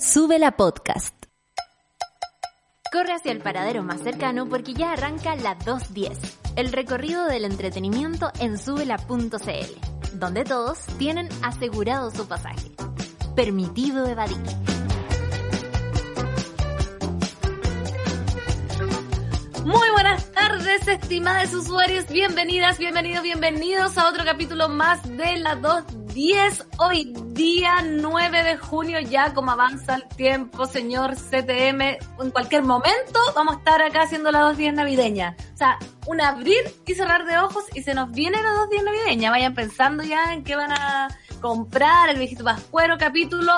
Sube 0.00 0.38
la 0.38 0.52
podcast. 0.52 1.12
Corre 2.92 3.14
hacia 3.14 3.32
el 3.32 3.40
paradero 3.40 3.82
más 3.82 4.00
cercano 4.00 4.48
porque 4.48 4.72
ya 4.72 4.92
arranca 4.92 5.34
la 5.34 5.56
210, 5.56 6.18
el 6.54 6.70
recorrido 6.70 7.26
del 7.26 7.44
entretenimiento 7.44 8.30
en 8.38 8.58
subela.cl, 8.58 10.18
donde 10.20 10.44
todos 10.44 10.86
tienen 10.98 11.28
asegurado 11.42 12.12
su 12.12 12.28
pasaje. 12.28 12.70
Permitido 13.34 14.06
evadir. 14.06 14.38
Muy 19.64 19.90
buenas 19.90 20.30
tardes, 20.30 20.86
estimadas 20.86 21.52
usuarios. 21.52 22.06
Bienvenidas, 22.06 22.78
bienvenidos, 22.78 23.24
bienvenidos 23.24 23.98
a 23.98 24.08
otro 24.08 24.24
capítulo 24.24 24.68
más 24.68 25.02
de 25.16 25.38
la 25.38 25.56
210. 25.56 26.07
Hoy 26.78 27.12
día 27.28 27.76
9 27.80 28.42
de 28.42 28.56
junio, 28.56 28.98
ya 28.98 29.34
como 29.34 29.52
avanza 29.52 29.94
el 29.94 30.08
tiempo, 30.16 30.66
señor 30.66 31.14
CTM, 31.14 31.80
en 31.80 32.30
cualquier 32.32 32.64
momento 32.64 33.20
vamos 33.36 33.54
a 33.54 33.58
estar 33.58 33.82
acá 33.82 34.02
haciendo 34.02 34.32
la 34.32 34.40
210 34.40 34.74
navideña. 34.74 35.36
O 35.54 35.56
sea, 35.56 35.78
un 36.08 36.20
abrir 36.20 36.58
y 36.86 36.94
cerrar 36.94 37.24
de 37.24 37.38
ojos 37.38 37.66
y 37.72 37.82
se 37.82 37.94
nos 37.94 38.10
viene 38.10 38.42
la 38.42 38.50
210 38.50 38.82
navideña. 38.82 39.30
Vayan 39.30 39.54
pensando 39.54 40.02
ya 40.02 40.32
en 40.32 40.42
qué 40.42 40.56
van 40.56 40.72
a 40.72 41.08
comprar, 41.40 42.10
el 42.10 42.18
viejito 42.18 42.42
pascuero, 42.42 42.98
capítulo 42.98 43.52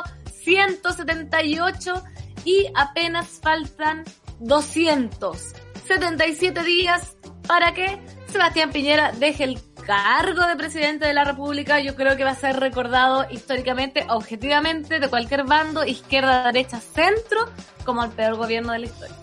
178 0.44 2.02
y 2.44 2.70
apenas 2.74 3.40
faltan 3.42 4.04
200. 4.40 5.54
77 5.86 6.62
días 6.62 7.16
para 7.48 7.72
que 7.72 7.98
Sebastián 8.30 8.70
Piñera 8.70 9.12
deje 9.12 9.44
el 9.44 9.60
cargo 9.84 10.46
de 10.46 10.56
presidente 10.56 11.06
de 11.06 11.14
la 11.14 11.24
República. 11.24 11.80
Yo 11.80 11.96
creo 11.96 12.16
que 12.16 12.24
va 12.24 12.30
a 12.30 12.34
ser 12.36 12.60
recordado 12.60 13.26
históricamente, 13.30 14.06
objetivamente, 14.08 15.00
de 15.00 15.08
cualquier 15.08 15.44
bando, 15.44 15.84
izquierda, 15.84 16.44
derecha, 16.44 16.80
centro, 16.80 17.48
como 17.84 18.04
el 18.04 18.10
peor 18.10 18.36
gobierno 18.36 18.72
de 18.72 18.78
la 18.78 18.86
historia. 18.86 19.16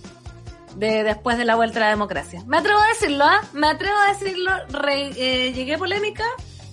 De, 0.75 1.03
después 1.03 1.37
de 1.37 1.45
la 1.45 1.55
vuelta 1.55 1.79
a 1.79 1.83
la 1.83 1.89
democracia. 1.89 2.43
Me 2.45 2.57
atrevo 2.57 2.79
a 2.79 2.87
decirlo, 2.87 3.23
¿ah? 3.23 3.41
Me 3.53 3.67
atrevo 3.67 3.97
a 3.97 4.13
decirlo. 4.13 4.51
Re, 4.69 5.09
eh, 5.15 5.53
llegué 5.53 5.77
polémica, 5.77 6.25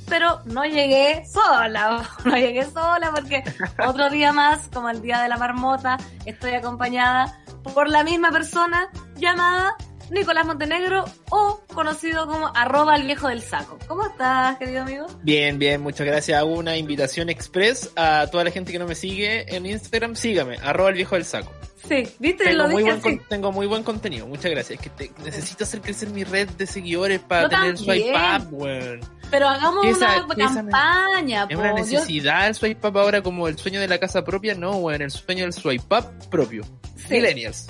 pero 0.09 0.41
no 0.45 0.65
llegué 0.65 1.25
sola. 1.27 2.03
No 2.25 2.37
llegué 2.37 2.65
sola 2.65 3.13
porque 3.15 3.45
otro 3.87 4.11
día 4.11 4.33
más, 4.33 4.69
como 4.73 4.91
el 4.91 5.01
día 5.01 5.23
de 5.23 5.29
la 5.29 5.37
marmota, 5.37 5.99
estoy 6.27 6.55
acompañada 6.55 7.39
por 7.73 7.89
la 7.89 8.03
misma 8.03 8.31
persona 8.31 8.91
llamada 9.17 9.77
Nicolás 10.11 10.47
Montenegro 10.47 11.05
o 11.31 11.61
conocido 11.75 12.27
como 12.27 12.51
arroba 12.55 12.97
el 12.97 13.05
viejo 13.05 13.29
del 13.29 13.43
saco. 13.43 13.79
¿Cómo 13.89 14.07
estás, 14.07 14.57
querido 14.59 14.83
amigo? 14.83 15.07
Bien, 15.23 15.59
bien, 15.59 15.81
muchas 15.81 16.07
gracias. 16.07 16.39
Hago 16.39 16.53
una 16.55 16.77
invitación 16.77 17.29
express 17.31 17.91
a 17.97 18.27
toda 18.31 18.45
la 18.45 18.51
gente 18.51 18.73
que 18.73 18.79
no 18.79 18.87
me 18.87 18.95
sigue 18.95 19.55
en 19.55 19.67
Instagram, 19.67 20.15
sígame, 20.15 20.59
arroba 20.63 20.91
el 20.91 20.97
viejo 20.97 21.15
del 21.17 21.25
saco. 21.25 21.53
Sí, 21.89 22.03
viste, 22.19 22.45
tengo 22.45 22.63
lo 22.63 22.69
muy 22.69 22.83
dije 22.83 22.95
buen 22.97 23.07
así. 23.07 23.19
con- 23.19 23.29
Tengo 23.29 23.53
muy 23.53 23.67
buen 23.67 23.83
contenido, 23.83 24.27
muchas 24.27 24.51
gracias. 24.51 24.79
Es 24.79 24.81
que 24.81 24.91
te- 24.91 25.13
necesito 25.23 25.65
hacer 25.65 25.83
crecer 25.83 26.09
mi 26.11 26.25
red 26.25 26.49
de 26.51 26.67
seguidores 26.67 27.21
para 27.21 27.43
Yo 27.43 27.49
tener 27.51 27.75
también. 27.75 28.03
swipe 28.05 28.19
up, 28.19 28.49
weón. 28.53 29.01
Pero 29.31 29.49
hagamos 29.49 29.85
Esa- 29.87 30.25
una 30.25 30.37
campaña, 30.55 31.47
Es 31.51 31.57
po. 31.57 31.61
una 31.63 31.73
necesidad 31.75 32.47
el 32.47 32.55
swipe 32.55 32.87
up 32.89 32.97
ahora 32.99 33.21
como 33.23 33.49
el 33.49 33.59
sueño 33.59 33.81
de 33.81 33.89
la 33.89 33.99
casa 33.99 34.25
propia, 34.25 34.55
no, 34.55 34.77
weón, 34.77 35.03
el 35.03 35.11
sueño 35.11 35.43
del 35.45 35.53
swipe 35.53 35.95
up 35.95 36.07
propio. 36.31 36.63
Sí. 37.09 37.15
Millennials. 37.15 37.67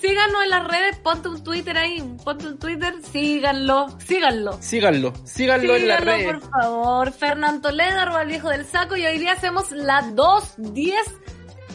Síganos 0.00 0.42
en 0.44 0.50
las 0.50 0.66
redes, 0.66 0.96
ponte 0.98 1.28
un 1.28 1.44
Twitter 1.44 1.76
ahí, 1.76 2.00
ponte 2.24 2.46
un 2.46 2.58
Twitter, 2.58 2.94
síganlo, 3.12 3.86
síganlo. 4.06 4.58
Síganlo, 4.62 5.12
síganlo 5.26 5.76
en 5.76 5.88
la 5.88 5.98
Síganlo, 5.98 6.12
red. 6.32 6.38
por 6.40 6.50
favor. 6.50 7.12
Fernán 7.12 7.60
Toledo, 7.60 7.98
arroba 8.00 8.22
el 8.22 8.28
viejo 8.28 8.48
del 8.48 8.64
saco, 8.66 8.96
y 8.96 9.04
hoy 9.04 9.18
día 9.18 9.32
hacemos 9.32 9.70
la 9.72 10.00
210 10.14 10.94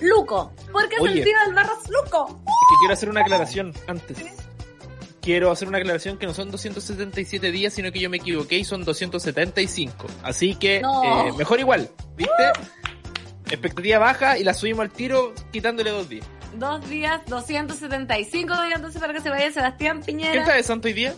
Luco. 0.02 0.52
Porque 0.72 0.96
es 0.96 1.02
Oye. 1.02 1.20
el 1.20 1.24
día 1.24 1.38
del 1.46 1.54
barras 1.54 1.78
Luco. 1.90 2.26
Es 2.28 2.54
que 2.70 2.76
quiero 2.82 2.94
hacer 2.94 3.10
una 3.10 3.22
aclaración 3.22 3.74
antes. 3.88 4.18
Quiero 5.22 5.52
hacer 5.52 5.68
una 5.68 5.78
aclaración 5.78 6.18
que 6.18 6.26
no 6.26 6.34
son 6.34 6.52
277 6.52 7.52
días, 7.52 7.74
sino 7.74 7.92
que 7.92 8.00
yo 8.00 8.10
me 8.10 8.18
equivoqué 8.18 8.58
y 8.58 8.64
son 8.66 8.84
275. 8.84 10.08
Así 10.24 10.56
que, 10.56 10.82
No. 10.82 11.28
eh, 11.28 11.34
mejor 11.38 11.60
igual, 11.60 11.90
¿viste? 12.16 12.34
Expectativa 13.50 14.00
baja 14.00 14.38
y 14.38 14.44
la 14.44 14.54
subimos 14.56 14.82
al 14.82 14.92
tiro 14.92 15.34
quitándole 15.52 15.92
dos 15.92 16.10
días. 16.10 16.26
Dos 16.58 16.90
días, 16.90 17.22
275 17.28 18.54
días 18.64 18.76
entonces 18.76 19.02
para 19.02 19.14
que 19.14 19.22
se 19.22 19.30
vaya 19.30 19.52
Sebastián 19.52 20.00
¿Qué 20.00 20.06
Piñera. 20.06 20.42
está 20.42 20.54
de 20.56 20.64
santo 20.64 20.88
hoy 20.88 20.94
día? 20.94 21.14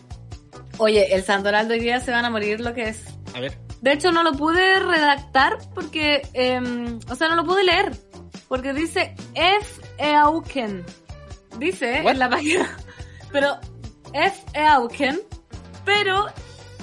Oye, 0.80 1.14
el 1.14 1.24
Santoral 1.24 1.68
de 1.68 1.76
hoy 1.76 1.80
día 1.82 2.00
se 2.00 2.12
van 2.12 2.26
a 2.26 2.30
morir 2.30 2.60
lo 2.60 2.74
que 2.74 2.90
es. 2.90 3.04
A 3.36 3.40
ver. 3.40 3.58
De 3.82 3.94
hecho, 3.94 4.12
no 4.12 4.24
lo 4.24 4.34
pude 4.34 4.80
redactar 4.80 5.58
porque, 5.76 6.28
em, 6.34 7.00
o 7.10 7.16
sea, 7.16 7.30
no 7.30 7.36
lo 7.36 7.46
pude 7.46 7.64
leer. 7.64 7.92
Porque 8.48 8.74
dice 8.74 9.14
F. 9.36 9.82
Eauken. 9.98 10.84
Dice 11.60 12.02
What? 12.04 12.14
en 12.14 12.20
la 12.20 12.30
página. 12.30 12.78
Pero 13.32 13.58
F. 14.14 14.42
Eauken. 14.54 15.20
Pero 15.86 16.28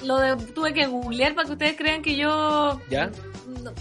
lo 0.05 0.19
de- 0.19 0.37
tuve 0.53 0.73
que 0.75 0.87
googlear 0.87 1.35
para 1.35 1.47
que 1.47 1.53
ustedes 1.53 1.77
crean 1.77 2.03
que 2.03 2.17
yo. 2.17 2.81
¿Ya? 2.91 3.11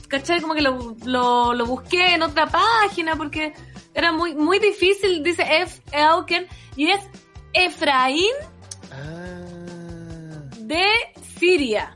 ¿Cachai? 0.07 0.41
Como 0.41 0.53
que 0.55 0.61
lo, 0.61 0.95
lo, 1.05 1.53
lo 1.53 1.65
busqué 1.65 2.13
en 2.15 2.21
otra 2.23 2.47
página 2.47 3.15
porque 3.15 3.53
era 3.93 4.11
muy, 4.11 4.35
muy 4.35 4.59
difícil. 4.59 5.23
Dice 5.23 5.43
F. 5.61 5.81
Eauken. 5.91 6.47
Y 6.75 6.89
es 6.89 6.99
Efraín 7.53 8.33
Ah, 8.91 10.43
de 10.59 10.85
Siria. 11.37 11.95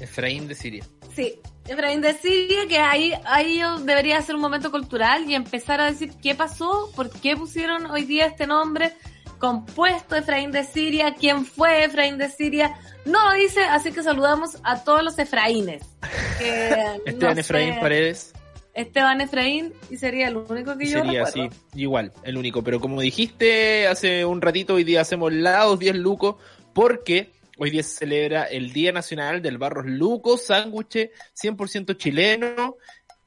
Efraín 0.00 0.48
de 0.48 0.54
Siria. 0.54 0.84
Sí, 1.14 1.40
Efraín 1.66 2.00
de 2.00 2.14
Siria, 2.14 2.66
que 2.68 2.78
ahí, 2.78 3.12
ahí 3.24 3.60
debería 3.84 4.20
ser 4.22 4.34
un 4.34 4.40
momento 4.40 4.70
cultural 4.70 5.28
y 5.28 5.34
empezar 5.34 5.80
a 5.80 5.86
decir 5.86 6.12
qué 6.22 6.34
pasó, 6.34 6.90
por 6.94 7.10
qué 7.10 7.36
pusieron 7.36 7.86
hoy 7.86 8.04
día 8.04 8.26
este 8.26 8.46
nombre 8.46 8.92
compuesto 9.38 10.16
Efraín 10.16 10.50
de 10.50 10.64
Siria, 10.64 11.14
quién 11.14 11.44
fue 11.44 11.84
Efraín 11.84 12.18
de 12.18 12.30
Siria. 12.30 12.74
No 13.04 13.30
lo 13.30 13.36
dice, 13.36 13.62
así 13.64 13.92
que 13.92 14.02
saludamos 14.02 14.58
a 14.64 14.82
todos 14.82 15.02
los 15.02 15.18
Efraínes. 15.18 15.82
Esteban 16.40 17.34
no 17.34 17.40
Efraín 17.40 17.80
Paredes 17.80 18.32
Esteban 18.76 19.22
Efraín 19.22 19.72
y 19.90 19.96
sería 19.96 20.28
el 20.28 20.36
único 20.36 20.76
que 20.76 20.84
yo 20.84 21.02
sería 21.02 21.22
así, 21.22 21.48
igual, 21.74 22.12
el 22.24 22.36
único. 22.36 22.62
Pero 22.62 22.78
como 22.78 23.00
dijiste 23.00 23.86
hace 23.88 24.26
un 24.26 24.42
ratito, 24.42 24.74
hoy 24.74 24.84
día 24.84 25.00
hacemos 25.00 25.32
lados 25.32 25.78
10 25.78 25.96
Luco, 25.96 26.38
porque 26.74 27.32
hoy 27.56 27.70
día 27.70 27.82
se 27.82 27.96
celebra 27.96 28.44
el 28.44 28.74
Día 28.74 28.92
Nacional 28.92 29.40
del 29.40 29.56
Barros 29.56 29.86
Luco, 29.86 30.36
sándwich 30.36 31.10
100% 31.34 31.96
chileno, 31.96 32.76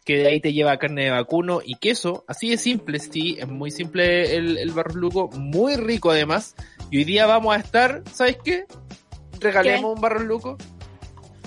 que 0.06 0.18
de 0.18 0.28
ahí 0.28 0.40
te 0.40 0.54
lleva 0.54 0.78
carne 0.78 1.06
de 1.06 1.10
vacuno 1.10 1.62
y 1.66 1.76
queso. 1.76 2.26
Así 2.28 2.52
de 2.52 2.58
simple, 2.58 3.00
sí, 3.00 3.38
es 3.40 3.48
muy 3.48 3.72
simple 3.72 4.36
el, 4.36 4.56
el 4.56 4.70
Barros 4.70 4.96
Luco, 4.96 5.30
muy 5.30 5.78
rico 5.78 6.12
además. 6.12 6.56
Y 6.92 6.98
hoy 6.98 7.06
día 7.06 7.26
vamos 7.26 7.56
a 7.56 7.60
estar, 7.60 8.04
¿sabes 8.14 8.38
qué? 8.46 8.66
Regalemos 9.40 9.96
un 9.96 10.02
Barros 10.02 10.26
Luco. 10.26 10.58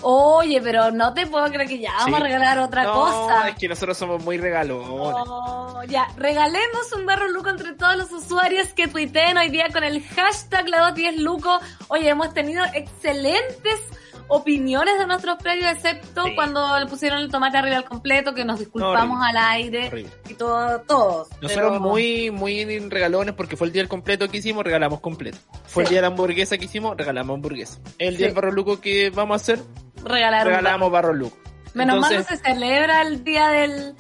Oye, 0.03 0.61
pero 0.61 0.91
no 0.91 1.15
te 1.15 1.27
puedo 1.27 1.47
creer 1.51 1.69
que 1.69 1.79
ya 1.79 1.93
vamos 1.99 2.07
Sí. 2.07 2.15
a 2.15 2.25
regalar 2.27 2.59
otra 2.59 2.83
no, 2.85 2.93
cosa. 2.93 3.49
es 3.49 3.57
que 3.57 3.69
nosotros 3.69 3.97
somos 3.97 4.23
muy 4.25 4.37
regalones. 4.37 4.87
Oh, 4.91 5.83
ya, 5.89 6.09
regalemos 6.17 6.93
un 6.97 7.07
barro 7.07 7.29
Luco 7.29 7.49
entre 7.51 7.73
todos 7.75 7.97
los 7.97 8.13
usuarios 8.13 8.69
que 8.75 8.89
tuiteen 8.89 9.37
hoy 9.39 9.49
día 9.49 9.69
con 9.73 9.85
el 9.85 10.03
hashtag 10.05 10.69
la 10.69 10.79
210 10.91 11.17
Luco. 11.23 11.61
Oye, 11.89 12.09
hemos 12.09 12.35
tenido 12.35 12.65
excelentes 12.75 13.81
opiniones 14.29 14.99
de 14.99 15.07
nuestros 15.07 15.37
predios, 15.39 15.71
excepto 15.73 16.25
Sí. 16.25 16.35
cuando 16.35 16.79
le 16.79 16.87
pusieron 16.87 17.19
el 17.21 17.31
tomate 17.31 17.59
arriba 17.59 17.77
al 17.77 17.85
completo, 17.85 18.35
que 18.35 18.45
nos 18.45 18.59
disculpamos 18.59 19.19
al 19.23 19.37
aire 19.37 19.89
Horrible. 19.89 20.11
y 20.29 20.35
todo, 20.35 20.81
todos. 20.83 21.29
Nosotros 21.41 21.71
Pero- 21.73 21.81
muy, 21.81 22.31
muy 22.31 22.79
regalones 22.89 23.35
porque 23.35 23.57
fue 23.57 23.67
el 23.67 23.73
día 23.73 23.83
del 23.83 23.89
completo 23.89 24.29
que 24.29 24.39
hicimos, 24.39 24.65
regalamos 24.65 25.01
completo. 25.01 25.39
Fue 25.67 25.85
Sí. 25.85 25.87
el 25.87 25.91
día 25.91 25.99
de 25.99 26.03
la 26.03 26.07
hamburguesa 26.09 26.59
que 26.59 26.65
hicimos, 26.67 26.97
regalamos 26.97 27.35
hamburguesa. 27.35 27.79
El 27.99 28.17
día 28.17 28.19
Sí. 28.19 28.25
del 28.25 28.35
barro 28.35 28.53
luco 28.53 28.81
que 28.81 29.11
vamos 29.11 29.35
a 29.35 29.37
hacer, 29.37 29.61
regalar 30.05 30.47
regalamos 30.47 30.91
barro 30.91 31.13
luco. 31.13 31.37
Menos 31.75 32.01
mal 32.01 32.15
no 32.15 32.23
se 32.23 32.37
celebra 32.37 33.03
el 33.03 33.25
día 33.25 33.49
del, 33.49 33.95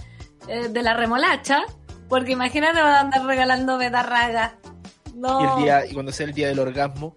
eh, 0.48 0.68
de 0.68 0.82
la 0.82 0.94
remolacha, 0.94 1.60
porque 2.08 2.32
imagínate 2.32 2.80
van 2.82 2.92
a 2.92 3.00
andar 3.00 3.24
regalando 3.24 3.78
betarraga. 3.78 4.56
No, 5.14 5.40
y 5.40 5.44
el 5.44 5.64
día, 5.64 5.86
y 5.86 5.92
cuando 5.94 6.10
sea 6.12 6.26
el 6.26 6.32
día 6.34 6.48
del 6.48 6.58
orgasmo. 6.58 7.14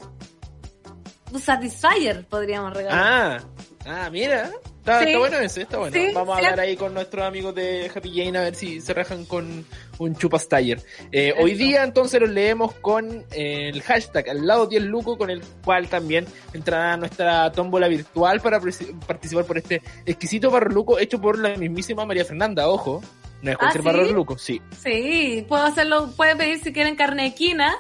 Satisfyer 1.40 2.26
podríamos 2.28 2.74
regalar. 2.74 3.42
Ah, 3.86 4.04
ah, 4.06 4.10
mira. 4.12 4.50
Está, 4.80 5.00
Sí. 5.00 5.06
está 5.08 5.18
bueno 5.18 5.38
ese, 5.40 5.62
está 5.64 5.78
bueno. 5.80 5.96
Sí, 5.98 6.10
Vamos 6.14 6.36
a 6.36 6.38
hablar 6.38 6.60
ahí 6.60 6.76
con 6.78 6.94
nuestros 6.94 7.26
amigos 7.26 7.56
de 7.56 7.90
Happy 7.94 8.12
Jane 8.16 8.38
a 8.38 8.42
ver 8.44 8.54
si 8.54 8.80
se 8.82 8.94
rajan 8.94 9.26
con 9.26 9.66
un 9.98 10.16
chupas 10.16 10.48
taller. 10.48 10.80
Eh, 11.12 11.34
hoy 11.40 11.56
día 11.56 11.84
entonces 11.84 12.22
los 12.22 12.30
leemos 12.30 12.72
con 12.76 13.26
eh, 13.32 13.70
el 13.70 13.82
hashtag 13.82 14.30
al 14.30 14.46
lado 14.46 14.68
10 14.68 14.84
Luco, 14.84 15.18
con 15.18 15.32
el 15.32 15.42
cual 15.64 15.88
también 15.90 16.28
entrará 16.54 16.94
a 16.94 16.98
nuestra 16.98 17.52
tómbola 17.52 17.88
virtual 17.88 18.42
para 18.42 18.60
participar 19.08 19.46
por 19.46 19.58
este 19.58 19.82
exquisito 20.06 20.52
barro 20.52 20.70
luco 20.70 21.00
hecho 21.00 21.20
por 21.20 21.40
la 21.40 21.56
mismísima 21.58 22.06
María 22.06 22.24
Fernanda, 22.24 22.70
ojo. 22.70 23.02
No 23.42 23.52
es 23.52 23.58
cualquier 23.58 23.82
¿Ah, 23.88 23.92
sí? 23.92 23.98
barro 23.98 24.12
luco, 24.12 24.38
sí. 24.38 24.62
Sí, 24.84 25.46
puedo 25.48 25.64
hacerlo, 25.64 26.12
puede 26.16 26.36
pedir 26.36 26.60
si 26.60 26.72
quieren 26.72 26.96
carne 26.96 27.24
de 27.24 27.34
quina, 27.34 27.76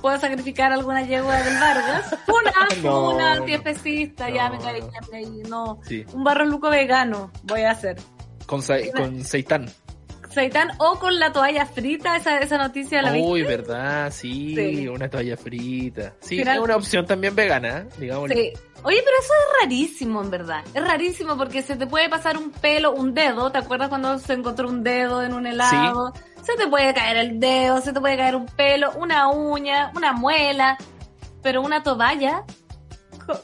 puedo 0.00 0.18
sacrificar 0.18 0.72
alguna 0.72 1.02
yegua 1.02 1.36
del 1.42 1.58
Vargas. 1.58 2.16
Una, 2.28 2.52
No, 2.82 3.10
una 3.10 3.34
no. 3.34 3.40
antiespecista, 3.42 4.28
ya 4.30 4.48
No, 4.48 4.56
me 4.56 4.62
caí, 4.64 4.80
ya 4.80 5.00
me 5.02 5.08
caí, 5.10 5.42
no. 5.48 5.78
Sí, 5.86 6.04
Un 6.12 6.24
barro 6.24 6.44
luco 6.44 6.70
vegano 6.70 7.30
voy 7.42 7.62
a 7.62 7.72
hacer. 7.72 7.96
con, 8.46 8.62
sa- 8.62 8.76
con 8.96 9.24
seitán. 9.24 9.68
O 10.78 10.98
con 10.98 11.18
la 11.18 11.32
toalla 11.32 11.66
frita, 11.66 12.16
esa, 12.16 12.38
esa 12.38 12.58
noticia 12.58 13.02
la 13.02 13.12
Uy, 13.12 13.42
viste. 13.42 13.56
verdad, 13.56 14.10
sí, 14.12 14.54
Sí. 14.54 14.88
una 14.88 15.08
toalla 15.08 15.36
frita. 15.36 16.14
Sí, 16.20 16.38
Final- 16.38 16.56
es 16.58 16.62
una 16.62 16.76
opción 16.76 17.06
también 17.06 17.34
vegana, 17.34 17.86
digamos. 17.98 18.30
Sí. 18.30 18.52
Oye, 18.84 19.02
pero 19.04 19.16
eso 19.20 19.32
es 19.32 19.62
rarísimo, 19.62 20.22
en 20.22 20.30
verdad. 20.30 20.62
Es 20.72 20.82
rarísimo 20.86 21.36
porque 21.36 21.62
se 21.62 21.74
te 21.76 21.86
puede 21.88 22.08
pasar 22.08 22.36
un 22.36 22.50
pelo, 22.52 22.92
un 22.92 23.12
dedo. 23.12 23.50
¿Te 23.50 23.58
acuerdas 23.58 23.88
cuando 23.88 24.18
se 24.20 24.34
encontró 24.34 24.68
un 24.68 24.84
dedo 24.84 25.22
en 25.22 25.34
un 25.34 25.46
helado? 25.46 26.12
Se 26.42 26.54
te 26.56 26.68
puede 26.68 26.94
caer 26.94 27.16
el 27.16 27.40
dedo, 27.40 27.80
se 27.80 27.92
te 27.92 28.00
puede 28.00 28.16
caer 28.16 28.36
un 28.36 28.46
pelo, 28.46 28.92
una 28.92 29.28
uña, 29.30 29.90
una 29.96 30.12
muela. 30.12 30.78
Pero 31.42 31.60
una 31.62 31.82
toalla. 31.82 32.44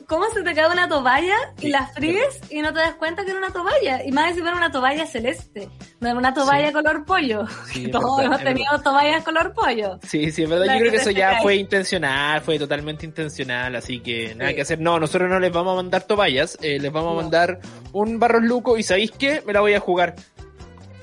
¿Cómo 0.06 0.24
se 0.32 0.42
te 0.42 0.54
cae 0.54 0.70
una 0.70 0.88
toalla 0.88 1.34
y 1.60 1.68
la 1.68 1.86
fríes 1.88 2.40
y 2.50 2.60
no 2.62 2.72
te 2.72 2.78
das 2.80 2.94
cuenta 2.94 3.24
que 3.24 3.30
era 3.30 3.38
una 3.38 3.50
toalla? 3.52 4.04
Y 4.04 4.12
más 4.12 4.30
encima 4.30 4.48
era 4.48 4.56
una 4.56 4.70
toalla 4.72 5.06
celeste. 5.06 5.68
No 6.00 6.08
era 6.08 6.18
una 6.18 6.32
toalla 6.32 6.68
Sí. 6.68 6.72
color 6.72 7.04
pollo. 7.04 7.44
Sí, 7.72 7.88
Todos 7.92 8.16
verdad, 8.16 8.24
hemos 8.24 8.42
tenido 8.44 8.80
toallas 8.82 9.24
color 9.24 9.52
pollo. 9.52 9.98
Sí, 10.02 10.30
sí, 10.32 10.44
es 10.44 10.48
verdad. 10.48 10.66
La 10.66 10.74
Yo 10.74 10.80
creo 10.80 10.90
que 10.92 10.96
eso 10.98 11.10
ya 11.10 11.32
cae. 11.32 11.42
fue 11.42 11.56
intencional, 11.56 12.40
fue 12.40 12.58
totalmente 12.58 13.04
intencional, 13.06 13.74
así 13.76 14.00
que 14.00 14.34
nada 14.34 14.50
Sí. 14.50 14.56
que 14.56 14.62
hacer. 14.62 14.80
No, 14.80 14.98
nosotros 14.98 15.28
no 15.28 15.38
les 15.38 15.52
vamos 15.52 15.72
a 15.74 15.76
mandar 15.76 16.02
toallas, 16.04 16.56
eh, 16.62 16.78
les 16.80 16.90
vamos 16.92 17.12
No. 17.14 17.18
a 17.18 17.22
mandar 17.22 17.60
un 17.92 18.18
barros 18.18 18.42
luco 18.42 18.78
y 18.78 18.82
¿sabéis 18.82 19.10
qué? 19.10 19.42
Me 19.46 19.52
la 19.52 19.60
voy 19.60 19.74
a 19.74 19.80
jugar. 19.80 20.14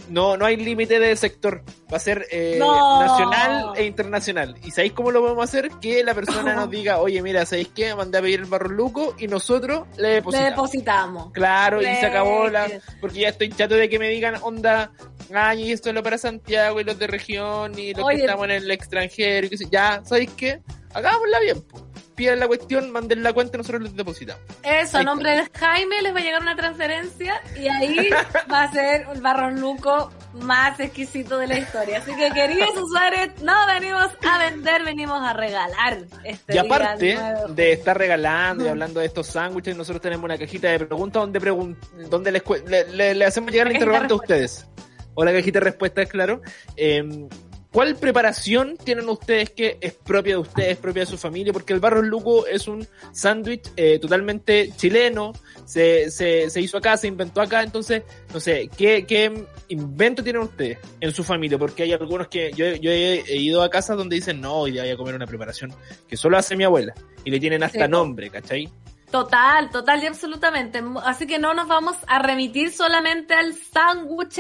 No, 0.09 0.35
no 0.35 0.45
hay 0.45 0.57
límite 0.57 0.99
de 0.99 1.15
sector. 1.15 1.63
Va 1.91 1.97
a 1.97 1.99
ser 1.99 2.25
eh, 2.31 2.55
No. 2.57 3.01
nacional 3.05 3.73
e 3.75 3.83
internacional. 3.85 4.55
¿Y 4.63 4.71
sabéis 4.71 4.93
cómo 4.93 5.11
lo 5.11 5.21
vamos 5.21 5.39
a 5.41 5.43
hacer? 5.43 5.69
Que 5.81 6.03
la 6.03 6.13
persona 6.13 6.53
nos 6.55 6.69
diga, 6.71 6.99
oye, 6.99 7.21
mira, 7.21 7.45
¿sabéis 7.45 7.69
qué? 7.75 7.93
Mandé 7.95 8.17
a 8.17 8.21
pedir 8.21 8.39
el 8.39 8.45
barros 8.45 8.71
luco 8.71 9.13
y 9.17 9.27
nosotros 9.27 9.87
le 9.97 10.03
Le 10.03 10.09
depositamos. 10.15 10.49
depositamos. 10.51 11.31
Claro, 11.33 11.81
y 11.81 11.85
se 11.85 12.05
acabó 12.05 12.47
la... 12.47 12.67
Porque 13.01 13.19
ya 13.19 13.29
estoy 13.29 13.49
chato 13.49 13.75
de 13.75 13.89
que 13.89 13.99
me 13.99 14.07
digan, 14.09 14.35
onda, 14.41 14.91
ay, 15.33 15.63
y 15.63 15.71
esto 15.73 15.89
es 15.89 15.95
lo 15.95 16.01
para 16.03 16.17
Santiago 16.17 16.79
y 16.79 16.83
los 16.85 16.97
de 16.97 17.07
región 17.07 17.77
y 17.77 17.93
los 17.93 18.05
Oye. 18.05 18.17
que 18.17 18.21
estamos 18.23 18.45
en 18.45 18.51
el 18.51 18.71
extranjero 18.71 19.47
y 19.47 19.49
que 19.49 19.57
Ya, 19.69 20.01
¿sabéis 20.05 20.29
qué? 20.37 20.61
Hagámosla 20.93 21.39
bien, 21.41 21.61
po. 21.61 21.87
Pidan 22.15 22.39
la 22.39 22.47
cuestión, 22.47 22.91
manden 22.91 23.23
la 23.23 23.31
cuenta 23.33 23.55
y 23.55 23.59
nosotros 23.59 23.81
les 23.83 23.95
depositamos. 23.95 24.43
Eso, 24.63 24.97
a 24.97 25.03
nombre 25.03 25.31
de 25.31 25.49
Jaime 25.57 26.01
les 26.01 26.13
va 26.13 26.19
a 26.19 26.21
llegar 26.21 26.41
una 26.41 26.55
transferencia 26.57 27.41
y 27.57 27.67
ahí 27.69 28.09
va 28.51 28.63
a 28.63 28.71
ser 28.71 29.07
el 29.11 29.21
barro 29.21 29.49
luco 29.49 30.11
más 30.33 30.79
exquisito 30.81 31.37
de 31.37 31.47
la 31.47 31.57
historia. 31.57 31.80
Así 31.97 32.15
que, 32.15 32.29
queridos 32.31 32.69
usuarios, 32.77 33.29
no 33.41 33.53
venimos 33.67 34.07
a 34.29 34.37
vender, 34.37 34.83
venimos 34.83 35.21
a 35.21 35.33
regalar. 35.33 35.97
Este 36.23 36.55
Y 36.55 36.57
aparte 36.57 37.17
de 37.49 37.71
estar 37.73 37.97
regalando 37.97 38.65
y 38.65 38.67
hablando 38.67 38.99
de 38.99 39.07
estos 39.07 39.27
sándwiches, 39.27 39.75
nosotros 39.75 40.01
tenemos 40.01 40.23
una 40.25 40.37
cajita 40.37 40.69
de 40.69 40.79
preguntas 40.79 41.21
donde, 41.21 41.39
pregun 41.39 41.77
donde 42.09 42.31
les 42.31 42.43
le, 42.67 42.87
le- 42.91 43.15
le 43.15 43.25
hacemos 43.25 43.51
llegar 43.51 43.67
la 43.67 43.73
interrogante 43.73 44.13
a 44.13 44.17
ustedes. 44.17 44.65
O 45.13 45.25
la 45.25 45.33
cajita 45.33 45.59
de 45.59 45.65
respuestas, 45.65 46.07
claro. 46.07 46.41
Eh, 46.77 47.27
¿Cuál 47.73 47.95
preparación 47.95 48.75
tienen 48.75 49.07
ustedes 49.07 49.49
que 49.51 49.77
es 49.79 49.93
propia 49.93 50.33
de 50.33 50.39
ustedes, 50.41 50.77
propia 50.77 51.03
de 51.03 51.05
su 51.05 51.17
familia? 51.17 51.53
Porque 51.53 51.71
el 51.71 51.79
Barros 51.79 52.03
Luco 52.03 52.45
es 52.45 52.67
un 52.67 52.85
sándwich 53.13 53.71
eh, 53.77 53.97
totalmente 53.97 54.71
chileno, 54.75 55.31
se, 55.71 56.11
se, 56.11 56.49
se 56.49 56.59
hizo 56.59 56.77
acá, 56.77 56.97
se 56.97 57.07
inventó 57.07 57.39
acá, 57.41 57.63
entonces, 57.63 58.03
no 58.33 58.41
sé, 58.41 58.69
¿qué, 58.75 59.05
qué 59.05 59.45
invento 59.69 60.21
tienen 60.21 60.41
ustedes 60.41 60.79
en 60.99 61.13
su 61.13 61.23
familia? 61.23 61.57
Porque 61.57 61.83
hay 61.83 61.93
algunos 61.93 62.27
que 62.27 62.51
yo, 62.51 62.65
yo 62.75 62.91
he, 62.91 63.21
he 63.21 63.37
ido 63.37 63.63
a 63.63 63.69
casas 63.69 63.95
donde 63.95 64.17
dicen, 64.17 64.41
no, 64.41 64.53
hoy 64.55 64.71
día 64.73 64.81
voy 64.81 64.91
a 64.91 64.97
comer 64.97 65.15
una 65.15 65.27
preparación 65.27 65.73
que 66.09 66.17
solo 66.17 66.37
hace 66.37 66.57
mi 66.57 66.65
abuela, 66.65 66.93
y 67.23 67.31
le 67.31 67.39
tienen 67.39 67.63
hasta 67.63 67.85
Sí. 67.85 67.91
nombre, 67.91 68.29
¿cachai? 68.29 68.69
Total, 69.09 69.69
total 69.69 70.03
y 70.03 70.07
absolutamente. 70.07 70.83
Así 71.05 71.25
que 71.25 71.39
no 71.39 71.53
nos 71.53 71.67
vamos 71.69 71.95
a 72.07 72.19
remitir 72.19 72.71
solamente 72.71 73.33
al 73.33 73.53
sándwich. 73.53 74.39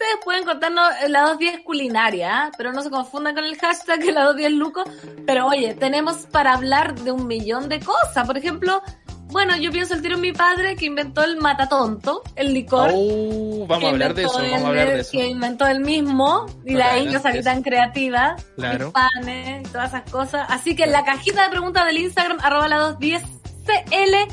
Ustedes 0.00 0.24
pueden 0.24 0.44
contarnos 0.44 0.88
la 1.08 1.22
210 1.22 1.60
culinaria, 1.64 2.44
¿ah? 2.44 2.50
pero 2.56 2.72
no 2.72 2.82
se 2.82 2.88
confundan 2.88 3.34
con 3.34 3.44
el 3.44 3.58
hashtag 3.58 4.02
la 4.06 4.22
210 4.24 4.52
Luco. 4.52 4.84
Pero 5.26 5.46
oye, 5.48 5.74
tenemos 5.74 6.26
para 6.32 6.54
hablar 6.54 6.94
de 7.00 7.12
un 7.12 7.26
millón 7.26 7.68
de 7.68 7.80
cosas. 7.80 8.26
Por 8.26 8.38
ejemplo, 8.38 8.80
bueno, 9.30 9.56
yo 9.56 9.70
pienso 9.70 9.94
el 9.94 10.02
tiro 10.02 10.14
en 10.16 10.20
mi 10.20 10.32
padre 10.32 10.76
que 10.76 10.86
inventó 10.86 11.22
el 11.22 11.36
matatonto, 11.38 12.22
el 12.36 12.52
licor. 12.54 12.90
Oh, 12.94 13.66
vamos 13.66 13.78
que 13.80 13.86
a 13.86 13.90
hablar 13.90 14.14
de 14.14 14.24
eso, 14.24 14.34
inventó 14.38 14.52
vamos 14.52 14.64
a 14.64 14.68
hablar 14.68 14.88
de 14.88 15.00
eso. 15.00 15.10
Que 15.12 15.26
inventó 15.26 15.66
él 15.66 15.80
mismo, 15.80 16.46
y 16.64 16.74
de 16.74 16.80
Bacán, 16.80 16.94
ahí 16.94 17.12
yo 17.12 17.18
salí 17.20 17.42
tan 17.42 17.62
creativa, 17.62 18.36
Claro. 18.56 18.86
mis 18.86 18.92
panes 18.94 19.66
y 19.66 19.70
todas 19.70 19.88
esas 19.88 20.10
cosas. 20.10 20.46
Así 20.50 20.74
que 20.76 20.84
en 20.84 20.92
la 20.92 21.04
cajita 21.04 21.44
de 21.44 21.50
preguntas 21.50 21.86
del 21.86 21.98
Instagram, 21.98 22.38
arroba 22.42 22.68
la 22.68 22.78
210CL, 22.98 24.26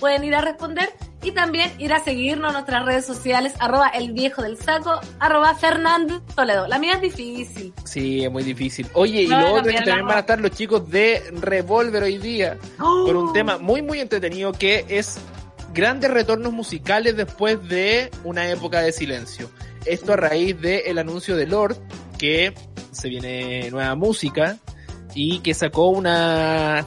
pueden 0.00 0.24
ir 0.24 0.34
a 0.34 0.40
responder 0.40 0.92
y 1.24 1.32
también 1.32 1.72
ir 1.78 1.92
a 1.92 1.98
seguirnos 2.04 2.48
en 2.50 2.52
nuestras 2.54 2.84
redes 2.84 3.06
sociales, 3.06 3.54
arroba 3.58 3.88
el 3.88 4.12
viejo 4.12 4.42
del 4.42 4.56
saco, 4.58 5.00
arroba 5.18 5.54
Fernand 5.54 6.22
Toledo. 6.34 6.68
La 6.68 6.78
mía 6.78 6.94
es 6.94 7.00
difícil. 7.00 7.72
Sí, 7.84 8.24
es 8.24 8.30
muy 8.30 8.42
difícil. 8.42 8.86
Oye, 8.92 9.22
y 9.22 9.26
lo 9.26 9.54
otro 9.54 9.70
es 9.70 9.78
que 9.80 9.84
también 9.84 10.06
van 10.06 10.18
a 10.18 10.20
estar 10.20 10.40
los 10.40 10.50
chicos 10.50 10.88
de 10.90 11.22
Revolver 11.40 12.02
hoy 12.02 12.18
día 12.18 12.58
con 12.78 13.16
un 13.16 13.32
tema 13.32 13.58
muy, 13.58 13.82
muy 13.82 14.00
entretenido 14.00 14.52
que 14.52 14.84
es 14.88 15.18
grandes 15.72 16.10
retornos 16.10 16.52
musicales 16.52 17.16
después 17.16 17.66
de 17.68 18.10
una 18.22 18.48
época 18.48 18.80
de 18.80 18.92
silencio. 18.92 19.50
Esto 19.86 20.12
a 20.12 20.16
raíz 20.16 20.60
del 20.60 20.98
anuncio 20.98 21.36
de 21.36 21.46
Lord, 21.46 21.76
que 22.18 22.54
se 22.92 23.08
viene 23.08 23.70
nueva 23.70 23.94
música 23.96 24.58
y 25.14 25.40
que 25.40 25.52
sacó 25.54 25.88
una 25.88 26.86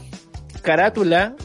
carátula, 0.62 1.36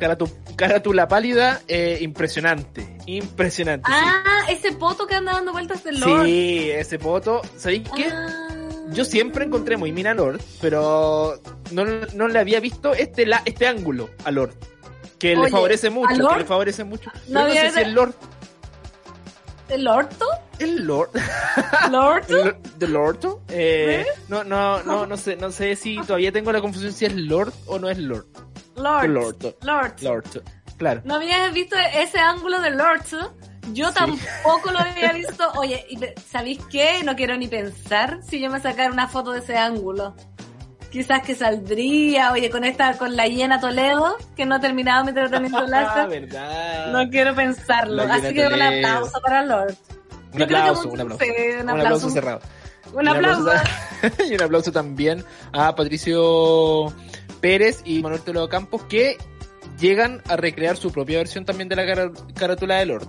caratu- 0.00 0.32
carátula 0.58 1.08
pálida 1.08 1.62
eh, 1.68 1.98
impresionante. 2.02 2.98
Impresionante. 3.06 3.90
sí. 3.90 3.96
Ah, 3.98 4.44
ese 4.50 4.72
poto 4.72 5.06
que 5.06 5.14
anda 5.14 5.32
dando 5.32 5.52
vueltas 5.52 5.84
del 5.84 6.00
Lord. 6.00 6.26
Sí, 6.26 6.70
ese 6.70 6.98
poto. 6.98 7.40
¿Sabéis 7.56 7.88
qué? 7.94 8.08
Ah. 8.12 8.48
Yo 8.90 9.04
siempre 9.04 9.44
encontré 9.44 9.76
muy 9.76 9.92
mina 9.92 10.10
a 10.10 10.14
Lord, 10.14 10.40
pero 10.60 11.40
no, 11.70 11.84
no 11.84 12.28
le 12.28 12.38
había 12.38 12.58
visto 12.58 12.94
este, 12.94 13.26
la, 13.26 13.42
este 13.44 13.66
ángulo 13.66 14.10
a 14.24 14.30
Lord. 14.30 14.54
Que 15.18 15.36
le 15.36 15.48
favorece 15.48 15.88
¿a 15.88 15.90
mucho, 15.90 16.14
Lord? 16.16 16.32
que 16.32 16.38
le 16.40 16.44
favorece 16.44 16.84
mucho. 16.84 17.10
No 17.28 17.46
no, 17.46 17.52
sé 17.52 17.70
si 17.70 17.80
el 17.80 17.92
Lord. 17.92 18.14
¿El 19.68 19.86
orto? 19.86 20.26
¿El 20.58 20.86
Lord? 20.86 21.10
¿Lorto? 21.90 22.46
¿El 22.46 22.56
¿De 22.78 22.88
Lord? 22.88 23.18
Eh, 23.48 24.06
no, 24.28 24.42
no, 24.42 24.82
no, 24.82 25.06
no 25.06 25.16
sé, 25.16 25.36
no 25.36 25.50
sé 25.50 25.76
si 25.76 25.96
todavía 25.98 26.32
tengo 26.32 26.50
la 26.52 26.60
confusión 26.60 26.92
si 26.92 27.04
es 27.04 27.14
Lord 27.14 27.52
o 27.66 27.78
no 27.78 27.90
es 27.90 27.98
Lord. 27.98 28.26
Lord. 28.78 29.08
Lord. 29.08 29.54
Lord. 29.62 30.00
Lord. 30.02 30.42
Claro. 30.76 31.00
¿No 31.04 31.16
habías 31.16 31.52
visto 31.52 31.76
ese 31.94 32.18
ángulo 32.18 32.60
de 32.60 32.70
Lord? 32.70 33.02
Yo 33.72 33.88
Sí. 33.88 33.94
tampoco 33.94 34.70
lo 34.72 34.78
había 34.78 35.12
visto. 35.12 35.50
Oye, 35.56 35.84
¿y 35.90 35.98
pe- 35.98 36.14
¿sabéis 36.30 36.58
qué? 36.70 37.02
No 37.04 37.16
quiero 37.16 37.36
ni 37.36 37.48
pensar 37.48 38.20
si 38.26 38.40
yo 38.40 38.48
me 38.50 38.60
sacara 38.60 38.90
una 38.90 39.08
foto 39.08 39.32
de 39.32 39.40
ese 39.40 39.56
ángulo. 39.56 40.14
Quizás 40.90 41.20
que 41.22 41.34
saldría, 41.34 42.32
oye, 42.32 42.48
con 42.48 42.64
esta, 42.64 42.96
con 42.96 43.14
la 43.14 43.26
hiena 43.26 43.60
Toledo, 43.60 44.16
que 44.36 44.46
no 44.46 44.54
ha 44.54 44.60
terminado 44.60 45.04
mi 45.04 45.12
tratamiento 45.12 45.58
Ah, 45.66 45.66
láser. 45.66 46.08
verdad. 46.08 46.92
No 46.92 47.10
quiero 47.10 47.34
pensarlo. 47.34 48.04
Así 48.04 48.32
que 48.32 48.46
un 48.46 48.62
aplauso 48.62 49.20
para 49.20 49.44
Lord. 49.44 49.74
Un 50.32 50.42
aplauso, 50.42 50.88
un 50.88 51.00
aplauso. 51.00 51.24
sí, 51.24 51.30
un 51.30 51.60
Un 51.62 51.68
aplauso. 51.70 51.82
aplauso 51.86 52.10
cerrado. 52.10 52.40
Un 52.94 53.06
aplauso. 53.08 53.50
y 54.30 54.34
un 54.34 54.42
aplauso 54.42 54.72
también 54.72 55.22
a 55.52 55.74
Patricio 55.74 56.90
Pérez 57.40 57.82
y 57.84 58.02
Manuel 58.02 58.22
Toledo 58.22 58.48
Campos 58.48 58.82
que 58.84 59.16
llegan 59.78 60.22
a 60.28 60.36
recrear 60.36 60.76
su 60.76 60.90
propia 60.92 61.18
versión 61.18 61.44
también 61.44 61.68
de 61.68 61.76
la 61.76 62.12
carátula 62.34 62.76
de 62.76 62.86
Lord. 62.86 63.08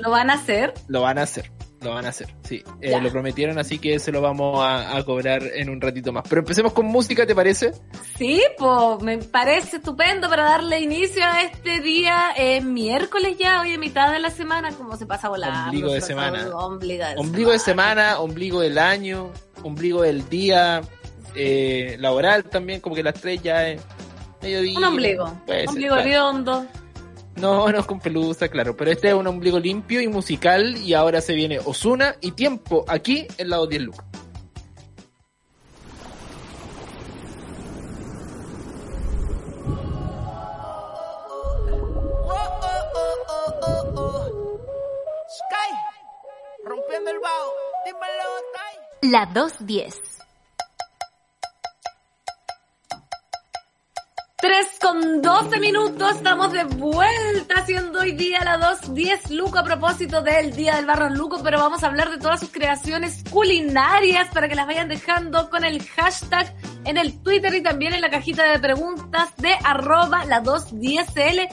¿Lo 0.00 0.10
van 0.10 0.30
a 0.30 0.34
hacer? 0.34 0.74
Lo 0.88 1.00
van 1.00 1.18
a 1.18 1.22
hacer, 1.22 1.50
lo 1.80 1.90
van 1.94 2.04
a 2.04 2.10
hacer, 2.10 2.34
sí. 2.42 2.62
Eh, 2.80 3.00
lo 3.00 3.10
prometieron, 3.10 3.58
así 3.58 3.78
que 3.78 3.98
se 3.98 4.12
lo 4.12 4.20
vamos 4.20 4.60
a, 4.60 4.96
a 4.96 5.02
cobrar 5.04 5.42
en 5.42 5.70
un 5.70 5.80
ratito 5.80 6.12
más. 6.12 6.24
Pero 6.28 6.40
empecemos 6.40 6.72
con 6.74 6.86
música, 6.86 7.26
¿te 7.26 7.34
parece? 7.34 7.72
Sí, 8.18 8.42
pues 8.58 9.02
me 9.02 9.18
parece 9.18 9.76
estupendo 9.76 10.28
para 10.28 10.44
darle 10.44 10.80
inicio 10.80 11.24
a 11.24 11.42
este 11.42 11.80
día 11.80 12.34
eh, 12.36 12.60
miércoles 12.60 13.38
ya, 13.38 13.62
hoy 13.62 13.72
en 13.72 13.80
mitad 13.80 14.12
de 14.12 14.18
la 14.18 14.30
semana, 14.30 14.70
como 14.72 14.96
se 14.96 15.06
pasa 15.06 15.28
volando. 15.28 15.64
Ombligo 15.64 15.92
de 15.92 16.00
semana. 16.02 16.30
volando, 16.30 16.58
Ombligo 16.58 17.04
de 17.04 17.14
Ombligo 17.16 17.50
de 17.52 17.58
semana, 17.58 18.20
ombligo 18.20 18.60
del 18.60 18.78
año, 18.78 19.30
ombligo 19.62 20.02
del 20.02 20.28
día, 20.28 20.82
eh, 21.36 21.96
laboral 21.98 22.44
también, 22.44 22.80
como 22.80 22.94
que 22.94 23.02
las 23.02 23.14
tres 23.14 23.42
ya 23.42 23.68
es 23.68 23.80
mediodía. 24.42 24.78
Un 24.78 24.84
ombligo. 24.84 25.40
Ser, 25.46 25.68
ombligo 25.68 25.94
claro. 25.94 26.08
redondo. 26.08 26.66
No, 27.36 27.70
no 27.70 27.78
es 27.78 27.86
con 27.86 28.00
pelusa, 28.00 28.48
claro, 28.48 28.74
pero 28.76 28.90
este 28.90 29.08
es 29.08 29.14
un 29.14 29.26
ombligo 29.26 29.58
limpio 29.58 30.00
y 30.00 30.08
musical 30.08 30.78
y 30.78 30.94
ahora 30.94 31.20
se 31.20 31.34
viene 31.34 31.58
Osuna 31.58 32.16
y 32.22 32.32
tiempo 32.32 32.84
aquí 32.88 33.26
en 33.36 33.50
lado 33.50 33.66
10 33.66 33.82
Lucas. 33.82 34.06
La 49.02 49.26
210. 49.26 50.25
3 54.46 54.66
con 54.80 55.22
12 55.22 55.58
minutos, 55.58 56.14
estamos 56.14 56.52
de 56.52 56.62
vuelta 56.62 57.54
haciendo 57.56 57.98
hoy 57.98 58.12
día 58.12 58.44
la 58.44 58.60
2.10 58.60 59.30
Luco 59.30 59.58
a 59.58 59.64
propósito 59.64 60.22
del 60.22 60.54
Día 60.54 60.76
del 60.76 60.86
Barro 60.86 61.10
Luco, 61.10 61.40
pero 61.42 61.58
vamos 61.58 61.82
a 61.82 61.88
hablar 61.88 62.10
de 62.10 62.18
todas 62.18 62.38
sus 62.38 62.50
creaciones 62.50 63.24
culinarias 63.28 64.28
para 64.32 64.48
que 64.48 64.54
las 64.54 64.68
vayan 64.68 64.88
dejando 64.88 65.50
con 65.50 65.64
el 65.64 65.82
hashtag 65.82 66.54
en 66.84 66.96
el 66.96 67.20
Twitter 67.24 67.52
y 67.56 67.60
también 67.60 67.92
en 67.92 68.00
la 68.00 68.08
cajita 68.08 68.44
de 68.44 68.60
preguntas 68.60 69.30
de 69.38 69.52
arroba 69.64 70.24
la 70.26 70.40
210L. 70.44 71.48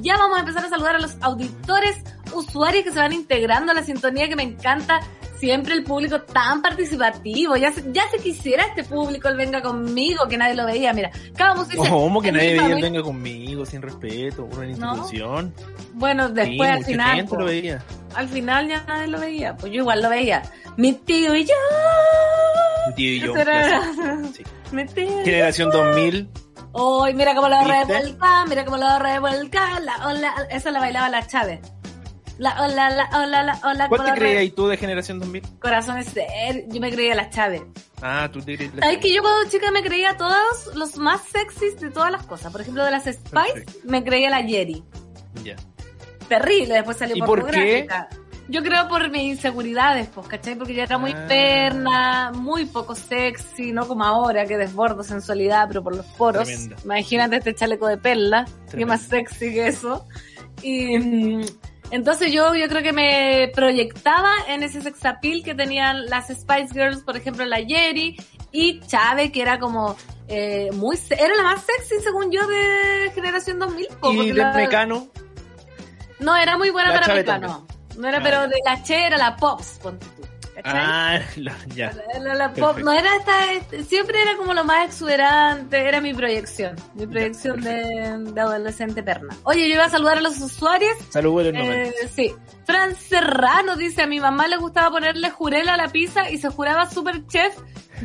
Ya 0.00 0.16
vamos 0.16 0.38
a 0.38 0.40
empezar 0.40 0.64
a 0.64 0.70
saludar 0.70 0.96
a 0.96 1.00
los 1.00 1.18
auditores, 1.20 1.96
usuarios 2.32 2.82
que 2.82 2.92
se 2.92 2.98
van 2.98 3.12
integrando 3.12 3.72
a 3.72 3.74
la 3.74 3.82
sintonía 3.82 4.26
que 4.26 4.36
me 4.36 4.44
encanta 4.44 5.00
siempre 5.38 5.74
el 5.74 5.84
público 5.84 6.20
tan 6.22 6.60
participativo. 6.62 7.56
Ya 7.56 7.72
se, 7.72 7.84
ya 7.92 8.02
se 8.10 8.18
quisiera 8.18 8.64
este 8.64 8.84
público, 8.84 9.28
el 9.28 9.36
venga 9.36 9.62
conmigo, 9.62 10.26
que 10.28 10.36
nadie 10.36 10.54
lo 10.54 10.66
veía. 10.66 10.92
Mira, 10.92 11.10
cada 11.36 11.54
música 11.54 11.76
dice, 11.76 11.88
¿Cómo 11.90 12.20
que 12.20 12.32
nadie 12.32 12.58
veía 12.60 12.74
el 12.76 12.82
venga 12.82 13.02
conmigo, 13.02 13.64
sin 13.66 13.82
respeto, 13.82 14.44
una 14.44 14.66
institución? 14.66 15.54
Bueno, 15.94 16.28
después 16.28 16.68
Sí, 16.70 16.76
al 16.76 16.84
final. 16.84 17.16
gente 17.16 17.30
po, 17.30 17.36
lo 17.40 17.44
veía. 17.46 17.82
al 18.14 18.28
final 18.28 18.68
ya 18.68 18.84
nadie 18.86 19.06
lo 19.08 19.18
veía. 19.20 19.56
Pues 19.56 19.72
yo 19.72 19.78
igual 19.80 20.02
lo 20.02 20.10
veía. 20.10 20.42
Mi 20.76 20.92
tío 20.92 21.34
y 21.34 21.44
yo. 21.44 21.54
Mi 22.88 22.94
tío 22.94 23.12
y 23.12 23.20
yo. 23.20 23.36
Era-. 23.36 23.82
Sí. 24.34 24.42
Mi 24.72 24.86
tío 24.86 25.04
y 25.04 25.08
yo. 25.08 25.24
Generación 25.24 25.70
2000. 25.70 26.28
Hoy, 26.72 27.14
mira 27.14 27.34
cómo 27.34 27.48
lo 27.48 27.60
revuelca, 27.64 28.44
mira 28.46 28.64
cómo 28.64 28.76
lo 28.76 28.98
revuelca. 28.98 29.80
La, 29.80 30.06
hola, 30.06 30.34
esa 30.50 30.70
la 30.70 30.80
bailaba 30.80 31.08
la 31.08 31.26
Chávez. 31.26 31.60
La 32.38 32.62
hola, 32.62 32.88
la 32.90 33.08
hola, 33.20 33.42
la 33.42 33.60
hola. 33.64 33.88
¿Cuál 33.88 34.04
te 34.04 34.12
creías 34.12 34.54
tú 34.54 34.68
de 34.68 34.76
Generación 34.76 35.18
2000? 35.18 35.42
Corazones 35.60 36.06
ser. 36.06 36.64
Yo 36.68 36.80
me 36.80 36.90
creía 36.92 37.14
la 37.16 37.28
Chávez. 37.30 37.62
Ah, 38.00 38.28
tú 38.32 38.40
te 38.40 38.54
creías 38.56 38.74
la 38.76 38.82
¿Sabes 38.82 38.98
que 38.98 39.12
yo 39.12 39.22
cuando 39.22 39.50
chica 39.50 39.70
me 39.72 39.82
creía 39.82 40.16
todos 40.16 40.72
los 40.74 40.96
más 40.98 41.20
sexys 41.32 41.80
de 41.80 41.90
todas 41.90 42.12
las 42.12 42.24
cosas? 42.26 42.52
Por 42.52 42.60
ejemplo, 42.60 42.84
de 42.84 42.92
las 42.92 43.04
Spice, 43.04 43.64
me 43.84 44.04
creía 44.04 44.30
la 44.30 44.42
Jerry. 44.44 44.84
Ya. 45.44 45.56
Terrible, 46.28 46.74
después 46.74 46.96
salió 46.96 47.16
¿Y 47.16 47.20
por 47.22 47.50
qué? 47.50 47.88
Yo 48.50 48.62
creo 48.62 48.88
por 48.88 49.10
mis 49.10 49.22
inseguridades, 49.24 50.08
pues, 50.08 50.26
¿cachai? 50.28 50.54
Porque 50.54 50.74
yo 50.74 50.82
era 50.82 50.96
muy 50.96 51.12
Ah. 51.12 51.26
perna, 51.28 52.32
muy 52.34 52.64
poco 52.64 52.94
sexy, 52.94 53.72
no 53.72 53.86
como 53.86 54.04
ahora 54.04 54.46
que 54.46 54.56
desbordo 54.56 55.02
sensualidad, 55.02 55.66
pero 55.68 55.82
por 55.82 55.94
los 55.94 56.06
poros. 56.06 56.44
Tremenda. 56.48 56.76
Imagínate 56.84 57.36
este 57.36 57.54
chaleco 57.54 57.86
de 57.88 57.98
perla, 57.98 58.44
qué 58.46 58.70
Tremenda. 58.70 58.94
más 58.94 59.02
sexy 59.02 59.52
que 59.52 59.66
eso. 59.66 60.06
Y 60.62 60.98
mm, 60.98 61.44
entonces 61.90 62.32
yo, 62.32 62.54
yo 62.54 62.68
creo 62.68 62.82
que 62.82 62.92
me 62.92 63.50
proyectaba 63.54 64.30
en 64.48 64.62
ese 64.62 64.80
sex 64.82 65.04
appeal 65.04 65.42
que 65.42 65.54
tenían 65.54 66.06
las 66.06 66.28
Spice 66.28 66.68
Girls, 66.72 67.02
por 67.02 67.16
ejemplo, 67.16 67.44
la 67.44 67.58
Jerry 67.58 68.16
y 68.52 68.80
Chávez, 68.80 69.30
que 69.32 69.42
era 69.42 69.58
como 69.58 69.96
eh, 70.28 70.70
muy, 70.74 70.98
era 71.10 71.34
la 71.36 71.42
más 71.42 71.64
sexy 71.64 72.02
según 72.02 72.30
yo 72.30 72.46
de 72.46 73.10
generación 73.14 73.58
2000. 73.58 73.86
po, 74.00 74.12
Y 74.12 74.28
de 74.28 74.34
la- 74.34 74.52
Mecano. 74.52 75.08
no, 76.20 76.36
era 76.36 76.56
muy 76.58 76.70
buena 76.70 76.88
La 76.88 76.94
para 76.94 77.06
Chave 77.06 77.20
Mecano. 77.20 77.66
No 77.96 78.08
era, 78.08 78.18
Ah, 78.18 78.22
pero 78.22 78.36
ya. 78.42 78.46
de 78.48 78.56
la 78.64 78.82
Che 78.82 79.06
era 79.06 79.16
la 79.16 79.36
Pops. 79.36 79.80
Ah, 80.64 81.18
ya. 81.74 81.92
La- 82.14 82.18
la- 82.20 82.34
la 82.34 82.48
pop, 82.48 82.74
perfecto. 82.74 82.84
no 82.84 82.92
era 82.92 83.16
esta, 83.16 83.52
este, 83.52 83.84
siempre 83.84 84.20
era 84.22 84.36
como 84.36 84.54
lo 84.54 84.64
más 84.64 84.86
exuberante, 84.86 85.86
era 85.88 86.00
mi 86.00 86.12
proyección, 86.14 86.76
mi 86.94 87.06
proyección 87.06 87.60
de, 87.60 88.32
de 88.32 88.40
adolescente 88.40 89.02
perna. 89.02 89.36
Oye, 89.44 89.68
yo 89.68 89.74
iba 89.74 89.84
a 89.84 89.90
saludar 89.90 90.18
a 90.18 90.20
los 90.20 90.38
usuarios. 90.40 90.92
Saludos 91.10 91.46
Eh, 91.48 91.52
90. 91.52 92.08
sí. 92.14 92.34
Fran 92.64 92.94
Serrano 92.94 93.76
dice, 93.76 94.02
a 94.02 94.06
mi 94.06 94.20
mamá 94.20 94.46
le 94.48 94.56
gustaba 94.58 94.90
ponerle 94.90 95.30
jurela 95.30 95.74
a 95.74 95.76
la 95.76 95.88
pizza 95.88 96.30
y 96.30 96.38
se 96.38 96.48
juraba 96.48 96.88
super 96.90 97.26
chef. 97.26 97.56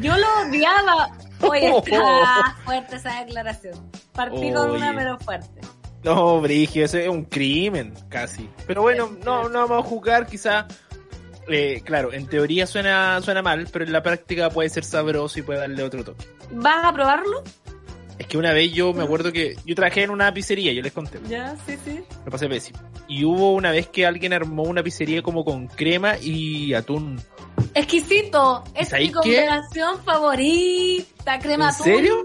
Yo 0.02 0.16
lo 0.18 0.28
odiaba. 0.48 1.10
Oye, 1.42 1.68
está 1.86 2.56
fuerte 2.64 2.96
esa 2.96 3.20
declaración. 3.24 3.92
Partí 4.14 4.52
con 4.54 4.72
una 4.72 4.94
pero 4.96 5.20
fuerte. 5.20 5.62
No, 6.04 6.42
Brigio, 6.42 6.84
ese 6.86 7.04
es 7.04 7.10
un 7.10 7.24
crimen, 7.26 7.94
casi. 8.10 8.50
Pero 8.68 8.82
bueno, 8.82 9.12
no, 9.24 9.48
no 9.50 9.68
vamos 9.68 9.86
a 9.86 9.90
juzgar, 9.90 10.26
quizá. 10.28 10.68
Eh, 11.50 11.82
claro, 11.84 12.14
en 12.14 12.28
teoría 12.28 12.66
suena, 12.68 13.22
suena 13.22 13.42
mal, 13.42 13.68
pero 13.72 13.86
en 13.86 13.92
la 13.92 14.02
práctica 14.04 14.50
puede 14.50 14.70
ser 14.70 14.84
sabroso 14.84 15.40
y 15.40 15.42
puede 15.42 15.60
darle 15.60 15.84
otro 15.84 16.04
toque. 16.04 16.26
¿Vas 16.52 16.84
a 16.86 16.94
probarlo? 16.94 17.44
Es 18.20 18.28
que 18.28 18.38
una 18.38 18.54
vez 18.54 18.72
yo 18.72 18.94
me 18.94 19.04
acuerdo 19.04 19.32
que 19.32 19.56
yo 19.66 19.74
trabajé 19.76 20.04
en 20.04 20.12
una 20.12 20.32
pizzería, 20.34 20.72
yo 20.72 20.82
les 20.84 20.92
conté, 20.94 21.20
Ya, 21.28 21.56
sí, 21.66 21.76
sí. 21.84 22.00
lo 22.26 22.32
pasé 22.32 22.48
pésimo. 22.48 22.80
Y 23.08 23.26
hubo 23.26 23.54
una 23.54 23.72
vez 23.72 23.88
que 23.88 24.06
alguien 24.06 24.34
armó 24.34 24.64
una 24.64 24.84
pizzería 24.84 25.22
como 25.24 25.44
con 25.44 25.68
crema 25.68 26.18
y 26.22 26.74
atún. 26.74 27.20
Exquisito. 27.74 28.64
Es 28.76 28.90
¿Sabes 28.90 29.08
mi 29.08 29.08
qué? 29.10 29.14
combinación 29.16 30.04
favorita. 30.04 31.40
Crema 31.40 31.66
¿En 31.66 31.72
atún. 31.72 31.84
serio? 31.86 32.24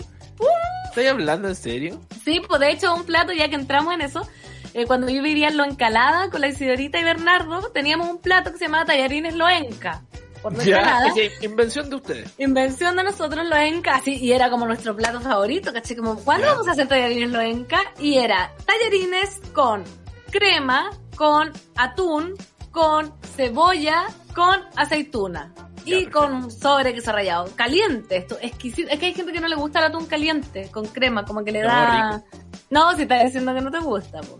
¿Estoy 0.88 1.06
hablando 1.06 1.48
en 1.48 1.54
serio? 1.54 2.00
Sí, 2.24 2.40
pues 2.46 2.60
de 2.60 2.70
hecho 2.70 2.94
un 2.94 3.04
plato, 3.04 3.32
ya 3.32 3.48
que 3.48 3.54
entramos 3.56 3.94
en 3.94 4.02
eso, 4.02 4.28
eh, 4.74 4.86
cuando 4.86 5.08
yo 5.08 5.22
vivía 5.22 5.48
en 5.48 5.56
Loencalada 5.56 6.30
con 6.30 6.40
la 6.40 6.48
Isidorita 6.48 6.98
y 7.00 7.04
Bernardo, 7.04 7.70
teníamos 7.72 8.08
un 8.08 8.18
plato 8.18 8.52
que 8.52 8.58
se 8.58 8.64
llamaba 8.66 8.84
tallarines 8.86 9.34
Loenca. 9.34 10.02
Por 10.42 10.52
Ya, 10.62 10.76
Loencalada. 10.76 11.08
es 11.16 11.38
que 11.38 11.46
invención 11.46 11.90
de 11.90 11.96
ustedes. 11.96 12.34
Invención 12.38 12.94
de 12.96 13.02
nosotros 13.04 13.44
Loenca, 13.46 13.96
así, 13.96 14.14
y 14.16 14.32
era 14.32 14.50
como 14.50 14.66
nuestro 14.66 14.94
plato 14.94 15.20
favorito, 15.20 15.72
¿caché? 15.72 15.96
Como, 15.96 16.16
¿cuándo 16.16 16.46
Ya. 16.46 16.52
vamos 16.52 16.68
a 16.68 16.72
hacer 16.72 16.86
tallarines 16.86 17.30
Loenca? 17.30 17.80
Y 17.98 18.18
era 18.18 18.52
tallarines 18.64 19.40
con 19.52 19.82
crema, 20.30 20.90
con 21.16 21.52
atún, 21.76 22.34
con 22.70 23.12
cebolla, 23.34 24.04
con 24.34 24.60
aceituna. 24.76 25.52
Ya, 25.84 25.96
Y 25.96 26.04
perfecto. 26.04 26.18
con 26.20 26.50
sobre 26.50 26.92
queso 26.94 27.12
rallado. 27.12 27.48
Caliente, 27.56 28.18
esto, 28.18 28.36
exquisito. 28.40 28.90
Es 28.90 28.98
que 29.00 29.06
hay 29.06 29.14
gente 29.14 29.32
que 29.32 29.40
no 29.40 29.48
le 29.48 29.56
gusta 29.56 29.78
el 29.80 29.86
atún 29.86 30.06
caliente, 30.06 30.70
con 30.70 30.86
crema, 30.86 31.24
como 31.24 31.42
que 31.44 31.50
le 31.52 31.62
No, 31.62 31.68
da... 31.68 32.22
No, 32.70 32.94
si 32.94 33.02
estás 33.02 33.24
diciendo 33.24 33.54
que 33.54 33.60
no 33.62 33.70
te 33.70 33.78
gusta, 33.78 34.20
po. 34.20 34.38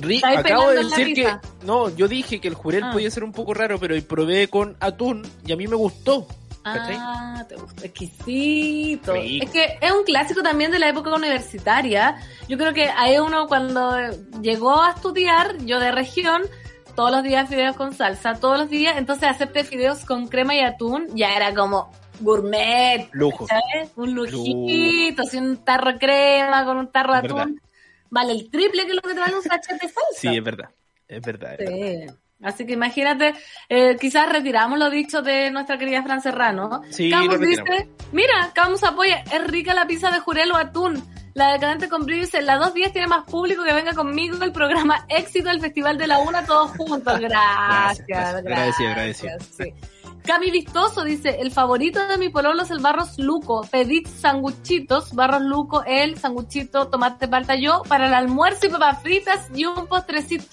Ri- 0.00 0.20
acabo 0.24 0.70
de 0.70 0.84
decir 0.84 1.14
que 1.14 1.28
no, 1.64 1.88
yo 1.94 2.08
dije 2.08 2.40
que 2.40 2.48
el 2.48 2.54
jurel 2.54 2.84
Ah. 2.84 2.90
podía 2.92 3.10
ser 3.10 3.24
un 3.24 3.32
poco 3.32 3.54
raro, 3.54 3.78
pero 3.78 3.94
probé 4.04 4.48
con 4.48 4.76
atún 4.80 5.26
y 5.46 5.52
a 5.52 5.56
mí 5.56 5.66
me 5.66 5.76
gustó. 5.76 6.26
¿cachai? 6.64 6.96
Ah, 6.98 7.46
te 7.48 7.54
gusta. 7.56 7.86
Exquisito. 7.86 9.14
Rico. 9.14 9.44
Es 9.46 9.50
que 9.50 9.78
es 9.80 9.90
un 9.92 10.04
clásico 10.04 10.42
también 10.42 10.70
de 10.70 10.78
la 10.78 10.88
época 10.90 11.14
universitaria. 11.14 12.16
Yo 12.46 12.58
creo 12.58 12.74
que 12.74 12.90
ahí 12.94 13.18
uno 13.18 13.46
cuando 13.46 13.96
llegó 14.42 14.82
a 14.82 14.90
estudiar, 14.90 15.56
yo 15.64 15.80
de 15.80 15.92
región, 15.92 16.42
todos 16.94 17.10
los 17.10 17.22
días 17.22 17.48
fideos 17.48 17.74
con 17.76 17.94
salsa, 17.94 18.34
todos 18.34 18.58
los 18.58 18.68
días, 18.68 18.96
entonces 18.98 19.28
acepté 19.30 19.64
fideos 19.64 20.04
con 20.04 20.26
crema 20.28 20.54
y 20.56 20.60
atún, 20.60 21.06
ya 21.14 21.34
era 21.34 21.54
como 21.54 21.90
gourmet, 22.20 23.08
Lujo. 23.12 23.46
¿sabes? 23.46 23.90
Un 23.96 24.14
lujito, 24.14 25.22
así 25.22 25.38
un 25.38 25.56
tarro 25.64 25.92
de 25.92 25.98
crema 25.98 26.64
con 26.66 26.76
un 26.76 26.88
tarro 26.88 27.12
de 27.14 27.18
atún. 27.20 27.60
Vale 28.10 28.32
el 28.32 28.50
triple 28.50 28.86
que 28.86 28.94
lo 28.94 29.02
que 29.02 29.14
te 29.14 29.20
vale 29.20 29.36
un 29.36 29.42
sachet 29.42 29.80
de 29.80 29.88
salsa. 29.88 30.02
Sí, 30.16 30.28
es 30.28 30.44
verdad. 30.44 30.70
Es 31.06 31.22
verdad. 31.22 31.56
es 31.58 31.70
verdad. 31.70 32.14
Sí. 32.14 32.18
Así 32.40 32.66
que 32.66 32.74
imagínate, 32.74 33.34
eh, 33.68 33.96
quizás 34.00 34.30
retiramos 34.30 34.78
lo 34.78 34.90
dicho 34.90 35.22
de 35.22 35.50
nuestra 35.50 35.76
querida 35.76 36.04
Fran 36.04 36.22
Serrano. 36.22 36.82
Sí, 36.90 37.10
Camus 37.10 37.40
dice, 37.40 37.88
mira, 38.12 38.52
Camus 38.54 38.84
apoya, 38.84 39.24
es 39.32 39.44
rica 39.48 39.74
la 39.74 39.86
pizza 39.86 40.10
de 40.12 40.20
jurel 40.20 40.52
o 40.52 40.56
atún. 40.56 41.02
La 41.34 41.52
decadente 41.52 41.88
con 41.88 42.06
dice, 42.06 42.42
la 42.42 42.56
dos 42.56 42.74
días 42.74 42.92
tiene 42.92 43.06
más 43.06 43.24
público 43.24 43.62
que 43.64 43.72
venga 43.72 43.92
conmigo 43.92 44.42
el 44.42 44.52
programa 44.52 45.04
éxito 45.08 45.48
del 45.48 45.60
Festival 45.60 45.98
de 45.98 46.06
la 46.06 46.18
Una 46.18 46.44
todos 46.44 46.70
juntos. 46.72 47.18
Gracias, 47.20 48.06
Gracias, 48.06 48.44
gracias. 48.44 48.80
agradecido. 48.80 49.38
sí. 49.56 49.74
Cami 50.28 50.50
Vistoso 50.50 51.04
dice, 51.04 51.40
el 51.40 51.50
favorito 51.50 52.06
de 52.06 52.18
mi 52.18 52.28
pololo 52.28 52.62
es 52.62 52.70
el 52.70 52.80
Barros 52.80 53.18
Luco. 53.18 53.66
Pedid 53.70 54.06
sanguchitos, 54.06 55.14
Barros 55.14 55.40
Luco, 55.40 55.84
él, 55.86 56.18
sanguchito, 56.18 56.88
tomate 56.88 57.26
palta 57.28 57.54
yo, 57.54 57.82
para 57.88 58.08
el 58.08 58.12
almuerzo 58.12 58.66
y 58.66 58.68
papas 58.68 59.00
fritas 59.00 59.48
y 59.54 59.64
un 59.64 59.86
postrecito. 59.86 60.44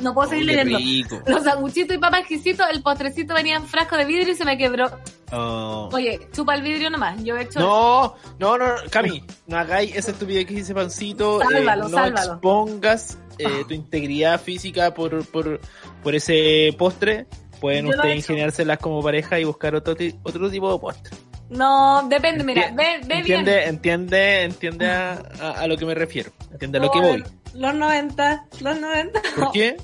No 0.00 0.14
puedo 0.14 0.30
seguir 0.30 0.46
leyendo. 0.46 0.78
rico. 0.78 1.20
Los 1.26 1.42
sanguchitos 1.44 1.94
y 1.94 1.98
papas 1.98 2.20
exquisitos, 2.20 2.66
el 2.72 2.82
postrecito 2.82 3.34
venía 3.34 3.56
en 3.56 3.66
frasco 3.66 3.94
de 3.98 4.06
vidrio 4.06 4.32
y 4.32 4.36
se 4.36 4.46
me 4.46 4.56
quebró. 4.56 4.90
Oh. 5.32 5.90
Oye, 5.92 6.26
chupa 6.32 6.54
el 6.54 6.62
vidrio 6.62 6.88
nomás. 6.88 7.22
Yo 7.22 7.36
he 7.36 7.42
hecho. 7.42 7.60
No, 7.60 8.14
no, 8.38 8.56
no, 8.56 8.64
Cami, 8.88 9.22
no 9.46 9.58
hagáis 9.58 9.94
esa 9.94 10.12
estupidez 10.12 10.46
que 10.46 10.54
dice 10.54 10.72
Pancito. 10.74 11.42
eh, 11.42 11.46
Sálvalo, 11.52 11.88
no 11.90 11.96
sálvalo. 11.98 12.32
expongas 12.32 13.18
eh, 13.38 13.64
tu 13.68 13.74
integridad 13.74 14.40
física 14.40 14.94
por, 14.94 15.26
por, 15.26 15.60
por 16.02 16.14
ese 16.14 16.74
postre. 16.78 17.26
Pueden 17.64 17.86
ustedes 17.86 18.16
ingeniárselas 18.16 18.78
como 18.78 19.02
pareja 19.02 19.38
y 19.40 19.44
buscar 19.44 19.74
otro, 19.74 19.94
otro 20.22 20.50
tipo 20.50 20.70
de 20.72 20.78
postre. 20.78 21.16
No, 21.48 22.06
depende, 22.08 22.44
mira, 22.44 22.70
ve, 22.74 23.00
ve 23.06 23.18
entiende, 23.18 23.54
bien. 23.56 23.68
entiende, 23.68 24.42
entiende 24.42 24.90
a, 24.90 25.22
a- 25.40 25.50
a 25.60 25.66
lo 25.66 25.76
que 25.78 25.86
me 25.86 25.94
refiero. 25.94 26.30
Entiende 26.52 26.76
a 26.78 26.80
lo 26.82 26.90
que 26.90 27.00
voy. 27.00 27.24
Los 27.54 27.74
90, 27.74 28.46
los 28.60 28.80
90. 28.80 29.22
¿Por 29.36 29.52
qué? 29.52 29.76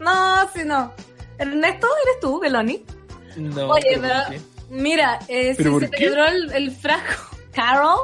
No, 0.00 0.48
si 0.54 0.64
no. 0.64 0.92
Ernesto, 1.38 1.86
¿eres 2.04 2.20
tú, 2.20 2.40
Beloni? 2.40 2.84
No. 3.36 3.68
Oye, 3.68 3.98
pero. 4.00 4.14
Mira, 4.70 5.18
eh, 5.28 5.50
si 5.54 5.58
¿Pero 5.58 5.72
por 5.72 5.82
se 5.82 5.88
te 5.88 5.96
qué? 5.98 6.04
quebró 6.04 6.26
el, 6.26 6.52
el 6.52 6.70
frasco, 6.70 7.36
Carol, 7.52 7.98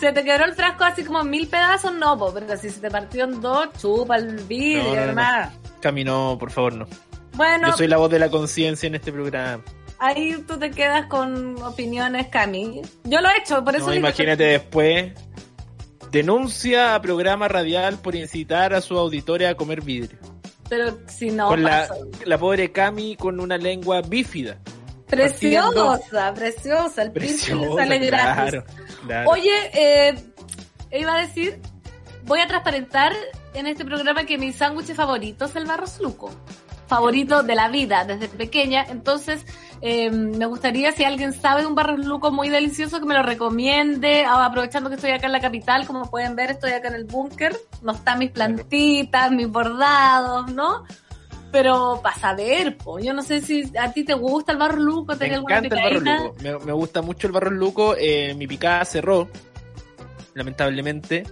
se 0.00 0.12
te 0.12 0.24
quebró 0.24 0.44
el 0.46 0.54
frasco 0.54 0.84
así 0.84 1.04
como 1.04 1.20
en 1.20 1.30
mil 1.30 1.46
pedazos, 1.48 1.92
no, 1.94 2.16
po, 2.18 2.32
pero 2.32 2.56
si 2.56 2.70
se 2.70 2.80
te 2.80 2.90
partió 2.90 3.24
en 3.24 3.40
dos, 3.40 3.68
chupa 3.80 4.16
el 4.16 4.36
vidrio, 4.44 4.82
No, 4.84 4.88
no, 4.90 4.94
no, 4.94 4.96
no. 5.04 5.08
hermano. 5.10 5.52
Cami, 5.80 6.04
no, 6.04 6.36
por 6.40 6.50
favor, 6.50 6.74
no. 6.74 6.86
Bueno, 7.38 7.68
Yo 7.68 7.76
soy 7.76 7.86
la 7.86 7.98
voz 7.98 8.10
de 8.10 8.18
la 8.18 8.28
conciencia 8.30 8.88
en 8.88 8.96
este 8.96 9.12
programa. 9.12 9.62
ahí 10.00 10.34
tú 10.46 10.58
te 10.58 10.72
quedas 10.72 11.06
con 11.06 11.62
opiniones, 11.62 12.26
Cami. 12.26 12.82
Yo 13.04 13.20
lo 13.20 13.28
he 13.28 13.38
hecho, 13.38 13.64
por 13.64 13.76
eso 13.76 13.86
No, 13.86 13.94
imagínate 13.94 14.42
después. 14.42 15.12
Denuncia 16.10 16.96
a 16.96 17.00
programa 17.00 17.46
radial 17.46 17.98
por 17.98 18.16
incitar 18.16 18.74
a 18.74 18.80
su 18.80 18.98
auditoria 18.98 19.50
a 19.50 19.54
comer 19.54 19.82
vidrio. 19.82 20.18
Pero 20.68 20.98
si 21.06 21.30
no 21.30 21.46
con 21.46 21.62
la, 21.62 21.88
la 22.24 22.38
pobre 22.38 22.72
Cami 22.72 23.14
con 23.14 23.38
una 23.38 23.56
lengua 23.56 24.02
bífida. 24.02 24.58
Preciosa, 25.06 26.34
preciosa. 26.34 27.02
El 27.02 27.08
le 27.08 27.14
Preciosa, 27.14 27.76
sale 27.76 27.98
gratis. 28.00 28.34
claro, 28.50 28.64
claro. 29.06 29.30
Oye, 29.30 29.52
eh, 29.74 30.14
iba 30.90 31.14
a 31.14 31.20
decir, 31.20 31.60
voy 32.24 32.40
a 32.40 32.48
transparentar 32.48 33.12
en 33.54 33.68
este 33.68 33.84
programa 33.84 34.24
que 34.24 34.38
mi 34.38 34.52
sándwich 34.52 34.92
favorito 34.94 35.44
es 35.44 35.54
el 35.54 35.66
barros 35.66 36.00
luco. 36.00 36.30
Favorito 36.88 37.42
de 37.42 37.54
la 37.54 37.68
vida, 37.68 38.04
desde 38.04 38.28
pequeña. 38.28 38.84
Entonces, 38.88 39.44
eh, 39.80 40.10
me 40.10 40.46
gustaría, 40.46 40.90
si 40.92 41.04
alguien 41.04 41.32
sabe 41.32 41.60
de 41.60 41.66
un 41.66 41.74
barros 41.74 42.04
luco 42.04 42.32
muy 42.32 42.48
delicioso, 42.48 42.98
que 42.98 43.06
me 43.06 43.14
lo 43.14 43.22
recomiende. 43.22 44.24
Ah, 44.24 44.46
Aprovechando 44.46 44.88
que 44.88 44.96
estoy 44.96 45.10
acá 45.10 45.26
en 45.26 45.32
la 45.32 45.40
capital, 45.40 45.86
como 45.86 46.10
pueden 46.10 46.34
ver, 46.34 46.52
estoy 46.52 46.72
acá 46.72 46.88
en 46.88 46.94
el 46.94 47.04
búnker. 47.04 47.56
No 47.82 47.92
están 47.92 48.18
mis 48.18 48.30
plantitas, 48.30 49.30
mis 49.30 49.48
bordados, 49.48 50.50
¿no? 50.52 50.84
Pero 51.52 52.00
para 52.02 52.16
saber, 52.16 52.76
po. 52.76 52.98
yo 52.98 53.14
no 53.14 53.22
sé 53.22 53.40
si 53.40 53.70
a 53.78 53.92
ti 53.92 54.04
te 54.04 54.14
gusta 54.14 54.52
el 54.52 54.58
barros 54.58 54.80
luco, 54.80 55.12
Me 55.12 55.18
¿tenés 55.18 55.36
alguna 55.36 55.58
encanta 55.58 55.88
el 55.88 56.04
barro. 56.04 56.34
Me, 56.42 56.58
me 56.58 56.72
gusta 56.72 57.02
mucho 57.02 57.26
el 57.26 57.32
barro 57.32 57.50
luco. 57.50 57.94
Eh, 57.98 58.34
mi 58.34 58.46
picada 58.46 58.84
cerró, 58.84 59.28
lamentablemente. 60.34 61.24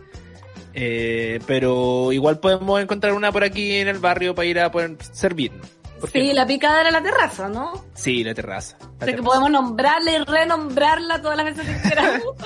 Eh, 0.78 1.40
pero 1.46 2.12
igual 2.12 2.38
podemos 2.38 2.82
encontrar 2.82 3.14
una 3.14 3.32
por 3.32 3.42
aquí 3.42 3.76
en 3.76 3.88
el 3.88 3.98
barrio 3.98 4.34
para 4.34 4.46
ir 4.46 4.60
a 4.60 4.70
poder 4.70 4.98
servirnos. 5.00 5.66
¿Por 5.98 6.12
qué 6.12 6.20
Sí, 6.20 6.28
no? 6.28 6.34
la 6.34 6.46
picada 6.46 6.82
era 6.82 6.90
la 6.90 7.02
terraza, 7.02 7.48
¿no? 7.48 7.82
Sí, 7.94 8.22
la 8.22 8.34
terraza. 8.34 8.76
la 8.80 8.86
O 8.86 9.04
sea 9.06 9.16
que 9.16 9.22
podemos 9.22 9.50
nombrarla 9.50 10.12
y 10.12 10.18
renombrarla 10.18 11.22
todas 11.22 11.38
las 11.38 11.46
veces 11.46 11.66
que 11.82 11.88
queramos. 11.88 12.22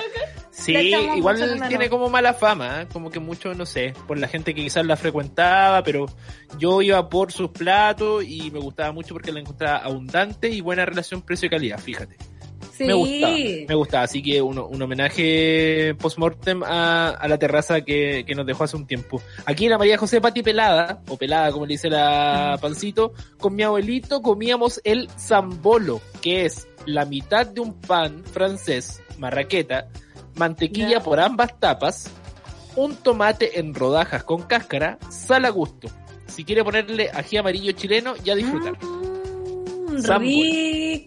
Sí, 0.53 0.73
igual 1.15 1.59
tiene 1.69 1.89
como 1.89 2.09
mala 2.09 2.33
fama, 2.33 2.81
¿eh? 2.81 2.87
como 2.91 3.09
que 3.09 3.19
mucho, 3.19 3.55
no 3.55 3.65
sé, 3.65 3.93
por 4.05 4.19
la 4.19 4.27
gente 4.27 4.53
que 4.53 4.61
quizás 4.61 4.85
la 4.85 4.95
frecuentaba, 4.95 5.81
pero 5.81 6.05
yo 6.59 6.81
iba 6.83 7.09
por 7.09 7.31
sus 7.31 7.49
platos 7.49 8.23
y 8.25 8.51
me 8.51 8.59
gustaba 8.59 8.91
mucho 8.91 9.15
porque 9.15 9.31
la 9.31 9.39
encontraba 9.39 9.77
abundante 9.77 10.49
y 10.49 10.61
buena 10.61 10.85
relación 10.85 11.21
precio-calidad, 11.23 11.79
fíjate. 11.79 12.17
Sí. 12.71 12.85
Me 12.85 12.93
gustaba, 12.93 13.33
me 13.67 13.75
gustaba, 13.75 14.03
así 14.03 14.23
que 14.23 14.41
un, 14.41 14.57
un 14.57 14.81
homenaje 14.81 15.93
post-mortem 15.99 16.63
a, 16.63 17.09
a 17.09 17.27
la 17.27 17.37
terraza 17.37 17.81
que, 17.81 18.23
que 18.25 18.33
nos 18.33 18.45
dejó 18.45 18.63
hace 18.63 18.77
un 18.77 18.87
tiempo. 18.87 19.21
Aquí 19.45 19.67
la 19.67 19.77
María 19.77 19.97
José 19.97 20.21
Pati 20.21 20.41
Pelada, 20.41 21.01
o 21.09 21.17
Pelada 21.17 21.51
como 21.51 21.65
le 21.65 21.73
dice 21.73 21.89
la 21.89 22.57
Pancito, 22.61 23.13
con 23.37 23.55
mi 23.55 23.63
abuelito 23.63 24.21
comíamos 24.21 24.81
el 24.83 25.09
zambolo, 25.17 26.01
que 26.21 26.45
es 26.45 26.67
la 26.85 27.05
mitad 27.05 27.45
de 27.45 27.61
un 27.61 27.79
pan 27.79 28.23
francés, 28.23 29.01
marraqueta, 29.19 29.87
mantequilla 30.35 31.01
por 31.01 31.19
ambas 31.19 31.59
tapas, 31.59 32.09
un 32.75 32.95
tomate 32.95 33.59
en 33.59 33.73
rodajas 33.73 34.23
con 34.23 34.43
cáscara, 34.43 34.97
sal 35.09 35.45
a 35.45 35.49
gusto. 35.49 35.89
Si 36.27 36.45
quiere 36.45 36.63
ponerle 36.63 37.09
ají 37.13 37.37
amarillo 37.37 37.73
chileno, 37.73 38.15
ya 38.23 38.33
disfrutar. 38.35 38.77
Mm. 38.81 40.01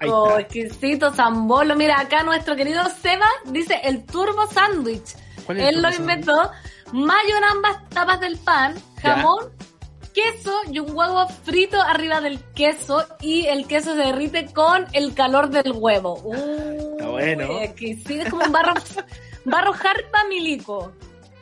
Rico, 0.00 0.38
exquisito 0.38 1.12
zambolo. 1.12 1.74
Mira, 1.76 2.00
acá 2.00 2.22
nuestro 2.22 2.56
querido 2.56 2.82
Seba 3.02 3.26
dice 3.46 3.80
el 3.84 4.04
turbo 4.04 4.46
sándwich. 4.48 5.14
¿Cuál 5.46 5.60
es 5.60 5.68
el 5.68 5.74
Él 5.76 5.82
lo 5.82 5.90
inventó. 5.94 6.50
Mayo 6.92 7.36
en 7.36 7.44
ambas 7.44 7.88
tapas 7.90 8.20
del 8.20 8.36
pan, 8.38 8.74
Ya. 9.02 9.16
jamón, 9.16 9.50
queso 10.14 10.52
y 10.70 10.78
un 10.78 10.90
huevo 10.96 11.26
frito 11.44 11.80
arriba 11.82 12.20
del 12.20 12.38
queso 12.54 13.04
y 13.20 13.46
el 13.46 13.66
queso 13.66 13.92
se 13.94 13.98
derrite 14.02 14.46
con 14.52 14.86
el 14.92 15.12
calor 15.14 15.50
del 15.50 15.72
huevo. 15.72 16.14
Uh, 16.22 16.92
Está 16.92 17.08
bueno. 17.08 17.58
exquisito. 17.60 18.22
Es 18.22 18.30
como 18.30 18.44
un 18.44 18.52
barro, 18.52 18.74
barro 19.44 19.72
jarpa 19.72 20.24
milico. 20.28 20.92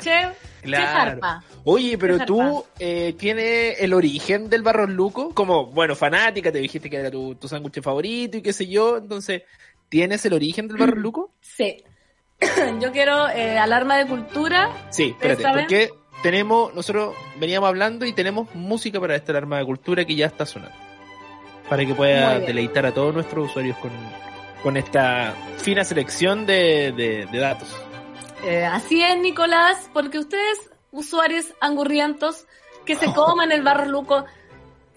Che, 0.02 0.28
Claro. 0.62 1.20
Oye, 1.64 1.98
pero 1.98 2.18
Qué 2.18 2.24
tú 2.26 2.64
eh, 2.78 3.14
tienes 3.18 3.80
el 3.80 3.92
origen 3.94 4.48
del 4.48 4.62
Barros 4.62 4.90
Luco, 4.90 5.34
como, 5.34 5.66
bueno, 5.66 5.96
fanática, 5.96 6.52
te 6.52 6.58
dijiste 6.58 6.88
que 6.88 6.96
era 6.98 7.10
tu, 7.10 7.34
tu 7.34 7.48
sándwich 7.48 7.82
favorito 7.82 8.36
y 8.36 8.42
qué 8.42 8.52
sé 8.52 8.66
yo, 8.68 8.98
entonces, 8.98 9.42
¿tienes 9.88 10.24
el 10.24 10.34
origen 10.34 10.68
del 10.68 10.76
Mm. 10.76 10.80
Barros 10.80 10.98
Luco? 10.98 11.30
Sí. 11.40 11.82
Yo 12.80 12.92
quiero 12.92 13.28
eh, 13.30 13.58
alarma 13.58 13.96
de 13.98 14.06
cultura. 14.06 14.70
Sí, 14.90 15.10
espérate, 15.10 15.42
saben? 15.42 15.60
porque 15.64 15.90
tenemos, 16.22 16.72
nosotros 16.74 17.14
veníamos 17.40 17.68
hablando 17.68 18.04
y 18.06 18.12
tenemos 18.12 18.52
música 18.54 19.00
para 19.00 19.16
esta 19.16 19.32
alarma 19.32 19.58
de 19.58 19.64
cultura 19.64 20.04
que 20.04 20.14
ya 20.14 20.26
está 20.26 20.46
sonando. 20.46 20.76
Para 21.68 21.84
que 21.86 21.94
pueda 21.94 22.38
deleitar 22.38 22.84
a 22.86 22.92
todos 22.92 23.14
nuestros 23.14 23.50
usuarios 23.50 23.76
con, 23.78 23.90
con 24.62 24.76
esta 24.76 25.34
fina 25.58 25.82
selección 25.84 26.44
de, 26.46 26.92
de- 26.92 27.26
de 27.26 27.38
datos. 27.38 27.68
Eh, 28.44 28.64
así 28.64 29.02
es, 29.02 29.16
Nicolás, 29.18 29.88
porque 29.92 30.18
ustedes, 30.18 30.70
usuarios 30.90 31.46
angurrientos, 31.60 32.46
que 32.84 32.96
se 32.96 33.12
coman 33.14 33.52
el 33.52 33.62
barro 33.62 33.84
luco 33.86 34.24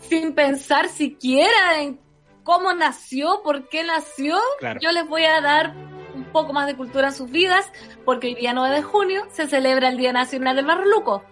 sin 0.10 0.34
pensar 0.34 0.89
siquiera 0.89 1.79
en 1.79 1.99
cómo 2.43 2.73
nació, 2.73 3.41
por 3.43 3.69
qué 3.69 3.84
nació, 3.84 4.38
Claro. 4.60 4.79
yo 4.81 4.91
les 4.91 5.08
voy 5.08 5.23
a 5.25 5.41
dar 5.41 5.73
un 6.15 6.25
poco 6.31 6.53
más 6.53 6.65
de 6.67 6.75
cultura 6.75 7.10
en 7.10 7.13
sus 7.13 7.29
vidas, 7.29 7.71
porque 8.03 8.29
el 8.29 8.36
día 8.36 8.53
9 8.53 8.75
de 8.75 8.81
junio 8.84 9.27
se 9.31 9.47
celebra 9.47 9.89
el 9.89 9.97
Día 9.97 10.13
Nacional 10.13 10.55
del 10.55 10.65
Barro 10.65 10.86
Luco. 10.86 11.23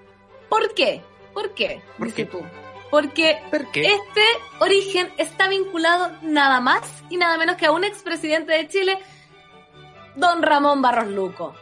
¿Por 0.50 0.74
qué? 0.76 1.02
¿Por 1.34 1.54
qué? 1.56 1.82
¿Por 1.98 2.08
Dice 2.08 2.26
qué? 2.26 2.26
tú. 2.26 2.42
Porque 2.92 3.42
¿Por 3.50 3.72
qué? 3.72 3.82
este 3.94 4.22
origen 4.60 5.12
está 5.18 5.48
vinculado 5.48 6.12
nada 6.22 6.60
más 6.62 6.82
y 7.10 7.18
nada 7.18 7.38
menos 7.38 7.56
que 7.56 7.66
a 7.66 7.72
un 7.72 7.84
expresidente 7.84 8.52
de 8.54 8.68
Chile, 8.68 9.00
don 10.16 10.44
Ramón 10.44 10.82
Barros 10.84 11.08
Luco. 11.08 11.56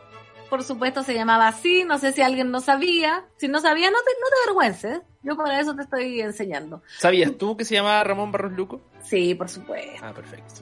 Por 0.52 0.64
supuesto 0.64 1.02
se 1.02 1.14
llamaba 1.14 1.48
así, 1.48 1.86
no 1.86 1.98
sé 1.98 2.12
si 2.12 2.22
alguien 2.22 2.52
no 2.52 2.60
sabía. 2.60 3.24
Si 3.38 3.48
no 3.48 3.62
sabía, 3.62 3.90
no 3.90 3.98
te, 4.00 4.12
no 4.20 4.28
te 4.28 4.36
avergüences. 4.44 5.02
Yo 5.24 5.38
para 5.38 5.62
eso 5.62 5.74
te 5.74 5.84
estoy 5.84 6.20
enseñando. 6.20 6.84
¿Sabías 7.00 7.38
tú 7.38 7.56
que 7.56 7.64
se 7.64 7.76
llamaba 7.76 8.04
Ramón 8.04 8.34
Barros 8.34 8.52
Luco? 8.52 8.82
Sí, 9.02 9.34
por 9.34 9.48
supuesto. 9.48 10.04
Ah, 10.04 10.12
perfecto. 10.14 10.54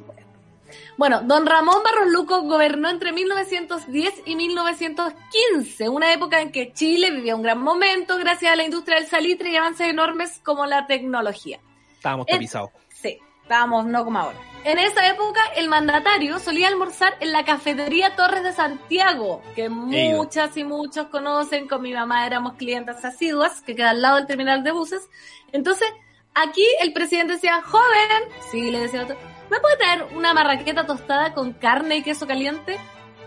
Bueno, 0.95 1.21
don 1.23 1.47
Ramón 1.47 1.78
Barros 1.84 2.12
Luco 2.13 2.43
gobernó 2.43 2.88
entre 2.88 3.12
1910 3.13 4.13
y 4.25 4.36
1915, 4.36 5.89
una 5.89 6.13
época 6.13 6.39
en 6.39 6.52
que 6.52 6.71
Chile 6.71 7.10
vivía 7.10 7.36
un 7.36 7.41
gran 7.41 7.60
momento 7.60 8.15
gracias 8.17 8.54
a 8.54 8.56
la 8.56 8.65
industria 8.65 8.97
del 8.97 9.08
salitre 9.08 9.49
y 9.49 9.56
avances 9.56 9.88
enormes 9.88 10.39
como 10.43 10.67
la 10.67 10.86
tecnología. 10.86 11.60
Estábamos 11.95 12.28
Eh, 12.28 12.34
tapizados. 12.34 12.69
Sí, 12.93 13.17
estábamos 13.41 13.88
no 13.88 14.06
como 14.06 14.19
ahora. 14.19 14.38
En 14.65 14.78
esa 14.78 15.08
época, 15.08 15.39
el 15.56 15.69
mandatario 15.69 16.38
solía 16.38 16.67
almorzar 16.67 17.15
en 17.22 17.32
la 17.32 17.45
cafetería 17.45 18.15
Torres 18.17 18.43
de 18.43 18.52
Santiago, 18.52 19.41
que 19.56 19.69
muchas 19.69 20.56
y 20.58 20.65
muchos 20.65 21.08
conocen, 21.08 21.67
con 21.67 21.82
mi 21.82 21.93
mamá 21.93 22.26
éramos 22.26 22.54
clientes 22.54 23.04
asiduas, 23.06 23.62
que 23.62 23.76
queda 23.76 23.91
al 23.91 24.02
lado 24.02 24.17
del 24.17 24.28
terminal 24.28 24.62
de 24.63 24.72
buses. 24.72 25.10
Entonces, 25.54 25.88
aquí 26.36 26.65
el 26.82 26.91
presidente 26.91 27.34
decía, 27.34 27.62
joven, 27.62 28.24
sí, 28.52 28.69
le 28.69 28.82
decía 28.82 29.04
otro, 29.04 29.17
¿me 29.50 29.60
puede 29.62 29.78
traer 29.78 30.04
una 30.13 30.34
marraqueta 30.34 30.86
tostada 30.86 31.34
con 31.34 31.54
carne 31.54 31.98
y 31.98 32.04
queso 32.04 32.28
caliente? 32.28 32.78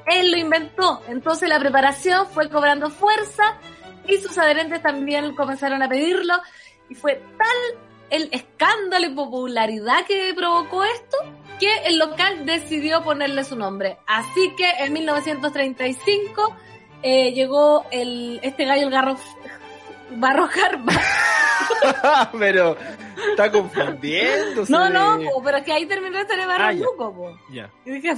Él 0.07 0.31
lo 0.33 0.37
inventó, 0.37 1.03
entonces 1.09 1.49
la 1.49 1.59
preparación 1.59 2.27
fue 2.27 2.51
cobrando 2.51 2.91
fuerza 2.91 3.57
y 4.07 4.19
sus 4.19 4.37
adherentes 4.37 4.83
también 4.83 5.35
comenzaron 5.35 5.83
a 5.83 5.89
pedirlo. 5.89 6.35
Y 6.91 6.95
fue 6.95 7.23
tal 7.39 7.79
el 8.13 8.29
escándalo 8.31 9.07
y 9.07 9.15
popularidad 9.15 10.05
que 10.07 10.33
provocó 10.37 10.85
esto 10.85 11.17
que 11.59 11.75
el 11.87 11.99
local 11.99 12.45
decidió 12.45 13.03
ponerle 13.03 13.43
su 13.43 13.57
nombre. 13.57 13.97
Así 14.07 14.55
que 14.57 14.69
en 14.81 14.93
1935 14.93 16.57
eh, 17.03 17.33
llegó 17.33 17.87
el 17.91 18.39
este 18.43 18.67
gallo 18.67 18.85
el 18.85 18.91
garro 18.91 19.17
barro 20.17 20.47
jarpa. 20.49 20.93
Pero 22.39 22.77
está 23.31 23.51
confundiendo. 23.51 24.65
No, 24.69 24.89
no, 24.91 25.19
po, 25.31 25.43
pero 25.43 25.59
es 25.59 25.65
que 25.65 25.73
ahí 25.73 25.87
terminó 25.87 26.19
de 26.25 26.47
barro 26.47 26.65
Ah, 26.65 26.73
ya. 26.73 26.81
luco, 26.85 27.15
po. 27.15 27.39
Ya. 27.51 27.71
Y 27.85 27.91
dije, 27.93 28.15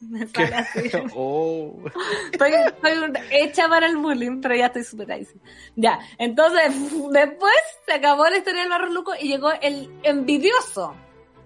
me 0.00 0.26
¿Qué? 0.28 0.46
sale 0.46 0.56
así. 0.56 0.90
Oh. 1.14 1.74
Estoy, 2.32 2.52
estoy 2.52 2.92
hecha 3.30 3.68
para 3.68 3.86
el 3.86 3.96
bullying, 3.96 4.40
pero 4.40 4.54
ya 4.56 4.66
estoy 4.66 4.84
superadísima. 4.84 5.42
Ya, 5.76 5.98
entonces, 6.18 6.72
después 7.12 7.54
se 7.86 7.92
acabó 7.92 8.28
la 8.28 8.38
historia 8.38 8.62
del 8.62 8.70
barro 8.70 8.88
luco 8.90 9.12
y 9.18 9.28
llegó 9.28 9.52
el 9.60 9.90
envidioso. 10.02 10.94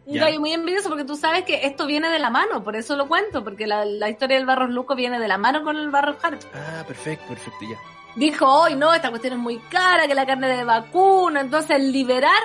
Un 0.06 0.18
gallo 0.18 0.40
muy 0.40 0.52
envidioso, 0.52 0.88
porque 0.88 1.04
tú 1.04 1.16
sabes 1.16 1.44
que 1.44 1.66
esto 1.66 1.84
viene 1.86 2.08
de 2.10 2.18
la 2.20 2.30
mano, 2.30 2.62
por 2.62 2.76
eso 2.76 2.94
lo 2.96 3.08
cuento, 3.08 3.42
porque 3.42 3.66
la, 3.66 3.84
la 3.84 4.08
historia 4.08 4.36
del 4.36 4.46
barro 4.46 4.66
luco 4.68 4.94
viene 4.94 5.18
de 5.18 5.26
la 5.28 5.36
mano 5.36 5.62
con 5.64 5.76
el 5.76 5.90
barro 5.90 6.16
hard. 6.22 6.38
Ah, 6.54 6.84
perfecto, 6.86 7.26
perfecto, 7.28 7.58
ya. 7.68 7.76
Dijo, 8.14 8.46
hoy 8.46 8.76
no, 8.76 8.94
esta 8.94 9.10
cuestión 9.10 9.34
es 9.34 9.38
muy 9.40 9.58
cara, 9.68 10.06
que 10.06 10.14
la 10.14 10.24
carne 10.24 10.48
de 10.48 10.64
vacuno, 10.64 11.38
entonces 11.40 11.80
liberar 11.80 12.40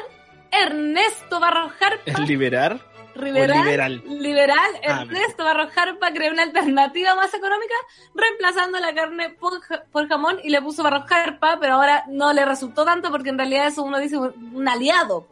Ernesto 0.52 1.40
Barro 1.40 1.70
Jarpa 1.70 2.02
¿Es 2.06 2.20
liberar? 2.28 2.80
Liberal, 3.16 3.58
liberal. 3.66 4.04
liberal, 4.08 4.72
Ah, 4.88 5.02
Ernesto 5.02 5.44
Barros 5.44 5.72
Jarpa 5.74 6.12
creó 6.14 6.32
una 6.32 6.44
alternativa 6.44 7.14
más 7.14 7.34
económica 7.34 7.74
reemplazando 8.16 8.80
la 8.80 8.94
carne 8.94 9.30
por, 9.32 9.54
por 9.92 10.08
jamón 10.08 10.38
y 10.44 10.50
le 10.50 10.62
puso 10.62 10.82
Barros 10.82 11.04
Jarpa, 11.08 11.58
pero 11.60 11.74
ahora 11.76 12.06
no 12.08 12.32
le 12.34 12.46
resultó 12.46 12.86
tanto 12.86 13.12
porque 13.12 13.30
en 13.30 13.38
realidad 13.38 13.68
eso 13.68 13.84
uno 13.84 14.00
dice 14.00 14.18
un 14.18 14.68
aliado. 14.68 15.28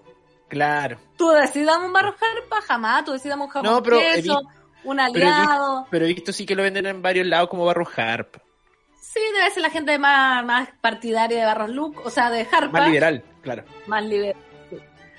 Claro. 0.49 0.99
Tú 1.15 1.29
decidas 1.29 1.77
un 1.77 1.93
Barros 1.93 2.15
Jarpa, 2.15 2.61
jamás, 2.61 3.05
tú 3.05 3.13
decidas 3.13 3.37
un 3.37 3.47
jamón 3.47 3.71
No, 3.71 3.83
pero 3.83 3.99
queso, 3.99 4.41
un 4.83 4.99
aliado. 4.99 5.87
pero 5.89 6.05
he 6.05 6.09
visto 6.09 6.33
sí 6.33 6.45
que 6.45 6.55
lo 6.55 6.63
venden 6.63 6.87
en 6.87 7.01
varios 7.01 7.27
lados 7.27 7.49
como 7.49 7.65
barro 7.65 7.87
harp. 7.95 8.37
Sí, 8.99 9.19
debe 9.35 9.49
ser 9.51 9.63
la 9.63 9.69
gente 9.69 9.97
más, 9.97 10.43
más 10.45 10.69
partidaria 10.81 11.39
de 11.39 11.45
Barros 11.45 11.69
Luco, 11.69 12.03
o 12.05 12.09
sea, 12.09 12.29
de 12.29 12.41
Harpa. 12.51 12.79
Más 12.79 12.87
liberal, 12.87 13.23
claro. 13.41 13.63
Más 13.87 14.03
liberal. 14.03 14.35
sí. 14.69 14.77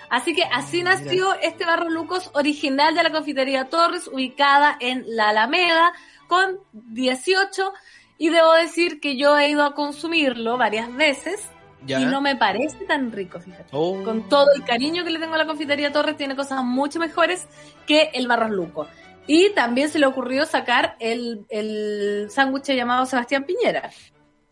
Así 0.08 0.34
que 0.34 0.44
así 0.44 0.82
nació 0.82 1.34
este 1.40 1.64
Barros 1.64 1.92
Lucos 1.92 2.30
original 2.34 2.94
de 2.94 3.02
la 3.02 3.10
confitería 3.10 3.68
Torres, 3.68 4.06
ubicada 4.06 4.76
en 4.80 5.04
la 5.06 5.30
Alameda, 5.30 5.92
con 6.28 6.60
18. 6.72 7.72
Y 8.18 8.28
debo 8.28 8.52
decir 8.52 9.00
que 9.00 9.16
yo 9.16 9.36
he 9.38 9.48
ido 9.48 9.64
a 9.64 9.74
consumirlo 9.74 10.56
varias 10.56 10.94
veces 10.94 11.40
Ya. 11.86 11.98
y 12.00 12.04
no 12.06 12.20
me 12.20 12.36
parece 12.36 12.84
tan 12.86 13.10
rico, 13.10 13.40
fíjate. 13.40 13.64
Oh. 13.72 14.02
Con 14.04 14.28
todo 14.28 14.46
el 14.54 14.64
cariño 14.64 15.02
que 15.04 15.10
le 15.10 15.18
tengo 15.18 15.34
a 15.34 15.38
la 15.38 15.46
confitería 15.46 15.92
Torres, 15.92 16.16
tiene 16.16 16.36
cosas 16.36 16.62
mucho 16.62 16.98
mejores 16.98 17.46
que 17.86 18.10
el 18.14 18.28
Barros 18.28 18.50
Luco. 18.50 18.86
Y 19.26 19.50
también 19.54 19.88
se 19.88 19.98
le 19.98 20.06
ocurrió 20.06 20.44
sacar 20.44 20.96
el, 20.98 21.46
el 21.48 22.26
sándwich 22.30 22.66
llamado 22.74 23.06
Sebastián 23.06 23.44
Piñera, 23.44 23.90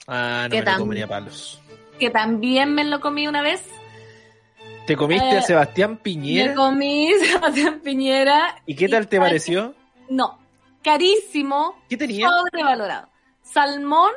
Ah, 0.06 0.44
no 0.48 0.50
¿Qué 0.56 0.62
me 0.62 0.72
lo 0.72 0.78
comería 0.78 1.06
palos. 1.06 1.60
que 1.98 2.08
también 2.10 2.72
me 2.74 2.84
lo 2.84 3.00
comí 3.00 3.26
una 3.28 3.42
vez. 3.42 3.62
¿Te 4.86 4.96
comiste 4.96 5.28
Eh, 5.34 5.38
a 5.38 5.42
Sebastián 5.42 5.90
Me 5.92 5.96
Piñera? 5.98 6.54
comí 6.54 7.10
Sebastián 7.20 7.80
Piñera. 7.80 8.56
¿Y 8.64 8.74
qué 8.74 8.88
tal 8.88 9.06
te 9.06 9.16
¿sabes 9.16 9.28
pareció? 9.30 9.74
No, 10.08 10.38
carísimo, 10.82 11.76
¿Qué 11.90 11.96
tenía? 11.98 12.26
sobrevalorado. 12.30 13.08
Salmón, 13.42 14.12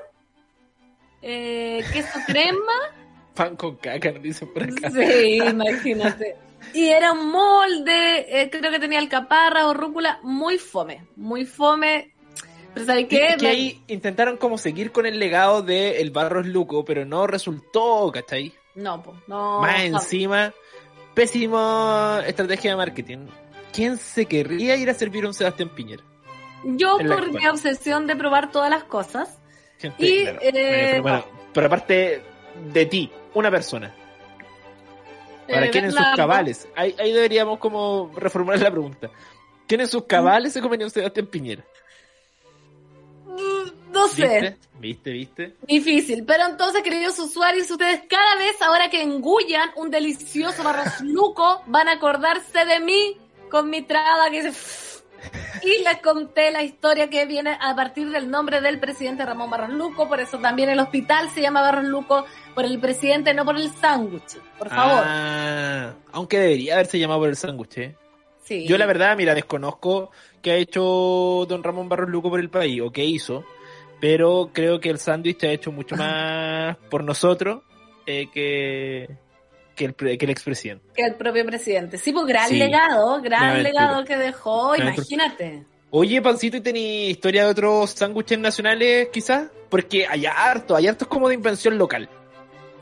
eh, 1.21 1.83
queso 1.91 2.19
crema, 2.25 2.57
Pan 3.35 3.55
con 3.55 3.75
caca, 3.77 4.11
nos 4.11 4.21
dicen 4.23 4.51
por 4.53 4.63
acá. 4.63 4.89
sí, 4.91 5.37
imagínate. 5.37 6.35
Y 6.73 6.89
era 6.89 7.11
un 7.13 7.31
molde, 7.31 8.41
eh, 8.41 8.49
creo 8.51 8.71
que 8.71 8.79
tenía 8.79 8.99
alcaparra 8.99 9.67
o 9.67 9.73
rúcula, 9.73 10.19
muy 10.23 10.57
fome, 10.57 11.05
muy 11.15 11.45
fome. 11.45 12.13
Pero 12.73 12.85
¿sabes 12.85 13.07
qué? 13.09 13.27
Es 13.29 13.35
que 13.37 13.43
Me- 13.43 13.49
ahí 13.49 13.81
intentaron 13.87 14.37
como 14.37 14.57
seguir 14.57 14.91
con 14.91 15.05
el 15.05 15.19
legado 15.19 15.61
de 15.61 15.99
el 16.01 16.11
Barros 16.11 16.45
Luco, 16.47 16.85
pero 16.85 17.03
no 17.05 17.25
resultó, 17.27 18.09
¿cachai? 18.13 18.53
No, 18.75 19.01
po, 19.03 19.15
no. 19.27 19.59
Más 19.61 19.89
no. 19.89 19.97
encima, 19.97 20.53
pésima 21.13 22.23
estrategia 22.25 22.71
de 22.71 22.77
marketing. 22.77 23.27
¿Quién 23.73 23.97
se 23.97 24.25
querría 24.25 24.75
ir 24.75 24.89
a 24.89 24.93
servir 24.93 25.23
a 25.23 25.27
un 25.27 25.33
Sebastián 25.33 25.69
Piñera? 25.69 26.03
Yo 26.63 26.97
por 26.97 27.11
actual. 27.11 27.31
mi 27.31 27.47
obsesión 27.47 28.05
de 28.07 28.15
probar 28.15 28.51
todas 28.51 28.69
las 28.69 28.83
cosas. 28.83 29.39
Gente, 29.79 30.05
Y, 30.05 30.23
claro, 30.23 30.39
eh, 30.41 30.51
pero, 30.91 31.01
bueno, 31.03 31.25
pero 31.53 31.67
aparte 31.67 32.21
de 32.73 32.85
ti, 32.85 33.11
una 33.33 33.51
persona. 33.51 33.93
Para 35.47 35.65
eh, 35.65 35.69
quién 35.71 35.85
en 35.85 35.91
sus 35.91 36.05
cabales. 36.15 36.67
Ahí, 36.75 36.95
ahí 36.97 37.11
deberíamos 37.11 37.59
como 37.59 38.11
reformular 38.15 38.59
la 38.59 38.71
pregunta. 38.71 39.09
¿Quién 39.67 39.81
en 39.81 39.87
sus 39.87 40.05
cabales 40.05 40.53
se 40.53 40.61
un 40.61 40.89
Sebastián 40.89 41.27
Piñera? 41.27 41.63
mm, 43.25 43.91
No 43.91 44.07
sé. 44.07 44.23
¿Viste? 44.23 44.57
¿Viste? 44.79 45.11
¿Viste? 45.11 45.55
Difícil, 45.67 46.25
pero 46.25 46.45
entonces, 46.47 46.81
queridos 46.81 47.19
usuarios, 47.19 47.69
ustedes 47.69 48.01
cada 48.09 48.35
vez 48.35 48.59
ahora 48.61 48.89
que 48.89 49.01
engullan 49.01 49.69
un 49.75 49.91
delicioso 49.91 50.63
barros 50.63 50.99
luco, 51.01 51.61
van 51.67 51.87
a 51.87 51.93
acordarse 51.93 52.65
de 52.65 52.79
mí 52.79 53.17
con 53.49 53.69
mi 53.69 53.81
traba 53.83 54.29
que 54.29 54.43
dice... 54.43 54.90
Y 55.63 55.83
les 55.83 56.01
conté 56.01 56.51
la 56.51 56.63
historia 56.63 57.09
que 57.09 57.25
viene 57.25 57.57
a 57.59 57.75
partir 57.75 58.09
del 58.09 58.29
nombre 58.29 58.61
del 58.61 58.79
presidente 58.79 59.25
Ramón 59.25 59.49
Barros 59.49 59.69
Luco, 59.69 60.07
por 60.07 60.19
eso 60.19 60.39
también 60.39 60.69
el 60.69 60.79
hospital 60.79 61.29
se 61.29 61.41
llama 61.41 61.61
Barros 61.61 61.85
Luco, 61.85 62.25
por 62.55 62.65
el 62.65 62.79
presidente, 62.79 63.33
no 63.33 63.45
por 63.45 63.55
el 63.55 63.69
sándwich, 63.69 64.39
por 64.57 64.69
favor. 64.69 65.03
Ah, 65.05 65.93
aunque 66.11 66.39
debería 66.39 66.75
haberse 66.75 66.97
llamado 66.97 67.21
por 67.21 67.29
el 67.29 67.35
sándwich, 67.35 67.77
¿eh? 67.77 67.95
sí. 68.43 68.65
Yo 68.65 68.77
la 68.77 68.85
verdad, 68.85 69.15
mira, 69.15 69.35
desconozco 69.35 70.11
qué 70.41 70.51
ha 70.51 70.55
hecho 70.55 71.45
don 71.47 71.63
Ramón 71.63 71.89
Barros 71.89 72.09
Luco 72.09 72.29
por 72.29 72.39
el 72.39 72.49
país 72.49 72.81
o 72.81 72.91
qué 72.91 73.05
hizo, 73.05 73.45
pero 73.99 74.49
creo 74.51 74.79
que 74.79 74.89
el 74.89 74.97
sándwich 74.97 75.43
ha 75.43 75.51
hecho 75.51 75.71
mucho 75.71 75.95
más 75.97 76.75
por 76.89 77.03
nosotros 77.03 77.61
eh, 78.05 78.29
que, 78.33 79.09
que, 79.95 80.09
el, 80.11 80.17
que 80.17 80.25
el 80.25 80.31
expresidente. 80.31 80.85
Que 80.95 81.03
el 81.03 81.15
propio 81.15 81.45
presidente. 81.45 81.97
Sí, 81.97 82.11
pues 82.11 82.25
gran 82.25 82.49
Sí. 82.49 82.57
legado, 82.57 83.21
gran 83.21 83.63
legado 83.63 84.03
que 84.05 84.17
dejó, 84.17 84.69
aventura. 84.69 84.93
imagínate. 84.95 85.65
Oye, 85.89 86.21
Pancito, 86.21 86.57
¿y 86.57 86.61
tení 86.61 87.07
historia 87.09 87.45
de 87.45 87.51
otros 87.51 87.91
sándwiches 87.91 88.39
nacionales 88.39 89.09
quizás? 89.11 89.49
Porque 89.69 90.05
hay 90.07 90.25
harto, 90.25 90.75
hay 90.75 90.87
hartos 90.87 91.07
como 91.07 91.27
de 91.27 91.35
invención 91.35 91.77
local. 91.77 92.09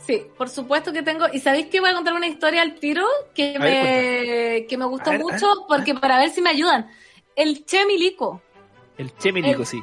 Sí, 0.06 0.24
por 0.38 0.50
supuesto 0.50 0.92
que 0.92 1.04
tengo. 1.04 1.26
¿Y 1.32 1.40
sabéis 1.40 1.68
que 1.68 1.80
voy 1.80 1.90
a 1.92 1.94
contar 1.94 2.14
una 2.14 2.28
historia 2.28 2.62
al 2.62 2.76
tiro 2.76 3.06
que, 3.34 3.56
A 3.56 3.60
me, 3.60 3.70
ver, 3.70 4.68
que 4.68 4.78
me 4.78 4.86
gustó 4.86 5.12
ver, 5.12 5.20
mucho 5.22 5.66
porque 5.68 5.94
para 5.96 6.18
ver 6.20 6.30
si 6.30 6.42
me 6.42 6.50
ayudan? 6.50 6.90
El 7.36 7.66
Che 7.66 7.86
Milico. 7.86 8.42
El 8.98 9.16
chemilico, 9.18 9.64
sí. 9.66 9.82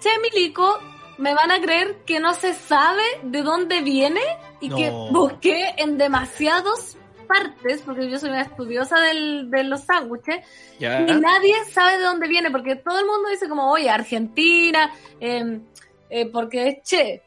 Che 0.00 0.10
Milico, 0.20 0.78
me 1.18 1.34
van 1.34 1.50
a 1.50 1.60
creer 1.60 1.96
que 2.06 2.20
no 2.20 2.32
se 2.34 2.54
sabe 2.54 3.02
de 3.22 3.42
dónde 3.42 3.82
viene 3.82 4.20
y 4.60 4.70
que 4.70 4.90
busqué 4.90 5.74
en 5.76 5.98
demasiadas 5.98 6.96
partes, 7.26 7.82
porque 7.84 8.10
yo 8.10 8.18
soy 8.18 8.30
una 8.30 8.42
estudiosa 8.42 9.00
del, 9.00 9.50
de 9.50 9.64
los 9.64 9.82
sándwiches, 9.82 10.46
y 10.78 10.84
nadie 10.84 11.54
sabe 11.70 11.98
de 11.98 12.04
dónde 12.04 12.26
viene, 12.26 12.50
porque 12.50 12.76
todo 12.76 12.98
el 12.98 13.06
mundo 13.06 13.28
dice 13.28 13.48
como, 13.48 13.70
oye, 13.70 13.90
Argentina, 13.90 14.92
eh, 15.20 15.60
eh, 16.08 16.26
porque 16.26 16.68
es 16.68 16.82
Che. 16.82 17.22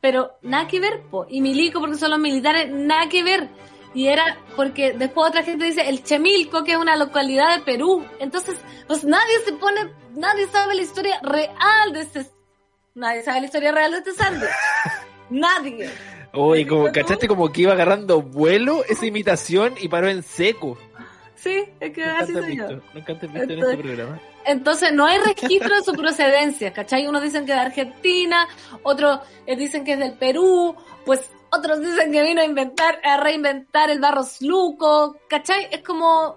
Pero 0.00 0.36
nada 0.42 0.68
que 0.68 0.80
ver, 0.80 1.02
po. 1.10 1.26
Y 1.28 1.40
Milico, 1.40 1.80
porque 1.80 1.96
son 1.96 2.10
los 2.10 2.20
militares, 2.20 2.70
nada 2.70 3.08
que 3.08 3.22
ver. 3.22 3.48
Y 3.94 4.08
era 4.08 4.38
porque 4.54 4.92
después 4.92 5.28
otra 5.28 5.42
gente 5.42 5.64
dice 5.64 5.88
el 5.88 6.02
Chemilco, 6.02 6.64
que 6.64 6.72
es 6.72 6.78
una 6.78 6.96
localidad 6.96 7.56
de 7.56 7.64
Perú. 7.64 8.04
Entonces, 8.18 8.60
pues 8.86 9.04
nadie 9.04 9.38
se 9.44 9.52
pone, 9.54 9.92
nadie 10.14 10.46
sabe 10.48 10.74
la 10.74 10.82
historia 10.82 11.18
real 11.22 11.92
de 11.92 12.00
este, 12.00 12.26
nadie 12.94 13.22
sabe 13.22 13.40
la 13.40 13.46
historia 13.46 13.72
real 13.72 13.92
de 13.92 13.98
este 13.98 14.12
sándwich. 14.12 14.50
nadie. 15.30 15.90
Oye, 16.32 16.66
como. 16.66 16.90
¿cachaste 16.90 17.28
como 17.28 17.52
que 17.52 17.62
iba 17.62 17.72
agarrando 17.72 18.22
vuelo 18.22 18.84
esa 18.88 19.06
imitación 19.06 19.74
y 19.80 19.88
paró 19.88 20.08
en 20.08 20.22
seco? 20.22 20.78
Sí, 21.36 21.64
es 21.78 21.92
que 21.92 22.02
así 22.04 22.32
soy 22.32 22.56
yo. 22.56 22.68
visto, 22.68 22.86
nunca 22.94 23.18
te 23.18 23.26
has 23.26 23.32
visto 23.32 23.52
en 23.52 23.58
Entonces- 23.58 23.70
este 23.78 23.82
programa. 23.82 24.20
Entonces 24.46 24.92
no 24.92 25.06
hay 25.06 25.18
registro 25.18 25.74
de 25.74 25.82
su 25.82 25.92
procedencia, 25.94 26.72
¿cachai? 26.72 27.06
Unos 27.06 27.22
dicen 27.22 27.46
que 27.46 27.52
es 27.52 27.58
de 27.58 27.64
Argentina, 27.64 28.46
otros 28.82 29.20
eh, 29.46 29.56
dicen 29.56 29.84
que 29.84 29.92
es 29.94 29.98
del 29.98 30.14
Perú, 30.14 30.74
pues 31.04 31.30
otros 31.50 31.80
dicen 31.80 32.12
que 32.12 32.22
vino 32.22 32.40
a 32.40 32.44
inventar, 32.44 32.98
a 33.04 33.18
reinventar 33.18 33.90
el 33.90 34.00
barros 34.00 34.40
luco, 34.42 35.16
¿cachai? 35.28 35.68
Es 35.70 35.82
como 35.82 36.36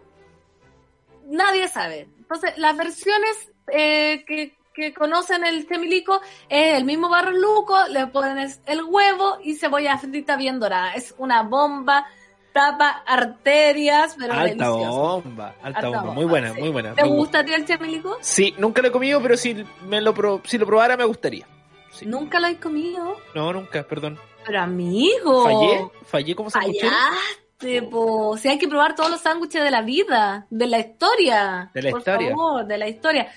nadie 1.26 1.68
sabe. 1.68 2.08
Entonces 2.18 2.58
las 2.58 2.78
versiones 2.78 3.52
eh, 3.72 4.24
que, 4.26 4.57
que 4.78 4.94
conocen 4.94 5.44
el 5.44 5.66
temilico 5.66 6.22
es 6.48 6.76
el 6.78 6.86
mismo 6.86 7.10
barros 7.10 7.34
luco, 7.34 7.76
le 7.90 8.06
ponen 8.08 8.48
el 8.68 8.84
huevo 8.84 9.40
y 9.44 9.56
cebolla 9.56 9.98
frita 9.98 10.38
bien 10.38 10.60
dorada. 10.60 10.94
Es 10.94 11.16
una 11.18 11.42
bomba, 11.42 12.06
tapa 12.54 13.04
arterias, 13.08 14.16
pero 14.20 14.34
Alta 14.34 14.46
delicioso. 14.46 15.22
bomba, 15.24 15.56
alta, 15.64 15.80
Alta 15.80 15.82
bomba. 15.88 16.00
bomba, 16.02 16.14
Muy 16.14 16.26
buena, 16.26 16.54
sí. 16.54 16.60
muy 16.60 16.70
buena. 16.70 16.94
¿Te 16.94 17.04
gusta 17.08 17.40
a 17.40 17.44
ti 17.46 17.54
el 17.54 17.66
temilico? 17.66 18.18
Sí, 18.22 18.54
nunca 18.60 18.82
lo 18.84 18.90
he 18.90 18.92
comido, 18.92 19.20
pero 19.22 19.36
si 19.36 19.66
me 19.88 20.00
lo 20.00 20.14
pro- 20.14 20.42
si 20.46 20.60
lo 20.60 20.68
probara 20.68 20.96
me 20.96 21.06
gustaría. 21.06 21.48
Sí. 21.92 22.06
Nunca 22.06 22.40
lo 22.40 22.46
he 22.46 22.58
comido. 22.58 23.18
No, 23.34 23.52
nunca, 23.54 23.82
perdón. 23.84 24.20
Pero 24.46 24.62
amigo. 24.62 25.44
Fallé, 25.44 25.90
fallé 26.06 26.36
como 26.36 26.50
sanguchero. 26.52 26.92
Fallaste, 26.92 27.82
po. 27.90 28.38
Si 28.38 28.48
hay 28.48 28.60
que 28.60 28.68
probar 28.68 28.94
todos 28.96 29.10
los 29.10 29.22
sándwiches 29.22 29.64
de 29.64 29.72
la 29.72 29.82
vida, 29.82 30.46
de 30.52 30.68
la 30.68 30.78
historia. 30.80 31.72
De 31.74 31.82
la 31.82 31.90
por 31.90 32.00
historia. 32.00 32.30
favor, 32.30 32.66
de 32.68 32.78
la 32.78 32.88
historia. 32.88 33.32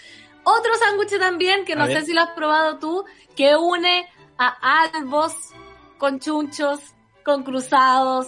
Otro 0.45 0.73
sándwich 0.79 1.19
también, 1.19 1.65
que 1.65 1.75
A 1.75 1.77
no 1.77 1.87
ver. 1.87 2.01
sé 2.01 2.07
si 2.07 2.13
lo 2.13 2.23
has 2.23 2.31
probado 2.31 2.79
tú, 2.79 3.05
que 3.37 3.57
une 3.57 4.07
a 4.39 4.83
albos 4.93 5.35
con 5.99 6.19
chunchos, 6.19 6.81
con 7.25 7.43
cruzados. 7.43 8.27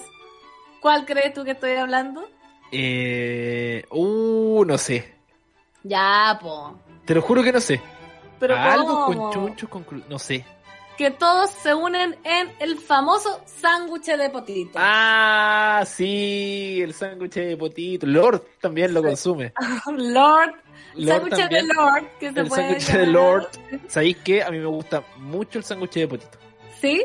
¿Cuál 0.81 1.05
crees 1.07 1.33
tú 1.33 1.45
que 1.45 1.53
estoy 1.53 1.73
hablando? 1.77 2.29
Eh, 2.71 3.85
uh, 3.91 4.65
no 4.65 4.79
sé. 4.79 5.15
Ya, 5.83 6.39
po. 6.41 6.79
Te 7.05 7.15
lo 7.15 7.23
juro 7.23 7.43
que 7.43 7.53
no 7.53 7.61
sé. 7.61 7.81
Pero 8.39 8.57
¿cómo? 8.77 9.07
con 9.07 9.33
chunchos, 9.33 9.69
con 9.69 9.87
cru- 9.87 10.05
no 10.09 10.19
sé. 10.19 10.45
Que 10.99 11.11
todos 11.11 11.51
se 11.51 11.75
unen 11.75 12.19
en 12.25 12.53
el 12.59 12.77
famoso 12.79 13.41
sándwich 13.47 14.07
de 14.07 14.31
potito. 14.31 14.79
Ah, 14.81 15.83
sí, 15.87 16.81
el 16.83 16.93
sándwich 16.93 17.35
de 17.35 17.57
potito. 17.57 18.07
Lord 18.07 18.43
también 18.61 18.93
lo 18.93 19.03
consume. 19.03 19.53
Lord, 19.97 20.55
Lord 20.97 21.31
sándwich 21.31 21.49
de. 21.51 21.63
Lord, 21.63 22.05
que 22.21 22.33
se 22.33 22.41
El 22.41 22.47
puede 22.49 22.81
sándwich 22.81 22.93
de. 22.93 23.07
Lord. 23.07 23.49
¿Sabéis 23.89 24.17
qué? 24.25 24.43
A 24.43 24.51
mí 24.51 24.59
me 24.59 24.67
gusta 24.67 25.03
mucho 25.19 25.59
el 25.59 25.65
sándwich 25.65 25.93
de 25.95 26.09
potito. 26.09 26.39
¿Sí? 26.81 27.05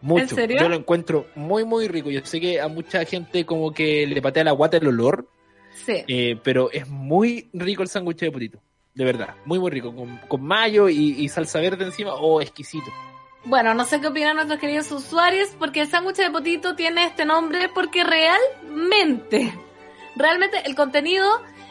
Mucho. 0.00 0.22
¿En 0.22 0.28
serio? 0.28 0.60
Yo 0.60 0.68
lo 0.68 0.76
encuentro 0.76 1.26
muy, 1.34 1.64
muy 1.64 1.88
rico. 1.88 2.10
Yo 2.10 2.20
sé 2.24 2.40
que 2.40 2.60
a 2.60 2.68
mucha 2.68 3.04
gente 3.04 3.46
como 3.46 3.72
que 3.72 4.06
le 4.06 4.20
patea 4.20 4.44
la 4.44 4.52
guata 4.52 4.76
el 4.76 4.86
olor, 4.88 5.26
Sí. 5.86 6.04
eh, 6.06 6.38
pero 6.42 6.70
es 6.70 6.88
muy 6.88 7.48
rico 7.52 7.82
el 7.82 7.88
sándwich 7.88 8.18
de 8.18 8.30
potito. 8.30 8.58
De 8.94 9.04
verdad, 9.04 9.34
muy, 9.44 9.58
muy 9.58 9.70
rico. 9.70 9.94
Con, 9.94 10.18
con 10.28 10.42
mayo 10.44 10.88
y, 10.88 11.16
y 11.18 11.28
salsa 11.28 11.58
verde 11.60 11.84
encima. 11.84 12.14
Oh, 12.14 12.40
exquisito. 12.40 12.86
Bueno, 13.46 13.74
no 13.74 13.84
sé 13.84 14.00
qué 14.00 14.06
opinan 14.06 14.36
nuestros 14.36 14.58
queridos 14.58 14.90
usuarios, 14.92 15.48
porque 15.58 15.80
el 15.82 15.88
sándwich 15.88 16.16
de 16.16 16.30
potito 16.30 16.76
tiene 16.76 17.04
este 17.04 17.24
nombre 17.26 17.68
porque 17.74 18.02
realmente, 18.04 19.52
realmente 20.16 20.58
el 20.64 20.74
contenido 20.74 21.26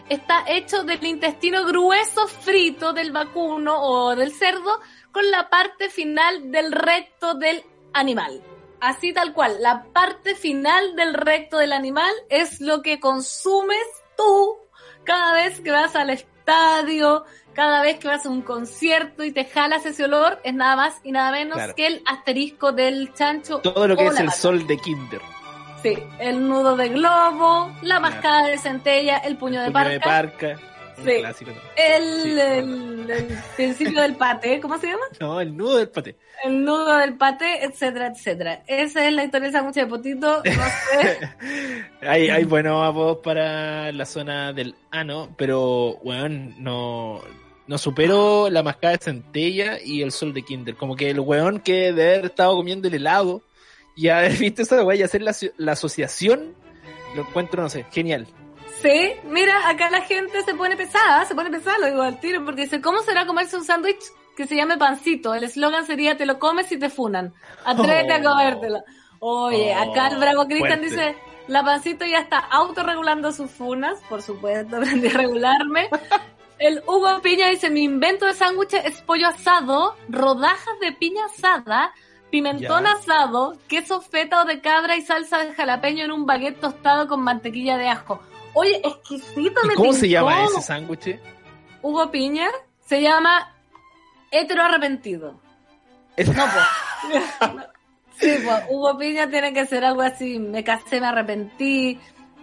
está 0.09 0.43
hecho 0.47 0.83
del 0.83 1.03
intestino 1.05 1.65
grueso 1.65 2.27
frito 2.27 2.93
del 2.93 3.11
vacuno 3.11 3.81
o 3.81 4.15
del 4.15 4.31
cerdo 4.33 4.79
con 5.11 5.29
la 5.31 5.49
parte 5.49 5.89
final 5.89 6.51
del 6.51 6.71
recto 6.71 7.35
del 7.35 7.63
animal. 7.93 8.41
Así 8.79 9.13
tal 9.13 9.33
cual, 9.33 9.57
la 9.61 9.85
parte 9.93 10.35
final 10.35 10.95
del 10.95 11.13
recto 11.13 11.57
del 11.57 11.71
animal 11.71 12.11
es 12.29 12.59
lo 12.59 12.81
que 12.81 12.99
consumes 12.99 13.77
tú 14.17 14.57
cada 15.05 15.33
vez 15.33 15.61
que 15.61 15.71
vas 15.71 15.95
al 15.95 16.09
estadio, 16.09 17.23
cada 17.53 17.81
vez 17.81 17.99
que 17.99 18.07
vas 18.07 18.25
a 18.25 18.29
un 18.29 18.41
concierto 18.41 19.23
y 19.23 19.31
te 19.31 19.45
jalas 19.45 19.85
ese 19.85 20.03
olor, 20.03 20.39
es 20.43 20.53
nada 20.53 20.75
más 20.75 20.99
y 21.03 21.11
nada 21.11 21.31
menos 21.31 21.55
Claro. 21.55 21.75
que 21.75 21.87
el 21.87 22.03
asterisco 22.05 22.71
del 22.71 23.13
chancho. 23.13 23.59
Todo 23.59 23.87
lo 23.87 23.95
que 23.95 24.07
es 24.07 24.19
el 24.19 24.31
sol 24.31 24.65
de 24.67 24.77
Kinder. 24.77 25.21
Sí, 25.83 25.95
el 26.19 26.47
nudo 26.47 26.75
de 26.77 26.89
globo, 26.89 27.71
la 27.81 27.99
mascada 27.99 28.47
de 28.47 28.57
centella, 28.57 29.17
el 29.17 29.35
puño 29.37 29.61
de 29.61 29.69
Puño 29.69 29.89
de 29.89 29.99
parca, 29.99 30.47
parca. 30.49 30.59
Un 30.97 31.05
Sí. 31.05 31.19
clásico. 31.19 31.51
el, 31.75 32.03
Sí, 32.23 32.39
el, 32.39 33.09
el 33.09 33.39
principio 33.57 34.01
del 34.01 34.15
pate, 34.15 34.59
¿cómo 34.61 34.77
se 34.77 34.87
llama? 34.87 35.03
No, 35.19 35.41
el 35.41 35.57
nudo 35.57 35.77
del 35.77 35.89
pate. 35.89 36.15
El 36.45 36.63
nudo 36.63 36.97
del 36.97 37.15
pate, 37.17 37.65
etcétera, 37.65 38.07
etcétera. 38.07 38.63
Esa 38.67 39.05
es 39.07 39.13
la 39.13 39.23
historia 39.25 39.47
del 39.49 39.53
sándwich 39.53 39.75
de 39.75 39.85
potito, 39.87 40.41
no 40.45 40.63
sé. 41.01 41.19
hay, 42.07 42.29
hay 42.29 42.43
buenos 42.45 42.87
apodos 42.87 43.17
para 43.23 43.91
la 43.91 44.05
zona 44.05 44.53
del 44.53 44.75
ano, 44.91 45.29
pero, 45.37 45.97
weón, 46.03 46.55
no, 46.63 47.21
no 47.67 47.77
supero 47.77 48.49
la 48.49 48.61
mascada 48.63 48.93
de 48.93 49.03
centella 49.03 49.79
y 49.83 50.01
el 50.01 50.11
sol 50.11 50.33
de 50.33 50.43
Kinder. 50.43 50.75
Como 50.75 50.95
que 50.95 51.09
el 51.09 51.19
weón 51.19 51.59
que 51.59 51.91
de 51.91 52.13
haber 52.13 52.25
estado 52.25 52.55
comiendo 52.55 52.87
el 52.87 52.93
helado 52.93 53.41
y 53.95 54.09
haber 54.09 54.33
visto 54.37 54.61
esa 54.61 54.83
weá 54.83 54.97
y 54.97 55.03
hacer 55.03 55.21
la, 55.21 55.35
la 55.57 55.71
asociación, 55.73 56.55
lo 57.15 57.21
encuentro, 57.23 57.61
no 57.61 57.69
sé, 57.69 57.85
genial. 57.91 58.27
Sí, 58.81 59.13
mira, 59.25 59.69
acá 59.69 59.89
la 59.89 60.01
gente 60.01 60.41
se 60.43 60.53
pone 60.55 60.75
pesada, 60.75 61.25
se 61.25 61.35
pone 61.35 61.49
pesada, 61.49 61.77
lo 61.79 61.85
digo 61.87 62.01
al 62.01 62.19
tiro, 62.19 62.43
porque 62.43 62.63
dice, 62.63 62.81
¿cómo 62.81 63.01
será 63.01 63.25
comerse 63.25 63.55
un 63.55 63.63
sándwich 63.63 64.03
que 64.35 64.45
se 64.45 64.55
llame 64.55 64.77
pancito? 64.77 65.33
El 65.33 65.43
eslogan 65.45 65.85
sería, 65.85 66.17
te 66.17 66.25
lo 66.25 66.37
comes 66.39 66.71
y 66.71 66.77
te 66.77 66.89
funan. 66.89 67.33
Atrévete 67.65 68.13
a 68.13 68.17
Oh. 68.19 68.23
comértelo. 68.23 68.83
Oye, 69.19 69.73
Oh, 69.77 69.91
acá 69.91 70.07
el 70.09 70.17
bravo 70.17 70.45
Cristian 70.47 70.81
dice, 70.81 71.15
la 71.47 71.63
pancito 71.63 72.05
ya 72.05 72.19
está 72.19 72.39
autorregulando 72.39 73.31
sus 73.31 73.49
funas, 73.51 74.01
por 74.09 74.21
supuesto, 74.21 74.75
aprendí 74.77 75.07
a 75.07 75.11
regularme. 75.11 75.87
El 76.59 76.81
Hugo 76.85 77.21
Piña 77.21 77.47
dice, 77.49 77.69
mi 77.69 77.83
invento 77.83 78.25
de 78.25 78.33
sándwich 78.33 78.73
es 78.73 79.01
pollo 79.01 79.27
asado, 79.29 79.95
rodajas 80.09 80.77
de 80.81 80.91
piña 80.91 81.23
asada, 81.25 81.93
pimentón 82.33 82.83
Ya. 82.83 82.93
asado, 82.93 83.55
queso 83.67 84.01
feta 84.01 84.41
o 84.41 84.45
de 84.45 84.59
cabra 84.59 84.97
y 84.97 85.03
salsa 85.03 85.37
de 85.45 85.53
jalapeño 85.53 86.03
en 86.05 86.11
un 86.11 86.25
baguette 86.25 86.59
tostado 86.59 87.07
con 87.07 87.21
mantequilla 87.21 87.77
de 87.77 87.87
ajo. 87.89 88.19
Oye, 88.55 88.81
exquisito 88.83 89.61
¿Y 89.63 89.67
me 89.67 89.75
cómo 89.75 89.93
se 89.93 90.09
llama 90.09 90.45
ese 90.45 90.61
sándwich? 90.61 91.19
Hugo 91.83 92.09
Piña 92.09 92.47
se 92.87 93.03
llama 93.03 93.53
hetero 94.31 94.63
arrepentido. 94.63 95.39
Es- 96.17 96.27
No, 96.35 96.43
pues. 96.51 97.21
Sí, 98.17 98.31
pues, 98.43 98.63
Hugo 98.69 98.97
Piña 98.97 99.29
tiene 99.29 99.53
que 99.53 99.65
ser 99.67 99.85
algo 99.85 100.01
así, 100.01 100.39
me 100.39 100.63
casé, 100.63 100.99
me 101.01 101.07
arrepentí, 101.07 101.99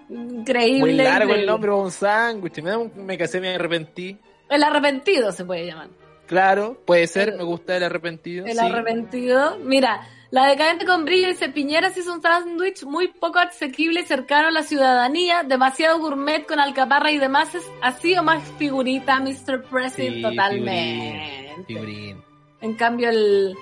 increíble. 0.08 0.80
Muy 0.80 0.92
largo 0.94 1.34
el 1.34 1.46
nombre 1.46 1.70
un 1.72 1.90
sándwich. 1.90 2.62
Me 2.94 3.18
casé, 3.18 3.40
me 3.40 3.54
arrepentí. 3.56 4.16
El 4.48 4.62
arrepentido 4.62 5.32
se 5.32 5.44
puede 5.44 5.66
llamar. 5.66 5.88
Claro, 6.30 6.76
puede 6.86 7.08
ser, 7.08 7.34
me 7.36 7.42
gusta 7.42 7.76
el 7.76 7.82
arrepentido. 7.82 8.46
El 8.46 8.52
sí. 8.52 8.58
arrepentido. 8.64 9.58
Mira, 9.64 10.06
la 10.30 10.46
decadente 10.46 10.86
con 10.86 11.04
brillo 11.04 11.26
dice 11.26 11.48
Piñeras 11.48 11.96
hizo 11.96 12.14
un 12.14 12.22
sándwich 12.22 12.84
muy 12.84 13.08
poco 13.08 13.40
asequible 13.40 14.02
y 14.02 14.04
cercano 14.04 14.46
a 14.46 14.50
la 14.52 14.62
ciudadanía, 14.62 15.42
demasiado 15.42 15.98
gourmet 15.98 16.46
con 16.46 16.60
alcaparra 16.60 17.10
y 17.10 17.18
demás, 17.18 17.52
es 17.56 17.64
así 17.82 18.16
o 18.16 18.22
más 18.22 18.44
figurita, 18.58 19.18
Mr. 19.18 19.64
President, 19.68 20.16
Sí, 20.18 20.22
totalmente. 20.22 21.52
Figurín, 21.66 21.66
figurín. 21.66 22.22
En 22.60 22.74
cambio, 22.74 23.08
el, 23.10 23.56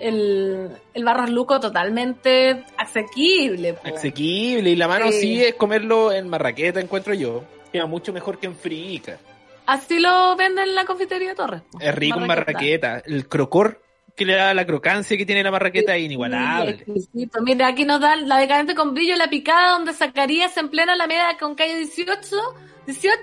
el, 0.00 0.70
el 0.94 1.04
Barros 1.04 1.30
Luco 1.30 1.60
totalmente 1.60 2.64
asequible. 2.76 3.74
po. 3.74 3.94
Asequible. 3.94 4.70
Y 4.70 4.74
la 4.74 4.88
mano 4.88 5.12
Sí. 5.12 5.20
sí. 5.20 5.44
es 5.44 5.54
comerlo 5.54 6.10
en 6.10 6.28
marraqueta, 6.28 6.80
encuentro 6.80 7.14
yo. 7.14 7.44
Queda 7.72 7.86
mucho 7.86 8.12
mejor 8.12 8.40
que 8.40 8.46
en 8.46 8.56
frica. 8.56 9.18
Así 9.66 9.98
lo 9.98 10.36
venden 10.36 10.68
en 10.68 10.74
la 10.74 10.84
confitería 10.84 11.34
Torres. 11.34 11.62
po. 11.70 11.78
Es 11.80 11.94
rico 11.94 12.20
en 12.20 12.26
Marraqueta. 12.26 13.02
El 13.04 13.28
crocor 13.28 13.80
que 14.16 14.24
le 14.24 14.34
da 14.36 14.54
la 14.54 14.64
crocancia 14.66 15.16
que 15.16 15.26
tiene 15.26 15.42
la 15.42 15.50
marraqueta 15.50 15.94
es 15.96 16.00
Sí, 16.00 16.04
inigualable. 16.06 16.70
exquisito. 16.72 17.42
Mira, 17.42 17.66
aquí 17.66 17.84
nos 17.84 18.00
dan 18.00 18.28
la 18.28 18.38
decadente 18.38 18.74
con 18.76 18.94
brillo, 18.94 19.16
la 19.16 19.28
picada 19.28 19.70
donde 19.72 19.92
sacarías 19.92 20.56
en 20.56 20.68
plena 20.68 20.92
Alameda 20.92 21.36
con 21.38 21.54
calle 21.56 21.76
18, 21.78 22.36
18. 22.86 23.20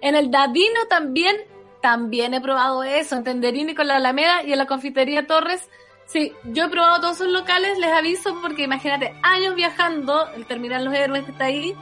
En 0.00 0.16
el 0.16 0.30
Dadino 0.32 0.86
también, 0.90 1.36
también 1.80 2.34
he 2.34 2.40
probado 2.40 2.82
eso, 2.82 3.14
en 3.16 3.22
Tenderini 3.24 3.74
con 3.74 3.86
la 3.86 3.96
Alameda 3.96 4.42
y 4.42 4.52
en 4.52 4.58
la 4.58 4.66
confitería 4.66 5.26
Torres. 5.28 5.68
Sí, 6.06 6.32
yo 6.44 6.64
he 6.64 6.68
probado 6.70 7.00
todos 7.02 7.16
esos 7.20 7.28
locales, 7.32 7.78
les 7.78 7.90
aviso 7.92 8.36
porque 8.40 8.62
imagínate, 8.64 9.14
años 9.22 9.54
viajando, 9.54 10.28
el 10.34 10.46
terminal 10.46 10.84
Los 10.84 10.94
Héroes 10.94 11.24
que 11.24 11.30
está 11.32 11.44
ahí. 11.46 11.74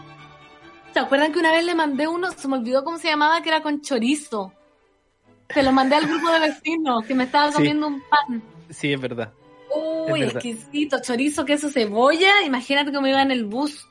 ¿Se 0.95 1.01
acuerdan 1.01 1.33
que 1.33 1.41
una 1.41 1.53
vez 1.53 1.65
le 1.65 1.75
mandé 1.75 2.07
uno, 2.09 2.31
se 2.33 2.47
me 2.49 2.57
olvidó 2.57 2.85
cómo 2.85 2.99
se 2.99 3.09
llamaba, 3.09 3.43
que 3.43 3.49
era 3.51 3.63
con 3.63 3.81
chorizo? 3.83 4.53
Se 5.53 5.63
lo 5.63 5.73
mandé 5.73 5.97
al 5.97 6.07
grupo 6.07 6.31
de 6.31 6.39
vecinos, 6.41 7.05
que 7.05 7.15
me 7.15 7.25
estaba 7.25 7.49
Sí. 7.51 7.55
comiendo 7.57 7.87
un 7.89 8.01
pan. 8.09 8.43
Sí, 8.71 8.93
es 8.93 9.01
verdad. 9.01 9.33
Uy, 9.75 10.23
Es 10.23 10.33
verdad. 10.35 10.47
exquisito, 10.47 10.97
chorizo, 11.03 11.45
queso, 11.45 11.69
cebolla. 11.69 12.43
Imagínate 12.47 12.93
que 12.93 13.01
me 13.01 13.11
iba 13.11 13.21
en 13.23 13.31
el 13.33 13.45
bus. 13.45 13.87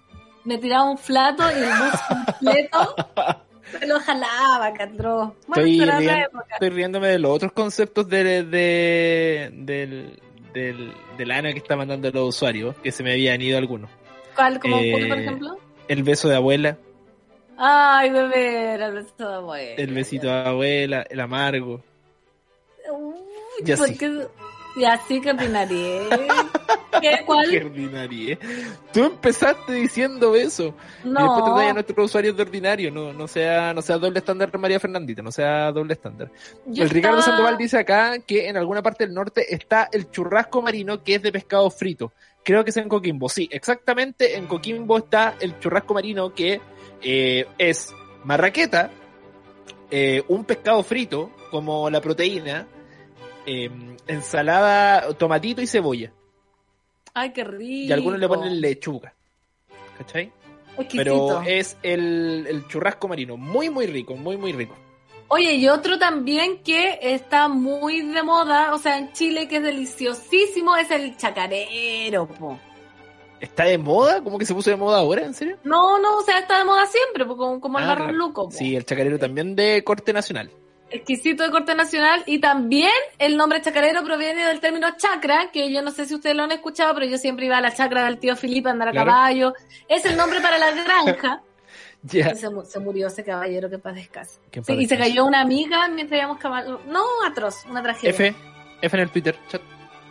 Me 0.46 0.58
tiraba 0.58 0.90
un 0.90 0.98
flato 0.98 1.44
y 1.52 1.60
el 1.62 1.70
bus 1.70 2.02
completo 2.08 2.96
se 3.80 3.88
lo 3.88 4.00
jalaba, 4.00 4.74
Candro. 4.74 5.36
Bueno, 5.48 5.64
Estoy, 5.66 5.80
será 5.80 5.98
otra 6.00 6.14
rien- 6.16 6.26
época. 6.26 6.46
estoy 6.54 6.70
riéndome 6.70 7.08
de 7.10 7.20
los 7.20 7.32
otros 7.32 7.52
conceptos 7.54 8.08
de, 8.10 8.44
de- 8.44 9.50
del, 9.54 10.20
del, 10.54 10.94
del 11.18 11.32
ano 11.32 11.50
que 11.52 11.58
está 11.60 11.76
mandando 11.76 12.10
los 12.12 12.30
usuarios, 12.36 12.76
que 12.84 12.92
se 12.92 13.04
me 13.04 13.12
habían 13.12 13.42
ido 13.42 13.58
algunos. 13.58 13.90
¿Cuál? 14.36 14.60
¿Como 14.60 14.78
eh, 14.80 15.06
por 15.10 15.18
ejemplo? 15.20 15.58
El 15.88 16.04
beso 16.04 16.28
de 16.30 16.36
abuela, 16.38 16.78
Ay, 17.58 18.10
bebé, 18.10 18.76
el 18.76 18.94
beso 18.94 19.14
de 19.30 19.34
abuela. 19.36 19.76
el 19.82 19.94
besito 19.94 20.28
de 20.28 20.34
abuela, 20.34 21.06
el 21.10 21.20
amargo. 21.20 21.82
Uy, 22.92 23.16
Ya 23.64 23.78
¿por 23.78 23.88
sí. 23.88 23.98
Ya 24.76 24.98
sí 25.08 25.22
que 25.22 25.32
opinaría. 25.32 26.10
¿Qué? 26.10 26.28
Qué 27.02 27.20
¿Cuál? 27.26 27.46
ordinario. 27.66 28.38
Tú 28.94 29.04
empezaste 29.04 29.74
diciendo 29.74 30.36
eso. 30.36 30.74
Y 31.04 31.10
después 31.10 31.44
te 31.44 31.50
No. 31.50 31.58
a 31.60 31.74
nuestros 31.74 32.06
usuarios 32.06 32.36
de 32.36 32.44
ordinario. 32.44 32.92
No, 32.92 33.14
no 33.14 33.28
sea, 33.28 33.74
no 33.74 33.82
sea 33.82 33.98
doble 33.98 34.20
estándar 34.20 34.56
María 34.58 34.80
Fernandita, 34.80 35.22
no 35.22 35.32
sea 35.32 35.72
doble 35.72 35.94
estándar. 35.94 36.32
Yo 36.66 36.84
el 36.84 36.90
Ricardo 36.90 37.22
Sandoval 37.22 37.58
dice 37.58 37.78
acá 37.78 38.20
que 38.20 38.48
en 38.48 38.58
alguna 38.58 38.82
parte 38.82 39.06
del 39.06 39.14
norte 39.14 39.54
está 39.54 39.90
el 39.92 40.10
churrasco 40.12 40.62
marino 40.62 41.04
que 41.04 41.16
es 41.16 41.22
de 41.22 41.32
pescado 41.32 41.70
frito. 41.70 42.12
Creo 42.44 42.64
que 42.64 42.70
es 42.72 42.78
en 42.78 42.90
Coquimbo. 42.90 43.28
Sí, 43.30 43.48
exactamente. 43.52 44.38
En 44.38 44.48
Coquimbo 44.48 44.98
está 44.98 45.36
el 45.40 45.60
churrasco 45.60 45.94
marino 45.94 46.34
que 46.34 46.62
eh, 47.04 47.46
es 47.58 47.94
marraqueta, 48.24 48.92
eh, 49.92 50.24
un 50.28 50.46
pescado 50.46 50.84
frito 50.84 51.32
como 51.52 51.90
la 51.90 52.02
proteína, 52.02 52.68
eh, 53.46 53.70
ensalada, 54.08 55.14
tomatito 55.14 55.62
y 55.62 55.68
cebolla. 55.68 56.12
Ay, 57.14 57.32
qué 57.32 57.44
rico. 57.44 57.90
Y 57.90 57.92
algunos 57.92 58.20
le 58.20 58.28
ponen 58.28 58.62
lechuga. 58.62 59.14
¿Cachai? 59.98 60.32
Exquisito. 60.78 60.98
Pero 60.98 61.42
es 61.44 61.78
el, 61.84 62.48
el 62.50 62.68
churrasco 62.68 63.08
marino. 63.08 63.38
Muy, 63.38 63.70
muy 63.70 63.86
rico, 63.86 64.16
muy, 64.16 64.38
muy 64.38 64.54
rico. 64.54 64.76
Oye, 65.28 65.56
y 65.56 65.68
otro 65.68 65.98
también 65.98 66.64
que 66.64 67.00
está 67.02 67.48
muy 67.48 68.02
de 68.02 68.24
moda, 68.24 68.74
o 68.74 68.78
sea, 68.78 68.98
en 68.98 69.14
Chile 69.14 69.48
que 69.48 69.58
es 69.58 69.64
deliciosísimo, 69.64 70.76
es 70.76 70.92
el 70.92 71.18
chacarero, 71.18 72.28
po. 72.28 72.60
¿Está 73.44 73.66
de 73.66 73.78
moda? 73.78 74.24
¿Cómo 74.24 74.38
que 74.40 74.46
se 74.46 74.54
puso 74.54 74.70
de 74.70 74.76
moda 74.78 75.00
ahora? 75.00 75.24
¿En 75.26 75.34
serio? 75.34 75.58
No, 75.64 76.00
no, 76.00 76.18
o 76.20 76.22
sea, 76.24 76.40
está 76.40 76.60
de 76.60 76.64
moda 76.66 76.86
siempre, 76.88 77.26
como, 77.28 77.60
como 77.60 77.78
el 77.78 77.84
Ah, 77.84 77.88
barro 77.90 78.12
luco. 78.12 78.50
Sí, 78.52 78.76
el 78.76 78.86
chacarero 78.86 79.20
también 79.20 79.56
de 79.56 79.84
corte 79.84 80.14
nacional. 80.14 80.50
Exquisito 80.90 81.44
de 81.44 81.50
corte 81.52 81.74
nacional 81.76 82.24
y 82.26 82.40
también 82.40 82.92
el 83.18 83.36
nombre 83.36 83.60
chacarero 83.62 84.04
proviene 84.04 84.46
del 84.46 84.60
término 84.60 84.88
chacra, 84.96 85.50
que 85.52 85.72
yo 85.74 85.82
no 85.82 85.92
sé 85.92 86.06
si 86.06 86.14
ustedes 86.16 86.36
lo 86.36 86.44
han 86.44 86.52
escuchado, 86.52 86.94
pero 86.94 87.06
yo 87.08 87.18
siempre 87.18 87.48
iba 87.48 87.58
a 87.58 87.62
la 87.62 87.74
chacra 87.74 88.06
del 88.06 88.18
tío 88.20 88.36
Felipe 88.36 88.70
a 88.70 88.72
andar 88.74 88.90
a 88.90 88.92
Claro. 88.92 89.12
caballo. 89.12 89.54
Es 89.90 90.06
el 90.06 90.16
nombre 90.16 90.40
para 90.40 90.58
la 90.58 90.72
granja. 90.72 91.42
Ya. 92.06 92.32
Y 92.34 92.36
se, 92.36 92.50
mu- 92.50 92.66
se 92.66 92.80
murió 92.82 93.08
ese 93.08 93.24
caballero 93.24 93.70
que 93.70 93.78
paz 93.80 93.96
descanse. 93.96 94.38
Sí, 94.52 94.74
y 94.74 94.86
se 94.88 94.98
cayó 94.98 95.24
una 95.24 95.40
amiga 95.40 95.88
mientras 95.88 96.20
íbamos 96.20 96.38
caballo. 96.38 96.82
No, 96.86 97.02
atroz, 97.26 97.64
una 97.70 97.82
tragedia. 97.82 98.10
F, 98.10 98.36
F 98.82 98.98
en 98.98 99.04
el 99.04 99.10
Twitter. 99.10 99.38
chat. 99.48 99.62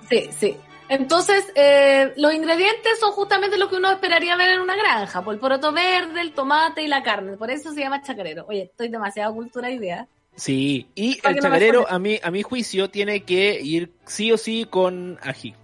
Sí, 0.08 0.30
sí. 0.38 0.56
Entonces, 0.92 1.50
eh, 1.54 2.12
los 2.16 2.34
ingredientes 2.34 3.00
son 3.00 3.12
justamente 3.12 3.56
lo 3.56 3.70
que 3.70 3.76
uno 3.76 3.90
esperaría 3.90 4.36
ver 4.36 4.50
en 4.50 4.60
una 4.60 4.76
granja, 4.76 5.22
por 5.22 5.32
el 5.32 5.40
poroto 5.40 5.72
verde, 5.72 6.20
el 6.20 6.32
tomate 6.32 6.82
y 6.82 6.86
la 6.86 7.02
carne. 7.02 7.38
Por 7.38 7.50
eso 7.50 7.72
se 7.72 7.80
llama 7.80 8.02
chacarero. 8.02 8.44
Oye, 8.46 8.64
estoy 8.64 8.88
demasiado 8.88 9.32
cultura 9.32 9.70
y 9.70 9.76
idea. 9.76 10.06
Sí, 10.34 10.86
y 10.94 11.18
el 11.26 11.40
chacarero, 11.40 11.88
a 11.88 11.98
mi, 11.98 12.20
a 12.22 12.30
mi 12.30 12.42
juicio, 12.42 12.90
tiene 12.90 13.22
que 13.22 13.58
ir 13.62 13.90
sí 14.04 14.32
o 14.32 14.36
sí 14.36 14.66
con 14.68 15.18
ají. 15.22 15.54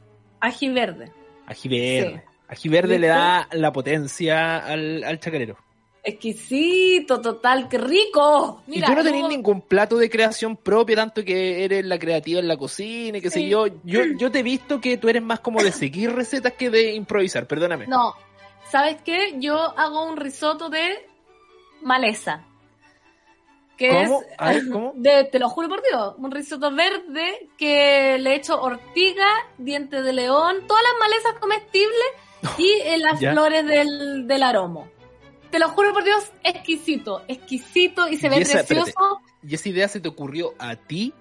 Ají 0.41 0.71
verde. 0.71 1.13
Ají 1.45 1.69
verde. 1.69 2.25
Sí. 2.25 2.35
Ají 2.49 2.69
verde 2.71 2.99
le 2.99 3.09
da 3.09 3.49
la 3.53 3.71
potencia 3.71 4.57
al, 4.57 5.05
al 5.05 5.21
chacarero. 5.21 5.59
Exquisito, 6.09 7.21
total, 7.21 7.69
qué 7.69 7.79
rico. 7.79 8.63
y 8.67 8.71
Mira, 8.73 8.87
tú 8.89 8.95
no 8.95 9.03
tenés 9.05 9.23
yo- 9.23 9.29
ningún 9.29 9.61
plato 9.61 9.97
de 9.97 10.09
creación 10.11 10.57
propia, 10.57 10.97
tanto 10.97 11.25
que 11.25 11.65
eres 11.65 11.85
la 11.85 11.99
creativa 11.99 12.41
en 12.41 12.49
la 12.49 12.57
cocina 12.57 13.19
y 13.19 13.21
qué 13.21 13.31
sé 13.31 13.41
Sí. 13.41 13.49
yo. 13.49 13.67
yo. 13.85 14.01
Yo 14.19 14.31
te 14.31 14.41
he 14.41 14.43
visto 14.43 14.81
que 14.81 14.97
tú 14.97 15.09
eres 15.09 15.23
más 15.23 15.41
como 15.41 15.63
de 15.63 15.73
seguir 15.73 16.13
recetas 16.15 16.53
que 16.55 16.71
de 16.71 16.93
improvisar, 16.95 17.47
perdóname. 17.47 17.87
No, 17.87 18.15
¿sabes 18.71 18.97
qué? 19.05 19.35
Yo 19.39 19.57
hago 19.79 20.05
un 20.05 20.17
risotto 20.17 20.69
de 20.69 21.07
maleza. 21.83 22.45
Que 23.77 23.91
¿Cómo? 23.91 24.23
es, 24.23 24.29
A 24.39 24.51
ver, 24.53 24.63
¿cómo? 24.73 24.93
De, 24.97 25.25
te 25.25 25.39
lo 25.39 25.49
juro 25.49 25.69
por 25.69 25.83
Dios, 25.89 26.15
un 26.19 26.31
risotto 26.33 26.71
verde 26.75 27.49
que 27.57 28.19
le 28.19 28.35
echo 28.35 28.61
ortiga, 28.61 29.27
diente 29.57 30.03
de 30.03 30.13
león, 30.13 30.57
todas 30.67 30.83
las 30.83 30.93
malezas 30.99 31.35
comestibles 31.41 32.09
y 32.59 32.71
eh, 32.85 32.99
las 32.99 33.21
Ya. 33.21 33.33
flores 33.33 33.65
del, 33.67 34.27
del 34.27 34.43
aromo. 34.43 34.89
Te 35.51 35.59
lo 35.59 35.69
juro 35.71 35.93
por 35.93 36.05
Dios, 36.05 36.25
exquisito, 36.45 37.23
exquisito 37.29 38.09
y 38.09 38.17
se 38.17 38.29
ve 38.29 38.39
Y 38.39 38.43
esa- 38.43 38.61
espérate. 38.61 38.93
precioso. 38.93 39.21
¿Y 39.43 39.55
esa 39.55 39.69
idea 39.69 39.89
se 39.89 40.01
te 40.01 40.09
ocurrió 40.09 40.55
a 40.59 40.77
ti? 40.77 41.13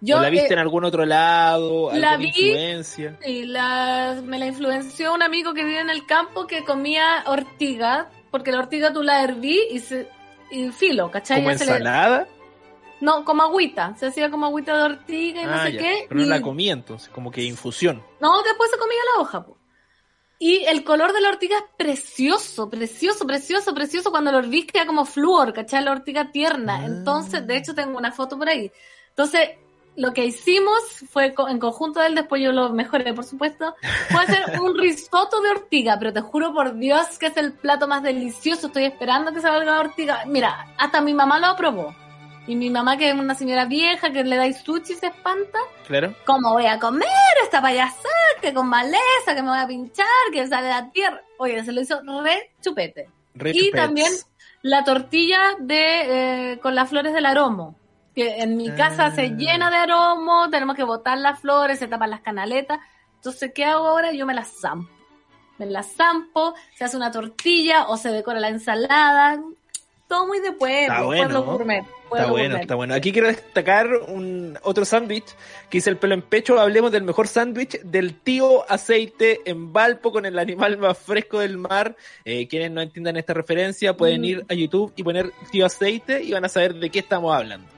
Yo 0.00 0.18
¿O 0.18 0.20
la 0.20 0.30
viste 0.30 0.50
eh, 0.50 0.52
en 0.52 0.58
algún 0.60 0.84
otro 0.84 1.04
lado? 1.04 1.90
la 1.92 2.10
¿Alguna 2.12 2.16
vi- 2.16 2.26
influencia? 2.28 3.18
Sí, 3.24 3.44
la- 3.46 4.22
me 4.24 4.38
la 4.38 4.46
influenció 4.46 5.12
un 5.12 5.22
amigo 5.24 5.54
que 5.54 5.64
vive 5.64 5.80
en 5.80 5.90
el 5.90 6.06
campo 6.06 6.46
que 6.46 6.64
comía 6.64 7.24
ortiga, 7.26 8.08
porque 8.30 8.52
la 8.52 8.60
ortiga 8.60 8.92
tú 8.92 9.02
la 9.02 9.24
herví 9.24 9.58
y, 9.72 9.80
se, 9.80 10.08
y 10.52 10.68
filo, 10.70 11.10
¿cachai? 11.10 11.42
¿Como 11.42 11.56
se 11.58 11.64
le- 11.66 11.72
ensalada? 11.72 12.28
no, 13.00 13.24
como 13.24 13.42
agüita, 13.42 13.96
se 13.96 14.06
hacía 14.06 14.30
como 14.30 14.46
agüita 14.46 14.76
de 14.76 14.82
ortiga 14.84 15.42
y 15.42 15.46
no 15.46 15.52
Ah, 15.54 15.64
sé 15.66 15.72
ya. 15.72 15.78
qué. 15.80 16.06
Pero 16.08 16.20
no 16.20 16.26
la 16.26 16.42
comí 16.42 16.70
entonces, 16.70 17.08
como 17.08 17.32
que 17.32 17.42
infusión. 17.42 18.00
No, 18.20 18.40
después 18.42 18.70
se 18.70 18.78
comía 18.78 18.98
la 19.16 19.22
hoja. 19.22 19.44
po. 19.44 19.57
Y 20.38 20.64
el 20.66 20.84
color 20.84 21.12
de 21.12 21.20
la 21.20 21.30
ortiga 21.30 21.56
es 21.56 21.64
precioso, 21.76 22.70
precioso, 22.70 23.26
precioso, 23.26 23.74
precioso. 23.74 24.10
Cuando 24.10 24.30
lo 24.30 24.38
hervís 24.38 24.66
queda 24.66 24.86
como 24.86 25.04
flúor, 25.04 25.52
¿cachai? 25.52 25.82
La 25.82 25.92
ortiga 25.92 26.30
tierna. 26.30 26.76
Ah. 26.76 26.86
Entonces, 26.86 27.46
de 27.46 27.56
hecho, 27.56 27.74
tengo 27.74 27.98
una 27.98 28.12
foto 28.12 28.38
por 28.38 28.48
ahí. 28.48 28.70
Entonces, 29.08 29.50
lo 29.96 30.12
que 30.12 30.24
hicimos 30.24 30.78
fue 31.10 31.34
en 31.48 31.58
conjunto 31.58 31.98
del, 31.98 32.14
después 32.14 32.40
yo 32.40 32.52
lo 32.52 32.72
mejoré, 32.72 33.12
por 33.14 33.24
supuesto, 33.24 33.74
fue 34.10 34.22
hacer 34.22 34.60
un 34.60 34.78
risotto 34.78 35.40
de 35.40 35.50
ortiga, 35.50 35.98
pero 35.98 36.12
te 36.12 36.20
juro 36.20 36.54
por 36.54 36.76
Dios 36.76 37.18
que 37.18 37.26
es 37.26 37.36
el 37.36 37.52
plato 37.52 37.88
más 37.88 38.04
delicioso. 38.04 38.68
Estoy 38.68 38.84
esperando 38.84 39.32
que 39.32 39.40
salga 39.40 39.64
la 39.64 39.80
ortiga. 39.80 40.22
Mira, 40.26 40.72
hasta 40.78 41.00
mi 41.00 41.14
mamá 41.14 41.40
lo 41.40 41.46
aprobó. 41.46 41.94
Y 42.48 42.56
mi 42.56 42.70
mamá, 42.70 42.96
que 42.96 43.10
es 43.10 43.14
una 43.14 43.34
señora 43.34 43.66
vieja 43.66 44.10
que 44.10 44.24
le 44.24 44.36
dais 44.36 44.58
sushi, 44.62 44.94
se 44.94 45.06
espanta. 45.08 45.58
Claro. 45.86 46.14
¿Cómo 46.24 46.52
voy 46.54 46.66
a 46.66 46.78
comer 46.80 47.06
esta 47.44 47.60
payasada? 47.62 48.08
Que 48.40 48.52
con 48.54 48.68
maleza, 48.68 49.34
que 49.34 49.42
me 49.42 49.50
voy 49.50 49.58
a 49.58 49.66
pinchar, 49.66 50.06
que 50.32 50.46
sale 50.46 50.66
de 50.68 50.72
la 50.72 50.90
tierra. 50.90 51.20
Oye, 51.38 51.62
se 51.64 51.72
lo 51.72 51.80
hizo 51.82 52.00
re 52.22 52.52
chupete. 52.62 53.10
Re 53.34 53.50
Y 53.50 53.66
chupets. 53.66 53.76
también 53.76 54.12
la 54.62 54.82
tortilla 54.82 55.38
de 55.60 56.52
eh, 56.52 56.58
con 56.60 56.74
las 56.74 56.88
flores 56.88 57.12
del 57.12 57.26
aromo. 57.26 57.76
Que 58.14 58.38
en 58.42 58.56
mi 58.56 58.70
casa 58.74 59.06
Ah. 59.06 59.10
se 59.12 59.28
llena 59.36 59.70
de 59.70 59.76
aromo, 59.76 60.48
tenemos 60.50 60.74
que 60.74 60.82
botar 60.84 61.18
las 61.18 61.38
flores, 61.40 61.78
se 61.78 61.86
tapan 61.86 62.10
las 62.10 62.20
canaletas. 62.22 62.80
Entonces, 63.16 63.52
¿qué 63.54 63.64
hago 63.66 63.86
ahora? 63.86 64.12
Yo 64.12 64.24
me 64.26 64.34
las 64.34 64.48
zampo. 64.60 64.90
Me 65.58 65.66
las 65.66 65.92
zampo, 65.94 66.54
se 66.76 66.84
hace 66.84 66.96
una 66.96 67.10
tortilla 67.12 67.86
o 67.88 67.96
se 67.96 68.08
decora 68.10 68.40
la 68.40 68.48
ensalada. 68.48 69.38
Todo 70.08 70.26
muy 70.26 70.40
de 70.40 70.52
pueblo, 70.52 70.80
Está 70.94 71.04
pueblo 71.04 71.42
bueno. 71.44 71.52
gourmet. 71.52 71.78
Está 71.82 72.08
pueblo 72.08 72.28
bueno, 72.30 72.44
gourmet. 72.48 72.60
está 72.62 72.74
bueno. 72.76 72.94
Aquí 72.94 73.12
quiero 73.12 73.28
destacar 73.28 73.86
un 74.08 74.58
otro 74.62 74.86
sándwich 74.86 75.26
que 75.68 75.78
hice 75.78 75.90
el 75.90 75.98
pelo 75.98 76.14
en 76.14 76.22
pecho. 76.22 76.58
Hablemos 76.58 76.90
del 76.90 77.02
mejor 77.02 77.28
sándwich 77.28 77.78
del 77.82 78.14
tío 78.14 78.68
aceite 78.70 79.42
en 79.44 79.70
Valpo 79.72 80.10
con 80.10 80.24
el 80.24 80.38
animal 80.38 80.78
más 80.78 80.96
fresco 80.96 81.40
del 81.40 81.58
mar. 81.58 81.94
Eh, 82.24 82.48
quienes 82.48 82.70
no 82.70 82.80
entiendan 82.80 83.18
esta 83.18 83.34
referencia 83.34 83.94
pueden 83.98 84.22
Mm. 84.22 84.24
ir 84.24 84.46
a 84.48 84.54
YouTube 84.54 84.94
y 84.96 85.02
poner 85.02 85.30
tío 85.52 85.66
aceite 85.66 86.22
y 86.22 86.32
van 86.32 86.46
a 86.46 86.48
saber 86.48 86.74
de 86.74 86.88
qué 86.88 87.00
estamos 87.00 87.36
hablando. 87.36 87.68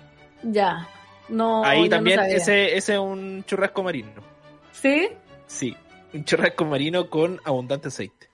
Ya. 0.44 0.88
No, 1.28 1.64
Ahí 1.64 1.82
no 1.82 1.88
también 1.90 2.20
ese 2.20 2.76
ese 2.76 2.94
es 2.94 2.98
un 3.00 3.44
churrasco 3.44 3.82
marino. 3.82 4.10
¿Sí? 4.72 5.08
Sí, 5.48 5.76
un 6.14 6.24
churrasco 6.24 6.64
marino 6.64 7.10
con 7.10 7.40
abundante 7.44 7.88
aceite. 7.88 8.29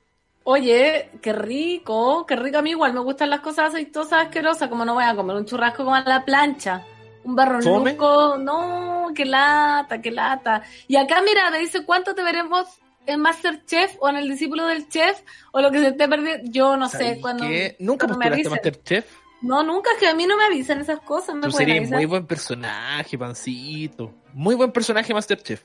Oye, 0.49 1.11
qué 1.21 1.33
rico, 1.33 2.25
qué 2.25 2.37
rico. 2.37 2.59
A 2.59 2.63
mí 2.63 2.71
igual 2.71 2.93
me 2.93 3.01
gustan 3.01 3.31
las 3.31 3.41
cosas 3.41 3.71
aceitosas 3.71 4.27
asquerosas, 4.27 4.69
como 4.69 4.85
no 4.85 4.95
voy 4.95 5.03
a 5.03 5.17
comer 5.17 5.35
un 5.37 5.45
churrasco 5.45 5.83
como 5.85 5.97
a 5.97 6.03
la 6.03 6.25
plancha. 6.25 6.85
Un 7.25 7.35
barronuco, 7.35 8.37
no, 8.39 9.09
qué 9.13 9.25
lata, 9.25 10.01
qué 10.01 10.13
lata. 10.13 10.63
Y 10.87 10.95
acá, 10.95 11.21
mira, 11.23 11.51
me 11.51 11.59
dice 11.59 11.85
cuánto 11.85 12.15
te 12.15 12.23
veremos 12.23 12.69
en 13.07 13.19
Masterchef 13.21 13.97
o 13.99 14.09
en 14.09 14.17
el 14.19 14.29
discípulo 14.29 14.67
del 14.67 14.89
chef 14.89 15.21
o 15.51 15.61
lo 15.61 15.73
que 15.73 15.81
se 15.81 15.89
esté 15.89 16.07
perdiendo. 16.09 16.49
Yo 16.49 16.77
no 16.77 16.89
sé 16.89 16.99
¿Sabes 16.99 17.19
cuándo. 17.21 17.43
qué? 17.43 17.75
¿Nunca 17.81 18.07
cuando 18.07 18.19
me 18.19 18.27
postulaste 18.31 18.49
avisen. 18.49 18.53
Masterchef? 18.53 19.17
No, 19.43 19.65
nunca, 19.65 19.91
es 19.95 19.99
que 19.99 20.07
a 20.07 20.15
mí 20.15 20.27
no 20.27 20.37
me 20.37 20.45
avisan 20.45 20.81
esas 20.81 21.01
cosas. 21.01 21.35
Me 21.35 21.43
Tú 21.43 21.51
serías 21.51 21.79
avisar. 21.79 21.97
muy 21.97 22.07
buen 22.07 22.25
personaje, 22.25 23.19
pancito. 23.19 24.15
Muy 24.33 24.55
buen 24.55 24.71
personaje 24.71 25.13
Masterchef. 25.13 25.65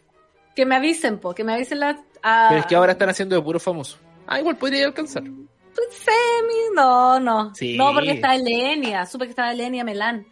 Que 0.55 0.65
me 0.65 0.75
avisen, 0.75 1.19
po, 1.19 1.35
que 1.35 1.43
me 1.43 1.53
avisen 1.53 1.79
las. 1.81 1.97
ah, 2.23 2.47
Pero 2.49 2.61
es 2.61 2.65
que 2.65 2.75
ahora 2.75 2.93
están 2.93 3.09
haciendo 3.09 3.35
de 3.35 3.41
puro 3.43 3.59
famoso. 3.59 3.99
Ah, 4.33 4.39
igual 4.39 4.55
podría 4.57 4.85
alcanzar. 4.85 5.23
pues, 5.23 5.87
Semi, 5.91 6.75
no, 6.75 7.19
no. 7.19 7.53
Sí. 7.55 7.75
No, 7.77 7.93
porque 7.93 8.11
está 8.11 8.35
Elenia. 8.35 9.05
Supe 9.05 9.25
que 9.25 9.31
estaba 9.31 9.51
Elenia 9.51 9.83
Melán. 9.83 10.25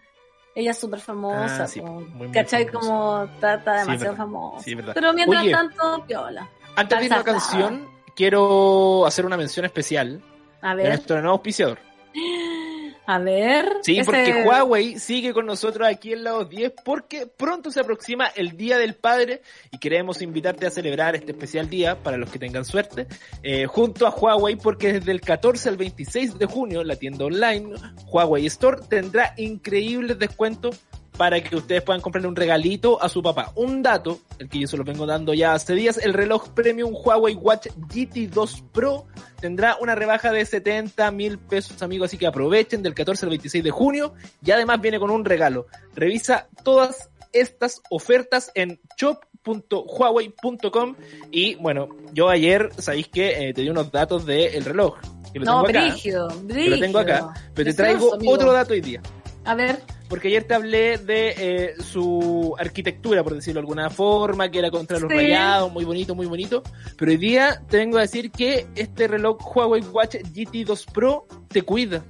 Ella 0.55 0.71
es 0.71 0.77
súper 0.79 0.99
famosa. 0.99 1.63
Ah, 1.63 1.67
sí, 1.67 1.79
po. 1.81 1.87
muy, 1.87 2.05
muy 2.05 2.31
¿Cachai? 2.31 2.65
famosa. 2.67 2.87
Como 2.87 3.23
está, 3.23 3.53
está 3.55 3.73
Sí, 3.83 3.87
demasiado 3.87 4.15
famosa. 4.15 4.63
Sí, 4.63 4.75
verdad. 4.75 4.93
Pero 4.95 5.13
mientras 5.13 5.43
Oye. 5.43 5.51
tanto, 5.51 6.05
piola. 6.07 6.49
Antes 6.75 6.99
de 6.99 7.05
ir 7.05 7.13
a 7.13 7.17
la 7.17 7.23
canción, 7.23 7.87
quiero 8.15 9.05
hacer 9.05 9.25
una 9.25 9.37
mención 9.37 9.65
especial 9.65 10.21
A 10.61 10.75
de 10.75 10.87
nuestro 10.87 11.17
nuevo 11.17 11.33
auspiciador. 11.33 11.79
a 13.11 13.17
ver. 13.19 13.77
Sí, 13.81 13.93
ese- 13.97 14.05
porque 14.05 14.43
Huawei 14.45 14.99
sigue 14.99 15.33
con 15.33 15.45
nosotros 15.45 15.87
aquí 15.87 16.13
en 16.13 16.23
Lados 16.23 16.49
10 16.49 16.73
porque 16.85 17.25
pronto 17.25 17.71
se 17.71 17.79
aproxima 17.79 18.27
el 18.27 18.55
Día 18.57 18.77
del 18.77 18.93
Padre 18.95 19.41
y 19.71 19.79
queremos 19.79 20.21
invitarte 20.21 20.67
a 20.67 20.69
celebrar 20.69 21.15
este 21.15 21.31
especial 21.31 21.69
día 21.69 21.95
para 22.03 22.17
los 22.17 22.29
que 22.29 22.37
tengan 22.39 22.65
suerte 22.65 23.07
eh, 23.41 23.65
junto 23.65 24.05
a 24.05 24.11
Huawei 24.11 24.55
porque 24.57 24.93
desde 24.93 25.11
el 25.11 25.21
14 25.21 25.69
al 25.69 25.77
26 25.77 26.37
de 26.37 26.45
junio 26.45 26.83
la 26.83 26.95
tienda 26.97 27.25
online 27.25 27.73
Huawei 28.11 28.45
Store 28.45 28.81
tendrá 28.87 29.33
increíbles 29.37 30.19
descuentos 30.19 30.79
para 31.19 31.43
que 31.43 31.53
ustedes 31.57 31.81
puedan 31.83 32.01
comprarle 32.01 32.29
un 32.29 32.35
regalito 32.37 33.03
a 33.03 33.09
su 33.09 33.21
papá. 33.21 33.51
Un 33.55 33.83
dato, 33.83 34.21
el 34.39 34.47
que 34.47 34.57
yo 34.57 34.67
se 34.67 34.77
lo 34.77 34.85
vengo 34.85 35.05
dando 35.05 35.33
ya 35.33 35.51
hace 35.51 35.75
días, 35.75 35.97
el 35.97 36.13
reloj 36.13 36.47
premium 36.51 36.93
Huawei 36.95 37.35
Watch 37.35 37.67
GT2 37.67 38.63
Pro 38.71 39.05
tendrá 39.41 39.75
una 39.81 39.95
rebaja 39.95 40.31
de 40.31 40.45
70 40.45 41.11
mil 41.11 41.37
pesos, 41.37 41.81
amigos, 41.81 42.05
así 42.07 42.17
que 42.17 42.25
aprovechen 42.25 42.81
del 42.83 42.93
14 42.93 43.25
al 43.25 43.31
26 43.31 43.65
de 43.65 43.69
junio 43.69 44.13
y 44.45 44.51
además 44.51 44.79
viene 44.79 44.97
con 44.97 45.11
un 45.11 45.25
regalo. 45.25 45.67
Revisa 45.93 46.47
todas 46.63 47.09
estas 47.33 47.81
ofertas 47.89 48.49
en 48.55 48.79
shop.huawei.com 48.97 50.95
y 51.31 51.55
bueno, 51.55 51.89
yo 52.13 52.29
ayer, 52.29 52.69
sabéis 52.77 53.09
que 53.09 53.51
te 53.53 53.61
di 53.61 53.67
unos 53.67 53.91
datos 53.91 54.25
del 54.25 54.63
reloj. 54.63 54.95
Que 55.33 55.39
lo 55.39 55.45
No, 55.45 55.63
tengo 55.63 55.79
acá, 55.79 55.89
brígido, 55.91 56.27
que 56.29 56.35
brígido. 56.53 56.75
lo 56.75 56.81
tengo 56.81 56.99
acá, 56.99 57.33
pero 57.53 57.69
te 57.69 57.75
traigo 57.75 58.15
amigo. 58.15 58.31
otro 58.33 58.53
dato 58.53 58.71
hoy 58.73 58.79
día. 58.81 59.01
A 59.45 59.55
ver, 59.55 59.81
Porque 60.09 60.27
ayer 60.29 60.43
te 60.43 60.53
hablé 60.55 60.97
de 60.97 61.33
eh, 61.37 61.75
su 61.81 62.55
arquitectura, 62.57 63.23
por 63.23 63.35
decirlo 63.35 63.61
de 63.61 63.63
alguna 63.65 63.89
forma, 63.91 64.49
que 64.49 64.59
era 64.59 64.71
contra 64.71 64.97
los 64.99 65.09
Sí. 65.09 65.15
rayados, 65.17 65.71
muy 65.71 65.85
bonito, 65.85 66.15
muy 66.15 66.25
bonito. 66.25 66.63
Pero 66.97 67.11
hoy 67.11 67.17
día 67.17 67.61
te 67.69 67.77
vengo 67.77 67.97
a 67.99 68.01
decir 68.01 68.31
que 68.31 68.67
este 68.75 69.07
reloj 69.07 69.37
Huawei 69.55 69.81
Watch 69.83 70.15
GT2 70.15 70.85
Pro 70.91 71.27
te 71.47 71.61
cuida. 71.61 72.03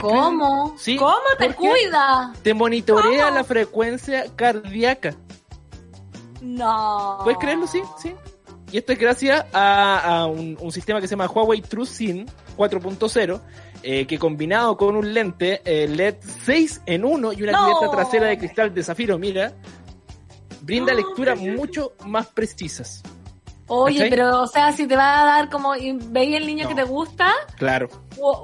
¿cómo? 0.00 0.74
Sí, 0.78 0.96
¿Cómo 0.96 1.12
te 1.38 1.52
cuida? 1.54 2.32
Te 2.42 2.54
monitorea 2.54 3.24
¿Cómo? 3.24 3.36
la 3.36 3.44
frecuencia 3.44 4.24
cardíaca. 4.36 5.14
No. 6.40 7.18
¿Puedes 7.24 7.38
creerlo? 7.38 7.66
Sí, 7.66 7.80
sí. 8.00 8.14
Y 8.70 8.78
esto 8.78 8.92
es 8.92 8.98
gracias 8.98 9.44
a, 9.52 9.98
a 10.22 10.26
un, 10.26 10.56
un 10.60 10.72
sistema 10.72 11.00
que 11.00 11.06
se 11.06 11.12
llama 11.12 11.26
Huawei 11.30 11.60
TrueSyn 11.60 12.26
4.0, 12.56 13.40
eh, 13.82 14.06
que 14.06 14.18
combinado 14.18 14.76
con 14.76 14.96
un 14.96 15.12
lente 15.12 15.60
eh, 15.64 15.88
LED 15.88 16.16
6 16.44 16.82
en 16.86 17.04
1 17.04 17.32
y 17.32 17.42
una 17.42 17.52
No. 17.52 17.64
cubierta 17.64 17.90
trasera 17.96 18.26
de 18.28 18.38
cristal 18.38 18.72
de 18.74 18.82
zafiro, 18.82 19.18
mira, 19.18 19.52
brinda 20.62 20.92
No, 20.92 20.98
lecturas 20.98 21.38
mucho 21.40 21.92
más 22.06 22.26
precisas. 22.28 23.02
Oye, 23.74 23.94
¿Cachai? 23.96 24.10
pero, 24.10 24.42
o 24.42 24.46
sea, 24.46 24.72
si 24.72 24.86
te 24.86 24.96
va 24.96 25.22
a 25.22 25.24
dar 25.24 25.48
como, 25.50 25.72
veis 26.10 26.36
el 26.36 26.46
niño 26.46 26.64
No. 26.64 26.68
que 26.68 26.74
te 26.74 26.82
gusta, 26.84 27.32
Claro. 27.56 27.88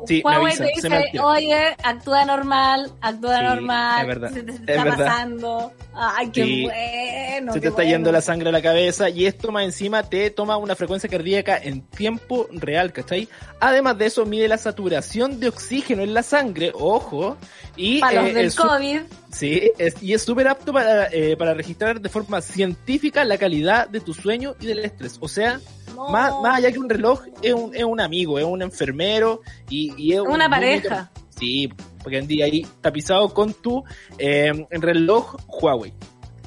Sí, 0.06 0.22
Huawei 0.24 0.46
avisan, 0.54 0.66
te 0.66 0.72
dice, 0.88 1.20
oye, 1.22 1.76
actúa 1.84 2.24
normal, 2.24 2.90
actúa 3.02 3.36
Sí, 3.38 3.44
normal, 3.44 4.00
es 4.00 4.06
verdad, 4.06 4.32
se 4.32 4.42
te 4.42 4.52
es 4.52 4.60
está 4.60 4.84
verdad. 4.84 4.96
pasando. 5.06 5.72
Ay, 5.94 6.30
qué 6.30 6.44
Sí. 6.44 6.62
bueno. 6.64 7.52
se 7.52 7.60
te 7.60 7.68
está 7.68 7.76
bueno. 7.82 7.90
yendo 7.90 8.12
la 8.12 8.20
sangre 8.22 8.48
a 8.48 8.52
la 8.52 8.62
cabeza 8.62 9.10
y 9.10 9.26
esto 9.26 9.52
más 9.52 9.64
encima 9.64 10.02
te 10.04 10.30
toma 10.30 10.56
una 10.56 10.74
frecuencia 10.74 11.08
cardíaca 11.10 11.58
en 11.62 11.82
tiempo 11.82 12.46
real, 12.50 12.92
¿cachai? 12.92 13.28
Además 13.60 13.98
de 13.98 14.06
eso 14.06 14.24
mide 14.24 14.48
la 14.48 14.56
saturación 14.58 15.38
de 15.38 15.48
oxígeno 15.48 16.02
en 16.02 16.14
la 16.14 16.22
sangre, 16.22 16.72
ojo, 16.74 17.36
y 17.76 18.00
Para 18.00 18.22
los 18.22 18.30
eh, 18.30 18.34
del 18.34 18.46
el 18.46 18.54
COVID. 18.54 19.00
Sí, 19.30 19.70
es- 19.78 20.02
y 20.02 20.14
es 20.14 20.22
súper 20.22 20.48
apto 20.48 20.72
para, 20.72 21.06
eh, 21.12 21.36
para 21.36 21.52
registrar 21.54 22.00
de 22.00 22.08
forma 22.08 22.40
científica 22.40 23.24
la 23.24 23.36
calidad 23.38 23.88
de 23.88 24.00
tu 24.00 24.14
sueño 24.14 24.54
y 24.60 24.66
del 24.66 24.78
estrés. 24.80 25.18
O 25.20 25.28
sea, 25.28 25.60
No. 25.94 26.10
Más, 26.10 26.32
más 26.42 26.58
allá 26.58 26.70
que 26.70 26.78
un 26.78 26.88
reloj, 26.88 27.22
es 27.42 27.52
un, 27.52 27.74
es 27.74 27.82
un 27.82 28.00
amigo, 28.00 28.38
es 28.38 28.44
un 28.44 28.62
enfermero 28.62 29.40
y, 29.68 29.92
y 29.96 30.12
es 30.12 30.20
un- 30.20 30.28
Una 30.28 30.48
muy 30.48 30.56
pareja. 30.58 31.10
Sí, 31.30 31.68
porque 32.02 32.18
en 32.18 32.26
día 32.28 32.44
ahí 32.44 32.64
tapizado 32.80 33.32
con 33.34 33.52
tu 33.52 33.82
eh, 34.18 34.52
reloj 34.70 35.36
Huawei. 35.48 35.92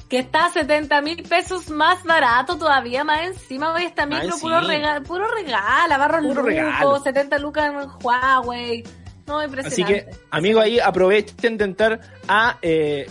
Que 0.08 0.20
está 0.20 0.46
a 0.46 0.50
70 0.52 1.00
mil 1.02 1.22
pesos 1.22 1.68
más 1.70 2.02
barato 2.04 2.56
todavía, 2.56 3.02
más 3.04 3.26
encima. 3.26 3.72
Hoy 3.72 3.84
esta 3.84 4.06
Más 4.06 4.22
micro 4.24 4.38
puro, 4.38 4.56
encima. 4.56 4.72
regalo, 4.74 5.04
puro 5.04 5.28
regala, 5.34 5.98
barro 5.98 6.22
Puro 6.22 6.42
regalo. 6.42 7.00
70 7.02 7.38
lucas 7.38 7.72
en 7.72 7.88
Huawei. 8.02 8.84
No, 9.32 9.38
Así 9.64 9.82
que, 9.84 10.10
amigos, 10.30 10.62
ahí 10.64 10.78
aprovechen 10.78 11.56
de 11.56 11.64
entrar 11.64 12.00
a 12.28 12.58
eh, 12.60 13.08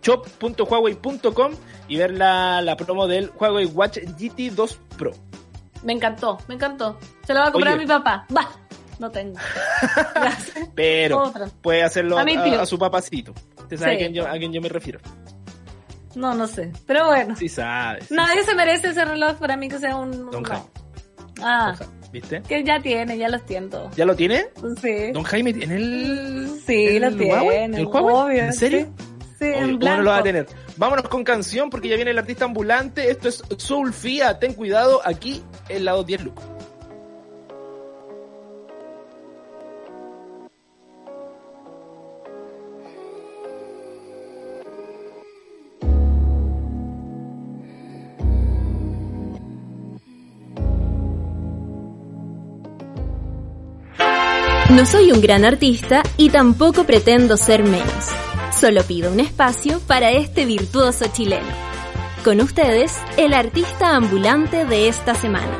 shop.huawei.com 0.00 1.52
y 1.88 1.96
ver 1.96 2.12
la, 2.12 2.62
la 2.62 2.76
promo 2.76 3.06
del 3.08 3.30
Huawei 3.38 3.66
Watch 3.66 3.98
GT 3.98 4.54
2 4.54 4.80
Pro. 4.96 5.12
Me 5.82 5.92
encantó, 5.92 6.38
me 6.48 6.54
encantó. 6.54 6.98
Se 7.26 7.34
lo 7.34 7.40
va 7.40 7.48
a 7.48 7.52
comprar 7.52 7.74
Oye. 7.74 7.82
a 7.82 7.86
mi 7.86 7.88
papá. 7.88 8.26
Va, 8.36 8.48
no 8.98 9.10
tengo. 9.10 9.38
Pero 10.74 11.22
Otra. 11.24 11.48
puede 11.60 11.82
hacerlo 11.82 12.16
A 12.18 12.66
su 12.66 12.78
papacito. 12.78 13.34
Usted 13.58 13.76
sabe 13.76 13.90
Sí. 13.90 13.96
a, 13.96 13.98
quién 13.98 14.14
yo, 14.14 14.26
a 14.28 14.32
quién 14.38 14.52
yo 14.52 14.60
me 14.60 14.68
refiero. 14.68 15.00
No, 16.14 16.34
no 16.34 16.46
sé. 16.46 16.72
Pero 16.86 17.06
bueno. 17.06 17.36
Sí 17.36 17.48
sabe. 17.48 18.02
sí 18.02 18.14
Nadie 18.14 18.42
se 18.44 18.54
merece 18.54 18.88
ese 18.88 19.04
reloj 19.04 19.36
para 19.36 19.56
mí 19.56 19.68
que 19.68 19.78
sea 19.78 19.96
un... 19.96 20.30
Don 20.30 20.42
no. 20.42 20.70
Ah, 21.42 21.74
¿Viste? 22.20 22.42
que 22.48 22.64
ya 22.64 22.80
tiene, 22.80 23.18
ya 23.18 23.28
los 23.28 23.44
tiendo. 23.44 23.90
¿Ya 23.94 24.06
lo 24.06 24.16
tiene? 24.16 24.46
Sí. 24.80 25.12
Don 25.12 25.22
Jaime 25.22 25.52
tiene 25.52 25.76
el. 25.76 26.60
Sí, 26.66 26.98
lo 26.98 27.10
tiene. 27.14 27.76
¿El 27.76 27.86
Huawei? 27.86 28.14
obvio, 28.14 28.42
¿En 28.44 28.52
serio? 28.54 28.80
Sí, 28.80 29.24
sí, 29.38 29.44
Obvio, 29.50 29.54
en 29.64 29.78
¿Cómo 29.78 29.96
no 29.96 30.02
lo 30.02 30.10
va 30.10 30.16
a 30.16 30.22
blanco. 30.22 30.22
tener? 30.24 30.46
Vámonos 30.78 31.08
con 31.08 31.24
canción 31.24 31.68
porque 31.68 31.88
ya 31.88 31.96
viene 31.96 32.12
el 32.12 32.18
artista 32.18 32.46
ambulante. 32.46 33.10
Esto 33.10 33.28
es 33.28 33.42
Soulfia. 33.58 34.38
Ten 34.38 34.54
cuidado 34.54 35.02
aquí 35.04 35.42
en 35.68 35.84
la 35.84 35.92
210 35.92 36.24
Luco. 36.24 36.55
No 54.76 54.84
soy 54.84 55.10
un 55.10 55.22
gran 55.22 55.46
artista 55.46 56.02
y 56.18 56.28
tampoco 56.28 56.84
pretendo 56.84 57.38
ser 57.38 57.64
menos. 57.64 58.10
Solo 58.60 58.82
pido 58.82 59.10
un 59.10 59.20
espacio 59.20 59.80
para 59.80 60.10
este 60.10 60.44
virtuoso 60.44 61.06
chileno. 61.10 61.48
Con 62.22 62.42
ustedes, 62.42 62.92
el 63.16 63.32
artista 63.32 63.96
ambulante 63.96 64.66
de 64.66 64.88
esta 64.88 65.14
semana. 65.14 65.56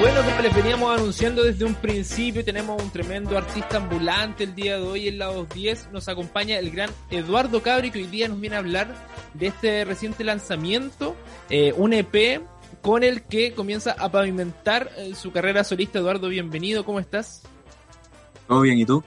Bueno, 0.00 0.24
como 0.24 0.42
les 0.42 0.52
veníamos 0.52 0.98
anunciando 0.98 1.44
desde 1.44 1.64
un 1.64 1.76
principio, 1.76 2.44
tenemos 2.44 2.82
un 2.82 2.90
tremendo 2.90 3.38
artista 3.38 3.76
ambulante 3.76 4.42
el 4.42 4.56
día 4.56 4.78
de 4.78 4.82
hoy 4.82 5.06
en 5.06 5.20
la 5.20 5.26
210. 5.26 5.90
Nos 5.92 6.08
acompaña 6.08 6.58
el 6.58 6.72
gran 6.72 6.90
Eduardo 7.12 7.62
Cabri, 7.62 7.92
que 7.92 8.00
hoy 8.00 8.08
día 8.08 8.26
nos 8.26 8.40
viene 8.40 8.56
a 8.56 8.58
hablar 8.58 8.92
de 9.34 9.46
este 9.46 9.84
reciente 9.84 10.24
lanzamiento, 10.24 11.14
eh, 11.48 11.72
un 11.76 11.92
EP 11.92 12.42
con 12.82 13.02
el 13.04 13.22
que 13.22 13.52
comienza 13.52 13.92
a 13.92 14.10
pavimentar 14.10 14.90
eh, 14.98 15.14
su 15.14 15.32
carrera 15.32 15.64
solista. 15.64 15.98
Eduardo, 16.00 16.28
bienvenido, 16.28 16.84
¿cómo 16.84 17.00
estás? 17.00 17.42
¿Todo 18.48 18.60
bien? 18.62 18.78
¿Y 18.78 18.84
tú? 18.84 19.02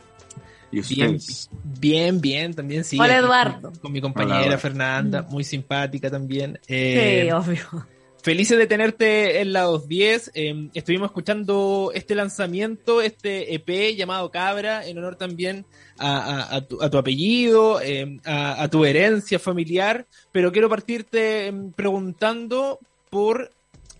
¿Y 0.71 0.81
Bien, 0.81 1.15
ustedes? 1.15 1.49
bien, 1.79 2.19
bien, 2.21 2.53
también 2.53 2.83
sí. 2.83 2.99
Hola, 2.99 3.17
Eduardo. 3.17 3.71
Con, 3.71 3.79
con 3.79 3.91
mi 3.93 4.01
compañera 4.01 4.41
Hola. 4.45 4.57
Fernanda, 4.57 5.21
muy 5.23 5.43
simpática 5.43 6.09
también. 6.09 6.59
Eh, 6.67 7.23
Sí, 7.27 7.31
obvio. 7.31 7.85
Felices 8.23 8.57
de 8.57 8.65
tenerte 8.65 9.39
en 9.41 9.53
la 9.53 9.61
210. 9.61 10.31
Eh, 10.33 10.69
estuvimos 10.73 11.09
escuchando 11.09 11.91
este 11.93 12.15
lanzamiento, 12.15 13.01
este 13.01 13.53
EP 13.53 13.95
llamado 13.95 14.31
Cabra, 14.31 14.85
en 14.87 14.97
honor 14.97 15.15
también 15.15 15.65
a, 15.99 16.17
a- 16.17 16.55
a 16.55 16.61
tu, 16.61 16.81
a 16.81 16.89
tu 16.89 16.97
apellido, 16.97 17.79
eh, 17.81 18.17
a, 18.25 18.63
a 18.63 18.67
tu 18.67 18.83
herencia 18.83 19.37
familiar. 19.37 20.07
Pero 20.31 20.51
quiero 20.51 20.67
partirte 20.69 21.45
em, 21.47 21.71
preguntando 21.71 22.79
por 23.11 23.51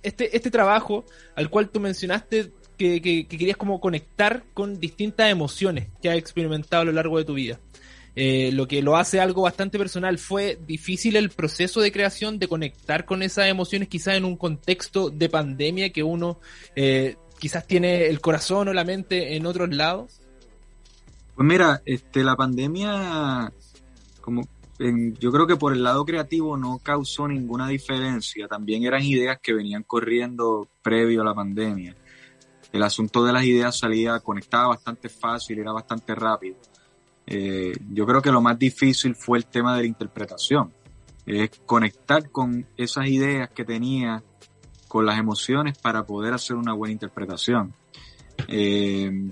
este, 0.08 0.36
este 0.36 0.52
trabajo 0.52 1.06
al 1.36 1.50
cual 1.50 1.70
tú 1.70 1.80
mencionaste 1.80 2.52
que, 2.78 3.02
que- 3.02 3.26
que 3.28 3.38
querías 3.38 3.58
como 3.58 3.80
conectar 3.80 4.44
con 4.54 4.80
distintas 4.80 5.30
emociones 5.32 5.88
que 6.02 6.10
has 6.10 6.18
experimentado 6.18 6.82
a 6.82 6.86
lo 6.86 6.92
largo 6.92 7.18
de 7.18 7.26
tu 7.26 7.34
vida. 7.34 7.60
Eh, 8.18 8.52
lo 8.54 8.66
que 8.66 8.82
lo 8.82 8.96
hace 8.96 9.20
algo 9.20 9.42
bastante 9.42 9.78
personal. 9.78 10.18
¿Fue 10.18 10.58
difícil 10.66 11.18
el 11.18 11.30
proceso 11.32 11.82
de 11.82 11.92
creación, 11.92 12.40
de 12.40 12.48
conectar 12.48 13.04
con 13.06 13.22
esas 13.22 13.48
emociones, 13.48 13.90
quizás 13.90 14.16
en 14.16 14.24
un 14.24 14.38
contexto 14.38 15.10
de 15.10 15.28
pandemia 15.28 15.90
que 15.90 16.02
uno 16.02 16.40
eh, 16.78 17.18
quizás 17.40 17.68
tiene 17.68 18.06
el 18.08 18.22
corazón 18.22 18.70
o 18.70 18.74
la 18.74 18.86
mente 18.86 19.36
en 19.36 19.46
otros 19.46 19.70
lados? 19.76 20.22
Pues 21.36 21.46
mira, 21.46 21.82
este, 21.86 22.24
la 22.24 22.38
pandemia, 22.38 23.52
como 24.22 24.48
yo 24.78 25.32
creo 25.32 25.48
que 25.48 25.56
por 25.56 25.74
el 25.74 25.84
lado 25.84 26.04
creativo 26.04 26.58
no 26.58 26.80
causó 26.80 27.28
ninguna 27.28 27.68
diferencia. 27.68 28.48
También 28.48 28.84
eran 28.84 29.04
ideas 29.04 29.40
que 29.42 29.54
venían 29.54 29.84
corriendo 29.84 30.68
previo 30.82 31.22
a 31.22 31.26
la 31.26 31.34
pandemia. 31.34 31.96
El 32.74 32.84
asunto 32.84 33.24
de 33.24 33.32
las 33.32 33.46
ideas 33.46 33.80
salía, 33.80 34.20
conectaba 34.20 34.68
bastante 34.68 35.08
fácil, 35.08 35.60
era 35.60 35.72
bastante 35.72 36.14
rápido. 36.14 36.58
Eh, 37.26 37.72
yo 37.92 38.06
creo 38.06 38.22
que 38.22 38.32
lo 38.32 38.42
más 38.42 38.60
difícil 38.60 39.16
fue 39.16 39.38
el 39.38 39.46
tema 39.46 39.76
de 39.76 39.84
la 39.84 39.88
interpretación. 39.88 40.74
Es 41.26 41.52
conectar 41.66 42.30
con 42.30 42.68
esas 42.76 43.08
ideas 43.08 43.50
que 43.52 43.64
tenía, 43.64 44.24
con 44.90 45.06
las 45.06 45.18
emociones 45.18 45.78
para 45.78 46.06
poder 46.06 46.34
hacer 46.34 46.58
una 46.58 46.74
buena 46.74 46.92
interpretación. 46.92 47.74
Eh, 48.50 49.30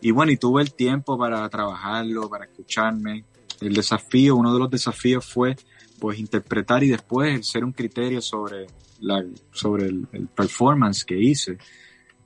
y 0.00 0.10
bueno, 0.10 0.32
y 0.32 0.36
tuve 0.36 0.62
el 0.62 0.74
tiempo 0.74 1.16
para 1.16 1.48
trabajarlo, 1.48 2.28
para 2.28 2.46
escucharme. 2.46 3.24
El 3.60 3.74
desafío, 3.74 4.36
uno 4.36 4.52
de 4.52 4.58
los 4.58 4.70
desafíos 4.70 5.24
fue 5.26 5.56
pues 5.98 6.18
interpretar 6.18 6.84
y 6.84 6.88
después 6.88 7.46
ser 7.46 7.64
un 7.64 7.72
criterio 7.72 8.20
sobre 8.20 8.66
la, 9.00 9.24
sobre 9.52 9.86
el, 9.86 10.06
el 10.12 10.28
performance 10.28 11.04
que 11.04 11.18
hice. 11.18 11.58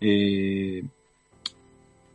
Eh, 0.00 0.84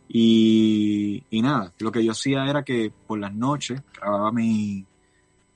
y, 0.09 1.23
y 1.29 1.41
nada, 1.41 1.73
lo 1.79 1.91
que 1.91 2.03
yo 2.03 2.11
hacía 2.11 2.45
era 2.45 2.63
que 2.63 2.91
por 3.07 3.19
las 3.19 3.33
noches 3.33 3.81
grababa 3.93 4.31
mi, 4.31 4.85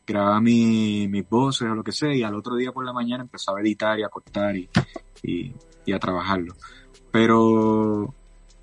grababa 0.05 0.41
mi, 0.41 1.07
mis 1.07 1.28
voces 1.30 1.70
o 1.70 1.76
lo 1.76 1.84
que 1.84 1.91
sea 1.91 2.14
y 2.14 2.24
al 2.24 2.36
otro 2.36 2.55
día 2.55 2.72
por 2.72 2.86
la 2.86 2.93
mañana 2.93 3.24
empezaba 3.24 3.59
a 3.59 3.62
editar 3.62 3.97
y 3.99 4.03
a 4.03 4.09
cortar 4.09 4.55
y, 4.57 4.70
y, 5.24 5.53
y 5.86 5.93
a 5.93 5.99
trabajarlo. 5.99 6.55
Pero, 7.12 8.14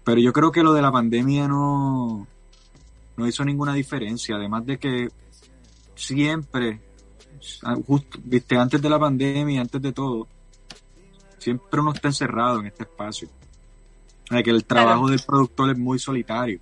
pero 0.04 0.20
yo 0.20 0.32
creo 0.32 0.52
que 0.52 0.62
lo 0.62 0.72
de 0.72 0.82
la 0.82 0.92
pandemia 0.92 1.48
no, 1.48 2.26
no 3.18 3.26
hizo 3.26 3.44
ninguna 3.44 3.74
diferencia, 3.74 4.36
además 4.36 4.64
de 4.64 4.78
que 4.78 5.08
siempre, 5.94 6.80
ah, 7.64 7.76
justo, 7.86 8.18
viste, 8.24 8.56
antes 8.56 8.80
de 8.80 8.88
la 8.88 8.98
pandemia, 8.98 9.60
antes 9.60 9.82
de 9.82 9.92
todo, 9.92 10.26
siempre 11.38 11.80
uno 11.80 11.92
está 11.92 12.08
encerrado 12.08 12.60
en 12.60 12.66
este 12.66 12.84
espacio. 12.84 13.28
Sea, 14.28 14.42
que 14.42 14.50
el 14.50 14.64
trabajo 14.64 15.02
Claro. 15.06 15.10
del 15.16 15.26
productor 15.26 15.70
es 15.70 15.78
muy 15.78 15.98
solitario. 15.98 16.60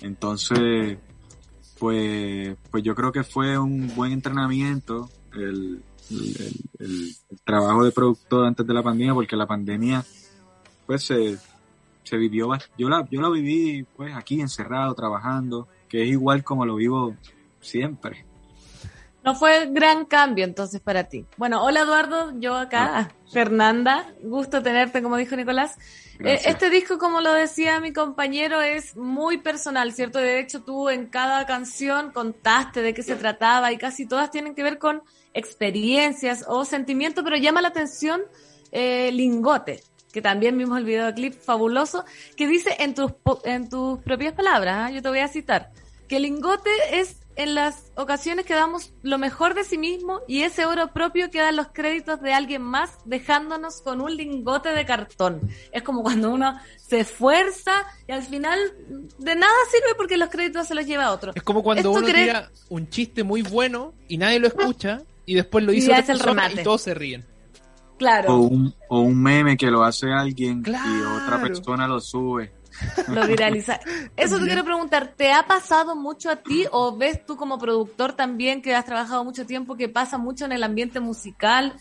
Entonces, 0.00 0.98
pues, 1.78 2.56
pues 2.70 2.82
yo 2.82 2.94
creo 2.94 3.12
que 3.12 3.24
fue 3.24 3.58
un 3.58 3.94
buen 3.94 4.12
entrenamiento 4.12 5.10
el, 5.34 5.82
el, 6.10 6.18
el- 6.18 6.54
el- 6.78 7.14
el 7.30 7.40
trabajo 7.44 7.84
de 7.84 7.92
productor 7.92 8.46
antes 8.46 8.66
de 8.66 8.74
la 8.74 8.82
pandemia, 8.82 9.14
porque 9.14 9.36
la 9.36 9.46
pandemia, 9.46 10.04
pues 10.86 11.04
se, 11.04 11.38
se 12.10 12.16
vivió, 12.16 12.50
yo 12.76 12.88
la, 12.88 13.06
yo 13.08 13.20
la 13.20 13.30
viví 13.30 13.86
pues 13.96 14.14
aquí 14.16 14.40
encerrado, 14.40 14.92
trabajando, 14.94 15.68
que 15.88 16.02
es 16.02 16.08
igual 16.08 16.42
como 16.42 16.66
lo 16.66 16.74
vivo 16.74 17.14
siempre. 17.60 18.26
No 19.22 19.34
fue 19.34 19.68
gran 19.70 20.06
cambio 20.06 20.44
entonces 20.44 20.80
para 20.80 21.04
ti. 21.04 21.24
Bueno, 21.36 21.62
hola 21.62 21.82
Eduardo, 21.82 22.32
yo 22.40 22.56
acá, 22.56 23.12
Fernanda, 23.30 24.12
gusto 24.22 24.62
tenerte 24.62 25.02
como 25.02 25.18
dijo 25.18 25.36
Nicolás. 25.36 25.78
Eh, 26.18 26.40
este 26.46 26.68
disco, 26.68 26.98
como 26.98 27.20
lo 27.20 27.32
decía 27.32 27.80
mi 27.80 27.92
compañero, 27.92 28.60
es 28.60 28.96
muy 28.96 29.38
personal, 29.38 29.92
¿cierto? 29.92 30.18
De 30.18 30.40
hecho, 30.40 30.62
tú 30.62 30.88
en 30.88 31.06
cada 31.06 31.46
canción 31.46 32.10
contaste 32.10 32.82
de 32.82 32.92
qué 32.92 33.02
se 33.02 33.14
trataba 33.14 33.72
y 33.72 33.78
casi 33.78 34.06
todas 34.06 34.30
tienen 34.30 34.54
que 34.54 34.62
ver 34.62 34.78
con 34.78 35.02
experiencias 35.32 36.44
o 36.48 36.64
sentimientos, 36.64 37.22
pero 37.22 37.36
llama 37.36 37.62
la 37.62 37.68
atención 37.68 38.22
eh, 38.72 39.10
Lingote, 39.12 39.82
que 40.12 40.22
también 40.22 40.56
vimos 40.58 40.78
el 40.78 40.84
videoclip 40.84 41.34
fabuloso, 41.34 42.04
que 42.36 42.46
dice 42.48 42.76
en 42.80 42.94
tus, 42.94 43.12
en 43.44 43.68
tus 43.68 43.98
propias 44.00 44.32
palabras, 44.34 44.76
¿ah? 44.78 44.90
yo 44.90 45.02
te 45.02 45.08
voy 45.08 45.20
a 45.20 45.28
citar, 45.28 45.70
que 46.08 46.18
Lingote 46.20 46.70
es 46.92 47.16
en 47.36 47.54
las 47.54 47.92
ocasiones 47.94 48.44
que 48.44 48.52
damos 48.54 48.92
lo 49.02 49.16
mejor 49.16 49.54
de 49.54 49.64
sí 49.64 49.78
mismo 49.78 50.20
y 50.28 50.42
ese 50.42 50.66
oro 50.66 50.92
propio 50.92 51.30
queda 51.30 51.48
en 51.48 51.56
los 51.56 51.68
créditos 51.68 52.20
de 52.20 52.34
alguien 52.34 52.60
más 52.60 52.90
dejándonos 53.06 53.80
con 53.80 54.00
un 54.02 54.14
lingote 54.14 54.70
de 54.70 54.84
cartón. 54.84 55.40
Es 55.72 55.82
como 55.82 56.02
cuando 56.02 56.32
uno 56.32 56.58
se 56.76 57.00
esfuerza 57.00 57.72
y 58.06 58.12
al 58.12 58.22
final 58.24 58.58
de 59.18 59.36
nada 59.36 59.52
sirve 59.70 59.94
porque 59.96 60.18
los 60.18 60.28
créditos 60.28 60.66
se 60.66 60.74
los 60.74 60.84
lleva 60.84 61.12
otro. 61.12 61.32
Es 61.34 61.42
como 61.42 61.62
cuando 61.62 61.88
¿Esto 61.90 61.98
uno 61.98 62.06
crees- 62.08 62.26
tira 62.26 62.50
un 62.68 62.90
chiste 62.90 63.22
muy 63.22 63.40
bueno 63.42 63.94
y 64.08 64.18
nadie 64.18 64.38
lo 64.40 64.48
escucha 64.48 65.00
y 65.24 65.34
después 65.36 65.64
lo 65.64 65.72
Y 65.72 65.76
dice 65.76 65.92
otra 65.98 66.12
el 66.12 66.20
remate. 66.20 66.60
y 66.60 66.64
todos 66.64 66.82
se 66.82 66.92
ríen. 66.92 67.24
Claro. 68.00 68.34
O 68.34 68.38
un, 68.38 68.74
o 68.88 69.00
un 69.00 69.22
meme 69.22 69.58
que 69.58 69.70
lo 69.70 69.84
hace 69.84 70.10
alguien 70.10 70.64
y 70.66 71.02
otra 71.22 71.38
persona 71.38 71.86
lo 71.86 72.00
sube. 72.00 72.50
Lo 73.08 73.26
viraliza. 73.26 73.78
Eso 74.16 74.38
te 74.38 74.46
quiero 74.46 74.64
preguntar, 74.64 75.12
¿te 75.14 75.34
ha 75.34 75.46
pasado 75.46 75.94
mucho 75.94 76.30
a 76.30 76.36
ti 76.36 76.64
o 76.72 76.96
ves 76.96 77.26
tú 77.26 77.36
como 77.36 77.58
productor 77.58 78.14
también 78.14 78.62
que 78.62 78.74
has 78.74 78.86
trabajado 78.86 79.22
mucho 79.22 79.44
tiempo 79.44 79.76
que 79.76 79.90
pasa 79.90 80.16
mucho 80.16 80.46
en 80.46 80.52
el 80.52 80.62
ambiente 80.62 80.98
musical? 80.98 81.74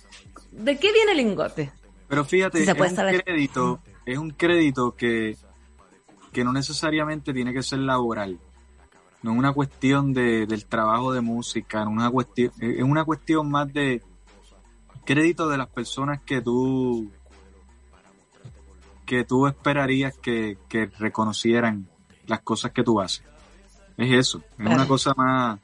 ¿De 0.52 0.78
qué 0.78 0.92
viene 0.92 1.12
el 1.14 1.20
lingote? 1.20 1.72
Pero 2.10 2.26
fíjate, 2.26 2.60
Si 2.60 2.66
se 2.66 2.72
es 2.72 2.78
un 2.78 3.22
crédito, 3.22 3.80
es 4.06 4.18
un 4.18 4.32
crédito 4.32 4.96
que, 4.98 5.38
que 6.34 6.44
no 6.44 6.52
necesariamente 6.52 7.34
tiene 7.34 7.54
que 7.54 7.64
ser 7.64 7.80
laboral. 7.80 8.38
No 9.24 9.32
es 9.32 9.38
una 9.38 9.54
cuestión 9.54 10.12
de, 10.12 10.46
del 10.48 10.66
trabajo 10.66 11.14
de 11.14 11.22
música, 11.22 11.86
no 11.86 11.92
es 11.92 11.96
una 11.96 12.12
cuestión, 12.12 12.52
es 12.60 12.84
una 12.84 13.06
cuestión 13.06 13.50
más 13.50 13.72
de 13.72 14.02
crédito 15.14 15.50
de 15.50 15.58
las 15.58 15.68
personas 15.68 16.22
que 16.22 16.40
tú 16.42 17.10
que 19.06 19.24
tú 19.24 19.48
esperarías 19.48 20.16
que, 20.18 20.58
que 20.68 20.86
reconocieran 21.00 21.88
las 22.28 22.42
cosas 22.42 22.72
que 22.72 22.84
tú 22.84 23.02
haces. 23.02 23.24
Es 23.98 24.12
eso, 24.14 24.44
es 24.60 24.68
una 24.68 24.88
cosa 24.88 25.14
más, 25.18 25.60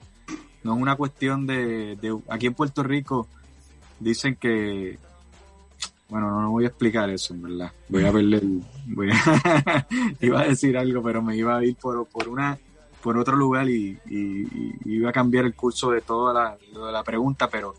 no 0.64 0.76
es 0.76 0.82
una 0.82 0.96
cuestión 0.96 1.46
de, 1.46 1.96
de 1.96 2.18
aquí 2.30 2.48
en 2.48 2.56
Puerto 2.56 2.82
Rico 2.82 3.28
dicen 4.00 4.36
que 4.36 4.98
bueno, 6.10 6.30
no, 6.32 6.42
no 6.42 6.52
voy 6.52 6.66
a 6.66 6.68
explicar 6.70 7.10
eso, 7.10 7.34
en 7.34 7.42
verdad. 7.44 7.72
Voy 7.90 8.04
a 8.06 8.12
perder. 8.12 8.44
Voy 8.88 9.10
a, 9.12 9.88
iba 10.22 10.42
a 10.42 10.46
decir 10.46 10.78
algo, 10.78 11.02
pero 11.04 11.22
me 11.22 11.36
iba 11.36 11.58
a 11.58 11.64
ir 11.64 11.76
por, 11.76 12.06
por 12.08 12.28
una 12.28 12.58
por 13.02 13.16
otro 13.18 13.36
lugar 13.36 13.70
y, 13.70 13.98
y- 14.10 14.48
y 14.86 14.96
iba 14.96 15.10
a 15.12 15.14
cambiar 15.14 15.46
el 15.46 15.54
curso 15.56 15.92
de 15.92 16.02
toda 16.02 16.34
la, 16.34 16.58
lo 16.74 16.88
de 16.88 16.92
la 16.92 17.04
pregunta, 17.04 17.48
pero 17.48 17.76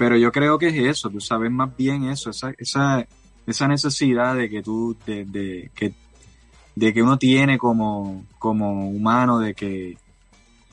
pero 0.00 0.16
yo 0.16 0.32
creo 0.32 0.56
que 0.58 0.68
es 0.68 0.76
eso, 0.96 1.10
tú 1.10 1.20
sabes 1.20 1.50
más 1.50 1.76
bien 1.76 2.04
eso, 2.04 2.30
esa, 2.30 2.54
esa, 2.56 3.06
esa 3.46 3.68
necesidad 3.68 4.34
de 4.34 4.48
que 4.48 4.62
tú, 4.62 4.96
de, 5.04 5.26
de, 5.26 5.70
que, 5.74 5.92
de 6.74 6.94
que 6.94 7.02
uno 7.02 7.18
tiene 7.18 7.58
como, 7.58 8.24
como 8.38 8.88
humano, 8.88 9.38
de 9.40 9.52
que, 9.54 9.98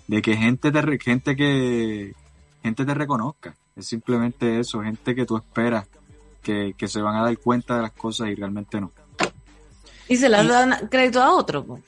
de 0.08 0.22
que 0.22 0.38
gente 0.38 0.72
te, 0.72 0.82
re- 0.82 0.98
gente 0.98 1.36
que, 1.36 2.14
gente 2.64 2.86
te 2.86 2.94
reconozca. 2.94 3.54
Es 3.76 3.88
simplemente 3.88 4.62
eso, 4.62 4.82
gente 4.82 5.14
que 5.14 5.26
tú 5.26 5.36
esperas 5.36 5.86
que, 6.42 6.74
que 6.78 6.88
se 6.88 7.02
van 7.02 7.18
a 7.18 7.24
dar 7.24 7.38
cuenta 7.38 7.76
de 7.76 7.82
las 7.82 7.92
cosas 7.92 8.30
y 8.30 8.36
realmente 8.36 8.80
no. 8.80 8.94
Y 10.08 10.16
se 10.16 10.30
las 10.30 10.48
dan 10.48 10.88
crédito 10.90 11.22
a 11.22 11.34
otro. 11.36 11.66
po. 11.66 11.80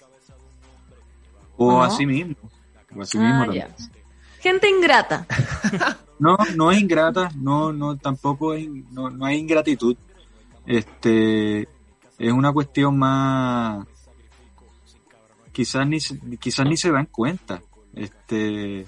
O 1.55 1.71
No. 1.71 1.83
así 1.83 2.05
mismo. 2.05 2.35
O 2.93 3.01
así 3.01 3.17
Ah, 3.17 3.21
mismo 3.21 3.43
también. 3.45 3.67
Gente 4.41 4.69
ingrata. 4.69 5.25
No, 6.19 6.37
no 6.55 6.71
es 6.71 6.81
ingrata, 6.81 7.31
no, 7.35 7.71
no, 7.71 7.97
tampoco 7.97 8.53
es, 8.53 8.67
no, 8.91 9.09
no 9.09 9.25
hay 9.25 9.37
ingratitud. 9.37 9.95
Este, 10.65 11.61
es 12.17 12.31
una 12.33 12.51
cuestión 12.51 12.99
más, 12.99 13.87
quizás 15.53 15.87
ni, 15.87 15.99
quizás 16.37 16.65
ni 16.65 16.75
se 16.75 16.91
dan 16.91 17.05
cuenta. 17.05 17.61
Este, 17.93 18.85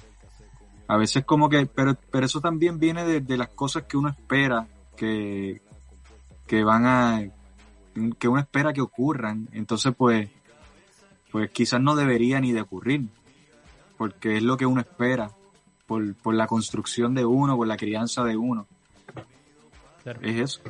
a 0.88 0.98
veces 0.98 1.24
como 1.24 1.50
que, 1.50 1.66
pero, 1.66 1.98
pero 2.12 2.26
eso 2.26 2.42
también 2.42 2.78
viene 2.78 3.06
de, 3.06 3.22
de 3.22 3.38
las 3.38 3.50
cosas 3.50 3.84
que 3.84 3.96
uno 3.96 4.10
espera 4.10 4.68
que, 4.98 5.62
que 6.46 6.64
van 6.66 6.86
a, 6.86 7.24
que 8.20 8.28
uno 8.28 8.42
espera 8.42 8.74
que 8.74 8.82
ocurran. 8.82 9.48
Entonces 9.54 9.94
pues, 9.98 10.30
pues 11.32 11.50
quizás 11.52 11.80
no 11.80 11.96
debería 11.96 12.42
ni 12.42 12.52
de 12.52 12.62
ocurrir, 12.62 13.08
porque 13.98 14.36
es 14.36 14.44
lo 14.44 14.58
que 14.58 14.66
uno 14.66 14.82
espera 14.82 15.32
por, 15.92 16.16
por 16.16 16.34
la 16.36 16.48
construcción 16.48 17.14
de 17.14 17.26
uno, 17.26 17.58
por 17.58 17.68
la 17.68 17.76
crianza 17.76 18.24
de 18.24 18.38
uno. 18.38 18.66
Claro. 20.04 20.20
Es 20.24 20.40
eso. 20.40 20.62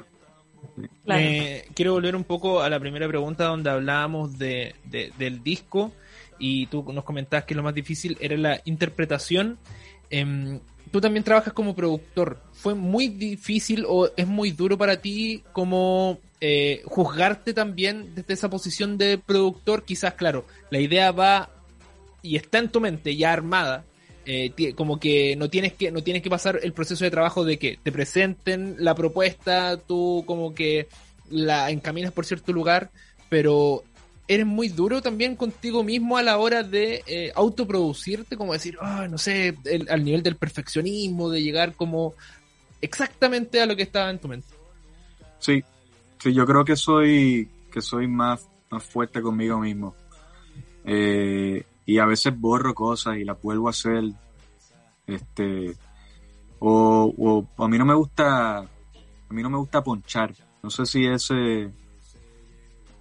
Claro. 1.05 1.21
Eh, 1.21 1.67
quiero 1.75 1.93
volver 1.93 2.15
un 2.15 2.23
poco 2.23 2.61
a 2.61 2.69
la 2.69 2.79
primera 2.79 3.07
pregunta 3.07 3.45
donde 3.45 3.69
hablábamos 3.69 4.37
de, 4.39 4.73
de- 4.85 5.11
del 5.17 5.43
disco 5.43 5.91
y 6.39 6.65
tú 6.67 6.83
nos 6.91 7.03
comentabas 7.03 7.45
que 7.45 7.53
lo 7.55 7.61
más 7.63 7.73
difícil 7.75 8.17
era 8.19 8.35
la 8.35 8.61
interpretación. 8.65 9.57
Em, 10.09 10.59
tú 10.91 10.99
también 10.99 11.23
trabajas 11.23 11.53
como 11.53 11.75
productor. 11.75 12.41
¿Fue 12.53 12.73
muy 12.73 13.09
difícil 13.09 13.85
o 13.87 14.09
es 14.17 14.27
muy 14.27 14.51
duro 14.51 14.77
para 14.77 14.97
ti 15.01 15.43
como 15.53 16.17
eh, 16.39 16.81
juzgarte 16.85 17.53
también 17.53 18.15
desde 18.15 18.33
esa 18.33 18.49
posición 18.49 18.97
de 18.97 19.17
productor? 19.19 19.83
Quizás, 19.85 20.15
claro, 20.15 20.45
la 20.71 20.79
idea 20.79 21.11
va 21.11 21.49
y 22.23 22.35
está 22.37 22.57
en 22.59 22.69
tu 22.69 22.79
mente 22.81 23.15
ya 23.15 23.31
armada. 23.33 23.83
Eh, 24.25 24.73
como 24.75 24.99
que 24.99 25.35
no 25.35 25.49
tienes 25.49 25.73
que 25.73 25.91
no 25.91 26.03
tienes 26.03 26.21
que 26.21 26.29
pasar 26.29 26.59
el 26.61 26.73
proceso 26.73 27.03
de 27.03 27.11
trabajo 27.11 27.43
de 27.43 27.57
que 27.57 27.79
te 27.81 27.91
presenten 27.91 28.75
la 28.79 28.95
propuesta, 28.95 29.77
tú 29.77 30.23
como 30.27 30.53
que 30.53 30.87
la 31.29 31.71
encaminas 31.71 32.11
por 32.11 32.25
cierto 32.25 32.53
lugar, 32.53 32.91
pero 33.29 33.83
eres 34.27 34.45
muy 34.45 34.69
duro 34.69 35.01
también 35.01 35.35
contigo 35.35 35.83
mismo 35.83 36.17
a 36.17 36.23
la 36.23 36.37
hora 36.37 36.63
de 36.63 37.03
eh, 37.05 37.31
autoproducirte, 37.35 38.37
como 38.37 38.53
decir, 38.53 38.77
ah, 38.79 39.07
no 39.09 39.17
sé, 39.17 39.57
al 39.89 40.03
nivel 40.05 40.23
del 40.23 40.37
perfeccionismo, 40.37 41.29
de 41.29 41.43
llegar 41.43 41.75
como 41.75 42.13
exactamente 42.79 43.61
a 43.61 43.65
lo 43.65 43.75
que 43.75 43.83
estaba 43.83 44.09
en 44.09 44.19
tu 44.19 44.27
mente. 44.27 44.47
Sí, 45.39 45.61
sí, 46.19 46.33
yo 46.33 46.45
creo 46.45 46.63
que 46.63 46.75
soy, 46.75 47.49
que 47.71 47.81
soy 47.81 48.07
más, 48.07 48.47
más 48.69 48.83
fuerte 48.83 49.21
conmigo 49.21 49.59
mismo. 49.59 49.95
Eh, 50.85 51.65
y 51.91 51.99
a 51.99 52.05
veces 52.05 52.33
borro 52.39 52.73
cosas 52.73 53.17
y 53.17 53.23
las 53.25 53.41
vuelvo 53.41 53.67
a 53.67 53.71
hacer. 53.71 54.03
Este, 55.07 55.75
o, 56.59 57.13
o 57.57 57.63
a 57.63 57.67
mí 57.67 57.77
no 57.77 57.85
me 57.85 57.93
gusta, 57.95 58.59
a 58.59 58.67
mí 59.29 59.41
no 59.43 59.49
me 59.49 59.57
gusta 59.57 59.83
ponchar. 59.83 60.33
No 60.63 60.69
sé 60.69 60.85
si 60.85 61.05
ese, 61.05 61.71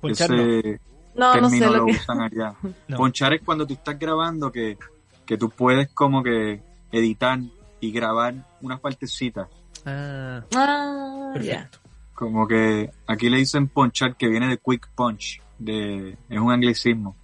Ponchar, 0.01 0.31
no. 0.31 0.37
ese 0.37 0.81
No, 1.15 1.35
no 1.41 1.51
sé 1.51 1.59
término 1.59 1.67
lo 1.71 1.77
lo 1.79 1.87
que. 1.87 1.93
usan 1.93 2.21
allá. 2.23 2.55
No. 2.89 2.97
Ponchar 2.97 3.35
es 3.35 3.43
cuando 3.45 3.67
tú 3.67 3.75
estás 3.75 3.99
grabando 3.99 4.51
que, 4.51 4.79
que 5.27 5.37
tú 5.37 5.51
puedes 5.51 5.89
como 5.93 6.23
que 6.23 6.63
editar 6.91 7.39
y 7.81 7.93
grabar 7.93 8.35
unas 8.63 8.81
partecitas. 8.81 9.49
Ah, 9.87 10.43
Ah, 10.55 11.33
ya. 11.35 11.69
perfecto. 11.71 11.79
Como 12.15 12.47
que 12.49 12.91
aquí 13.07 13.31
le 13.31 13.39
dicen 13.39 13.69
ponchar, 13.69 14.17
que 14.17 14.29
viene 14.29 14.49
de 14.49 14.59
quick 14.59 14.89
punch, 14.95 15.41
de, 15.59 16.19
es 16.29 16.39
un 16.41 16.51
anglicismo. 16.53 17.17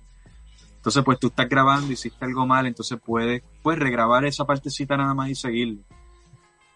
Entonces, 0.86 1.02
pues 1.02 1.18
tú 1.18 1.26
estás 1.26 1.48
grabando, 1.48 1.92
hiciste 1.92 2.24
algo 2.24 2.46
mal, 2.46 2.64
entonces 2.64 2.96
puedes, 3.04 3.42
puedes 3.60 3.80
regrabar 3.80 4.24
esa 4.24 4.44
partecita 4.44 4.96
nada 4.96 5.14
más 5.14 5.28
y 5.28 5.34
seguir. 5.34 5.80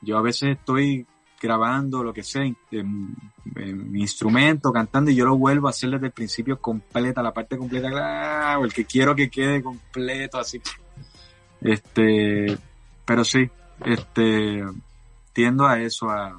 Yo 0.01 0.19
a 0.19 0.21
veces 0.21 0.57
estoy 0.59 1.07
grabando 1.41 2.03
lo 2.03 2.13
que 2.13 2.25
sea, 2.25 2.43
en, 2.43 2.57
en- 2.73 3.15
en 3.55 3.93
mi 3.93 4.01
instrumento, 4.01 4.73
cantando, 4.73 5.13
y 5.13 5.15
yo 5.15 5.27
lo 5.27 5.39
vuelvo 5.39 5.69
a 5.69 5.71
hacer 5.71 5.91
desde 5.91 6.07
el 6.07 6.13
principio 6.13 6.61
completa, 6.61 7.23
la 7.23 7.33
parte 7.33 7.57
completa, 7.57 7.89
¡ah! 7.95 8.57
porque 8.59 8.85
quiero 8.85 9.15
que 9.15 9.31
quede 9.31 9.63
completo, 9.63 10.41
así. 10.41 10.61
Este, 11.61 12.59
pero 13.05 13.23
sí, 13.25 13.49
este, 13.85 14.65
tiendo 15.33 15.69
a 15.69 15.79
eso, 15.81 16.11
a, 16.11 16.31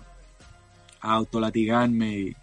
a 0.99 1.13
autolatigarme 1.13 2.17
y... 2.19 2.35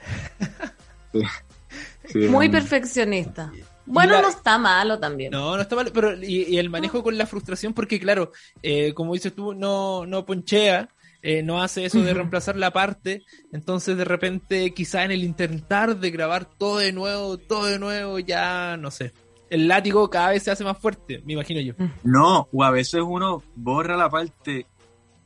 sí, 1.13 1.23
sí, 2.09 2.19
Muy 2.31 2.49
perfeccionista. 2.49 3.53
Bueno, 3.89 4.15
la- 4.15 4.23
no 4.23 4.29
está 4.29 4.59
malo 4.59 4.99
también. 4.99 5.31
No, 5.33 5.57
no 5.57 5.63
está 5.63 5.77
mal, 5.77 5.91
pero 5.93 6.15
y, 6.23 6.45
y 6.45 6.59
el 6.59 6.71
manejo 6.71 7.03
con 7.03 7.17
la 7.19 7.27
frustración, 7.27 7.73
porque 7.75 7.99
claro, 7.99 8.33
eh, 8.63 8.93
como 8.95 9.15
dices 9.15 9.35
tú, 9.35 9.55
no, 9.55 10.07
no 10.07 10.25
ponchea, 10.27 10.89
eh, 11.23 11.43
no 11.43 11.61
hace 11.63 11.85
eso 11.85 12.01
de 12.03 12.15
reemplazar 12.15 12.57
la 12.57 12.73
parte, 12.73 13.25
entonces 13.53 13.97
de 13.97 14.05
repente 14.05 14.73
quizá 14.73 15.05
en 15.05 15.11
el 15.11 15.25
intentar 15.25 15.97
de 15.99 16.11
grabar 16.11 16.45
todo 16.45 16.79
de 16.79 16.93
nuevo, 16.93 17.39
todo 17.39 17.67
de 17.67 17.79
nuevo, 17.79 18.19
ya 18.21 18.77
no 18.77 18.91
sé. 18.91 19.13
El 19.51 19.67
látigo 19.67 20.11
cada 20.11 20.31
vez 20.31 20.43
se 20.43 20.51
hace 20.51 20.63
más 20.63 20.79
fuerte, 20.79 21.23
me 21.25 21.33
imagino 21.33 21.61
yo. 21.61 21.75
No, 22.05 22.49
o 22.53 22.63
a 22.65 22.71
veces 22.71 23.01
uno 23.05 23.43
borra 23.57 23.97
la 23.97 24.09
parte 24.11 24.67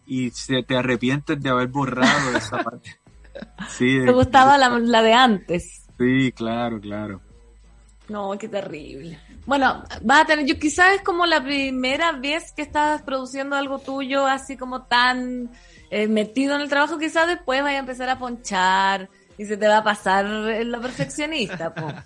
y 0.07 0.31
se 0.31 0.63
te 0.63 0.77
arrepientes 0.77 1.41
de 1.43 1.51
haber 1.51 1.69
borrado 1.69 2.37
esa 2.37 2.63
parte. 2.63 2.97
Sí, 3.69 3.97
eh, 3.97 4.13
gustaba 4.13 4.59
la, 4.59 4.69
la 4.79 5.03
de 5.03 5.15
antes. 5.15 5.87
sí, 5.99 6.33
claro, 6.33 6.79
claro. 6.81 7.21
No, 8.09 8.37
qué 8.39 8.49
terrible. 8.49 9.19
Bueno, 9.47 9.85
vas 10.03 10.23
a 10.23 10.27
tener, 10.27 10.47
yo 10.47 10.59
quizás 10.59 10.95
es 10.97 11.03
como 11.03 11.25
la 11.27 11.43
primera 11.43 12.13
vez 12.13 12.53
que 12.53 12.63
estás 12.63 13.03
produciendo 13.03 13.57
algo 13.57 13.79
tuyo 13.79 14.27
así 14.27 14.57
como 14.57 14.83
tan 14.83 15.51
eh, 15.91 16.09
metido 16.09 16.55
en 16.55 16.63
el 16.63 16.69
trabajo, 16.69 16.99
quizás 16.99 17.27
después 17.27 17.63
vaya 17.63 17.79
a 17.79 17.81
empezar 17.81 18.09
a 18.09 18.19
ponchar 18.19 19.09
y 19.39 19.45
se 19.45 19.57
te 19.57 19.69
va 19.69 19.79
a 19.79 19.85
pasar 19.85 20.27
lo 20.27 20.81
perfeccionista. 20.81 21.75
po. 21.75 21.89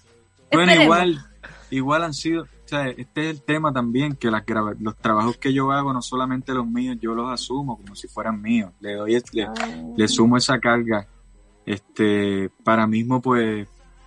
Bueno, 0.53 0.81
igual, 0.81 1.27
igual 1.71 2.05
han 2.05 2.15
sido, 2.15 2.45
o 2.45 2.69
sea, 2.69 2.89
este 2.89 3.29
es 3.29 3.37
el 3.37 3.43
tema 3.43 3.73
también, 3.73 4.15
que 4.15 4.31
las 4.31 4.45
los 4.79 4.97
trabajos 4.97 5.37
que 5.39 5.53
yo 5.53 5.73
hago, 5.73 5.93
no 5.93 6.01
solamente 6.01 6.55
los 6.55 6.67
míos, 6.67 6.97
yo 7.01 7.15
los 7.17 7.29
asumo 7.33 7.77
como 7.77 7.97
si 7.97 8.07
fueran 8.07 8.41
míos. 8.41 8.73
Le 8.79 8.95
doy, 8.95 9.21
le, 9.33 9.49
le 9.97 10.09
sumo 10.09 10.37
esa 10.37 10.61
carga. 10.61 11.07
Este, 11.67 12.49
para 12.63 12.87
mismo, 12.87 13.21
pues, 13.21 13.67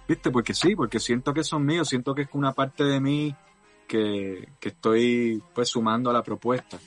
viste, 0.10 0.32
porque 0.32 0.54
sí, 0.56 0.76
porque 0.76 1.00
siento 1.00 1.34
que 1.34 1.44
son 1.44 1.64
míos, 1.66 1.88
siento 1.88 2.16
que 2.16 2.24
es 2.24 2.30
una 2.34 2.52
parte 2.52 2.84
de 2.84 3.00
mí 3.00 3.36
que, 3.88 4.50
que 4.60 4.70
estoy, 4.70 5.42
pues, 5.54 5.70
sumando 5.70 6.10
a 6.10 6.14
la 6.14 6.24
propuesta. 6.24 6.80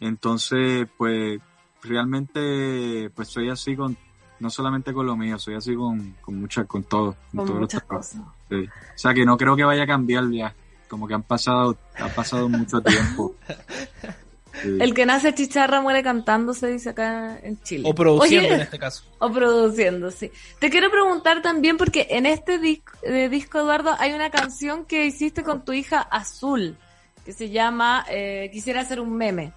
Entonces, 0.00 0.88
pues, 0.96 1.38
realmente, 1.82 3.10
pues, 3.14 3.28
soy 3.28 3.50
así 3.50 3.76
con, 3.76 3.96
no 4.40 4.48
solamente 4.50 4.92
con 4.94 5.06
lo 5.06 5.16
mío, 5.16 5.38
soy 5.38 5.54
así 5.54 5.74
con, 5.74 6.16
con 6.22 6.40
muchas, 6.40 6.66
con 6.66 6.82
todo, 6.84 7.14
con, 7.30 7.36
Con 7.36 7.46
todos 7.46 7.50
los 7.50 7.60
muchas 7.60 7.86
trabajos. 7.86 8.08
cosas. 8.08 8.26
Sí. 8.48 8.56
O 8.56 8.98
sea 8.98 9.14
que 9.14 9.24
no 9.26 9.36
creo 9.36 9.54
que 9.54 9.64
vaya 9.64 9.82
a 9.82 9.86
cambiar 9.86 10.30
ya, 10.30 10.54
como 10.88 11.06
que 11.06 11.14
han 11.14 11.22
pasado, 11.24 11.76
ha 11.98 12.08
pasado 12.08 12.48
mucho 12.48 12.80
tiempo. 12.80 13.34
Sí. 14.62 14.78
El 14.80 14.94
que 14.94 15.06
nace 15.06 15.34
chicharra 15.34 15.80
muere 15.80 16.02
cantando, 16.02 16.54
se 16.54 16.68
dice 16.68 16.90
acá 16.90 17.38
en 17.42 17.60
Chile. 17.62 17.84
O 17.86 17.94
produciendo 17.94 18.46
Oye, 18.48 18.54
en 18.56 18.60
este 18.62 18.78
caso. 18.78 19.04
O 19.18 19.30
produciendo, 19.30 20.10
sí. 20.10 20.30
Te 20.58 20.70
quiero 20.70 20.90
preguntar 20.90 21.42
también, 21.42 21.76
porque 21.76 22.06
en 22.10 22.26
este 22.26 22.58
disco, 22.58 22.92
eh, 23.02 23.28
disco, 23.28 23.58
Eduardo, 23.58 23.94
hay 23.98 24.12
una 24.12 24.30
canción 24.30 24.84
que 24.84 25.06
hiciste 25.06 25.42
con 25.42 25.64
tu 25.64 25.72
hija 25.72 26.00
Azul, 26.00 26.76
que 27.24 27.32
se 27.32 27.50
llama 27.50 28.04
eh, 28.10 28.48
Quisiera 28.52 28.80
hacer 28.82 29.00
un 29.00 29.16
meme. 29.16 29.52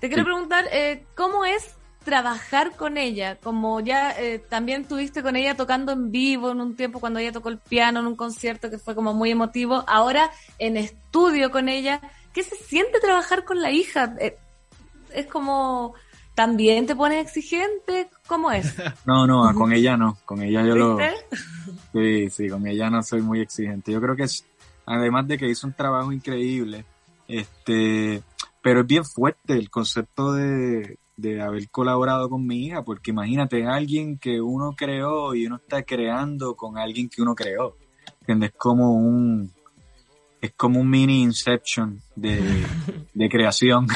Te 0.00 0.08
quiero 0.08 0.22
Sí. 0.22 0.26
preguntar, 0.26 0.64
eh, 0.72 1.04
¿cómo 1.14 1.44
es 1.44 1.70
trabajar 2.04 2.76
con 2.76 2.98
ella? 2.98 3.36
Como 3.42 3.80
ya 3.80 4.12
eh, 4.12 4.38
también 4.38 4.84
tuviste 4.84 5.22
con 5.22 5.34
ella 5.34 5.56
tocando 5.56 5.90
en 5.92 6.12
vivo 6.12 6.52
en 6.52 6.60
un 6.60 6.76
tiempo 6.76 7.00
cuando 7.00 7.18
ella 7.18 7.32
tocó 7.32 7.48
el 7.48 7.58
piano 7.58 7.98
en 8.00 8.06
un 8.06 8.14
concierto 8.14 8.70
que 8.70 8.78
fue 8.78 8.94
como 8.94 9.12
muy 9.12 9.30
emotivo, 9.32 9.82
ahora 9.88 10.30
en 10.58 10.76
estudio 10.76 11.50
con 11.50 11.68
ella, 11.68 12.00
¿qué 12.36 12.42
se 12.42 12.54
siente 12.54 13.00
trabajar 13.00 13.44
con 13.44 13.62
la 13.62 13.72
hija? 13.72 14.14
Eh, 14.20 14.36
es 15.12 15.26
como... 15.26 15.94
¿También 16.34 16.84
te 16.84 16.94
pones 16.94 17.24
exigente? 17.24 18.10
¿Cómo 18.26 18.52
es? 18.52 18.74
No, 19.06 19.26
no, 19.26 19.54
con 19.54 19.72
ella 19.72 19.96
no, 19.96 20.18
con 20.26 20.42
ella 20.42 20.62
yo 20.62 20.76
lo. 20.76 20.98
Sí, 21.94 22.28
sí, 22.28 22.48
con 22.50 22.66
ella 22.66 22.90
no 22.90 23.02
soy 23.02 23.22
muy 23.22 23.40
exigente. 23.40 23.90
Yo 23.90 24.02
creo 24.02 24.14
que 24.14 24.26
además 24.84 25.26
de 25.26 25.38
que 25.38 25.48
hizo 25.48 25.66
un 25.66 25.72
trabajo 25.72 26.12
increíble, 26.12 26.84
este, 27.26 28.22
pero 28.60 28.80
es 28.80 28.86
bien 28.86 29.06
fuerte 29.06 29.54
el 29.54 29.70
concepto 29.70 30.34
de, 30.34 30.98
de 31.16 31.40
haber 31.40 31.70
colaborado 31.70 32.28
con 32.28 32.46
mi 32.46 32.66
hija, 32.66 32.82
porque 32.84 33.12
imagínate, 33.12 33.62
es 33.62 33.66
alguien 33.66 34.18
que 34.18 34.42
uno 34.42 34.74
creó 34.76 35.34
y 35.34 35.46
uno 35.46 35.56
está 35.56 35.84
creando 35.84 36.54
con 36.54 36.76
alguien 36.76 37.08
que 37.08 37.22
uno 37.22 37.34
creó. 37.34 37.78
¿Entiendes? 38.20 38.50
Es 38.50 38.56
como 38.58 38.92
un, 38.92 39.50
es 40.46 40.54
como 40.54 40.80
un 40.80 40.88
mini 40.88 41.22
Inception 41.22 42.00
de, 42.14 42.40
de 43.14 43.28
creación. 43.28 43.86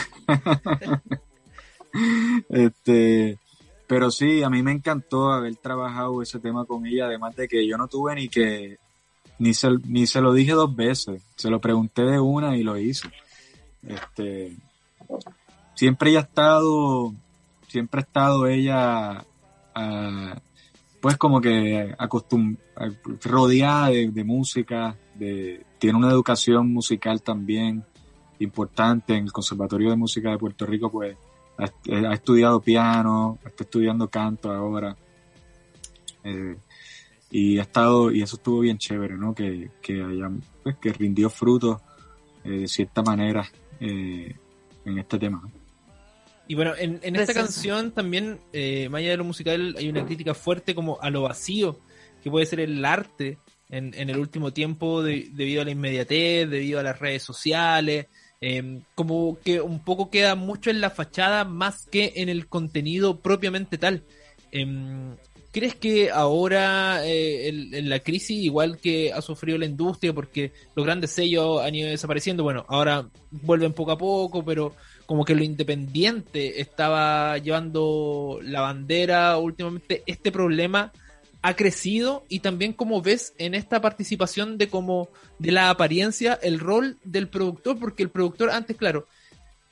este, 2.48 3.38
pero 3.86 4.10
sí, 4.10 4.42
a 4.42 4.50
mí 4.50 4.62
me 4.62 4.72
encantó 4.72 5.32
haber 5.32 5.56
trabajado 5.56 6.22
ese 6.22 6.38
tema 6.38 6.64
con 6.64 6.86
ella, 6.86 7.06
además 7.06 7.34
de 7.36 7.48
que 7.48 7.66
yo 7.66 7.76
no 7.76 7.88
tuve 7.88 8.14
ni 8.14 8.28
que, 8.28 8.78
ni 9.38 9.54
se, 9.54 9.68
ni 9.84 10.06
se 10.06 10.20
lo 10.20 10.32
dije 10.32 10.52
dos 10.52 10.74
veces, 10.74 11.22
se 11.36 11.50
lo 11.50 11.60
pregunté 11.60 12.02
de 12.02 12.20
una 12.20 12.56
y 12.56 12.62
lo 12.62 12.76
hice. 12.76 13.08
Este, 13.82 14.56
siempre 15.74 16.10
ella 16.10 16.20
ha 16.20 16.22
estado, 16.22 17.14
siempre 17.68 18.00
ha 18.00 18.04
estado 18.04 18.46
ella, 18.46 19.24
ah, 19.74 20.40
pues 21.00 21.16
como 21.16 21.40
que 21.40 21.94
acostum 21.98 22.56
rodeada 23.22 23.88
de, 23.88 24.10
de 24.10 24.24
música, 24.24 24.96
de, 25.14 25.64
tiene 25.80 25.98
una 25.98 26.10
educación 26.10 26.72
musical 26.72 27.22
también 27.22 27.84
importante 28.38 29.14
en 29.14 29.24
el 29.24 29.32
Conservatorio 29.32 29.90
de 29.90 29.96
Música 29.96 30.30
de 30.30 30.38
Puerto 30.38 30.66
Rico, 30.66 30.90
pues 30.90 31.16
ha, 31.58 31.64
ha 32.08 32.14
estudiado 32.14 32.60
piano, 32.60 33.38
está 33.44 33.64
estudiando 33.64 34.08
canto 34.08 34.52
ahora. 34.52 34.96
Eh, 36.22 36.56
y 37.30 37.58
ha 37.58 37.62
estado, 37.62 38.10
y 38.10 38.22
eso 38.22 38.36
estuvo 38.36 38.60
bien 38.60 38.76
chévere, 38.76 39.16
¿no? 39.16 39.34
Que, 39.34 39.70
que 39.80 40.02
haya, 40.02 40.30
pues, 40.62 40.76
que 40.76 40.92
rindió 40.92 41.30
frutos 41.30 41.80
eh, 42.44 42.50
de 42.50 42.68
cierta 42.68 43.02
manera 43.02 43.48
eh, 43.78 44.34
en 44.84 44.98
este 44.98 45.18
tema. 45.18 45.42
Y 46.48 46.56
bueno, 46.56 46.72
en, 46.76 46.98
en 47.02 47.14
esta 47.16 47.32
canción 47.32 47.92
también, 47.92 48.40
eh, 48.52 48.88
más 48.88 48.98
allá 48.98 49.10
de 49.10 49.16
lo 49.18 49.24
musical, 49.24 49.76
hay 49.78 49.88
una 49.88 50.04
crítica 50.04 50.34
fuerte 50.34 50.74
como 50.74 51.00
a 51.00 51.08
lo 51.08 51.22
vacío 51.22 51.78
que 52.22 52.30
puede 52.30 52.44
ser 52.44 52.60
el 52.60 52.84
arte 52.84 53.38
en, 53.70 54.10
el 54.10 54.18
último 54.18 54.52
tiempo 54.52 55.02
de- 55.02 55.28
debido 55.32 55.62
a 55.62 55.64
la 55.64 55.70
inmediatez, 55.70 56.48
debido 56.48 56.80
a 56.80 56.82
las 56.82 56.98
redes 56.98 57.22
sociales, 57.22 58.06
eh, 58.40 58.80
como 58.94 59.38
que 59.44 59.60
un 59.60 59.84
poco 59.84 60.10
queda 60.10 60.34
mucho 60.34 60.70
en 60.70 60.80
la 60.80 60.90
fachada 60.90 61.44
más 61.44 61.86
que 61.86 62.12
en 62.16 62.28
el 62.28 62.48
contenido 62.48 63.20
propiamente 63.20 63.78
tal. 63.78 64.02
Em, 64.50 65.16
¿Crees 65.52 65.74
que 65.74 66.10
ahora 66.10 67.04
eh, 67.04 67.48
en 67.48 67.88
la 67.90 67.98
crisis, 67.98 68.44
igual 68.44 68.78
que 68.78 69.12
ha 69.12 69.20
sufrido 69.20 69.58
la 69.58 69.66
industria, 69.66 70.12
porque 70.12 70.52
los 70.76 70.86
grandes 70.86 71.10
sellos 71.10 71.60
han 71.60 71.74
ido 71.74 71.88
desapareciendo, 71.88 72.44
bueno, 72.44 72.64
ahora 72.68 73.08
vuelven 73.32 73.72
poco 73.72 73.90
a 73.90 73.98
poco, 73.98 74.44
pero 74.44 74.76
como 75.06 75.24
que 75.24 75.34
lo 75.34 75.42
independiente 75.42 76.60
estaba 76.60 77.36
llevando 77.38 78.38
la 78.44 78.60
bandera 78.60 79.38
últimamente, 79.38 80.04
este 80.06 80.30
problema 80.30 80.92
ha 81.42 81.56
crecido 81.56 82.24
y 82.28 82.40
también 82.40 82.72
como 82.72 83.00
ves 83.02 83.34
en 83.38 83.54
esta 83.54 83.80
participación 83.80 84.58
de 84.58 84.68
como 84.68 85.08
de 85.38 85.52
la 85.52 85.70
apariencia 85.70 86.38
el 86.42 86.60
rol 86.60 86.98
del 87.04 87.28
productor 87.28 87.78
porque 87.78 88.02
el 88.02 88.10
productor 88.10 88.50
antes 88.50 88.76
claro 88.76 89.06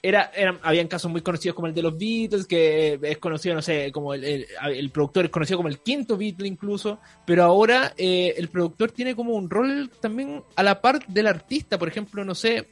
era, 0.03 0.31
eran, 0.35 0.59
habían 0.63 0.87
casos 0.87 1.11
muy 1.11 1.23
conocidos 1.23 1.57
como 1.57 1.67
el 1.67 1.75
de 1.75 1.83
los 1.83 1.99
Beatles, 1.99 2.47
que 2.47 3.01
es 3.03 3.19
conocido, 3.19 3.57
no 3.57 3.63
sé, 3.63 3.91
como 3.91 4.15
el, 4.15 4.47
el, 4.63 4.91
productor 4.91 5.25
es 5.25 5.31
conocido 5.31 5.59
como 5.59 5.69
el 5.69 5.81
quinto 5.81 6.17
Beatle 6.17 6.47
incluso, 6.47 7.01
pero 7.27 7.43
ahora 7.43 7.95
eh, 7.97 8.35
el 8.37 8.49
productor 8.49 8.93
tiene 8.93 9.17
como 9.17 9.35
un 9.35 9.51
rol 9.51 9.91
también 10.01 10.45
a 10.55 10.63
la 10.63 10.81
par 10.81 11.05
del 11.09 11.27
artista, 11.27 11.79
por 11.79 11.89
ejemplo, 11.89 12.25
no 12.25 12.37
sé, 12.37 12.69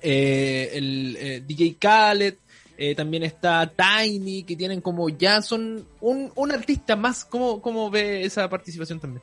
eh, 0.00 0.70
el 0.72 1.16
eh, 1.20 1.42
DJ 1.46 1.76
Khaled, 1.78 2.34
eh, 2.80 2.94
también 2.94 3.24
está 3.24 3.66
Tiny, 3.66 4.44
que 4.44 4.54
tienen 4.54 4.80
como 4.80 5.08
ya 5.08 5.42
son 5.42 5.84
un, 6.00 6.30
un 6.36 6.52
artista 6.52 6.94
más, 6.94 7.24
¿cómo, 7.24 7.60
¿cómo 7.60 7.90
ve 7.90 8.22
esa 8.22 8.48
participación 8.48 9.00
también? 9.00 9.20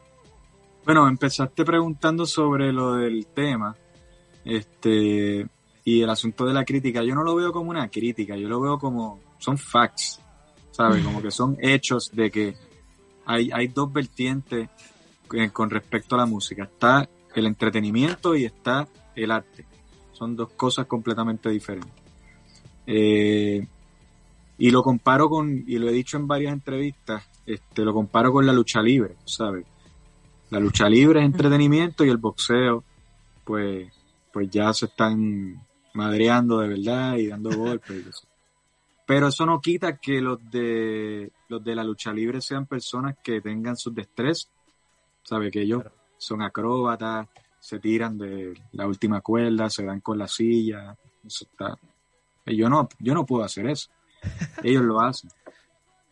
Bueno, 0.83 1.07
empezaste 1.07 1.63
preguntando 1.63 2.25
sobre 2.25 2.73
lo 2.73 2.95
del 2.95 3.25
tema, 3.27 3.73
este, 4.43 5.47
y 5.85 6.01
el 6.01 6.09
asunto 6.09 6.45
de 6.45 6.53
la 6.53 6.65
crítica. 6.65 7.01
Yo 7.01 7.15
no 7.15 7.23
lo 7.23 7.33
veo 7.33 7.53
como 7.53 7.69
una 7.69 7.87
crítica, 7.87 8.35
yo 8.35 8.49
lo 8.49 8.59
veo 8.59 8.77
como, 8.77 9.21
son 9.37 9.57
facts, 9.57 10.19
¿sabes? 10.71 11.01
Como 11.01 11.21
que 11.21 11.31
son 11.31 11.57
hechos 11.61 12.11
de 12.13 12.29
que 12.29 12.57
hay, 13.25 13.51
hay 13.53 13.69
dos 13.69 13.91
vertientes 13.93 14.69
eh, 15.33 15.49
con 15.49 15.69
respecto 15.69 16.15
a 16.15 16.17
la 16.17 16.25
música. 16.25 16.65
Está 16.65 17.07
el 17.33 17.45
entretenimiento 17.45 18.35
y 18.35 18.43
está 18.43 18.85
el 19.15 19.31
arte. 19.31 19.65
Son 20.11 20.35
dos 20.35 20.51
cosas 20.51 20.87
completamente 20.87 21.49
diferentes. 21.49 22.04
Eh, 22.87 23.67
y 24.57 24.71
lo 24.71 24.83
comparo 24.83 25.29
con, 25.29 25.63
y 25.67 25.77
lo 25.77 25.89
he 25.89 25.93
dicho 25.93 26.17
en 26.17 26.27
varias 26.27 26.53
entrevistas, 26.53 27.23
este, 27.45 27.83
lo 27.83 27.93
comparo 27.93 28.31
con 28.31 28.45
la 28.45 28.53
lucha 28.53 28.81
libre, 28.81 29.15
¿sabes? 29.25 29.65
La 30.49 30.59
lucha 30.59 30.87
libre 30.87 31.19
es 31.19 31.25
entretenimiento 31.25 32.05
y 32.05 32.09
el 32.09 32.17
boxeo, 32.17 32.83
pues, 33.43 33.91
pues 34.31 34.49
ya 34.49 34.71
se 34.73 34.85
están 34.85 35.61
madreando 35.93 36.59
de 36.59 36.69
verdad 36.69 37.17
y 37.17 37.27
dando 37.27 37.49
golpes. 37.57 38.05
y 38.05 38.09
eso. 38.09 38.27
Pero 39.05 39.27
eso 39.27 39.45
no 39.45 39.61
quita 39.61 39.97
que 39.97 40.19
los 40.19 40.39
de 40.49 41.31
los 41.47 41.63
de 41.63 41.75
la 41.75 41.83
lucha 41.83 42.11
libre 42.11 42.41
sean 42.41 42.65
personas 42.65 43.15
que 43.23 43.39
tengan 43.39 43.77
sus 43.77 43.93
destrezas, 43.93 44.49
¿sabe? 45.23 45.51
Que 45.51 45.61
ellos 45.61 45.83
son 46.17 46.41
acróbatas, 46.41 47.27
se 47.59 47.79
tiran 47.79 48.17
de 48.17 48.59
la 48.71 48.87
última 48.87 49.21
cuerda, 49.21 49.69
se 49.69 49.85
dan 49.85 49.99
con 49.99 50.17
la 50.17 50.27
silla, 50.27 50.97
eso 51.23 51.45
está. 51.45 51.77
Yo 52.45 52.69
no, 52.69 52.87
yo 52.99 53.13
no 53.13 53.25
puedo 53.25 53.43
hacer 53.43 53.67
eso. 53.67 53.89
Ellos 54.63 54.83
lo 54.83 55.01
hacen. 55.01 55.29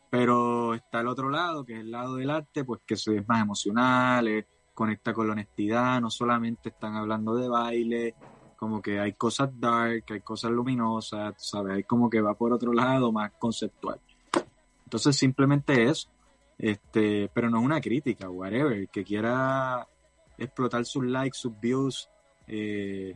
Pero 0.10 0.74
está 0.76 1.02
el 1.02 1.08
otro 1.08 1.30
lado, 1.30 1.66
que 1.66 1.74
es 1.74 1.80
el 1.80 1.92
lado 1.92 2.16
del 2.16 2.30
arte, 2.30 2.64
pues 2.64 2.82
que 2.86 2.94
es 2.94 3.08
más 3.28 3.42
emocional, 3.42 4.28
es- 4.28 4.46
conecta 4.74 5.14
con 5.14 5.28
la 5.28 5.34
honestidad, 5.34 6.02
no 6.02 6.10
solamente 6.10 6.70
están 6.70 6.96
hablando 6.96 7.36
de 7.36 7.48
baile, 7.48 8.16
como 8.58 8.82
que 8.82 9.00
hay 9.00 9.14
cosas 9.14 9.50
dark, 9.60 10.04
hay 10.10 10.22
cosas 10.22 10.50
luminosas, 10.52 11.36
¿sabes? 11.38 11.76
Hay 11.76 11.84
como 11.84 12.10
que 12.10 12.22
va 12.22 12.34
por 12.34 12.52
otro 12.54 12.74
lado, 12.74 13.12
más 13.12 13.32
conceptual. 13.38 14.00
Entonces 14.86 15.16
simplemente 15.16 15.84
eso. 15.84 16.10
Este, 16.58 17.30
pero 17.34 17.50
no 17.50 17.60
es 17.60 17.66
una 17.66 17.82
crítica, 17.82 18.30
whatever. 18.30 18.88
Que 18.90 19.04
quiera 19.04 19.88
explotar 20.38 20.86
sus 20.86 21.04
likes, 21.06 21.38
sus 21.38 21.60
views 21.60 22.10
eh, 22.48 23.16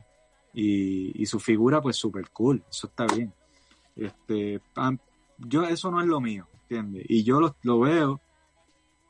y, 0.60 1.22
y 1.22 1.26
su 1.28 1.40
figura, 1.40 1.82
pues 1.82 1.98
súper 1.98 2.32
cool. 2.32 2.64
Eso 2.68 2.88
está 2.88 3.06
bien. 3.06 3.32
Este, 3.96 4.60
yo 5.38 5.64
eso 5.64 5.92
no 5.92 6.02
es 6.02 6.08
lo 6.08 6.20
mío, 6.20 6.48
¿entiendes? 6.64 7.06
Y 7.08 7.24
yo 7.24 7.40
lo, 7.40 7.56
lo 7.62 7.80
veo 7.80 8.20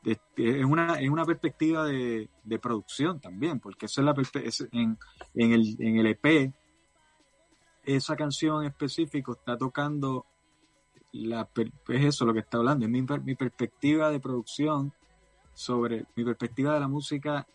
este, 0.04 0.60
es 0.60 0.64
una, 0.64 1.00
es 1.00 1.08
una 1.08 1.24
perspectiva 1.24 1.84
de, 1.86 2.28
de 2.44 2.58
producción 2.58 3.18
también, 3.18 3.60
porque 3.60 3.86
esa 3.86 4.02
es 4.02 4.04
la 4.04 4.14
es 4.44 4.68
en, 4.72 4.98
en, 5.34 5.52
el, 5.52 5.76
en 5.78 5.96
el 5.96 6.06
EP, 6.06 6.52
esa 7.84 8.14
canción 8.14 8.62
en 8.62 8.68
específico 8.68 9.32
está 9.32 9.56
tocando 9.56 10.26
la, 11.12 11.48
es 11.56 12.04
eso 12.04 12.26
lo 12.26 12.34
que 12.34 12.40
está 12.40 12.58
hablando, 12.58 12.84
es 12.84 12.90
mi, 12.90 13.02
mi 13.24 13.34
perspectiva 13.34 14.10
de 14.10 14.20
producción 14.20 14.92
sobre 15.54 16.04
mi 16.14 16.24
perspectiva 16.24 16.74
de 16.74 16.80
la 16.80 16.88
música. 16.88 17.46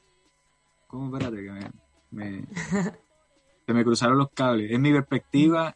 ¿Cómo? 0.88 1.16
Espérate, 1.16 1.44
que 1.44 1.72
me- 2.12 2.48
se 3.66 3.74
me 3.74 3.84
cruzaron 3.84 4.18
los 4.18 4.32
cables. 4.32 4.72
Es 4.72 4.80
mi 4.80 4.92
perspectiva 4.92 5.76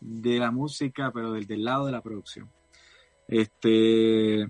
de 0.00 0.38
la 0.38 0.50
música, 0.50 1.10
pero 1.12 1.32
desde 1.32 1.54
el 1.54 1.64
lado 1.64 1.86
de 1.86 1.92
la 1.92 2.00
producción. 2.00 2.50
Este, 3.28 4.48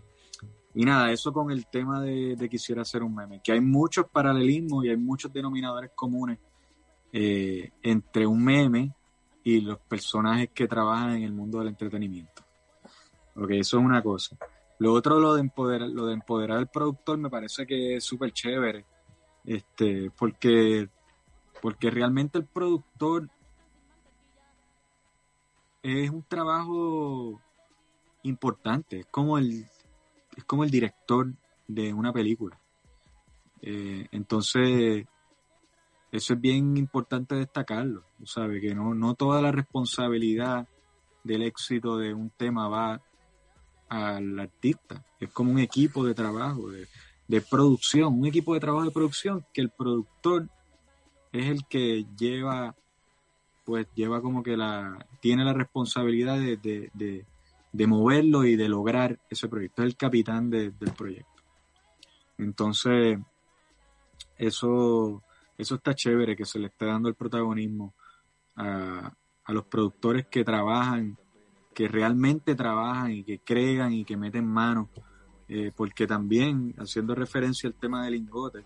Y 0.75 0.85
nada, 0.85 1.13
eso 1.13 1.33
con 1.33 1.51
el 1.51 1.67
tema 1.67 2.01
de, 2.01 2.35
de 2.35 2.49
quisiera 2.49 2.83
hacer 2.83 3.03
un 3.03 3.15
meme, 3.15 3.41
que 3.45 3.53
hay 3.53 3.61
muchos 3.61 4.07
paralelismos 4.11 4.85
y 4.85 4.89
hay 4.89 4.97
muchos 4.97 5.31
denominadores 5.33 5.91
comunes 5.95 6.39
eh, 7.13 7.71
entre 7.83 8.27
un 8.27 8.43
meme 8.43 8.95
y 9.45 9.61
los 9.61 9.79
personajes 9.81 10.49
que 10.55 10.67
trabajan 10.67 11.17
en 11.17 11.25
el 11.25 11.33
mundo 11.33 11.59
del 11.59 11.69
entretenimiento. 11.69 12.43
Ok, 13.37 13.51
eso 13.51 13.79
es 13.79 13.85
una 13.85 14.03
cosa. 14.03 14.37
Lo 14.79 14.95
otro, 14.95 15.21
lo 15.21 15.35
de 15.35 15.43
empoderar, 15.43 15.89
lo 15.89 16.07
de 16.07 16.15
empoderar 16.15 16.59
al 16.59 16.71
productor, 16.71 17.19
me 17.19 17.29
parece 17.29 17.67
que 17.67 17.97
es 17.97 18.05
súper 18.05 18.33
chévere. 18.33 18.87
Este, 19.45 20.11
porque, 20.17 20.89
porque 21.63 21.91
realmente 21.91 22.39
el 22.39 22.45
productor 22.45 23.31
es 25.81 26.11
un 26.11 26.25
trabajo 26.25 27.41
importante, 28.25 29.01
es 29.01 29.07
como 29.07 29.39
el, 29.39 29.65
es 30.37 30.45
como 30.45 30.65
el 30.65 30.71
director 30.71 31.33
de 31.69 31.95
una 31.95 32.13
película. 32.13 32.59
Eh, 33.63 34.09
entonces, 34.11 35.07
eso 36.11 36.35
es 36.35 36.41
bien 36.41 36.77
importante 36.77 37.37
destacarlo, 37.37 38.03
¿sabes? 38.25 38.61
Que 38.61 38.75
no, 38.75 38.93
no 38.93 39.15
toda 39.15 39.41
la 39.41 39.53
responsabilidad 39.53 40.67
del 41.23 41.43
éxito 41.43 41.97
de 41.97 42.13
un 42.13 42.31
tema 42.31 42.69
va 42.69 43.01
al 43.89 44.37
artista. 44.41 45.05
Es 45.21 45.31
como 45.31 45.53
un 45.53 45.61
equipo 45.61 46.05
de 46.05 46.15
trabajo, 46.15 46.71
de, 46.71 46.89
de 47.29 47.41
producción, 47.41 48.19
un 48.19 48.27
equipo 48.27 48.53
de 48.53 48.61
trabajo 48.61 48.85
de 48.85 48.91
producción 48.91 49.47
que 49.55 49.61
el 49.61 49.71
productor 49.71 50.49
es 51.33 51.47
el 51.47 51.67
que 51.67 52.07
lleva, 52.17 52.77
pues 53.65 53.87
lleva 53.95 54.21
como 54.21 54.43
que 54.43 54.57
la, 54.57 55.07
tiene 55.21 55.45
la 55.45 55.55
responsabilidad 55.55 56.39
de, 56.39 56.57
de, 56.59 57.25
de, 57.73 57.87
moverlo 57.87 58.45
y 58.45 58.57
de 58.57 58.69
lograr 58.69 59.19
ese 59.31 59.49
proyecto, 59.49 59.83
es 59.83 59.89
el 59.89 59.97
capitán 59.97 60.51
del 60.51 60.73
proyecto. 60.97 61.43
Entonces, 62.39 63.19
eso, 64.37 65.23
eso 65.57 65.75
está 65.75 65.95
chévere 65.95 66.37
que 66.37 66.45
se 66.45 66.59
le 66.59 66.67
esté 66.67 66.87
dando 66.87 67.09
el 67.09 67.15
protagonismo 67.15 67.95
a, 68.57 69.13
a 69.45 69.53
los 69.53 69.65
productores 69.65 70.27
que 70.27 70.45
trabajan, 70.45 71.17
que 71.75 71.89
realmente 71.89 72.55
trabajan 72.55 73.13
y 73.13 73.25
que 73.25 73.39
crean 73.39 73.93
y 73.93 74.05
que 74.05 74.17
meten 74.17 74.47
mano. 74.47 74.91
Eh, 75.49 75.71
porque 75.75 76.07
también, 76.07 76.75
haciendo 76.79 77.15
referencia 77.15 77.69
al 77.69 77.75
tema 77.75 78.05
del 78.05 78.15
lingote, 78.15 78.65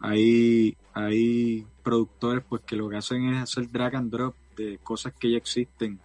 hay, 0.00 0.76
hay 0.94 1.66
productores 1.82 2.44
pues 2.48 2.62
que 2.62 2.76
lo 2.76 2.88
que 2.88 2.96
hacen 2.96 3.28
es 3.34 3.42
hacer 3.42 3.70
drag 3.70 3.96
and 3.96 4.10
drop 4.10 4.34
de 4.56 4.78
cosas 4.78 5.12
que 5.18 5.30
ya 5.30 5.36
existen. 5.36 6.00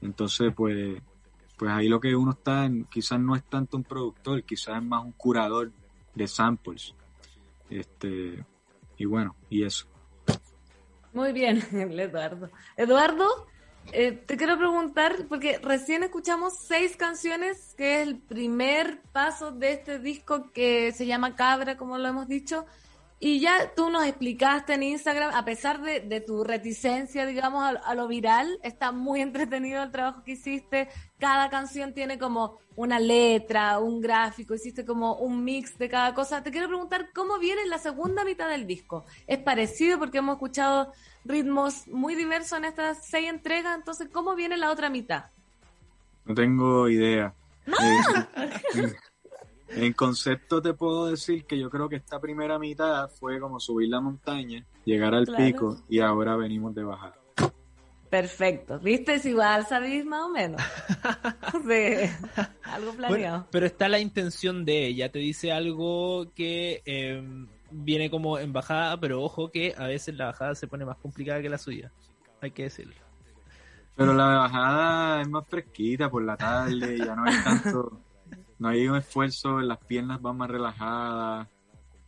Entonces, 0.00 0.52
pues, 0.54 1.00
pues 1.56 1.70
ahí 1.70 1.88
lo 1.88 2.00
que 2.00 2.14
uno 2.14 2.32
está, 2.32 2.68
quizás 2.90 3.20
no 3.20 3.36
es 3.36 3.44
tanto 3.44 3.76
un 3.76 3.84
productor, 3.84 4.42
quizás 4.44 4.76
es 4.76 4.82
más 4.82 5.04
un 5.04 5.12
curador 5.12 5.72
de 6.14 6.26
samples. 6.26 6.94
Este, 7.70 8.44
y 8.96 9.04
bueno, 9.04 9.36
y 9.48 9.64
eso. 9.64 9.86
Muy 11.12 11.32
bien, 11.32 11.62
Eduardo. 11.72 12.50
Eduardo, 12.76 13.46
eh, 13.92 14.12
te 14.12 14.36
quiero 14.36 14.56
preguntar, 14.58 15.26
porque 15.28 15.58
recién 15.58 16.02
escuchamos 16.02 16.54
seis 16.58 16.96
canciones, 16.96 17.74
que 17.76 18.00
es 18.00 18.08
el 18.08 18.18
primer 18.18 19.00
paso 19.12 19.52
de 19.52 19.72
este 19.72 19.98
disco 19.98 20.50
que 20.52 20.92
se 20.92 21.06
llama 21.06 21.36
Cabra, 21.36 21.76
como 21.76 21.98
lo 21.98 22.08
hemos 22.08 22.28
dicho. 22.28 22.66
Y 23.24 23.38
ya 23.38 23.72
tú 23.76 23.88
nos 23.88 24.04
explicaste 24.04 24.74
en 24.74 24.82
Instagram, 24.82 25.32
a 25.32 25.44
pesar 25.44 25.80
de, 25.80 26.00
de 26.00 26.20
tu 26.20 26.42
reticencia, 26.42 27.24
digamos, 27.24 27.62
a, 27.62 27.68
a, 27.68 27.94
lo 27.94 28.08
viral, 28.08 28.58
está 28.64 28.90
muy 28.90 29.20
entretenido 29.28 29.80
el 29.80 29.92
trabajo 29.92 30.24
que 30.24 30.32
hiciste. 30.32 30.88
Cada 31.20 31.48
canción 31.48 31.94
tiene 31.94 32.18
como 32.18 32.58
una 32.74 32.98
letra, 32.98 33.78
un 33.78 34.00
gráfico, 34.00 34.56
hiciste 34.56 34.84
como 34.84 35.14
un 35.14 35.44
mix 35.44 35.78
de 35.78 35.88
cada 35.88 36.14
cosa. 36.14 36.42
Te 36.42 36.50
quiero 36.50 36.66
preguntar 36.66 37.10
cómo 37.14 37.38
viene 37.38 37.64
la 37.66 37.78
segunda 37.78 38.24
mitad 38.24 38.48
del 38.48 38.66
disco. 38.66 39.04
¿Es 39.28 39.38
parecido? 39.38 40.00
Porque 40.00 40.18
hemos 40.18 40.34
escuchado 40.34 40.92
ritmos 41.24 41.86
muy 41.86 42.16
diversos 42.16 42.58
en 42.58 42.64
estas 42.64 43.06
seis 43.06 43.30
entregas, 43.30 43.76
entonces, 43.78 44.08
¿cómo 44.12 44.34
viene 44.34 44.56
la 44.56 44.72
otra 44.72 44.90
mitad? 44.90 45.26
No 46.24 46.34
tengo 46.34 46.88
idea. 46.88 47.32
Eh, 48.74 48.92
en 49.74 49.92
concepto 49.92 50.60
te 50.60 50.74
puedo 50.74 51.06
decir 51.06 51.44
que 51.44 51.58
yo 51.58 51.70
creo 51.70 51.88
que 51.88 51.96
esta 51.96 52.20
primera 52.20 52.58
mitad 52.58 53.08
fue 53.08 53.40
como 53.40 53.60
subir 53.60 53.88
la 53.88 54.00
montaña, 54.00 54.64
llegar 54.84 55.14
al 55.14 55.26
claro. 55.26 55.44
pico 55.44 55.82
y 55.88 56.00
ahora 56.00 56.36
venimos 56.36 56.74
de 56.74 56.84
bajar. 56.84 57.14
Perfecto. 58.10 58.78
¿Viste? 58.78 59.14
Es 59.14 59.24
igual, 59.24 59.64
sabéis 59.66 60.04
más 60.04 60.24
o 60.24 60.28
menos. 60.28 60.60
sí. 61.66 62.10
Algo 62.64 62.92
planeado. 62.92 63.08
Bueno, 63.08 63.46
pero 63.50 63.64
está 63.64 63.88
la 63.88 64.00
intención 64.00 64.66
de 64.66 64.86
ella. 64.86 65.10
Te 65.10 65.18
dice 65.18 65.50
algo 65.50 66.26
que 66.34 66.82
eh, 66.84 67.22
viene 67.70 68.10
como 68.10 68.38
en 68.38 68.52
bajada, 68.52 69.00
pero 69.00 69.22
ojo 69.22 69.50
que 69.50 69.74
a 69.78 69.86
veces 69.86 70.14
la 70.14 70.26
bajada 70.26 70.54
se 70.54 70.66
pone 70.66 70.84
más 70.84 70.98
complicada 70.98 71.40
que 71.40 71.48
la 71.48 71.56
subida. 71.56 71.90
Hay 72.42 72.50
que 72.50 72.64
decirlo. 72.64 72.94
Pero 73.96 74.14
la 74.14 74.26
bajada 74.26 75.22
es 75.22 75.28
más 75.28 75.46
fresquita 75.46 76.10
por 76.10 76.22
la 76.22 76.36
tarde, 76.36 76.98
ya 76.98 77.14
no 77.14 77.24
hay 77.24 77.34
tanto, 77.42 78.00
no 78.62 78.68
hay 78.68 78.86
un 78.86 78.96
esfuerzo, 78.96 79.60
las 79.60 79.78
piernas 79.78 80.22
van 80.22 80.36
más 80.36 80.48
relajadas. 80.48 81.48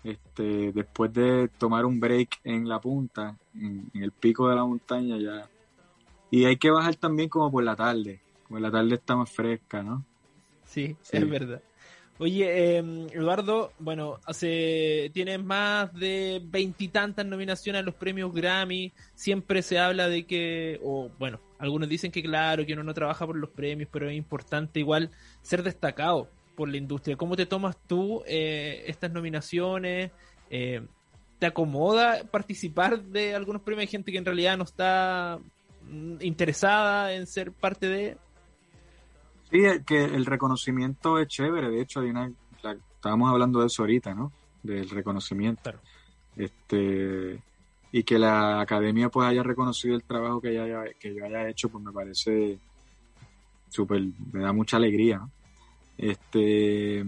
Este, 0.05 0.71
después 0.71 1.13
de 1.15 1.49
tomar 1.59 1.87
un 1.87 1.99
break 1.99 2.39
en 2.45 2.69
la 2.69 2.79
punta, 2.79 3.37
en, 3.55 3.91
en 3.95 4.03
el 4.03 4.13
pico 4.13 4.51
de 4.51 4.55
la 4.55 4.65
montaña 4.65 5.17
ya. 5.17 5.49
Y 6.31 6.45
hay 6.45 6.59
que 6.59 6.71
bajar 6.71 6.95
también 6.95 7.29
como 7.29 7.51
por 7.51 7.65
la 7.65 7.75
tarde, 7.75 8.21
como 8.47 8.61
la 8.61 8.71
tarde 8.71 8.95
está 8.95 9.17
más 9.17 9.31
fresca, 9.31 9.83
¿no? 9.83 10.05
Sí, 10.65 10.95
sí. 11.01 11.17
es 11.17 11.29
verdad. 11.29 11.63
Oye, 12.19 12.45
eh, 12.47 13.09
Eduardo, 13.13 13.73
bueno, 13.79 14.21
hace 14.27 15.11
tienes 15.15 15.43
más 15.43 15.93
de 15.95 16.41
veintitantas 16.45 17.27
nominaciones 17.27 17.81
a 17.81 17.85
los 17.85 17.95
premios 17.95 18.33
Grammy. 18.33 18.93
Siempre 19.15 19.63
se 19.63 19.79
habla 19.79 20.07
de 20.09 20.25
que, 20.25 20.81
o 20.85 21.11
bueno, 21.19 21.41
algunos 21.59 21.89
dicen 21.89 22.13
que 22.13 22.23
claro, 22.23 22.65
que 22.67 22.75
uno 22.75 22.85
no 22.85 22.93
trabaja 22.93 23.27
por 23.27 23.37
los 23.37 23.51
premios, 23.51 23.89
pero 23.91 24.09
es 24.09 24.17
importante 24.17 24.81
igual 24.81 25.11
ser 25.43 25.63
destacado 25.63 26.29
por 26.55 26.69
la 26.69 26.77
industria. 26.77 27.17
¿Cómo 27.17 27.37
te 27.37 27.47
tomas 27.47 27.77
tú 27.87 28.23
eh, 28.27 28.85
estas 28.87 29.13
nominaciones? 29.13 30.11
Eh, 30.51 30.83
¿Te 31.39 31.47
acomoda 31.47 32.25
participar 32.31 33.03
de 33.03 33.35
algunos 33.35 33.63
premios? 33.63 33.83
Hay 33.83 33.89
gente 33.89 34.13
que 34.13 34.19
en 34.19 34.25
realidad 34.25 34.57
no 34.57 34.65
está 34.65 35.39
mm, 35.89 36.17
interesada 36.21 37.13
en 37.13 37.27
ser 37.27 37.53
parte 37.53 37.89
de 37.89 38.17
Sí, 39.51 39.63
que 39.87 40.05
el 40.05 40.27
reconocimiento 40.27 41.19
es 41.19 41.29
chévere. 41.29 41.71
De 41.71 41.81
hecho, 41.81 42.01
hay 42.01 42.11
una, 42.11 42.33
la, 42.63 42.73
estábamos 42.73 43.31
hablando 43.31 43.61
de 43.61 43.67
eso 43.67 43.83
ahorita, 43.83 44.15
¿no? 44.15 44.33
Del 44.63 44.89
reconocimiento. 44.89 45.63
Claro. 45.63 45.79
Este, 46.37 47.41
y 47.93 48.03
que 48.03 48.19
la 48.19 48.61
academia 48.61 49.09
pues 49.09 49.29
haya 49.29 49.45
reconocido 49.45 49.95
el 49.95 50.03
trabajo 50.03 50.41
que, 50.41 50.59
haya, 50.59 50.83
que 50.99 51.15
yo 51.15 51.25
haya 51.25 51.49
hecho, 51.49 51.69
pues 51.69 51.85
me 51.85 51.93
parece 51.93 52.59
súper, 53.69 54.03
me 54.33 54.41
da 54.41 54.53
mucha 54.53 54.79
alegría. 54.79 55.19
¿no? 55.19 55.31
Este, 55.97 57.05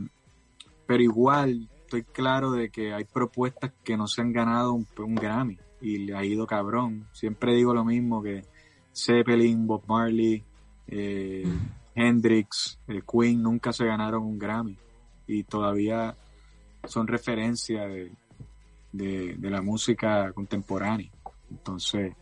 pero 0.87 1.03
igual 1.03 1.69
estoy 1.83 2.03
claro 2.05 2.53
de 2.53 2.71
que 2.71 2.93
hay 2.93 3.05
propuestas 3.05 3.73
que 3.85 3.97
no 3.97 4.07
se 4.07 4.21
han 4.21 4.33
ganado 4.33 4.73
un, 4.73 4.87
un 4.99 5.15
Grammy 5.15 5.59
y 5.81 5.99
le 5.99 6.17
ha 6.17 6.25
ido 6.25 6.47
cabrón. 6.47 7.07
Siempre 7.13 7.55
digo 7.55 7.75
lo 7.75 7.85
mismo 7.85 8.23
que 8.23 8.45
Zeppelin, 8.95 9.67
Bob 9.67 9.85
Marley, 9.87 10.43
eh, 10.89 11.45
Hendrix, 11.95 12.79
eh, 12.89 13.03
Queen 13.11 13.43
nunca 13.43 13.73
se 13.73 13.85
ganaron 13.85 14.23
un 14.23 14.39
Grammy 14.39 14.77
y 15.27 15.45
todavía 15.45 16.17
son 16.85 17.07
referencia 17.07 17.87
de, 17.87 18.13
de, 18.93 19.35
de, 19.37 19.51
la 19.51 19.61
música 19.61 20.33
contemporánea. 20.33 21.11
Entonces, 21.51 22.15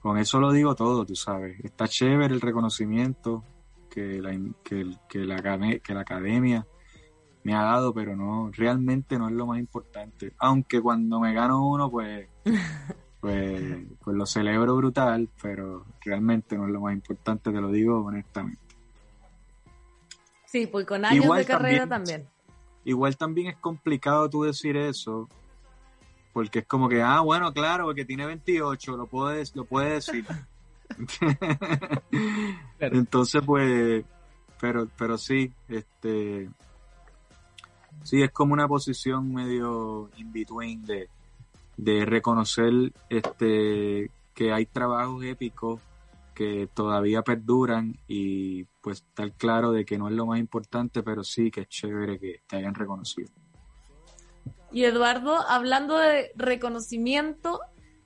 con 0.00 0.18
eso 0.18 0.40
lo 0.40 0.52
digo 0.52 0.74
todo, 0.74 1.04
tú 1.04 1.14
sabes. 1.14 1.62
Está 1.62 1.86
chévere 1.86 2.34
el 2.34 2.40
reconocimiento 2.40 3.44
que 3.90 4.22
la, 4.22 4.30
que, 4.62 4.86
que 5.08 5.18
la, 5.18 5.80
que 5.82 5.94
la 5.94 6.00
academia 6.00 6.66
me 7.42 7.54
ha 7.54 7.62
dado, 7.62 7.92
pero 7.92 8.16
no, 8.16 8.50
realmente 8.52 9.18
no 9.18 9.28
es 9.28 9.34
lo 9.34 9.46
más 9.46 9.58
importante. 9.58 10.32
Aunque 10.38 10.80
cuando 10.80 11.20
me 11.20 11.34
gano 11.34 11.66
uno, 11.66 11.90
pues 11.90 12.28
pues, 13.20 13.62
pues 14.02 14.16
lo 14.16 14.26
celebro 14.26 14.76
brutal, 14.76 15.28
pero 15.40 15.84
realmente 16.02 16.56
no 16.56 16.66
es 16.66 16.72
lo 16.72 16.80
más 16.80 16.94
importante, 16.94 17.52
te 17.52 17.60
lo 17.60 17.70
digo 17.70 18.04
honestamente. 18.04 18.60
Sí, 20.46 20.66
pues 20.66 20.86
con 20.86 21.04
años 21.04 21.24
igual 21.24 21.40
de 21.40 21.46
carrera 21.46 21.86
también, 21.86 22.22
también. 22.22 22.28
Igual 22.84 23.16
también 23.16 23.48
es 23.48 23.56
complicado 23.56 24.28
tú 24.28 24.42
decir 24.42 24.76
eso, 24.76 25.28
porque 26.32 26.60
es 26.60 26.66
como 26.66 26.88
que, 26.88 27.02
ah, 27.02 27.20
bueno, 27.20 27.52
claro, 27.52 27.84
porque 27.84 28.04
tiene 28.04 28.26
28, 28.26 28.96
lo 28.96 29.06
puedes, 29.06 29.54
lo 29.54 29.64
puede 29.64 29.94
decir. 29.94 30.24
claro. 32.78 32.96
Entonces, 32.96 33.42
pues, 33.44 34.04
pero, 34.60 34.88
pero 34.96 35.18
sí, 35.18 35.52
este, 35.68 36.48
sí, 38.02 38.22
es 38.22 38.30
como 38.30 38.52
una 38.52 38.68
posición 38.68 39.32
medio 39.32 40.10
in 40.16 40.32
between 40.32 40.84
de, 40.84 41.08
de 41.76 42.04
reconocer 42.04 42.92
este 43.08 44.10
que 44.34 44.52
hay 44.52 44.66
trabajos 44.66 45.24
épicos 45.24 45.80
que 46.34 46.68
todavía 46.72 47.20
perduran 47.20 47.98
y 48.08 48.64
pues 48.80 48.98
estar 48.98 49.30
claro 49.32 49.72
de 49.72 49.84
que 49.84 49.98
no 49.98 50.08
es 50.08 50.14
lo 50.14 50.24
más 50.24 50.38
importante, 50.38 51.02
pero 51.02 51.22
sí 51.22 51.50
que 51.50 51.62
es 51.62 51.68
chévere 51.68 52.18
que 52.18 52.40
te 52.46 52.56
hayan 52.56 52.74
reconocido. 52.74 53.28
Y 54.72 54.84
Eduardo, 54.84 55.36
hablando 55.48 55.98
de 55.98 56.32
reconocimiento, 56.36 57.60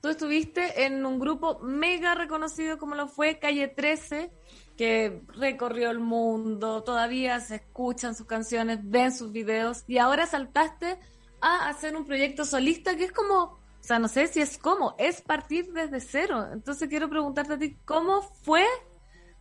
tú 0.05 0.11
estuviste 0.11 0.85
en 0.85 1.03
un 1.03 1.17
grupo 1.17 1.57
mega 1.61 2.13
reconocido 2.13 2.77
como 2.77 2.93
lo 2.93 3.07
fue 3.07 3.39
Calle 3.39 3.67
13, 3.67 4.31
que 4.77 5.23
recorrió 5.29 5.89
el 5.89 5.97
mundo, 5.97 6.83
todavía 6.83 7.39
se 7.39 7.55
escuchan 7.55 8.13
sus 8.13 8.27
canciones, 8.27 8.81
ven 8.83 9.11
sus 9.11 9.31
videos 9.31 9.83
y 9.87 9.97
ahora 9.97 10.27
saltaste 10.27 10.99
a 11.41 11.69
hacer 11.69 11.95
un 11.95 12.05
proyecto 12.05 12.45
solista 12.45 12.95
que 12.95 13.05
es 13.05 13.11
como, 13.11 13.35
o 13.45 13.59
sea, 13.79 13.97
no 13.97 14.07
sé 14.07 14.27
si 14.27 14.41
es 14.41 14.59
como, 14.59 14.93
es 14.99 15.23
partir 15.23 15.73
desde 15.73 15.99
cero. 15.99 16.49
Entonces 16.53 16.87
quiero 16.87 17.09
preguntarte 17.09 17.53
a 17.53 17.57
ti, 17.57 17.75
¿cómo 17.83 18.21
fue? 18.21 18.63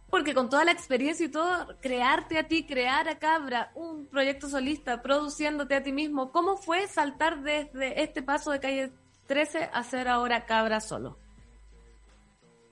Porque 0.09 0.33
con 0.33 0.49
toda 0.49 0.65
la 0.65 0.73
experiencia 0.73 1.27
y 1.27 1.31
todo, 1.31 1.77
crearte 1.83 2.39
a 2.39 2.49
ti, 2.49 2.65
crear 2.65 3.07
a 3.07 3.19
Cabra 3.19 3.71
un 3.75 4.07
proyecto 4.07 4.49
solista, 4.49 5.03
produciéndote 5.03 5.75
a 5.75 5.83
ti 5.83 5.93
mismo, 5.93 6.33
¿cómo 6.33 6.57
fue 6.57 6.89
saltar 6.89 7.43
desde 7.43 8.03
este 8.03 8.23
paso 8.23 8.51
de 8.51 8.61
calle 8.61 8.93
13 9.27 9.71
a 9.73 9.83
ser 9.83 10.09
ahora 10.09 10.47
Cabra 10.47 10.81
solo? 10.81 11.17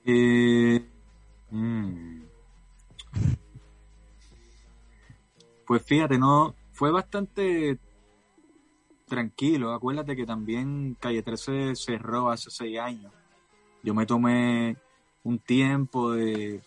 Eh, 0.05 0.85
mm. 1.49 2.21
Pues 5.65 5.81
fíjate, 5.83 6.17
no, 6.17 6.55
fue 6.71 6.91
bastante 6.91 7.79
tranquilo. 9.07 9.73
Acuérdate 9.73 10.15
que 10.15 10.25
también 10.25 10.97
Calle 10.99 11.23
13 11.23 11.75
cerró 11.75 12.29
hace 12.29 12.49
seis 12.49 12.79
años. 12.79 13.11
Yo 13.81 13.93
me 13.93 14.05
tomé 14.05 14.77
un 15.23 15.39
tiempo 15.39 16.11
de, 16.11 16.61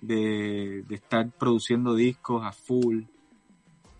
de, 0.00 0.84
estar 0.90 1.30
produciendo 1.30 1.94
discos 1.94 2.44
a 2.44 2.52
full. 2.52 3.04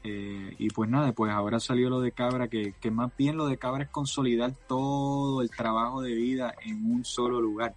Eh, 0.05 0.57
y 0.59 0.69
pues 0.71 0.91
nada, 0.91 1.13
pues 1.13 1.33
ahora 1.33 1.61
salió 1.61 1.89
lo 1.89 2.01
de 2.01 2.13
Cabra, 2.13 2.49
que, 2.49 2.75
que 2.81 2.91
más 2.91 3.17
bien 3.17 3.37
lo 3.37 3.47
de 3.47 3.59
Cabra 3.59 3.85
es 3.85 3.91
consolidar 3.91 4.53
todo 4.67 5.43
el 5.43 5.51
trabajo 5.51 6.03
de 6.03 6.15
vida 6.15 6.55
en 6.65 6.91
un 6.91 7.05
solo 7.05 7.41
lugar. 7.41 7.75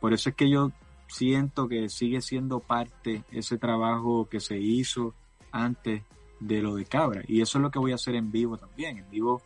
Por 0.00 0.12
eso 0.12 0.30
es 0.30 0.34
que 0.34 0.50
yo 0.50 0.72
siento 1.08 1.68
que 1.68 1.88
sigue 1.88 2.20
siendo 2.20 2.60
parte 2.60 3.24
ese 3.30 3.58
trabajo 3.58 4.28
que 4.28 4.40
se 4.40 4.58
hizo 4.58 5.14
antes 5.52 6.02
de 6.40 6.62
lo 6.62 6.74
de 6.74 6.84
Cabra. 6.84 7.22
Y 7.26 7.40
eso 7.40 7.58
es 7.58 7.62
lo 7.62 7.70
que 7.70 7.78
voy 7.78 7.92
a 7.92 7.96
hacer 7.96 8.14
en 8.14 8.30
vivo 8.30 8.56
también. 8.56 8.98
En 8.98 9.10
vivo 9.10 9.42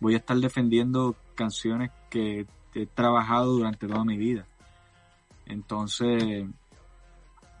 voy 0.00 0.14
a 0.14 0.18
estar 0.18 0.36
defendiendo 0.36 1.16
canciones 1.34 1.90
que 2.10 2.46
he 2.74 2.86
trabajado 2.86 3.52
durante 3.52 3.86
toda 3.86 4.04
mi 4.04 4.16
vida. 4.16 4.46
Entonces, 5.46 6.46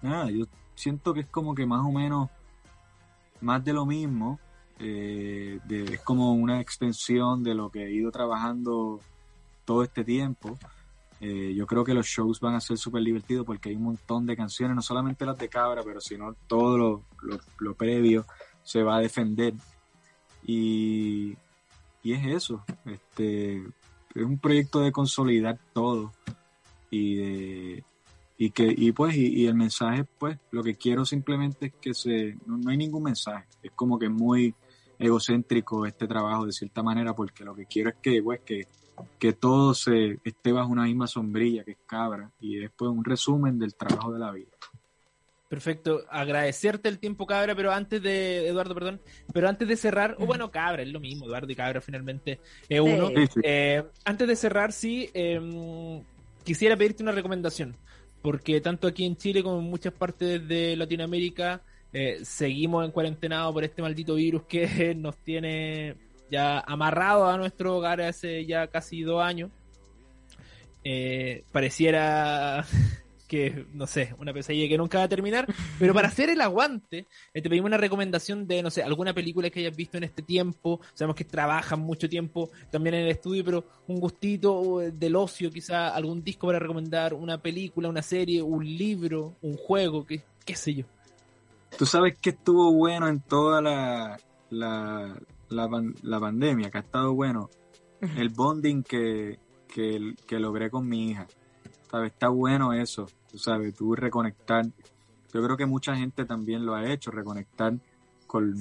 nada, 0.02 0.30
yo 0.30 0.44
siento 0.74 1.14
que 1.14 1.20
es 1.20 1.26
como 1.26 1.54
que 1.54 1.66
más 1.66 1.84
o 1.84 1.90
menos 1.90 2.28
más 3.40 3.64
de 3.64 3.72
lo 3.72 3.86
mismo. 3.86 4.38
Eh, 4.80 5.58
es 5.68 6.00
como 6.02 6.32
una 6.32 6.60
extensión 6.60 7.42
de 7.42 7.54
lo 7.54 7.70
que 7.70 7.84
he 7.84 7.92
ido 7.92 8.10
trabajando 8.10 9.00
todo 9.64 9.82
este 9.82 10.04
tiempo. 10.04 10.58
Eh, 11.20 11.52
yo 11.54 11.66
creo 11.66 11.84
que 11.84 11.94
los 11.94 12.06
shows 12.06 12.38
van 12.38 12.54
a 12.54 12.60
ser 12.60 12.78
súper 12.78 13.02
divertidos 13.02 13.44
porque 13.44 13.70
hay 13.70 13.74
un 13.74 13.82
montón 13.82 14.24
de 14.24 14.36
canciones, 14.36 14.76
no 14.76 14.82
solamente 14.82 15.26
las 15.26 15.36
de 15.36 15.48
Cabra, 15.48 15.82
pero 15.82 16.00
sino 16.00 16.34
todo 16.46 16.78
lo, 16.78 17.02
lo, 17.58 17.74
previo 17.74 18.24
se 18.62 18.82
va 18.82 18.96
a 18.96 19.00
defender. 19.00 19.54
Y, 20.44 21.36
y, 22.04 22.12
es 22.12 22.26
eso, 22.26 22.64
este, 22.84 23.56
es 24.14 24.22
un 24.22 24.38
proyecto 24.38 24.80
de 24.80 24.92
consolidar 24.92 25.58
todo 25.72 26.12
y 26.90 27.16
de, 27.16 27.84
y 28.38 28.50
que 28.50 28.72
y 28.74 28.92
pues 28.92 29.16
y, 29.16 29.46
el 29.46 29.54
mensaje 29.54 30.04
pues 30.04 30.38
lo 30.52 30.62
que 30.62 30.76
quiero 30.76 31.04
simplemente 31.04 31.66
es 31.66 31.72
que 31.80 31.92
se 31.92 32.36
no, 32.46 32.56
no, 32.56 32.70
hay 32.70 32.76
ningún 32.76 33.02
mensaje. 33.02 33.46
Es 33.62 33.72
como 33.72 33.98
que 33.98 34.08
muy 34.08 34.54
egocéntrico 34.98 35.84
este 35.84 36.06
trabajo 36.06 36.46
de 36.46 36.52
cierta 36.52 36.82
manera 36.82 37.14
porque 37.14 37.44
lo 37.44 37.54
que 37.54 37.66
quiero 37.66 37.90
es 37.90 37.96
que 38.00 38.22
pues 38.22 38.40
que 38.40 38.66
que 39.18 39.32
todo 39.32 39.74
se 39.74 40.18
esté 40.24 40.52
bajo 40.52 40.70
una 40.70 40.84
misma 40.84 41.06
sombrilla 41.06 41.64
que 41.64 41.72
es 41.72 41.78
Cabra 41.86 42.30
y 42.40 42.56
después 42.56 42.90
un 42.90 43.04
resumen 43.04 43.58
del 43.58 43.74
trabajo 43.74 44.12
de 44.12 44.18
la 44.18 44.32
vida. 44.32 44.50
Perfecto, 45.48 46.02
agradecerte 46.10 46.90
el 46.90 46.98
tiempo 46.98 47.26
Cabra, 47.26 47.54
pero 47.54 47.72
antes 47.72 48.02
de, 48.02 48.48
Eduardo, 48.48 48.74
perdón, 48.74 49.00
pero 49.32 49.48
antes 49.48 49.66
de 49.66 49.76
cerrar, 49.76 50.14
o 50.18 50.26
bueno, 50.26 50.50
Cabra, 50.50 50.82
es 50.82 50.88
lo 50.88 51.00
mismo, 51.00 51.24
Eduardo 51.24 51.50
y 51.50 51.56
Cabra 51.56 51.80
finalmente 51.80 52.38
es 52.68 52.80
uno. 52.80 53.08
Eh, 53.42 53.82
antes 54.04 54.28
de 54.28 54.36
cerrar, 54.36 54.72
sí, 54.72 55.08
em, 55.14 56.02
quisiera 56.44 56.76
pedirte 56.76 57.02
una 57.02 57.12
recomendación, 57.12 57.74
porque 58.22 58.60
tanto 58.60 58.86
aquí 58.86 59.04
en 59.04 59.16
Chile 59.16 59.42
como 59.42 59.58
en 59.58 59.64
muchas 59.64 59.92
partes 59.92 60.46
de 60.46 60.76
Latinoamérica 60.76 61.62
eh, 61.92 62.18
seguimos 62.22 62.84
en 62.84 62.90
cuarentenado 62.90 63.52
por 63.52 63.64
este 63.64 63.82
maldito 63.82 64.14
virus 64.14 64.42
que 64.44 64.94
nos 64.96 65.16
tiene 65.18 65.96
ya 66.30 66.60
amarrado 66.60 67.26
a 67.26 67.36
nuestro 67.38 67.76
hogar 67.76 68.00
hace 68.00 68.44
ya 68.44 68.66
casi 68.66 69.02
dos 69.02 69.22
años. 69.22 69.50
Eh, 70.84 71.44
pareciera 71.52 72.64
que, 73.28 73.66
no 73.72 73.86
sé, 73.86 74.14
una 74.18 74.32
pesadilla 74.32 74.68
que 74.68 74.78
nunca 74.78 74.98
va 74.98 75.04
a 75.04 75.08
terminar, 75.08 75.46
pero 75.78 75.94
para 75.94 76.08
hacer 76.08 76.30
el 76.30 76.40
aguante, 76.40 77.06
eh, 77.32 77.42
te 77.42 77.48
pedimos 77.48 77.68
una 77.68 77.76
recomendación 77.76 78.48
de, 78.48 78.62
no 78.62 78.70
sé, 78.70 78.82
alguna 78.82 79.14
película 79.14 79.50
que 79.50 79.60
hayas 79.60 79.76
visto 79.76 79.96
en 79.98 80.04
este 80.04 80.22
tiempo, 80.22 80.80
sabemos 80.94 81.14
que 81.14 81.24
trabajan 81.24 81.80
mucho 81.80 82.08
tiempo 82.08 82.50
también 82.70 82.94
en 82.96 83.02
el 83.02 83.10
estudio, 83.10 83.44
pero 83.44 83.64
un 83.86 84.00
gustito 84.00 84.82
eh, 84.82 84.90
del 84.90 85.14
ocio, 85.14 85.50
quizá 85.50 85.94
algún 85.94 86.24
disco 86.24 86.48
para 86.48 86.58
recomendar, 86.58 87.14
una 87.14 87.40
película, 87.40 87.88
una 87.88 88.02
serie, 88.02 88.42
un 88.42 88.64
libro, 88.64 89.36
un 89.42 89.56
juego, 89.56 90.04
qué, 90.04 90.22
qué 90.44 90.56
sé 90.56 90.74
yo. 90.74 90.84
Tú 91.76 91.86
sabes 91.86 92.18
que 92.18 92.30
estuvo 92.30 92.72
bueno 92.72 93.08
en 93.08 93.20
toda 93.20 93.60
la, 93.60 94.18
la, 94.50 95.14
la, 95.50 96.20
pandemia, 96.20 96.70
que 96.70 96.78
ha 96.78 96.80
estado 96.80 97.14
bueno, 97.14 97.50
el 98.00 98.30
bonding 98.30 98.82
que, 98.82 99.38
que, 99.68 100.38
logré 100.38 100.70
con 100.70 100.88
mi 100.88 101.10
hija. 101.10 101.26
¿Sabes? 101.90 102.12
Está 102.12 102.28
bueno 102.28 102.72
eso, 102.72 103.06
tú 103.30 103.38
sabes, 103.38 103.74
tú 103.74 103.94
reconectar. 103.94 104.66
Yo 105.32 105.42
creo 105.42 105.56
que 105.56 105.66
mucha 105.66 105.96
gente 105.96 106.24
también 106.24 106.64
lo 106.64 106.74
ha 106.74 106.86
hecho, 106.90 107.10
reconectar 107.10 107.74
con, 108.26 108.54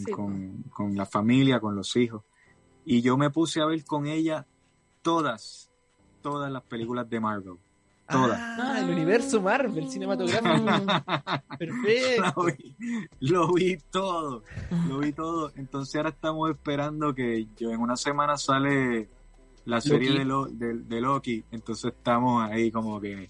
con, 0.70 0.96
la 0.96 1.06
familia, 1.06 1.60
con 1.60 1.76
los 1.76 1.96
hijos. 1.96 2.24
Y 2.86 3.02
yo 3.02 3.18
me 3.18 3.30
puse 3.30 3.62
a 3.62 3.66
ver 3.66 3.84
con 3.86 4.08
ella 4.08 4.46
todas, 5.02 5.70
todas 6.22 6.52
las 6.52 6.64
películas 6.64 7.10
de 7.10 7.20
Marvel. 7.20 7.58
Todas. 8.10 8.40
Ah, 8.40 8.80
el 8.80 8.90
universo 8.90 9.42
Marvel 9.42 9.90
cinematográfico. 9.90 10.66
Perfecto. 11.60 12.46
Lo 13.20 13.54
vi, 13.54 13.78
todo. 13.92 14.44
Lo 14.88 15.00
vi 15.00 15.12
todo. 15.12 15.52
Entonces 15.58 15.94
ahora 15.98 16.10
estamos 16.10 16.50
esperando 16.50 17.14
que 17.14 17.48
yo 17.58 17.72
en 17.72 17.82
una 17.82 17.98
semana 17.98 18.38
sale 18.38 19.10
la 19.68 19.82
serie 19.82 20.12
de, 20.12 20.74
de, 20.76 21.02
Loki. 21.02 21.44
Entonces 21.52 21.94
estamos 21.94 22.50
ahí 22.50 22.72
como 22.72 23.02
que 23.02 23.30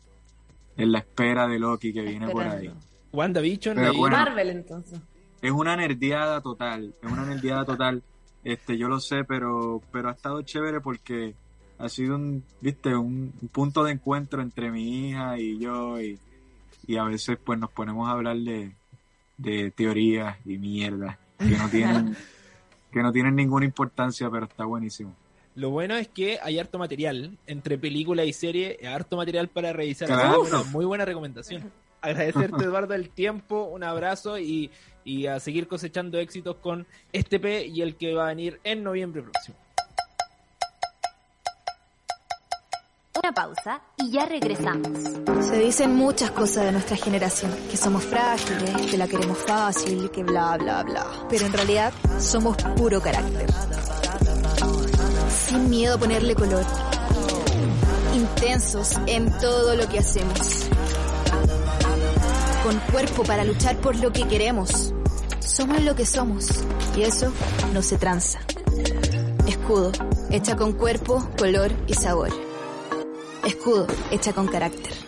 en 0.78 0.92
la 0.92 1.00
espera 1.00 1.48
de 1.48 1.58
Loki 1.58 1.92
que 1.92 2.04
viene 2.04 2.30
por 2.30 2.44
ahí. 2.48 2.72
WandaVision 3.12 3.78
y 3.94 4.00
Marvel 4.00 4.50
entonces. 4.52 5.00
Es 5.42 5.52
una 5.52 5.76
nerdeada 5.76 6.40
total. 6.42 6.94
Es 7.02 7.12
una 7.12 7.26
nerdeada 7.26 7.66
total. 7.66 8.04
Este, 8.44 8.78
yo 8.78 8.88
lo 8.88 9.00
sé, 9.00 9.24
pero, 9.24 9.82
pero 9.92 10.10
ha 10.10 10.12
estado 10.12 10.44
chévere 10.44 10.80
porque 10.80 11.34
ha 11.80 11.90
sido 11.90 12.16
un, 12.16 12.44
viste, 12.62 12.96
un, 12.96 13.32
punto 13.52 13.84
de 13.84 13.94
encuentro 13.94 14.42
entre 14.44 14.72
mi 14.72 15.10
hija 15.10 15.40
y 15.40 15.58
yo 15.58 16.00
y, 16.00 16.20
a 16.98 17.04
veces 17.04 17.38
pues 17.44 17.60
nos 17.60 17.72
ponemos 17.72 18.08
a 18.08 18.12
hablar 18.12 18.38
de, 18.38 18.74
de 19.38 19.72
teorías 19.72 20.38
y 20.46 20.58
mierda 20.58 21.20
que 21.38 21.58
no 21.58 21.68
tienen 21.68 22.16
que 22.92 23.04
no 23.04 23.12
tienen 23.12 23.36
ninguna 23.36 23.66
importancia 23.66 24.30
pero 24.30 24.46
está 24.46 24.64
buenísimo. 24.64 25.14
Lo 25.58 25.72
bueno 25.72 25.96
es 25.96 26.08
que 26.08 26.38
hay 26.44 26.60
harto 26.60 26.78
material 26.78 27.36
entre 27.48 27.80
película 27.80 28.24
y 28.24 28.32
serie, 28.32 28.78
harto 28.88 29.18
material 29.18 29.48
para 29.48 29.74
revisar. 29.74 30.08
muy 30.72 30.86
buena 30.86 31.04
recomendación. 31.04 31.74
Agradecerte, 32.02 32.64
Eduardo, 32.64 32.94
el 32.94 33.10
tiempo, 33.10 33.64
un 33.64 33.84
abrazo 33.84 34.38
y, 34.38 34.70
y 35.04 35.26
a 35.26 35.40
seguir 35.40 35.68
cosechando 35.68 36.20
éxitos 36.20 36.58
con 36.58 36.86
este 37.12 37.40
P 37.40 37.66
y 37.66 37.82
el 37.82 37.96
que 37.96 38.14
va 38.14 38.26
a 38.26 38.28
venir 38.28 38.60
en 38.64 38.84
noviembre 38.84 39.24
próximo. 39.24 39.58
Una 43.18 43.32
pausa 43.32 43.82
y 43.98 44.12
ya 44.12 44.28
regresamos. 44.28 44.90
Se 45.44 45.58
dicen 45.58 45.96
muchas 45.96 46.30
cosas 46.30 46.66
de 46.66 46.72
nuestra 46.72 46.98
generación, 46.98 47.52
que 47.72 47.78
somos 47.78 48.06
frágiles, 48.06 48.92
que 48.92 48.96
la 48.96 49.08
queremos 49.08 49.40
fácil, 49.40 50.12
que 50.12 50.24
bla, 50.24 50.56
bla, 50.58 50.84
bla. 50.84 51.04
Pero 51.28 51.48
en 51.48 51.54
realidad 51.54 51.92
somos 52.20 52.56
puro 52.76 53.02
carácter. 53.02 53.50
Sin 55.48 55.70
miedo 55.70 55.96
a 55.96 55.98
ponerle 55.98 56.36
color. 56.36 56.66
Intensos 58.14 58.98
en 59.06 59.32
todo 59.40 59.76
lo 59.76 59.88
que 59.88 60.00
hacemos. 60.00 60.68
Con 62.64 62.78
cuerpo 62.92 63.24
para 63.24 63.46
luchar 63.46 63.78
por 63.78 63.96
lo 63.96 64.12
que 64.12 64.28
queremos. 64.28 64.94
Somos 65.40 65.82
lo 65.84 65.96
que 65.96 66.06
somos. 66.06 66.50
Y 66.98 67.04
eso 67.04 67.32
no 67.74 67.82
se 67.82 67.98
tranza. 67.98 68.40
Escudo, 69.48 69.94
hecha 70.32 70.58
con 70.58 70.74
cuerpo, 70.74 71.26
color 71.38 71.72
y 71.88 71.94
sabor. 71.94 72.30
Escudo, 73.46 73.88
hecha 74.12 74.34
con 74.34 74.48
carácter. 74.48 75.07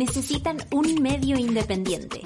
Necesitan 0.00 0.56
un 0.70 1.02
medio 1.02 1.38
independiente. 1.38 2.22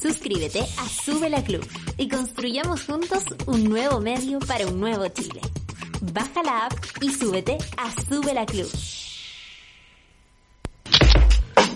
Suscríbete 0.00 0.60
a 0.60 0.86
Sube 0.86 1.30
la 1.30 1.42
Club 1.42 1.66
y 1.96 2.08
construyamos 2.08 2.84
juntos 2.84 3.24
un 3.46 3.64
nuevo 3.64 4.00
medio 4.00 4.38
para 4.40 4.66
un 4.66 4.78
nuevo 4.78 5.08
Chile. 5.08 5.40
Baja 6.12 6.42
la 6.42 6.66
app 6.66 6.74
y 7.00 7.10
súbete 7.10 7.56
a 7.78 7.90
Sube 8.02 8.34
la 8.34 8.44
Club. 8.44 8.70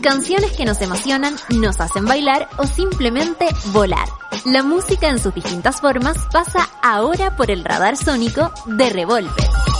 Canciones 0.02 0.52
que 0.52 0.66
nos 0.66 0.82
emocionan, 0.82 1.34
nos 1.48 1.80
hacen 1.80 2.04
bailar 2.04 2.46
o 2.58 2.66
simplemente 2.66 3.46
volar. 3.72 4.06
La 4.44 4.62
música 4.62 5.08
en 5.08 5.18
sus 5.18 5.34
distintas 5.34 5.80
formas 5.80 6.18
pasa 6.30 6.68
ahora 6.82 7.34
por 7.34 7.50
el 7.50 7.64
radar 7.64 7.96
sónico 7.96 8.52
de 8.66 8.90
Revolver. 8.90 9.73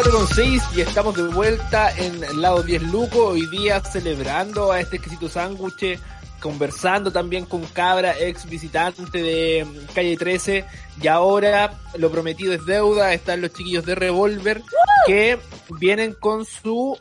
4 0.00 0.12
con 0.12 0.28
6 0.28 0.62
y 0.76 0.80
estamos 0.80 1.16
de 1.16 1.24
vuelta 1.24 1.90
en 1.90 2.22
el 2.22 2.40
lado 2.40 2.62
10 2.62 2.84
Luco, 2.84 3.30
hoy 3.30 3.48
día 3.48 3.80
celebrando 3.80 4.70
a 4.70 4.78
este 4.78 4.94
exquisito 4.94 5.28
sándwich, 5.28 5.98
conversando 6.38 7.10
también 7.10 7.46
con 7.46 7.64
Cabra, 7.64 8.16
ex 8.16 8.48
visitante 8.48 9.20
de 9.20 9.66
Calle 9.96 10.16
13, 10.16 10.64
y 11.02 11.08
ahora 11.08 11.80
lo 11.96 12.12
prometido 12.12 12.52
es 12.52 12.64
deuda, 12.64 13.12
están 13.12 13.40
los 13.40 13.52
chiquillos 13.52 13.84
de 13.86 13.96
Revolver 13.96 14.62
que 15.04 15.36
vienen 15.80 16.12
con 16.12 16.44
su 16.44 16.96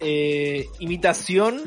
eh, 0.00 0.66
imitación 0.80 1.62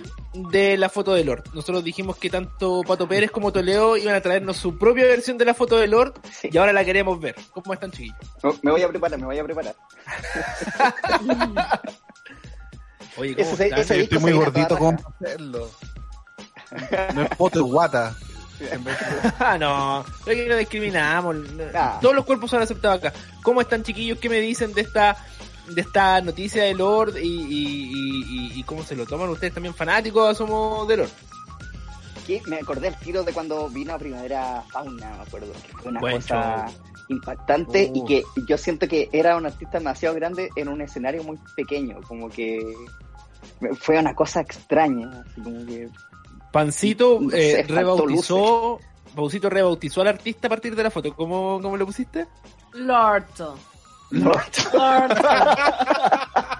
de 0.51 0.77
la 0.77 0.89
foto 0.89 1.13
de 1.13 1.23
Lord. 1.23 1.43
Nosotros 1.53 1.83
dijimos 1.83 2.17
que 2.17 2.29
tanto 2.29 2.81
Pato 2.87 3.07
Pérez 3.07 3.31
como 3.31 3.51
Toledo 3.51 3.97
iban 3.97 4.15
a 4.15 4.21
traernos 4.21 4.57
su 4.57 4.77
propia 4.77 5.05
versión 5.05 5.37
de 5.37 5.45
la 5.45 5.53
foto 5.53 5.77
de 5.77 5.87
Lord 5.87 6.13
Sí. 6.31 6.49
y 6.51 6.57
ahora 6.57 6.73
la 6.73 6.83
queremos 6.85 7.19
ver. 7.19 7.35
¿Cómo 7.51 7.73
están 7.73 7.91
chiquillos? 7.91 8.15
No, 8.43 8.55
me 8.61 8.71
voy 8.71 8.81
a 8.81 8.89
preparar, 8.89 9.19
me 9.19 9.25
voy 9.25 9.39
a 9.39 9.43
preparar. 9.43 9.75
Oye, 13.17 13.35
¿cómo 13.35 13.49
Ese, 13.51 13.63
están? 13.65 13.79
ese 13.79 14.01
estoy 14.01 14.19
muy 14.19 14.33
gordito 14.33 14.77
para 14.77 14.97
hacerlo. 15.21 15.69
No 17.13 17.21
es 17.23 17.29
poto, 17.37 17.59
es 17.59 17.65
guata. 17.65 18.15
Ah, 19.37 19.57
no, 19.57 20.05
que 20.23 20.47
no 20.47 20.55
discriminamos. 20.55 21.35
Ah. 21.73 21.99
Todos 22.01 22.15
los 22.15 22.23
cuerpos 22.23 22.49
son 22.49 22.61
aceptados 22.61 22.99
acá. 22.99 23.11
¿Cómo 23.43 23.59
están 23.59 23.83
chiquillos? 23.83 24.17
¿Qué 24.17 24.29
me 24.29 24.39
dicen 24.39 24.73
de 24.73 24.79
esta 24.81 25.17
de 25.69 25.81
esta 25.81 26.21
noticia 26.21 26.63
de 26.63 26.73
Lord 26.73 27.17
y, 27.17 27.27
y, 27.27 27.89
y- 27.91 28.23
y- 28.55 28.59
y 28.59 28.63
cómo 28.63 28.83
se 28.83 28.95
lo 28.95 29.05
toman 29.05 29.29
ustedes 29.29 29.53
también 29.53 29.73
fanáticos 29.73 30.37
somos 30.37 30.87
de 30.87 30.97
Lord? 30.97 31.09
Que 32.27 32.41
me 32.47 32.57
acordé 32.57 32.87
al 32.87 32.99
tiro 32.99 33.23
de 33.23 33.33
cuando 33.33 33.69
vino 33.69 33.93
a 33.93 33.99
Primavera 33.99 34.63
Fauna, 34.71 35.15
me 35.17 35.23
acuerdo, 35.23 35.53
que 35.53 35.77
fue 35.77 35.91
una 35.91 35.99
Buen 35.99 36.15
cosa 36.15 36.65
impactante 37.07 37.91
Uh. 37.93 37.97
y 37.97 38.05
que 38.05 38.23
yo 38.47 38.57
siento 38.57 38.87
que 38.87 39.09
era 39.11 39.37
un 39.37 39.45
artista 39.45 39.77
demasiado 39.77 40.15
grande 40.15 40.49
en 40.55 40.67
un 40.69 40.81
escenario 40.81 41.23
muy 41.23 41.37
pequeño, 41.55 41.99
como 42.07 42.29
que 42.29 42.59
fue 43.79 43.99
una 43.99 44.15
cosa 44.15 44.41
extraña, 44.41 45.23
así 45.29 45.41
como 45.41 45.65
que 45.65 45.87
Pancito 46.51 47.19
No 47.21 47.29
sé, 47.29 47.59
eh, 47.59 47.63
rebautizó 47.67 48.79
Pancito 49.15 49.49
rebautizó 49.49 50.01
al 50.01 50.07
artista 50.07 50.47
a 50.47 50.49
partir 50.49 50.75
de 50.75 50.83
la 50.83 50.89
foto. 50.91 51.13
¿Cómo, 51.15 51.59
cómo 51.61 51.77
lo 51.77 51.85
pusiste? 51.85 52.25
Lorto. 52.73 53.55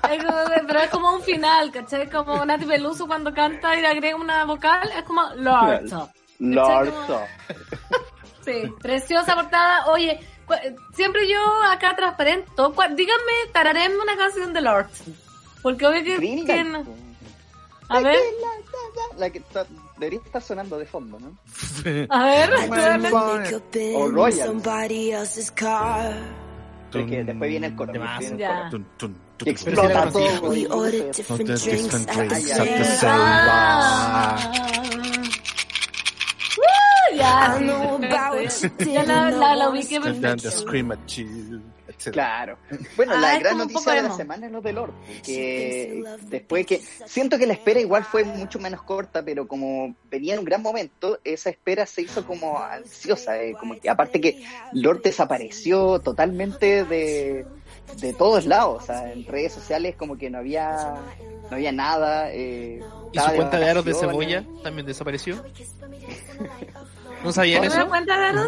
De- 0.10 0.64
pero 0.68 0.80
es 0.80 0.90
como 0.90 1.14
un 1.16 1.22
final, 1.22 1.72
¿cachai? 1.72 2.10
Como 2.10 2.46
Nati 2.46 2.66
Peluso 2.66 3.08
cuando 3.08 3.34
canta 3.34 3.76
y 3.78 3.82
le 3.82 3.88
agrega 3.88 4.16
una 4.16 4.46
vocal, 4.46 4.90
es 4.98 5.04
como 5.04 5.22
Lorto. 5.36 6.10
Lorto. 6.40 7.22
Sí, 8.46 8.72
preciosa 8.80 9.34
portada. 9.34 9.88
Oye, 9.88 10.20
siempre 10.94 11.28
yo 11.28 11.40
acá 11.64 11.96
transparento. 11.96 12.76
Cu- 12.76 12.84
Díganme, 12.96 13.32
tararéme 13.52 13.96
una 13.98 14.16
canción 14.16 14.54
de 14.54 14.62
Lord. 14.62 14.86
Porque 15.64 15.88
obvio 15.88 16.04
que... 16.04 16.20
No-. 16.64 16.86
A 17.90 18.02
ver, 18.02 18.20
La 19.18 19.30
que 19.32 19.40
está- 19.40 19.66
debería 19.98 20.20
estar 20.24 20.44
sonando 20.44 20.78
de 20.78 20.86
fondo, 20.86 21.18
¿no? 21.20 21.36
a 22.12 22.26
ver. 22.26 22.52
O 23.96 24.10
Royal. 24.10 24.48
Que 26.92 27.24
después 27.24 27.50
viene 27.50 27.68
el 27.68 27.76
coro. 27.76 27.94
Explota 29.46 30.10
todo. 30.12 30.50
We 30.50 30.64
no 30.64 30.76
ordered 30.76 31.12
different 31.14 31.46
drinks 31.46 32.52
at 32.52 32.78
the 32.78 32.84
same. 32.86 33.12
Ah. 33.12 34.38
Uh, 36.58 37.16
ya, 37.16 37.60
Ya 38.80 39.04
la, 39.56 39.70
ubiqué 39.70 40.00
perfecto. 40.00 40.50
Etc. 41.98 42.14
Claro. 42.14 42.58
Bueno, 42.96 43.14
Ah, 43.16 43.20
la 43.20 43.34
es 43.36 43.40
gran 43.40 43.58
noticia 43.58 43.94
de 43.94 44.02
la 44.04 44.12
semana 44.16 44.46
es 44.48 44.52
lo 44.52 44.62
de 44.62 44.74
Lord, 44.74 44.94
que 45.24 46.04
después 46.24 46.66
que 46.66 46.82
siento 47.06 47.38
que 47.38 47.46
la 47.48 47.54
espera 47.54 47.80
igual 47.80 48.04
fue 48.04 48.24
mucho 48.24 48.60
menos 48.60 48.82
corta, 48.84 49.24
pero 49.24 49.48
como 49.48 49.96
venía 50.10 50.34
en 50.34 50.40
un 50.40 50.46
gran 50.46 50.62
momento, 50.62 51.20
esa 51.24 51.50
espera 51.50 51.86
se 51.86 52.02
hizo 52.02 52.26
como 52.26 52.60
ansiosa, 52.60 53.42
eh, 53.42 53.54
como 53.60 53.80
que 53.80 53.90
aparte 53.90 54.20
que 54.22 54.44
Lord 54.74 55.02
desapareció 55.04 56.00
totalmente 56.00 56.84
de, 56.84 57.46
de 58.00 58.14
todos 58.14 58.46
lados, 58.46 58.84
o 58.84 58.86
sea, 58.86 59.12
en 59.12 59.26
redes 59.26 59.54
sociales 59.54 59.96
como 59.96 60.18
que 60.18 60.30
no 60.30 60.40
había 60.40 60.96
no 61.50 61.56
había 61.56 61.72
nada. 61.72 62.32
Eh, 62.32 62.82
¿Y 63.12 63.20
su 63.20 63.32
cuenta 63.36 63.60
de 63.60 63.70
aros 63.70 63.86
de 63.86 63.94
cebolla 63.94 64.44
también 64.64 64.86
desapareció? 64.86 65.44
¿No 67.26 67.32
sabían 67.34 67.60
¿Una 67.60 67.68
eso? 67.68 67.78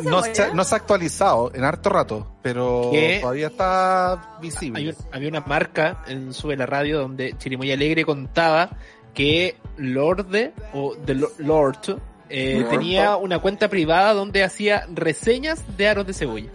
de 0.03 0.09
No 0.09 0.23
se, 0.23 0.53
no 0.53 0.63
se 0.63 0.75
ha 0.75 0.78
actualizado 0.78 1.51
en 1.53 1.63
harto 1.63 1.89
rato, 1.89 2.28
pero 2.41 2.89
¿Qué? 2.93 3.17
todavía 3.21 3.47
está 3.47 4.13
Hay 4.13 4.41
visible. 4.41 4.89
un- 4.89 4.95
había 5.11 5.30
una 5.30 5.41
marca 5.41 6.03
en 6.07 6.34
Sube 6.34 6.55
la 6.55 6.65
Radio 6.65 6.99
donde 6.99 7.36
Chirimoya 7.38 7.73
Alegre 7.73 8.05
contaba 8.05 8.69
que 9.13 9.57
Lorde 9.78 10.53
o 10.73 10.95
The 10.95 11.15
Lo- 11.15 11.32
Lord 11.39 11.99
eh, 12.30 12.65
tenía 12.69 13.15
una 13.17 13.39
cuenta 13.39 13.67
privada 13.69 14.13
donde 14.13 14.43
hacía 14.43 14.86
reseñas 14.93 15.63
de 15.78 15.88
aros 15.88 16.05
de 16.07 16.13
cebolla. 16.13 16.49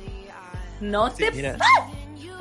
No 0.81 1.11
te... 1.11 1.31
Mira, 1.33 1.57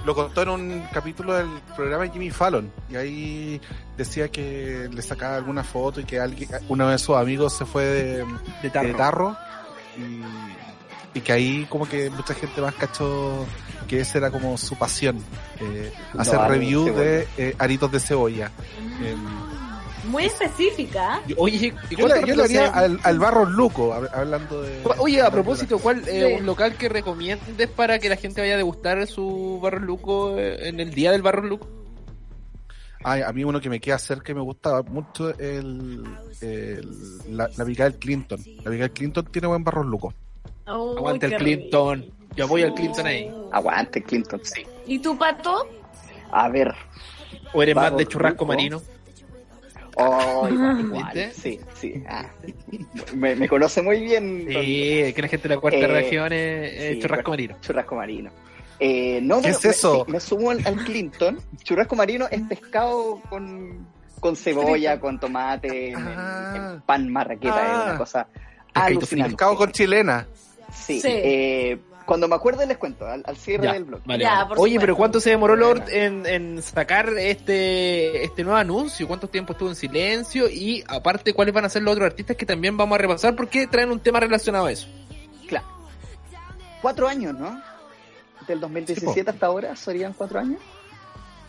Lo 0.05 0.15
contó 0.15 0.41
en 0.41 0.49
un 0.49 0.83
capítulo 0.91 1.33
del 1.35 1.47
programa 1.75 2.03
de 2.05 2.09
Jimmy 2.09 2.31
Fallon 2.31 2.71
y 2.89 2.95
ahí 2.95 3.61
decía 3.97 4.29
que 4.29 4.89
le 4.91 5.01
sacaba 5.03 5.35
alguna 5.35 5.63
foto 5.63 6.01
y 6.01 6.05
que 6.05 6.19
alguien, 6.19 6.49
uno 6.69 6.89
de 6.89 6.97
sus 6.97 7.15
amigos 7.15 7.53
se 7.53 7.65
fue 7.65 7.85
de, 7.85 8.25
de 8.63 8.69
tarro. 8.71 8.87
de 8.87 8.93
tarro 8.95 9.37
y, 9.97 11.17
y 11.17 11.21
que 11.21 11.31
ahí 11.33 11.65
como 11.69 11.87
que 11.87 12.09
mucha 12.09 12.33
gente 12.33 12.61
más 12.61 12.73
cachó 12.75 13.45
que 13.87 13.99
esa 13.99 14.17
era 14.19 14.31
como 14.31 14.57
su 14.57 14.77
pasión 14.77 15.17
eh, 15.59 15.91
hacer 16.17 16.39
de 16.39 16.47
review 16.47 16.85
de 16.95 17.27
eh, 17.37 17.55
aritos 17.59 17.91
de 17.91 17.99
cebolla 17.99 18.51
Em, 19.03 19.17
Muy 20.11 20.25
específica. 20.25 21.21
Oye, 21.37 21.73
¿y 21.89 21.95
yo, 21.95 22.07
le, 22.07 22.13
cuánto 22.13 22.27
yo 22.27 22.35
le 22.35 22.43
haría 22.43 22.67
al, 22.69 22.99
al 23.03 23.19
barro 23.19 23.45
luco 23.45 23.93
hab- 23.93 24.09
hablando 24.13 24.61
de 24.61 24.79
Oye, 24.99 25.21
a 25.21 25.29
propósito, 25.31 25.77
¿cuál 25.79 26.07
es 26.07 26.27
Sí. 26.27 26.39
un 26.39 26.45
local 26.45 26.75
que 26.75 26.87
recomiendes 26.89 27.67
para 27.69 27.99
que 27.99 28.09
la 28.09 28.15
gente 28.15 28.41
vaya 28.41 28.53
a 28.53 28.57
degustar 28.57 29.05
su 29.07 29.59
barro 29.61 29.79
luco 29.79 30.37
eh, 30.37 30.69
en 30.69 30.79
el 30.79 30.91
día 30.93 31.11
del 31.11 31.21
barro 31.21 31.41
luco? 31.43 31.67
Ay, 33.03 33.21
a 33.21 33.31
mí 33.33 33.43
uno 33.43 33.59
que 33.59 33.69
me 33.69 33.79
queda 33.79 33.97
cerca 33.97 34.31
y 34.31 34.35
me 34.35 34.41
gusta 34.41 34.81
mucho 34.83 35.29
es 35.31 35.39
el, 35.39 36.03
el- 36.41 37.35
la, 37.37 37.49
la 37.57 37.65
del 37.65 37.95
Clinton 37.95 38.39
la 38.63 38.71
del 38.71 38.91
Clinton 38.91 39.25
tiene 39.31 39.47
buen 39.47 39.63
barro 39.63 39.83
luco 39.83 40.13
Uy, 40.67 40.97
Aguante 40.97 41.25
el 41.25 41.35
Clinton. 41.35 42.05
Yo 42.35 42.45
apoyo 42.45 42.65
al 42.65 42.73
Clinton 42.73 43.05
ahí. 43.05 43.25
rico. 43.25 43.49
Aguante, 43.51 44.01
Clinton. 44.03 44.39
Sí. 44.43 44.63
¿Y 44.85 44.99
tu 44.99 45.17
pato? 45.17 45.67
A 46.31 46.47
ver. 46.49 46.73
¿O 47.53 47.61
eres 47.61 47.75
más 47.75 47.97
de 47.97 48.05
churrasco 48.05 48.45
marino? 48.45 48.81
Oh, 49.97 50.47
igual. 50.47 51.31
Sí, 51.33 51.59
sí. 51.73 52.01
ah. 52.07 52.29
Me, 53.15 53.35
me 53.35 53.49
conoce 53.49 53.81
muy 53.81 53.99
bien. 54.01 54.45
Sí, 54.47 55.13
que 55.13 55.21
la 55.21 55.27
gente 55.27 55.49
de 55.49 55.55
la 55.55 55.59
cuarta 55.61 55.79
Eh, 55.79 55.87
región 55.87 56.31
es, 56.31 56.73
es 56.73 56.93
sí, 56.95 56.99
churrasco 57.01 57.31
marino. 57.31 57.57
Churrasco 57.61 57.95
marino. 57.95 58.31
Eh, 58.83 59.19
no, 59.21 59.41
¿Qué 59.41 59.49
es 59.49 59.63
eso? 59.63 60.05
Me, 60.07 60.13
me 60.13 60.19
sumo 60.19 60.49
al, 60.49 60.65
al 60.65 60.75
Clinton. 60.83 61.39
Churrasco 61.63 61.95
marino 61.95 62.27
es 62.31 62.41
pescado 62.41 63.21
con, 63.29 63.85
con 64.19 64.35
cebolla, 64.35 64.99
con 64.99 65.19
tomate, 65.19 65.91
en, 65.91 65.97
Ah. 65.99 66.53
en 66.73 66.81
pan 66.81 67.07
marraqueta. 67.09 67.55
Ah. 67.57 67.77
Es 67.83 67.85
una 67.89 67.97
cosa 67.99 68.25
Pescadito 68.73 68.99
alucinante. 68.99 69.29
pescado 69.35 69.55
con 69.55 69.71
chilena 69.71 70.27
Sí. 70.73 70.99
Sí. 70.99 71.07
eh, 71.11 71.77
cuando 72.05 72.27
me 72.27 72.35
acuerde 72.35 72.65
les 72.65 72.77
cuento, 72.77 73.05
al, 73.05 73.21
al 73.25 73.37
cierre 73.37 73.65
Ya, 73.65 73.73
del 73.73 73.83
blog. 73.85 74.01
vale, 74.03 74.23
Ya, 74.23 74.35
vale. 74.37 74.47
por 74.47 74.59
Oye, 74.59 74.79
pero 74.79 74.95
¿cuánto 74.95 75.19
se 75.19 75.29
demoró 75.29 75.55
Lord 75.55 75.83
en, 75.89 76.25
en 76.25 76.61
sacar 76.63 77.09
este 77.19 78.23
este 78.25 78.43
nuevo 78.43 78.57
anuncio? 78.57 79.07
¿Cuánto 79.07 79.27
tiempo 79.27 79.53
estuvo 79.53 79.69
en 79.69 79.75
silencio? 79.75 80.49
Y 80.49 80.83
aparte, 80.87 81.33
¿cuáles 81.33 81.53
van 81.53 81.65
a 81.65 81.69
ser 81.69 81.83
los 81.83 81.93
otros 81.93 82.07
artistas 82.07 82.35
que 82.35 82.45
también 82.47 82.75
vamos 82.77 82.95
a 82.95 82.97
repasar? 82.97 83.35
Porque 83.35 83.67
traen 83.67 83.91
un 83.91 83.99
tema 83.99 84.19
relacionado 84.19 84.65
a 84.65 84.71
eso. 84.71 84.87
Claro. 85.47 85.65
Cuatro 86.81 87.07
años, 87.07 87.37
¿no? 87.37 87.61
Del 88.47 88.59
2017 88.59 89.29
hasta 89.29 89.45
ahora 89.45 89.75
serían 89.75 90.13
cuatro 90.13 90.39
años. 90.39 90.59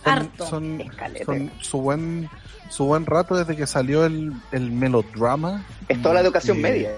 son, 0.05 0.13
Harto. 0.13 0.47
son, 0.47 0.83
son 1.25 1.51
su 1.61 1.81
buen 1.81 2.29
su 2.71 2.85
buen 2.87 3.05
rato 3.07 3.37
desde 3.37 3.55
que 3.57 3.67
salió 3.67 4.05
el, 4.07 4.33
el 4.51 4.71
melodrama 4.73 5.65
Es 5.89 6.01
toda 6.01 6.15
la 6.15 6.21
educación 6.21 6.59
Y- 6.59 6.61
media. 6.63 6.91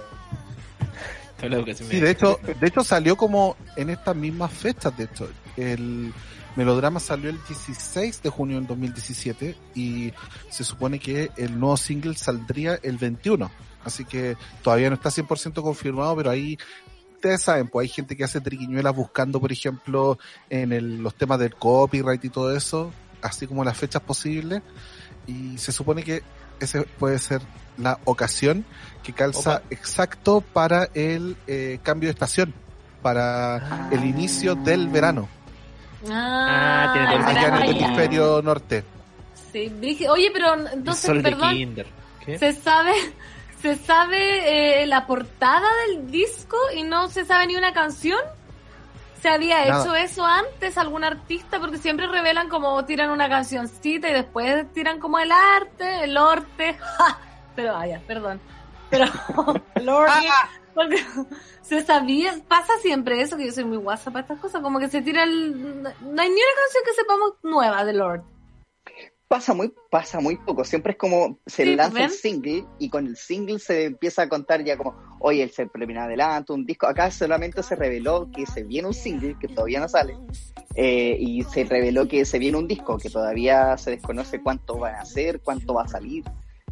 Toda 1.36 1.48
la 1.50 1.56
educación 1.56 1.88
Sí, 1.88 1.94
media. 1.96 2.04
de 2.06 2.10
hecho, 2.12 2.40
de 2.60 2.66
hecho 2.66 2.84
salió 2.84 3.16
como 3.16 3.56
en 3.76 3.90
estas 3.90 4.14
mismas 4.16 4.52
fechas, 4.52 4.96
de 4.96 5.04
hecho. 5.04 5.28
El, 5.56 6.12
Melodrama 6.56 7.00
salió 7.00 7.30
el 7.30 7.38
16 7.48 8.22
de 8.22 8.30
junio 8.30 8.56
del 8.58 8.68
2017 8.68 9.56
y 9.74 10.12
se 10.50 10.62
supone 10.62 11.00
que 11.00 11.32
el 11.36 11.58
nuevo 11.58 11.76
single 11.76 12.14
saldría 12.14 12.78
el 12.84 12.96
21. 12.96 13.50
Así 13.84 14.04
que 14.04 14.36
todavía 14.62 14.88
no 14.88 14.94
está 14.94 15.10
100% 15.10 15.60
confirmado, 15.62 16.14
pero 16.16 16.30
ahí 16.30 16.56
ustedes 17.24 17.42
saben, 17.42 17.68
pues 17.68 17.84
hay 17.84 17.94
gente 17.94 18.16
que 18.16 18.24
hace 18.24 18.38
triquiñuelas 18.42 18.94
buscando, 18.94 19.40
por 19.40 19.50
ejemplo, 19.50 20.18
en 20.50 20.72
el- 20.74 20.98
los 21.02 21.14
temas 21.14 21.38
del 21.38 21.54
copyright 21.54 22.22
y 22.22 22.28
todo 22.28 22.54
eso, 22.54 22.92
así 23.22 23.46
como 23.46 23.64
las 23.64 23.78
fechas 23.78 24.02
posibles. 24.02 24.60
Y 25.26 25.56
se 25.56 25.72
supone 25.72 26.02
que 26.02 26.22
ese 26.60 26.82
puede 26.82 27.18
ser 27.18 27.40
la 27.78 27.98
ocasión 28.04 28.66
que 29.02 29.14
calza 29.14 29.56
Opa. 29.56 29.62
exacto 29.70 30.42
para 30.42 30.90
el 30.92 31.36
eh, 31.46 31.78
cambio 31.82 32.08
de 32.08 32.12
estación, 32.12 32.52
para 33.00 33.88
el 33.90 34.04
inicio 34.04 34.54
del 34.54 34.88
verano, 34.88 35.26
Ah, 36.10 36.84
Ah, 36.86 36.92
tiene 36.92 37.08
todo 37.08 37.16
el 37.30 37.36
allá 37.38 37.48
en 37.48 37.62
el 37.62 37.70
hemisferio 37.82 38.42
norte. 38.42 38.84
Sí, 39.50 39.72
dije, 39.80 40.06
oye, 40.10 40.28
pero 40.30 40.68
entonces, 40.68 41.10
perdón, 41.22 41.56
se 42.38 42.52
sabe, 42.52 42.92
se 43.64 43.76
sabe 43.76 44.82
eh, 44.82 44.86
la 44.86 45.06
portada 45.06 45.66
del 45.86 46.10
disco 46.10 46.54
y 46.76 46.82
no 46.82 47.08
se 47.08 47.24
sabe 47.24 47.46
ni 47.46 47.56
una 47.56 47.72
canción. 47.72 48.20
¿Se 49.22 49.30
había 49.30 49.64
Nada. 49.64 49.80
hecho 49.80 49.94
eso 49.94 50.26
antes 50.26 50.76
algún 50.76 51.02
artista? 51.02 51.58
Porque 51.58 51.78
siempre 51.78 52.06
revelan 52.06 52.50
como 52.50 52.84
tiran 52.84 53.08
una 53.08 53.26
cancioncita 53.26 54.10
y 54.10 54.12
después 54.12 54.70
tiran 54.74 55.00
como 55.00 55.18
el 55.18 55.32
arte, 55.32 56.04
el 56.04 56.14
orte. 56.18 56.74
¡Ja! 56.98 57.18
Pero 57.56 57.72
vaya, 57.72 58.02
perdón. 58.06 58.38
Pero 58.90 59.06
el 59.76 59.88
orte, 59.88 60.28
porque 60.74 61.02
se 61.62 61.80
sabía, 61.80 62.34
pasa 62.46 62.74
siempre 62.82 63.22
eso, 63.22 63.38
que 63.38 63.46
yo 63.46 63.52
soy 63.52 63.64
muy 63.64 63.78
guasa 63.78 64.10
para 64.10 64.24
estas 64.24 64.40
cosas, 64.40 64.60
como 64.60 64.78
que 64.78 64.90
se 64.90 65.00
tira 65.00 65.22
el... 65.22 65.82
No 65.82 65.88
hay 65.88 66.28
ni 66.28 66.34
una 66.34 66.54
canción 66.60 66.84
que 66.84 66.92
sepamos 66.94 67.32
nueva 67.42 67.82
de 67.86 67.94
Lord. 67.94 68.33
Pasa 69.28 69.54
muy, 69.54 69.72
pasa 69.90 70.20
muy 70.20 70.36
poco. 70.36 70.64
Siempre 70.64 70.92
es 70.92 70.98
como 70.98 71.38
se 71.46 71.64
Sí, 71.64 71.74
lanza 71.76 71.94
¿ven? 71.94 72.04
el 72.04 72.10
single 72.10 72.64
y 72.78 72.88
con 72.90 73.06
el 73.06 73.16
single 73.16 73.58
se 73.58 73.84
empieza 73.86 74.22
a 74.22 74.28
contar 74.28 74.62
ya 74.62 74.76
como, 74.76 74.94
oye, 75.20 75.42
él 75.42 75.50
se 75.50 75.66
premio 75.66 76.00
adelanto, 76.00 76.54
un 76.54 76.64
disco. 76.66 76.86
Acá 76.86 77.10
solamente 77.10 77.62
se 77.62 77.74
reveló 77.74 78.28
que 78.30 78.46
se 78.46 78.62
viene 78.62 78.88
un 78.88 78.94
single 78.94 79.36
que 79.40 79.48
todavía 79.48 79.80
no 79.80 79.88
sale. 79.88 80.14
eh, 80.76 81.16
y 81.20 81.42
se 81.44 81.64
reveló 81.64 82.06
que 82.08 82.24
se 82.24 82.38
viene 82.38 82.58
un 82.58 82.66
disco 82.66 82.98
que 82.98 83.08
todavía 83.08 83.76
se 83.78 83.92
desconoce 83.92 84.42
cuánto 84.42 84.78
va 84.78 85.00
a 85.00 85.04
ser, 85.04 85.40
cuánto 85.40 85.74
va 85.74 85.84
a 85.84 85.88
salir. 85.88 86.24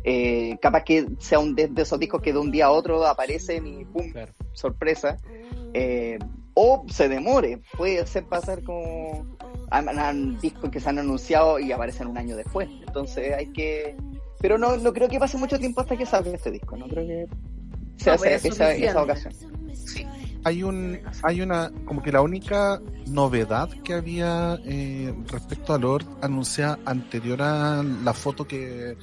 Eh, 0.04 0.58
capaz 0.60 0.82
que 0.82 1.06
sea 1.20 1.38
un 1.38 1.54
de, 1.54 1.68
de 1.68 1.82
esos 1.82 1.98
discos 2.00 2.20
que 2.20 2.32
de 2.32 2.38
un 2.40 2.50
día 2.50 2.66
a 2.66 2.70
otro 2.72 3.06
aparecen 3.06 3.64
y 3.66 3.84
pum, 3.84 4.10
Claro. 4.10 4.32
sorpresa. 4.52 5.16
Eh, 5.72 6.18
o 6.54 6.84
se 6.88 7.08
demore, 7.08 7.60
puede 7.76 8.06
ser 8.06 8.24
pasar 8.24 8.62
como 8.62 9.36
han, 9.70 10.38
discos 10.40 10.70
que 10.70 10.80
se 10.80 10.88
han 10.88 10.98
anunciado 10.98 11.58
y 11.58 11.72
aparecen 11.72 12.08
un 12.08 12.18
año 12.18 12.36
después. 12.36 12.68
Entonces 12.86 13.34
hay 13.34 13.46
que. 13.52 13.96
Pero 14.40 14.58
no, 14.58 14.76
no 14.76 14.92
creo 14.92 15.08
que 15.08 15.18
pase 15.18 15.38
mucho 15.38 15.58
tiempo 15.58 15.80
hasta 15.80 15.96
que 15.96 16.04
salga 16.04 16.30
este 16.32 16.50
disco. 16.50 16.76
No 16.76 16.88
creo 16.88 17.06
que 17.06 17.26
sea 17.96 18.16
No, 18.16 18.24
esa, 18.24 18.72
esa 18.74 19.02
ocasión. 19.02 19.32
Hay 20.44 20.62
un 20.62 20.98
hay 21.22 21.40
una 21.40 21.70
como 21.84 22.02
que 22.02 22.12
la 22.12 22.20
única 22.20 22.80
novedad 23.06 23.68
que 23.84 23.94
había 23.94 24.58
eh, 24.64 25.14
respecto 25.28 25.74
a 25.74 25.78
Lord 25.78 26.04
anunciada 26.20 26.78
anterior 26.84 27.42
a 27.42 27.82
la 27.82 28.12
foto 28.12 28.46
que 28.46 28.96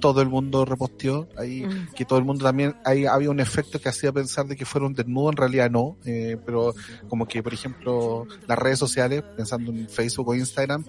todo 0.00 0.20
el 0.22 0.28
mundo 0.28 0.64
reposteó 0.64 1.28
ahí 1.38 1.64
Mm. 1.66 1.94
que 1.94 2.04
todo 2.04 2.18
el 2.18 2.24
mundo 2.24 2.44
también 2.44 2.76
ahí 2.84 3.06
había 3.06 3.30
un 3.30 3.40
efecto 3.40 3.80
que 3.80 3.88
hacía 3.88 4.12
pensar 4.12 4.46
de 4.46 4.56
que 4.56 4.64
fuera 4.64 4.86
un 4.86 4.94
desnudo 4.94 5.30
en 5.30 5.36
realidad 5.36 5.70
no 5.70 5.96
eh, 6.04 6.36
pero 6.44 6.74
como 7.08 7.26
que 7.26 7.42
por 7.42 7.54
ejemplo 7.54 8.26
las 8.46 8.58
redes 8.58 8.78
sociales 8.78 9.22
pensando 9.36 9.70
en 9.72 9.88
Facebook 9.88 10.28
o 10.28 10.34
Instagram 10.34 10.84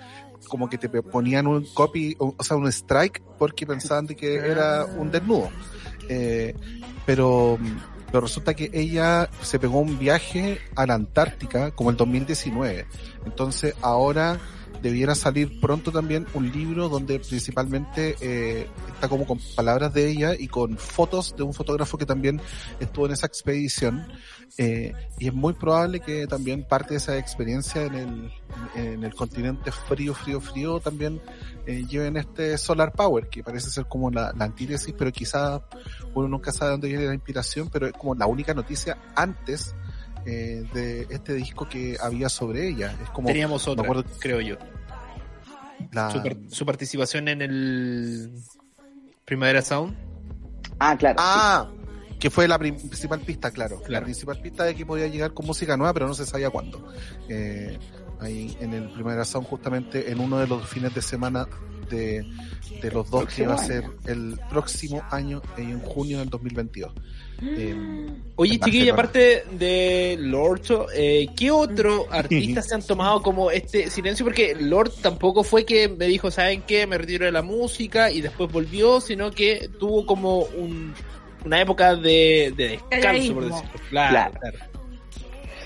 como 0.47 0.69
que 0.69 0.77
te 0.77 0.89
ponían 0.89 1.47
un 1.47 1.65
copy 1.73 2.15
o 2.19 2.35
o 2.37 2.43
sea 2.43 2.57
un 2.57 2.67
strike 2.67 3.21
porque 3.37 3.65
pensaban 3.65 4.05
de 4.05 4.15
que 4.15 4.35
era 4.35 4.85
un 4.85 5.11
desnudo 5.11 5.49
eh, 6.09 6.53
pero 7.05 7.57
pero 8.07 8.21
resulta 8.21 8.53
que 8.53 8.69
ella 8.73 9.29
se 9.41 9.59
pegó 9.59 9.79
un 9.79 9.99
viaje 9.99 10.59
a 10.75 10.85
la 10.85 10.95
Antártica 10.95 11.71
como 11.71 11.89
el 11.89 11.97
2019. 11.97 12.85
Entonces 13.25 13.75
ahora 13.81 14.39
debiera 14.81 15.15
salir 15.15 15.59
pronto 15.59 15.91
también 15.91 16.25
un 16.33 16.51
libro 16.51 16.89
donde 16.89 17.19
principalmente 17.19 18.15
eh, 18.21 18.67
está 18.93 19.07
como 19.07 19.25
con 19.25 19.39
palabras 19.55 19.93
de 19.93 20.09
ella 20.09 20.33
y 20.37 20.47
con 20.47 20.77
fotos 20.77 21.35
de 21.35 21.43
un 21.43 21.53
fotógrafo 21.53 21.97
que 21.97 22.05
también 22.05 22.41
estuvo 22.79 23.05
en 23.05 23.13
esa 23.13 23.27
expedición. 23.27 24.07
Eh, 24.57 24.93
y 25.19 25.27
es 25.27 25.33
muy 25.33 25.53
probable 25.53 25.99
que 25.99 26.25
también 26.25 26.63
parte 26.63 26.91
de 26.91 26.97
esa 26.97 27.17
experiencia 27.17 27.83
en 27.83 27.95
el, 27.95 28.31
en 28.75 29.03
el 29.03 29.13
continente 29.13 29.71
frío, 29.71 30.13
frío, 30.13 30.39
frío 30.39 30.79
también 30.79 31.21
eh, 31.65 31.85
lleven 31.85 32.17
este 32.17 32.57
Solar 32.57 32.93
Power, 32.93 33.27
que 33.27 33.43
parece 33.43 33.69
ser 33.69 33.85
como 33.85 34.09
la, 34.09 34.33
la 34.37 34.45
antítesis, 34.45 34.93
pero 34.97 35.11
quizás 35.11 35.61
uno 36.13 36.27
nunca 36.27 36.51
sabe 36.51 36.71
dónde 36.71 36.87
viene 36.87 37.05
la 37.05 37.13
inspiración, 37.13 37.69
pero 37.69 37.87
es 37.87 37.93
como 37.93 38.15
la 38.15 38.25
única 38.25 38.53
noticia 38.53 38.97
antes 39.15 39.75
eh, 40.27 40.63
de 40.73 41.07
este 41.09 41.33
disco 41.33 41.67
que 41.69 41.97
había 42.01 42.27
sobre 42.29 42.67
ella. 42.67 42.95
Es 43.01 43.09
como 43.11 43.27
Teníamos 43.29 43.67
otra, 43.67 43.83
acuerdo- 43.85 44.03
creo 44.19 44.41
yo. 44.41 44.57
la, 45.91 46.11
Su, 46.11 46.21
par- 46.21 46.37
su 46.49 46.65
participación 46.65 47.27
en 47.29 47.41
el 47.41 48.31
Primavera 49.25 49.61
Sound. 49.61 49.95
Ah, 50.79 50.95
claro. 50.97 51.15
Ah, 51.19 51.69
que 52.19 52.29
fue 52.29 52.47
la 52.47 52.57
principal 52.59 53.19
pista, 53.21 53.51
claro. 53.51 53.81
La 53.87 54.01
principal 54.01 54.39
pista 54.41 54.63
de 54.63 54.75
que 54.75 54.85
podía 54.85 55.07
llegar 55.07 55.33
con 55.33 55.45
música 55.45 55.77
nueva, 55.77 55.93
pero 55.93 56.07
no 56.07 56.13
se 56.13 56.25
sabía 56.25 56.49
cuándo. 56.49 56.91
Eh, 57.29 57.77
ahí 58.19 58.57
en 58.59 58.73
el 58.73 58.89
Primera 58.89 59.23
Sound, 59.23 59.47
justamente 59.47 60.11
en 60.11 60.19
uno 60.19 60.39
de 60.39 60.47
los 60.47 60.67
fines 60.67 60.93
de 60.95 61.01
semana 61.01 61.47
de, 61.89 62.25
de 62.81 62.91
los 62.91 63.09
dos 63.09 63.25
que 63.33 63.45
va 63.47 63.53
a 63.53 63.57
ser 63.59 63.85
el 64.05 64.39
próximo 64.49 65.01
año, 65.11 65.41
en 65.57 65.79
junio 65.79 66.19
del 66.19 66.29
2022. 66.29 66.91
Eh, 67.41 67.75
Oye, 68.35 68.57
Barcelona. 68.57 68.93
aparte 68.93 69.43
de 69.51 70.17
Lord, 70.19 70.61
eh, 70.95 71.27
¿qué 71.35 71.51
otro 71.51 72.05
artista 72.11 72.61
se 72.61 72.75
han 72.75 72.81
tomado 72.81 73.21
como 73.21 73.49
este 73.51 73.89
silencio? 73.89 74.25
Porque 74.25 74.55
Lord 74.59 74.91
tampoco 75.01 75.43
fue 75.43 75.65
que 75.65 75.87
me 75.89 76.05
dijo, 76.05 76.29
¿saben 76.31 76.61
qué? 76.63 76.85
Me 76.87 76.97
retiro 76.97 77.25
de 77.25 77.31
la 77.31 77.41
música 77.41 78.11
y 78.11 78.21
después 78.21 78.51
volvió, 78.51 79.01
sino 79.01 79.31
que 79.31 79.69
tuvo 79.79 80.05
como 80.05 80.39
un, 80.41 80.93
una 81.45 81.61
época 81.61 81.95
de, 81.95 82.53
de 82.55 82.79
descanso, 82.91 83.33
por 83.33 83.45
decirlo. 83.45 83.71
Claro, 83.89 84.09
Claro. 84.31 84.39
claro. 84.39 84.57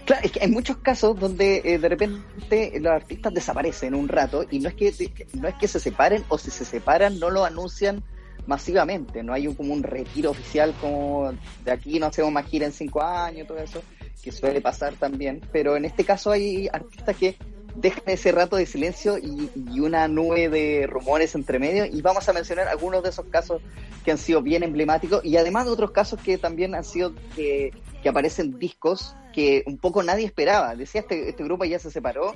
Claro, 0.05 0.21
es 0.25 0.31
que 0.31 0.39
hay 0.41 0.47
muchos 0.49 0.77
casos 0.77 1.17
donde 1.19 1.61
eh, 1.63 1.77
de 1.77 1.87
repente 1.87 2.73
los 2.79 2.91
artistas 2.91 3.33
desaparecen 3.33 3.93
un 3.93 4.07
rato 4.07 4.45
y 4.49 4.59
no 4.59 4.67
es 4.69 4.73
que 4.75 4.91
no 5.35 5.47
es 5.47 5.53
que 5.55 5.67
se 5.67 5.79
separen 5.79 6.23
o 6.27 6.39
si 6.39 6.49
se 6.49 6.65
separan 6.65 7.19
no 7.19 7.29
lo 7.29 7.45
anuncian 7.45 8.03
masivamente, 8.47 9.23
no 9.23 9.33
hay 9.33 9.47
un, 9.47 9.55
como 9.55 9.73
un 9.73 9.83
retiro 9.83 10.31
oficial 10.31 10.73
como 10.81 11.33
de 11.63 11.71
aquí 11.71 11.99
no 11.99 12.07
hacemos 12.07 12.31
más 12.31 12.45
gira 12.47 12.65
en 12.65 12.73
cinco 12.73 13.01
años, 13.01 13.47
todo 13.47 13.59
eso, 13.59 13.81
que 14.21 14.31
suele 14.31 14.61
pasar 14.61 14.93
también, 14.95 15.41
pero 15.51 15.75
en 15.75 15.85
este 15.85 16.03
caso 16.03 16.31
hay 16.31 16.67
artistas 16.71 17.15
que 17.15 17.35
dejan 17.75 18.03
ese 18.07 18.31
rato 18.31 18.57
de 18.57 18.65
silencio 18.65 19.17
y, 19.17 19.49
y 19.55 19.79
una 19.79 20.07
nube 20.07 20.49
de 20.49 20.87
rumores 20.87 21.35
entre 21.35 21.57
medio 21.57 21.85
y 21.85 22.01
vamos 22.01 22.27
a 22.27 22.33
mencionar 22.33 22.67
algunos 22.67 23.01
de 23.01 23.09
esos 23.09 23.25
casos 23.27 23.61
que 24.03 24.11
han 24.11 24.17
sido 24.17 24.41
bien 24.41 24.63
emblemáticos 24.63 25.23
y 25.23 25.37
además 25.37 25.65
de 25.65 25.71
otros 25.71 25.91
casos 25.91 26.19
que 26.21 26.37
también 26.37 26.75
han 26.75 26.83
sido 26.83 27.13
que, 27.35 27.71
que 28.01 28.09
aparecen 28.09 28.59
discos 28.59 29.15
que 29.33 29.63
un 29.65 29.77
poco 29.77 30.03
nadie 30.03 30.25
esperaba. 30.25 30.75
Decía, 30.75 31.01
este, 31.01 31.29
este 31.29 31.43
grupo 31.43 31.65
ya 31.65 31.79
se 31.79 31.91
separó, 31.91 32.35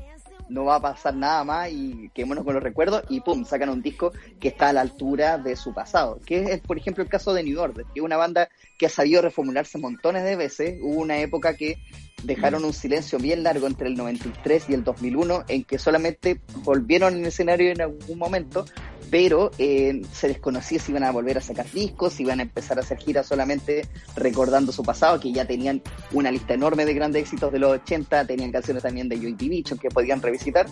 no 0.49 0.65
va 0.65 0.75
a 0.75 0.81
pasar 0.81 1.15
nada 1.15 1.43
más 1.43 1.69
y 1.71 2.09
quedémonos 2.13 2.43
con 2.43 2.53
los 2.53 2.63
recuerdos 2.63 3.03
y 3.09 3.21
pum, 3.21 3.45
sacan 3.45 3.69
un 3.69 3.81
disco 3.81 4.11
que 4.39 4.49
está 4.49 4.69
a 4.69 4.73
la 4.73 4.81
altura 4.81 5.37
de 5.37 5.55
su 5.55 5.73
pasado. 5.73 6.19
Que 6.25 6.43
es, 6.53 6.61
por 6.61 6.77
ejemplo, 6.77 7.03
el 7.03 7.09
caso 7.09 7.33
de 7.33 7.43
New 7.43 7.59
Order, 7.59 7.85
que 7.93 7.99
es 7.99 8.05
una 8.05 8.17
banda 8.17 8.49
que 8.77 8.85
ha 8.85 8.89
sabido 8.89 9.21
reformularse 9.21 9.77
montones 9.77 10.23
de 10.23 10.35
veces. 10.35 10.79
Hubo 10.81 11.01
una 11.01 11.17
época 11.19 11.55
que 11.55 11.77
dejaron 12.23 12.65
un 12.65 12.73
silencio 12.73 13.19
bien 13.19 13.43
largo 13.43 13.67
entre 13.67 13.87
el 13.87 13.95
93 13.95 14.69
y 14.69 14.73
el 14.73 14.83
2001 14.83 15.45
en 15.47 15.63
que 15.63 15.77
solamente 15.77 16.39
volvieron 16.63 17.15
en 17.15 17.25
escenario 17.25 17.71
en 17.71 17.81
algún 17.81 18.17
momento, 18.17 18.65
pero 19.11 19.51
eh, 19.57 20.01
se 20.11 20.27
desconocía 20.27 20.79
si 20.79 20.91
iban 20.91 21.03
a 21.03 21.11
volver 21.11 21.37
a 21.37 21.41
sacar 21.41 21.69
discos, 21.71 22.13
si 22.13 22.23
iban 22.23 22.39
a 22.39 22.43
empezar 22.43 22.77
a 22.77 22.81
hacer 22.81 22.97
giras 22.97 23.27
solamente 23.27 23.87
recordando 24.15 24.71
su 24.71 24.83
pasado, 24.83 25.19
que 25.19 25.31
ya 25.31 25.45
tenían 25.45 25.81
una 26.11 26.31
lista 26.31 26.53
enorme 26.53 26.85
de 26.85 26.93
grandes 26.93 27.21
éxitos 27.23 27.51
de 27.51 27.59
los 27.59 27.71
80, 27.71 28.25
tenían 28.25 28.51
canciones 28.51 28.83
también 28.83 29.07
de 29.09 29.17
Joy 29.17 29.33
Division 29.33 29.77
que 29.79 29.89
podían 29.89 30.21
revisitar, 30.21 30.65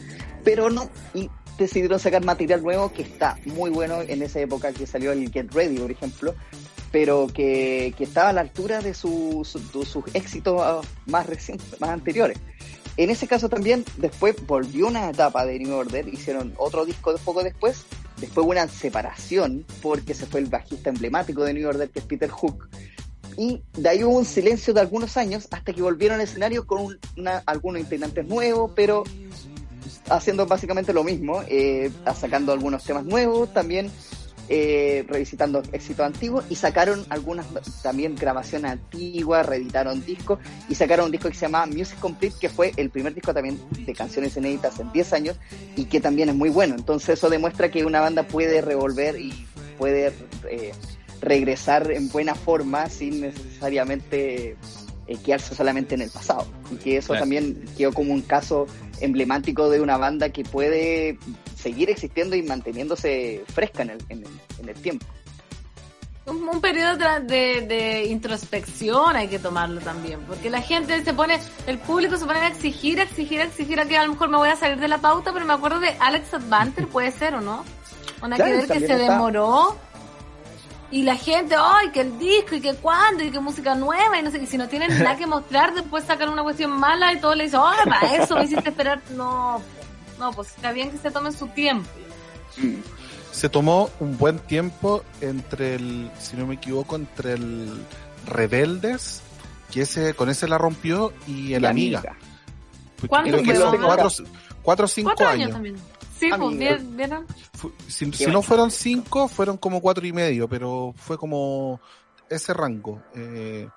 pero 0.43 0.69
no, 0.69 0.89
y 1.13 1.29
decidieron 1.57 1.99
sacar 1.99 2.23
material 2.25 2.63
nuevo 2.63 2.91
que 2.91 3.03
está 3.03 3.37
muy 3.45 3.69
bueno 3.69 4.01
en 4.01 4.21
esa 4.23 4.39
época 4.39 4.73
que 4.73 4.87
salió 4.87 5.11
el 5.11 5.29
Get 5.31 5.53
Ready, 5.53 5.77
por 5.77 5.91
ejemplo, 5.91 6.35
pero 6.91 7.27
que, 7.27 7.93
que 7.97 8.03
estaba 8.03 8.29
a 8.29 8.33
la 8.33 8.41
altura 8.41 8.79
de, 8.81 8.93
su- 8.93 9.45
de 9.73 9.85
sus 9.85 10.03
éxitos 10.13 10.85
más 11.05 11.25
recientes, 11.27 11.79
más 11.79 11.89
anteriores. 11.91 12.37
En 12.95 13.09
ese 13.09 13.27
caso 13.27 13.49
también, 13.49 13.83
después 13.97 14.35
volvió 14.45 14.87
una 14.87 15.09
etapa 15.09 15.45
de 15.45 15.57
New 15.57 15.75
Order, 15.75 16.07
hicieron 16.07 16.53
otro 16.57 16.85
disco 16.85 17.11
de 17.11 17.19
poco 17.19 17.43
después, 17.43 17.85
después 18.17 18.45
una 18.45 18.67
separación 18.67 19.65
porque 19.81 20.13
se 20.13 20.27
fue 20.27 20.41
el 20.41 20.45
bajista 20.45 20.89
emblemático 20.89 21.43
de 21.43 21.53
New 21.53 21.67
Order, 21.67 21.89
que 21.89 21.99
es 21.99 22.05
Peter 22.05 22.29
Hook, 22.29 22.69
y 23.37 23.63
de 23.73 23.89
ahí 23.89 24.03
hubo 24.03 24.17
un 24.17 24.25
silencio 24.25 24.73
de 24.73 24.81
algunos 24.81 25.17
años 25.17 25.47
hasta 25.49 25.73
que 25.73 25.81
volvieron 25.81 26.19
al 26.19 26.25
escenario 26.25 26.67
con 26.67 26.99
algunos 27.45 27.81
integrantes 27.81 28.27
nuevos, 28.27 28.71
pero 28.75 29.03
haciendo 30.09 30.45
básicamente 30.45 30.93
lo 30.93 31.03
mismo, 31.03 31.43
eh, 31.47 31.91
sacando 32.15 32.51
algunos 32.51 32.83
temas 32.83 33.05
nuevos, 33.05 33.51
también 33.53 33.91
eh, 34.49 35.05
revisitando 35.07 35.63
éxitos 35.71 36.05
antiguos 36.05 36.43
y 36.49 36.55
sacaron 36.55 37.05
algunas 37.09 37.45
también 37.81 38.15
grabaciones 38.15 38.71
antiguas, 38.71 39.45
reeditaron 39.45 40.03
discos 40.05 40.39
y 40.67 40.75
sacaron 40.75 41.05
un 41.05 41.11
disco 41.11 41.29
que 41.29 41.35
se 41.35 41.45
llama 41.45 41.65
Music 41.65 41.97
Complete, 41.99 42.35
que 42.39 42.49
fue 42.49 42.73
el 42.75 42.89
primer 42.89 43.13
disco 43.13 43.33
también 43.33 43.59
de 43.71 43.93
canciones 43.93 44.35
inéditas 44.35 44.79
en 44.79 44.91
10 44.91 45.13
años 45.13 45.37
y 45.75 45.85
que 45.85 46.01
también 46.01 46.29
es 46.29 46.35
muy 46.35 46.49
bueno. 46.49 46.75
Entonces 46.75 47.17
eso 47.17 47.29
demuestra 47.29 47.71
que 47.71 47.85
una 47.85 48.01
banda 48.01 48.23
puede 48.23 48.61
revolver 48.61 49.19
y 49.19 49.45
puede 49.77 50.13
eh, 50.49 50.73
regresar 51.21 51.91
en 51.91 52.09
buena 52.09 52.35
forma 52.35 52.89
sin 52.89 53.21
necesariamente 53.21 54.57
eh, 55.07 55.17
quedarse 55.17 55.55
solamente 55.55 55.95
en 55.95 56.01
el 56.01 56.09
pasado. 56.09 56.45
Y 56.71 56.75
que 56.77 56.97
eso 56.97 57.07
Claro. 57.09 57.21
también 57.21 57.65
quedó 57.77 57.91
como 57.93 58.13
un 58.13 58.21
caso 58.21 58.67
emblemático 59.01 59.69
de 59.69 59.81
una 59.81 59.97
banda 59.97 60.29
que 60.29 60.43
puede 60.43 61.17
seguir 61.57 61.89
existiendo 61.89 62.35
y 62.35 62.43
manteniéndose 62.43 63.43
fresca 63.53 63.83
en 63.83 63.89
el, 63.91 63.97
en 64.09 64.19
el, 64.19 64.31
en 64.59 64.69
el 64.69 64.75
tiempo. 64.75 65.05
Un, 66.25 66.47
un 66.47 66.61
periodo 66.61 66.95
de, 67.23 67.61
de 67.67 68.05
introspección 68.05 69.13
hay 69.17 69.27
que 69.27 69.39
tomarlo 69.39 69.81
también, 69.81 70.21
porque 70.21 70.49
la 70.49 70.61
gente 70.61 71.03
se 71.03 71.13
pone, 71.13 71.37
el 71.67 71.77
público 71.79 72.15
se 72.15 72.25
pone 72.25 72.39
a 72.39 72.47
exigir, 72.47 73.01
a 73.01 73.03
exigir, 73.03 73.41
a 73.41 73.43
exigir, 73.43 73.77
a 73.81 73.85
que 73.85 73.97
a 73.97 74.05
lo 74.05 74.13
mejor 74.13 74.29
me 74.29 74.37
voy 74.37 74.47
a 74.47 74.55
salir 74.55 74.79
de 74.79 74.87
la 74.87 74.99
pauta, 74.99 75.33
pero 75.33 75.45
me 75.45 75.51
acuerdo 75.51 75.81
de 75.81 75.89
Alex 75.99 76.33
Advanter, 76.33 76.87
puede 76.87 77.11
ser 77.11 77.35
o 77.35 77.41
no, 77.41 77.65
una 78.21 78.37
Claro, 78.37 78.51
que 78.51 78.57
ver 78.57 78.67
que 78.67 78.79
se 78.87 78.93
está. 78.93 78.97
demoró 78.97 79.75
y 80.93 81.01
la 81.01 81.15
gente, 81.15 81.55
ay, 81.57 81.89
que 81.89 82.01
el 82.01 82.19
disco 82.19 82.53
y 82.53 82.61
que 82.61 82.75
cuándo 82.75 83.23
y 83.23 83.31
que 83.31 83.39
música 83.39 83.73
nueva 83.73 84.19
y 84.19 84.21
no 84.21 84.29
sé, 84.29 84.37
y 84.37 84.45
si 84.45 84.59
no 84.59 84.67
tienen 84.67 84.95
nada 84.99 85.17
que 85.17 85.25
mostrar, 85.25 85.73
después 85.73 86.03
sacan 86.03 86.29
una 86.29 86.43
cuestión 86.43 86.69
mala 86.69 87.11
y 87.11 87.19
todos 87.19 87.35
le 87.35 87.45
dicen, 87.45 87.61
ay, 87.63 87.79
para 87.83 88.15
eso 88.15 88.35
me 88.35 88.43
hiciste 88.43 88.69
esperar, 88.69 89.01
no, 89.15 89.59
no, 90.19 90.31
pues 90.33 90.49
está 90.49 90.71
bien 90.71 90.91
que 90.91 90.99
se 90.99 91.09
tomen 91.09 91.33
su 91.33 91.47
tiempo. 91.47 91.89
Se 93.31 93.49
tomó 93.49 93.89
un 93.99 94.19
buen 94.19 94.37
tiempo 94.37 95.03
entre 95.19 95.73
el, 95.73 96.11
si 96.19 96.37
no 96.37 96.45
me 96.45 96.53
equivoco, 96.53 96.95
entre 96.95 97.33
el 97.33 97.83
Rebeldes, 98.27 99.23
que 99.71 99.81
ese, 99.81 100.13
con 100.13 100.29
ese 100.29 100.47
la 100.47 100.59
rompió, 100.59 101.11
y 101.25 101.55
el 101.55 101.63
La 101.63 101.71
Amiga. 101.71 102.03
Porque 102.97 103.07
¿Cuánto 103.07 103.41
que 103.41 103.55
son 103.55 103.81
cuatro, 103.81 104.09
cuatro 104.61 104.85
o 104.85 104.87
cinco 104.87 105.09
Cuatro 105.09 105.27
años. 105.27 105.45
años 105.45 105.53
también. 105.53 105.75
Sí, 106.31 108.05
pues, 108.05 108.17
Si, 108.17 108.25
no 108.27 108.41
fueron 108.41 108.71
cinco, 108.71 109.27
fueron 109.27 109.57
como 109.57 109.81
cuatro 109.81 110.05
y 110.05 110.13
medio, 110.13 110.47
pero 110.47 110.93
fue 110.97 111.17
como 111.17 111.79
ese 112.29 112.53
rango. 112.53 113.01
eh, 113.15 113.67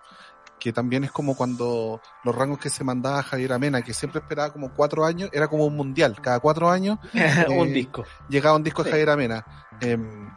que 0.58 0.72
también 0.72 1.04
es 1.04 1.12
como 1.12 1.36
cuando 1.36 2.00
los 2.24 2.34
rangos 2.34 2.58
que 2.58 2.70
se 2.70 2.82
mandaba 2.82 3.22
Javier 3.22 3.52
Amena, 3.52 3.82
que 3.82 3.92
siempre 3.92 4.20
esperaba 4.20 4.52
como 4.52 4.72
cuatro 4.74 5.04
años, 5.04 5.28
era 5.32 5.48
como 5.48 5.66
un 5.66 5.76
mundial. 5.76 6.16
Cada 6.20 6.40
cuatro 6.40 6.70
años 6.70 6.98
un 7.12 7.68
Eh, 7.68 7.72
disco. 7.72 8.04
llegaba 8.28 8.56
un 8.56 8.64
disco 8.64 8.82
de 8.82 8.88
Sí. 8.88 8.90
Javier 8.92 9.10
Amena. 9.10 9.44
Em, 9.82 10.30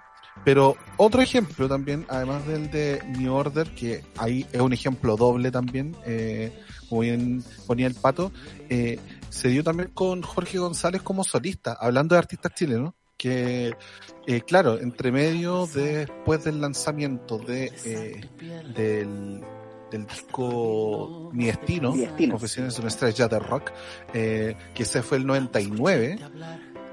pero 0.43 0.75
otro 0.97 1.21
ejemplo 1.21 1.67
también, 1.69 2.05
además 2.09 2.45
del 2.45 2.69
de 2.69 3.01
New 3.17 3.33
Order, 3.33 3.73
que 3.73 4.03
ahí 4.17 4.45
es 4.51 4.59
un 4.59 4.73
ejemplo 4.73 5.15
doble 5.15 5.51
también, 5.51 5.95
eh, 6.05 6.53
como 6.89 7.01
bien 7.01 7.41
ponía 7.65 7.87
el 7.87 7.95
pato, 7.95 8.31
eh, 8.69 8.99
se 9.29 9.49
dio 9.49 9.63
también 9.63 9.91
con 9.93 10.21
Jorge 10.21 10.57
González 10.57 11.01
como 11.01 11.23
solista, 11.23 11.77
hablando 11.79 12.15
de 12.15 12.19
artistas 12.19 12.53
chilenos, 12.53 12.93
que 13.17 13.73
eh, 14.27 14.41
claro, 14.41 14.79
entre 14.79 15.11
medio 15.11 15.67
después 15.67 16.43
del 16.43 16.61
lanzamiento 16.61 17.37
de 17.37 17.71
eh, 17.83 18.21
del, 18.75 19.43
del 19.91 20.05
disco 20.07 21.29
Mi 21.33 21.45
Destino. 21.45 21.93
Confesiones 22.29 22.75
de 22.75 22.81
una 22.81 22.89
estrella 22.89 23.27
de 23.27 23.39
rock, 23.39 23.71
eh, 24.13 24.55
que 24.73 24.83
ese 24.83 25.01
fue 25.01 25.17
el 25.17 25.25
99, 25.25 26.17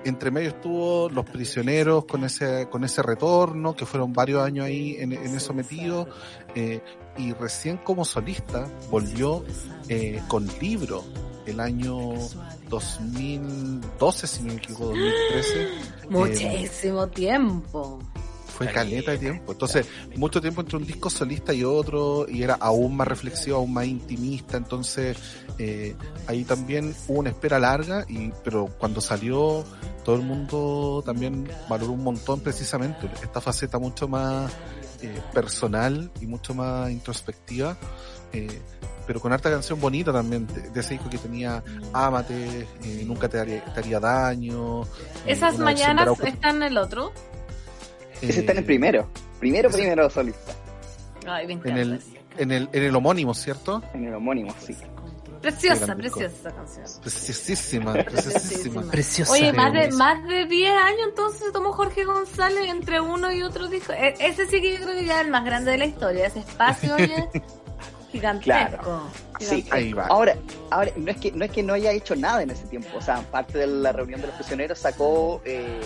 entre 0.05 0.31
medio 0.31 0.51
estuvo 0.51 1.09
Los 1.11 1.25
Prisioneros 1.29 2.05
con 2.05 2.25
ese, 2.25 2.69
con 2.71 2.85
ese 2.85 3.03
retorno, 3.03 3.75
que 3.75 3.87
fueron 3.87 4.13
varios 4.13 4.43
años 4.43 4.67
ahí 4.67 4.97
en, 4.99 5.13
en 5.13 5.35
eso 5.35 5.53
metido, 5.53 6.09
eh, 6.55 6.81
y 7.19 7.33
recién 7.33 7.79
como 7.79 8.05
solista 8.05 8.69
volvió 8.91 9.45
eh, 9.89 10.23
con 10.29 10.47
libro 10.61 11.05
el 11.47 11.61
año 11.61 12.15
2012, 12.69 14.27
si 14.27 14.43
no 14.43 14.53
me 14.53 14.59
equivoco, 14.59 14.87
2013. 14.87 15.69
Muchísimo 16.11 17.07
tiempo. 17.09 18.01
Fue 18.47 18.73
caleta 18.73 19.11
de 19.11 19.19
tiempo. 19.19 19.53
Entonces, 19.53 19.87
mucho 20.17 20.41
tiempo 20.41 20.63
entre 20.63 20.79
un 20.79 20.87
disco 20.87 21.11
solista 21.11 21.53
y 21.53 21.63
otro, 21.63 22.27
y 22.27 22.43
era 22.43 22.55
aún 22.55 22.97
más 22.97 23.07
reflexivo, 23.07 23.59
aún 23.59 23.75
más 23.75 23.87
intimista. 23.87 24.57
Entonces, 24.57 25.19
eh, 25.59 25.95
ahí 26.27 26.43
también 26.45 26.95
hubo 27.07 27.19
una 27.19 27.29
espera 27.31 27.59
larga, 27.59 28.07
y 28.09 28.33
pero 28.43 28.67
cuando 28.79 29.03
salió, 29.03 29.63
todo 30.05 30.17
el 30.17 30.23
mundo 30.23 31.03
también 31.05 31.47
valoró 31.69 31.93
un 31.93 32.03
montón 32.03 32.41
precisamente 32.41 33.11
esta 33.23 33.43
faceta 33.43 33.79
mucho 33.79 34.09
más 34.09 34.51
eh, 35.03 35.21
personal 35.35 36.11
y 36.23 36.27
mucho 36.27 36.55
más 36.55 36.91
introspectiva. 36.91 37.77
eh, 38.33 38.49
pero 39.07 39.21
con 39.21 39.33
harta 39.33 39.51
canción 39.51 39.81
bonita 39.81 40.13
también, 40.13 40.47
de, 40.49 40.71
de 40.71 40.81
ese 40.81 40.95
disco 40.95 41.09
que 41.09 41.19
tenía 41.19 41.63
Ámate, 41.93 42.67
eh, 42.85 43.03
Nunca 43.07 43.29
te 43.29 43.39
haría, 43.39 43.65
te 43.65 43.81
haría 43.81 44.01
daño. 44.01 44.83
eh, 44.83 44.87
Esas 45.27 45.59
mañanas 45.59 46.09
están 46.25 46.57
en 46.57 46.63
el 46.65 46.79
otro. 46.79 47.13
Ese 48.21 48.41
está 48.41 48.53
en 48.53 48.59
el 48.59 48.65
eh, 48.65 48.67
primero. 48.67 49.09
Primero, 49.39 49.69
ese- 49.69 49.79
primero 49.79 50.09
solista. 50.11 50.53
Ay, 51.27 51.47
me 51.47 51.55
encanta. 51.55 51.71
en 51.71 51.77
el, 51.93 52.03
en 52.39 52.53
el, 52.53 52.69
en 52.73 52.83
el 52.85 52.97
homónimo, 52.97 53.35
¿cierto? 53.35 53.83
En 53.95 54.05
el 54.07 54.15
homónimo, 54.15 54.55
sí. 54.65 54.77
Preciosa, 55.43 55.95
preciosa 55.95 56.25
esa 56.41 56.51
canción. 56.51 56.87
Preciosísima, 57.03 57.93
preciosísima. 58.05 58.83
Preciosa. 58.91 59.33
Oye, 59.33 59.53
más 59.53 59.73
de, 59.73 59.91
más 59.93 60.27
de 60.27 60.47
10 60.47 60.73
años 60.73 61.01
entonces 61.11 61.43
se 61.47 61.53
tomó 61.53 61.73
Jorge 61.73 62.05
González 62.05 62.69
entre 62.69 63.01
uno 63.01 63.31
y 63.31 63.43
otro 63.43 63.69
disco. 63.69 63.93
E- 63.93 64.15
ese 64.19 64.47
sí 64.47 64.61
que 64.63 64.73
yo 64.79 64.85
creo 64.85 64.97
que 64.99 65.05
ya 65.05 65.21
es 65.21 65.27
el 65.27 65.31
más 65.31 65.45
grande 65.45 65.73
de 65.73 65.79
la 65.79 65.85
historia. 65.85 66.27
Ese 66.27 66.41
espacio 66.41 66.95
oye, 66.99 67.29
gigantesco. 68.17 68.83
Claro. 68.83 69.03
Sí. 69.41 69.67
Ahí 69.71 69.93
va. 69.93 70.07
Ahora, 70.07 70.37
ahora 70.71 70.91
no 70.97 71.11
es 71.11 71.17
que 71.19 71.33
no 71.33 71.45
es 71.45 71.51
que 71.51 71.63
no 71.63 71.75
haya 71.75 71.93
hecho 71.93 72.17
nada 72.17 72.43
en 72.43 72.51
ese 72.51 72.67
tiempo. 72.67 72.89
O 72.97 73.03
sea, 73.03 73.21
parte 73.31 73.59
de 73.59 73.67
la 73.67 73.93
reunión 73.93 74.21
de 74.21 74.29
los 74.29 74.37
prisioneros 74.37 74.79
sacó 74.79 75.41
eh, 75.45 75.81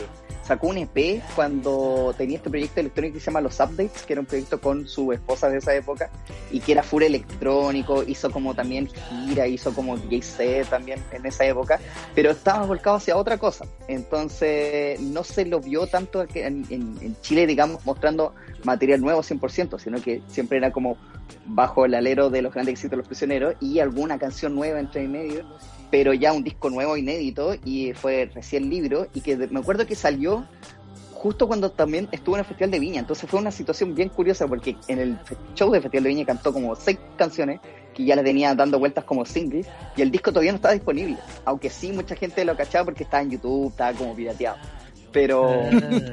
sacó 0.51 0.67
un 0.67 0.79
EP 0.79 1.23
cuando 1.37 2.13
tenía 2.19 2.39
este 2.39 2.51
proyecto 2.51 2.81
electrónico 2.81 3.15
que 3.15 3.21
se 3.21 3.27
llama 3.27 3.41
Los 3.41 3.61
Updates, 3.61 4.03
que 4.03 4.15
era 4.15 4.21
un 4.21 4.27
proyecto 4.27 4.61
con 4.61 4.89
su 4.89 5.13
esposa 5.13 5.49
de 5.49 5.59
esa 5.59 5.73
época 5.77 6.11
y 6.51 6.59
que 6.59 6.73
era 6.73 6.83
full 6.83 7.05
electrónico. 7.05 8.03
Hizo 8.03 8.33
como 8.33 8.53
también 8.53 8.89
gira, 8.89 9.47
hizo 9.47 9.73
como 9.73 9.97
DJ 9.97 10.65
también 10.65 11.01
en 11.13 11.25
esa 11.25 11.45
época, 11.45 11.79
pero 12.17 12.33
estaba 12.33 12.67
volcado 12.67 12.97
hacia 12.97 13.17
otra 13.17 13.39
cosa. 13.39 13.65
Entonces 13.87 14.99
no 15.01 15.23
se 15.23 15.47
lo 15.47 15.61
vio 15.61 15.87
tanto 15.87 16.27
en, 16.35 17.17
Chile, 17.23 17.47
digamos, 17.47 17.87
mostrando 17.87 18.35
material 18.65 19.01
nuevo 19.01 19.21
100%, 19.21 19.79
sino 19.79 20.03
que 20.03 20.21
siempre 20.27 20.59
era 20.59 20.73
como 20.73 20.97
bajo 21.47 21.85
el 21.85 21.95
alero 21.95 22.29
de 22.29 22.43
los 22.43 22.53
grandes 22.53 22.73
éxitos 22.73 22.91
de 22.91 22.97
los 22.97 23.07
prisioneros 23.07 23.55
y 23.61 23.79
alguna 23.79 24.19
canción 24.19 24.57
nueva 24.57 24.81
entre 24.81 25.07
medio, 25.07 25.45
pero 25.91 26.13
ya 26.15 26.33
un 26.33 26.45
disco 26.45 26.71
nuevo 26.71 26.97
inédito 26.97 27.55
y 27.65 27.93
fue 27.93 28.31
recién 28.33 28.71
libro 28.71 29.09
y 29.15 29.21
que 29.21 29.37
me 29.37 29.61
acuerdo 29.61 29.87
que 29.87 29.95
salió 29.95 30.47
justo 31.13 31.47
cuando 31.47 31.71
también 31.71 32.09
estuvo 32.13 32.37
en 32.37 32.41
el 32.41 32.47
Festival 32.47 32.71
de 32.71 32.79
Viña, 32.79 33.01
entonces 33.01 33.29
fue 33.29 33.41
una 33.41 33.51
situación 33.51 33.95
bien 33.95 34.09
curiosa 34.09 34.47
porque 34.47 34.77
en 34.89 34.99
el 34.99 35.19
show 35.55 35.71
del 35.71 35.83
Festival 35.83 36.05
de 36.05 36.09
Viña 36.09 36.25
cantó 36.25 36.51
como 36.53 36.75
seis 36.77 36.99
canciones 37.19 37.61
que 37.93 38.05
ya 38.05 38.17
le 38.17 38.23
venía 38.23 38.55
dando 38.55 38.79
vueltas 38.79 39.05
como 39.05 39.27
singles 39.27 39.67
y 39.97 40.03
el 40.03 40.11
disco 40.11 40.31
todavía 40.31 40.53
no 40.53 40.57
estaba 40.57 40.73
disponible, 40.73 41.19
aunque 41.45 41.69
sí 41.69 41.93
mucha 41.93 42.15
gente 42.15 42.45
lo 42.45 42.57
cachaba 42.57 42.87
porque 42.87 43.03
estaba 43.03 43.23
en 43.23 43.33
YouTube, 43.33 43.69
estaba 43.69 43.93
como 43.93 44.15
pirateado. 44.15 44.57
Pero, 45.13 45.65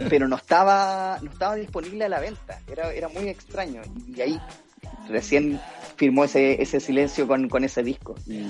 pero 0.09 0.27
no 0.27 0.35
estaba 0.35 1.19
no 1.21 1.31
estaba 1.31 1.55
disponible 1.55 2.03
a 2.03 2.09
la 2.09 2.19
venta, 2.19 2.59
era, 2.69 2.91
era 2.91 3.07
muy 3.07 3.29
extraño. 3.29 3.83
Y 4.13 4.19
ahí 4.19 4.41
recién 5.07 5.61
firmó 5.95 6.25
ese, 6.25 6.61
ese 6.61 6.79
silencio 6.79 7.27
con, 7.27 7.47
con 7.47 7.63
ese 7.63 7.83
disco. 7.83 8.15
Y, 8.25 8.47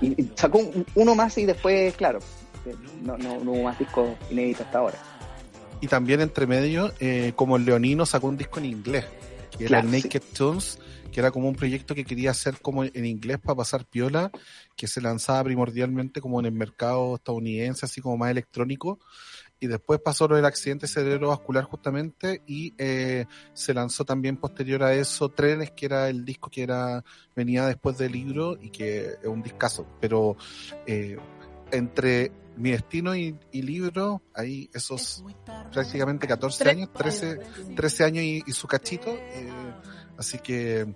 y 0.00 0.30
sacó 0.34 0.58
un- 0.58 0.86
uno 0.94 1.14
más 1.14 1.36
y 1.38 1.46
después, 1.46 1.94
claro, 1.96 2.20
no, 3.02 3.16
no, 3.18 3.38
no 3.42 3.52
hubo 3.52 3.62
más 3.64 3.78
discos 3.78 4.08
inéditos 4.30 4.66
hasta 4.66 4.78
ahora. 4.78 4.98
Y 5.80 5.86
también 5.86 6.20
entre 6.20 6.46
medio, 6.46 6.92
eh, 7.00 7.32
como 7.36 7.56
el 7.56 7.64
Leonino 7.64 8.04
sacó 8.04 8.26
un 8.28 8.36
disco 8.36 8.58
en 8.58 8.66
inglés, 8.66 9.04
que 9.56 9.64
era 9.64 9.80
Claro, 9.80 9.88
el 9.88 9.92
Naked 10.02 10.22
Tunes, 10.36 10.78
que 11.12 11.20
era 11.20 11.30
como 11.30 11.48
un 11.48 11.54
proyecto 11.54 11.94
que 11.94 12.04
quería 12.04 12.32
hacer 12.32 12.60
como 12.60 12.84
en 12.84 13.06
inglés 13.06 13.38
para 13.38 13.56
pasar 13.56 13.84
piola, 13.86 14.30
que 14.76 14.86
se 14.86 15.00
lanzaba 15.00 15.44
primordialmente 15.44 16.20
como 16.20 16.38
en 16.40 16.46
el 16.46 16.52
mercado 16.52 17.14
estadounidense, 17.16 17.86
así 17.86 18.00
como 18.00 18.16
más 18.16 18.30
electrónico. 18.30 18.98
Y 19.60 19.66
después 19.66 20.00
pasó 20.00 20.28
lo 20.28 20.36
del 20.36 20.44
accidente 20.44 20.86
cerebrovascular 20.86 21.64
justamente 21.64 22.42
y 22.46 22.74
eh, 22.78 23.26
se 23.54 23.74
lanzó 23.74 24.04
también 24.04 24.36
posterior 24.36 24.82
a 24.84 24.94
eso 24.94 25.28
Trenes, 25.30 25.72
que 25.72 25.86
era 25.86 26.08
el 26.08 26.24
disco 26.24 26.48
que 26.50 26.62
era 26.62 27.02
venía 27.34 27.66
después 27.66 27.98
del 27.98 28.12
libro 28.12 28.56
y 28.60 28.70
que 28.70 29.06
es 29.20 29.26
un 29.26 29.42
discazo. 29.42 29.86
Pero 30.00 30.36
eh, 30.86 31.18
entre 31.72 32.30
mi 32.56 32.70
destino 32.72 33.14
y, 33.14 33.36
y 33.52 33.62
libro, 33.62 34.22
hay 34.34 34.68
esos 34.72 35.24
prácticamente 35.72 36.26
14 36.26 36.64
Tre- 36.64 36.70
años, 36.70 36.92
13, 36.92 37.40
13 37.76 38.04
años 38.04 38.24
y, 38.24 38.42
y 38.46 38.52
su 38.52 38.66
cachito. 38.66 39.10
eh, 39.10 39.48
así 40.16 40.38
que 40.38 40.86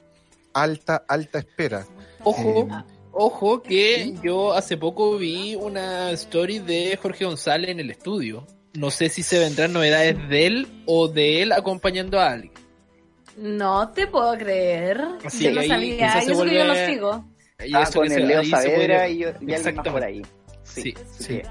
alta, 0.55 1.05
alta 1.09 1.39
espera. 1.39 1.86
Ojo, 2.24 2.68
Eh, 2.68 2.68
Ojo 3.12 3.62
que 3.62 4.14
yo 4.22 4.55
hace 4.55 4.76
poco 4.76 5.16
vi 5.18 5.55
una 5.55 6.10
story 6.12 6.59
de 6.60 6.98
Jorge 7.01 7.24
González 7.24 7.70
en 7.70 7.80
el 7.80 7.90
estudio. 7.90 8.47
No 8.74 8.90
sé 8.90 9.09
si 9.10 9.22
se 9.22 9.39
vendrán 9.39 9.72
novedades 9.74 10.16
de 10.30 10.47
él 10.47 10.66
o 10.86 11.09
de 11.09 11.43
él 11.43 11.52
acompañando 11.52 12.18
a 12.18 12.30
alguien. 12.30 12.52
No 13.36 13.90
te 13.90 14.06
puedo 14.06 14.36
creer. 14.39 14.98
Sí, 15.28 15.44
yo 15.44 15.52
no 15.52 15.60
ahí 15.60 15.68
sabía. 15.68 16.20
se 16.20 16.28
Yo 16.28 16.34
sé 16.36 16.44
que 16.48 16.55
yo 16.55 16.64
lo 16.64 16.72
vuelve- 16.74 16.86
sigo. 16.86 17.24
Y 17.64 17.74
Ah, 17.74 17.82
eso 17.82 17.98
con 18.01 18.09
que 18.09 18.14
el 18.14 18.20
se- 18.22 18.26
Leo 18.26 18.44
Saavedra 18.44 18.97
puede- 18.98 19.10
y, 19.12 19.18
y 19.20 19.24
alguien 19.55 19.74
más 19.76 19.89
por 19.89 20.02
ahí. 20.05 20.22
Sí, 20.64 20.82
Sí, 20.82 20.94
sí. 21.18 21.24
sí. 21.24 21.43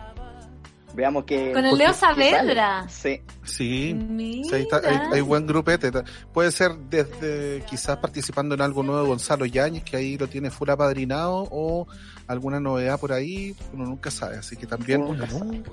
Veamos 0.93 1.23
que... 1.25 1.51
Con 1.53 1.65
el 1.65 1.77
Leo. 1.77 1.93
Saavedra. 1.93 2.87
Sí. 2.89 3.21
Sí. 3.43 3.93
Mira. 3.93 4.49
Sí, 4.49 4.55
ahí 4.55 4.61
está- 4.63 4.81
hay, 4.83 4.97
hay 5.13 5.21
buen 5.21 5.47
grupete. 5.47 5.91
Puede 6.33 6.51
ser 6.51 6.75
desde 6.89 7.63
quizás 7.69 7.97
participando 7.97 8.55
en 8.55 8.61
algo 8.61 8.83
nuevo 8.83 9.05
Gonzalo 9.07 9.45
Yáñez, 9.45 9.83
que 9.83 9.97
ahí 9.97 10.17
lo 10.17 10.27
tiene 10.27 10.49
full 10.51 10.69
apadrinado, 10.69 11.47
o 11.51 11.87
alguna 12.27 12.59
novedad 12.59 12.99
por 12.99 13.13
ahí, 13.13 13.55
uno 13.73 13.85
nunca 13.85 14.11
sabe. 14.11 14.37
Así 14.37 14.55
que 14.57 14.67
también, 14.67 15.03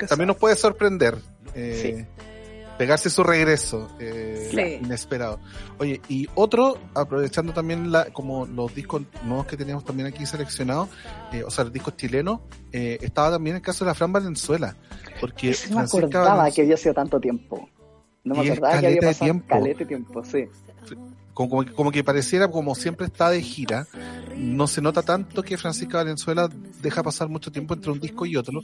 también 0.08 0.26
nos 0.28 0.36
puede 0.36 0.56
sorprender. 0.56 1.16
eh, 1.54 2.06
Pegarse 2.78 3.10
su 3.10 3.24
regreso 3.24 3.88
eh, 3.98 4.48
Sí. 4.52 4.84
inesperado. 4.86 5.40
Oye, 5.78 6.00
y 6.08 6.28
otro, 6.36 6.78
aprovechando 6.94 7.52
también 7.52 7.90
la, 7.90 8.06
como 8.12 8.46
los 8.46 8.72
discos 8.74 9.02
nuevos 9.24 9.46
que 9.46 9.56
teníamos 9.56 9.84
también 9.84 10.06
aquí 10.06 10.24
seleccionados, 10.24 10.88
eh, 11.32 11.42
o 11.44 11.50
sea, 11.50 11.64
los 11.64 11.72
discos 11.72 11.96
chilenos, 11.96 12.40
eh, 12.72 12.98
estaba 13.02 13.32
también 13.32 13.56
el 13.56 13.62
caso 13.62 13.84
de 13.84 13.90
la 13.90 13.94
Fran 13.94 14.12
Valenzuela. 14.12 14.76
Porque 15.20 15.48
no 15.48 15.52
me 15.52 15.56
Francisca 15.56 15.98
acordaba 15.98 16.24
Valenzuela- 16.36 16.54
que 16.54 16.62
había 16.62 16.76
sido 16.76 16.94
tanto 16.94 17.20
tiempo. 17.20 17.68
No 18.24 18.34
me 18.36 18.48
acordaba 18.50 18.78
que 18.80 18.86
había 18.86 19.00
pasado 19.00 19.24
tiempo. 19.24 19.46
caleta 19.48 19.78
de 19.80 19.84
tiempo, 19.86 20.24
sí. 20.24 20.44
como, 21.34 21.50
como, 21.50 21.64
que- 21.64 21.72
como 21.72 21.90
que 21.92 22.02
pareciera 22.04 22.48
como 22.48 22.74
siempre 22.74 23.06
está 23.06 23.30
de 23.30 23.40
gira, 23.42 23.86
no 24.36 24.66
se 24.66 24.80
nota 24.82 25.02
tanto 25.02 25.42
que 25.42 25.56
Francisca 25.56 25.98
Valenzuela 25.98 26.48
deja 26.82 27.02
pasar 27.02 27.28
mucho 27.28 27.50
tiempo 27.52 27.74
entre 27.74 27.90
un 27.92 28.00
disco 28.00 28.26
y 28.26 28.36
otro, 28.36 28.60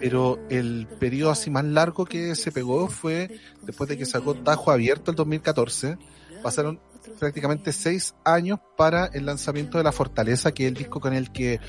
pero 0.00 0.38
el 0.48 0.88
periodo 0.98 1.30
así 1.30 1.50
más 1.50 1.64
largo 1.64 2.04
que 2.04 2.34
se 2.34 2.50
pegó 2.50 2.88
fue 2.88 3.30
después 3.62 3.88
de 3.88 3.96
que 3.96 4.06
sacó 4.06 4.34
Tajo 4.34 4.70
Abierto 4.70 5.10
el 5.10 5.16
2014, 5.16 5.98
pasaron 6.42 6.80
prácticamente 7.18 7.72
seis 7.72 8.14
años 8.24 8.58
para 8.76 9.06
el 9.06 9.26
lanzamiento 9.26 9.78
de 9.78 9.84
La 9.84 9.92
Fortaleza, 9.92 10.52
que 10.52 10.64
es 10.64 10.68
el 10.68 10.74
disco 10.74 11.00
con 11.00 11.14
el 11.14 11.30
que 11.30 11.60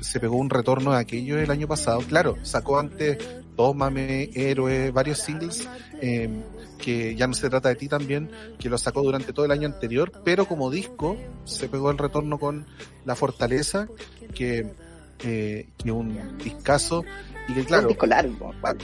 se 0.00 0.20
pegó 0.20 0.36
un 0.36 0.50
retorno 0.50 0.92
de 0.92 0.98
aquello 0.98 1.38
el 1.38 1.50
año 1.50 1.66
pasado. 1.66 2.00
Claro, 2.00 2.36
sacó 2.42 2.78
antes 2.78 3.18
Tómame, 3.56 4.30
Héroe, 4.34 4.90
varios 4.90 5.18
singles, 5.20 5.68
eh, 6.00 6.28
que 6.78 7.14
ya 7.14 7.26
no 7.26 7.34
se 7.34 7.48
trata 7.48 7.68
de 7.68 7.76
ti 7.76 7.88
también, 7.88 8.30
que 8.58 8.68
lo 8.68 8.78
sacó 8.78 9.02
durante 9.02 9.32
todo 9.32 9.46
el 9.46 9.52
año 9.52 9.68
anterior, 9.68 10.12
pero 10.24 10.46
como 10.46 10.70
disco 10.70 11.16
se 11.44 11.68
pegó 11.68 11.90
el 11.90 11.98
retorno 11.98 12.38
con 12.38 12.66
La 13.04 13.14
Fortaleza, 13.14 13.86
que, 14.34 14.74
eh, 15.22 15.68
que 15.78 15.92
un 15.92 16.36
discazo, 16.38 17.04
y 17.48 17.52
que 17.54 17.60
Un 17.60 17.66
claro, 17.66 17.88
disco 17.88 18.06
largo, 18.06 18.52
igual. 18.56 18.78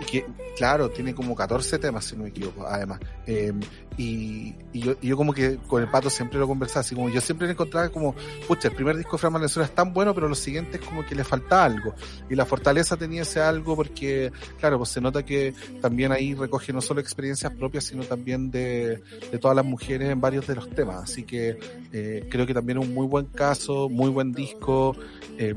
y 0.00 0.04
que, 0.04 0.26
claro, 0.56 0.90
tiene 0.90 1.14
como 1.14 1.34
14 1.34 1.78
temas, 1.78 2.04
si 2.04 2.16
no 2.16 2.24
me 2.24 2.28
equivoco, 2.30 2.66
además. 2.66 3.00
Eh, 3.26 3.52
y, 3.98 4.54
y 4.74 4.80
yo, 4.80 4.94
y 5.00 5.08
yo 5.08 5.16
como 5.16 5.32
que 5.32 5.56
con 5.66 5.82
el 5.82 5.88
pato 5.88 6.10
siempre 6.10 6.38
lo 6.38 6.46
conversaba, 6.46 6.80
así 6.80 6.94
como 6.94 7.08
yo 7.08 7.18
siempre 7.22 7.46
le 7.46 7.54
encontraba 7.54 7.88
como, 7.88 8.14
pucha, 8.46 8.68
el 8.68 8.74
primer 8.74 8.94
disco 8.96 9.12
de 9.16 9.18
Fran 9.20 9.32
Valenzuela 9.32 9.66
es 9.66 9.74
tan 9.74 9.94
bueno, 9.94 10.14
pero 10.14 10.28
los 10.28 10.38
siguientes 10.38 10.82
como 10.82 11.04
que 11.06 11.14
le 11.14 11.24
falta 11.24 11.64
algo. 11.64 11.94
Y 12.28 12.34
la 12.34 12.44
fortaleza 12.44 12.96
tenía 12.98 13.22
ese 13.22 13.40
algo 13.40 13.74
porque, 13.74 14.32
claro, 14.60 14.76
pues 14.76 14.90
se 14.90 15.00
nota 15.00 15.24
que 15.24 15.54
también 15.80 16.12
ahí 16.12 16.34
recoge 16.34 16.74
no 16.74 16.82
solo 16.82 17.00
experiencias 17.00 17.52
propias, 17.54 17.84
sino 17.84 18.02
también 18.04 18.50
de, 18.50 19.02
de 19.30 19.38
todas 19.38 19.56
las 19.56 19.64
mujeres 19.64 20.10
en 20.10 20.20
varios 20.20 20.46
de 20.46 20.56
los 20.56 20.68
temas. 20.70 21.04
Así 21.04 21.22
que 21.22 21.58
eh, 21.92 22.26
creo 22.30 22.46
que 22.46 22.52
también 22.52 22.78
es 22.82 22.86
un 22.86 22.92
muy 22.92 23.06
buen 23.06 23.26
caso, 23.26 23.88
muy 23.88 24.10
buen 24.10 24.32
disco. 24.32 24.94
Eh, 25.38 25.54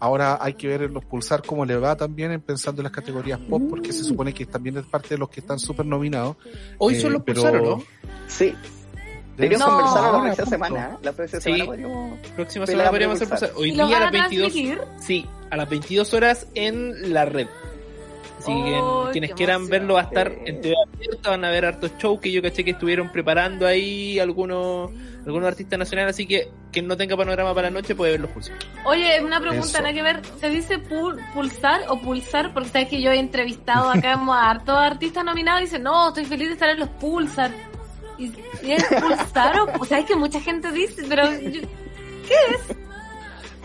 Ahora 0.00 0.38
hay 0.40 0.54
que 0.54 0.68
ver 0.68 0.82
en 0.82 0.94
los 0.94 1.04
pulsar 1.04 1.42
cómo 1.44 1.64
le 1.64 1.76
va 1.76 1.96
también 1.96 2.30
en 2.32 2.40
pensando 2.40 2.80
en 2.80 2.84
las 2.84 2.92
categorías 2.92 3.38
pop, 3.40 3.62
porque 3.68 3.92
se 3.92 4.04
supone 4.04 4.32
que 4.32 4.46
también 4.46 4.76
es 4.76 4.86
parte 4.86 5.10
de 5.10 5.18
los 5.18 5.28
que 5.28 5.40
están 5.40 5.58
súper 5.58 5.86
nominados. 5.86 6.36
Hoy 6.78 6.94
Eh, 6.94 7.00
son 7.00 7.12
los 7.14 7.22
pero- 7.24 7.42
pulsaron, 7.42 7.68
¿no? 7.68 7.82
Sí, 8.28 8.54
Debe 9.36 9.50
deberíamos 9.56 9.66
ser 9.66 9.68
No. 9.68 9.76
conversarlo 9.76 10.12
la 10.12 10.34
próxima 10.34 10.46
semana. 10.68 10.90
¿eh? 10.94 10.98
La 11.02 11.12
próxima 11.12 11.40
Sí. 11.40 11.44
semana 11.52 11.64
podríamos... 11.66 12.18
Próxima 12.36 12.66
semana 12.66 12.90
podríamos 12.90 13.16
hacer 13.16 13.28
pulsar. 13.28 13.48
pulsar. 13.50 13.62
Hoy 13.62 13.68
¿Y 13.70 13.74
lo 13.76 13.86
día 13.86 13.96
a 13.96 14.00
van 14.00 14.08
a 14.08 14.12
las 14.12 14.12
22. 14.30 14.52
transmitir? 14.52 14.80
Sí, 15.00 15.26
a 15.50 15.56
las 15.56 15.68
22 15.70 16.14
horas 16.14 16.46
en 16.54 17.12
la 17.14 17.24
red. 17.24 17.46
Así 18.38 18.52
que 18.52 18.74
¡Ay, 18.76 19.12
quienes 19.12 19.30
qué 19.30 19.36
quieran 19.36 19.56
emoción! 19.56 19.70
verlo 19.70 19.94
va 19.94 20.00
a 20.00 20.04
estar 20.04 20.32
en 20.46 20.60
TV 20.60 20.74
abierta, 20.94 21.30
van 21.30 21.44
a 21.44 21.50
ver 21.50 21.64
hartos 21.64 21.92
shows 21.98 22.20
que 22.20 22.30
yo 22.30 22.40
caché 22.40 22.64
que 22.64 22.70
estuvieron 22.70 23.10
preparando 23.10 23.66
ahí 23.66 24.18
algunos 24.18 24.90
algunos 25.26 25.48
artistas 25.48 25.78
nacionales, 25.78 26.14
así 26.14 26.26
que 26.26 26.48
quien 26.72 26.86
no 26.86 26.96
tenga 26.96 27.14
panorama 27.16 27.52
para 27.54 27.68
la 27.68 27.74
noche 27.74 27.94
puede 27.94 28.12
ver 28.12 28.20
los 28.20 28.30
pulsos. 28.30 28.54
Oye, 28.84 29.20
una 29.22 29.40
pregunta, 29.40 29.80
nada 29.82 29.92
que 29.92 30.02
ver. 30.02 30.22
¿Se 30.40 30.48
dice 30.48 30.78
pul- 30.82 31.20
pulsar 31.34 31.82
o 31.88 32.00
pulsar? 32.00 32.54
Porque 32.54 32.68
sabes 32.70 32.88
que 32.88 33.02
yo 33.02 33.10
he 33.10 33.18
entrevistado 33.18 33.90
acá 33.90 34.14
a 34.14 34.50
hartos 34.50 34.76
artistas 34.78 35.24
nominados 35.24 35.60
y 35.60 35.64
dicen, 35.64 35.82
no, 35.82 36.08
estoy 36.08 36.24
feliz 36.24 36.46
de 36.48 36.54
estar 36.54 36.70
en 36.70 36.78
los 36.78 36.88
pulsar. 36.90 37.50
¿Y, 38.16 38.32
y 38.62 38.72
es 38.72 38.84
pulsar 38.84 39.60
o, 39.60 39.68
o 39.80 39.84
sea, 39.84 39.98
es 39.98 40.06
que 40.06 40.16
mucha 40.16 40.40
gente 40.40 40.70
dice, 40.72 41.02
pero 41.08 41.24
yo- 41.40 41.60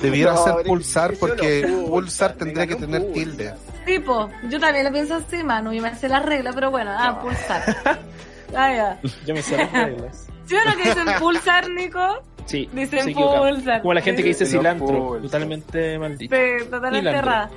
Debiera 0.04 0.34
No, 0.34 0.44
ser 0.44 0.56
pulsar 0.66 1.10
que- 1.10 1.14
que 1.16 1.20
porque 1.20 1.68
pulsar, 1.90 2.34
tendría 2.34 2.68
que 2.68 2.76
tener 2.76 3.02
pulsar. 3.02 3.14
tilde. 3.24 3.54
tipo, 3.86 4.30
yo 4.50 4.60
también 4.60 4.86
lo 4.86 4.92
pienso 4.92 5.16
así, 5.16 5.44
mano, 5.44 5.74
y 5.74 5.80
me 5.82 5.96
sé 5.96 6.08
la 6.10 6.20
regla, 6.20 6.52
pero 6.54 6.70
bueno, 6.72 6.92
ah, 6.96 7.20
pulsar. 7.22 7.64
Ah, 8.56 8.72
ya. 8.72 9.00
Yo 9.26 9.34
me 9.34 9.42
sé 9.42 9.58
las 9.58 9.72
reglas. 9.72 10.28
¿Sí 10.46 10.54
o 10.56 10.64
no 10.70 10.76
que 10.78 10.90
dicen 10.90 11.08
pulsar, 11.20 11.68
Nico? 11.72 12.22
Sí, 12.46 12.70
Dicen 12.72 13.12
pulsar. 13.16 13.82
Como 13.82 13.94
la 13.96 14.02
gente 14.02 14.22
que 14.22 14.28
dice 14.28 14.46
cilantro, 14.46 15.18
totalmente 15.22 15.98
maldito. 15.98 16.36
Sí, 16.36 16.70
totalmente 16.70 17.10
errada. 17.10 17.50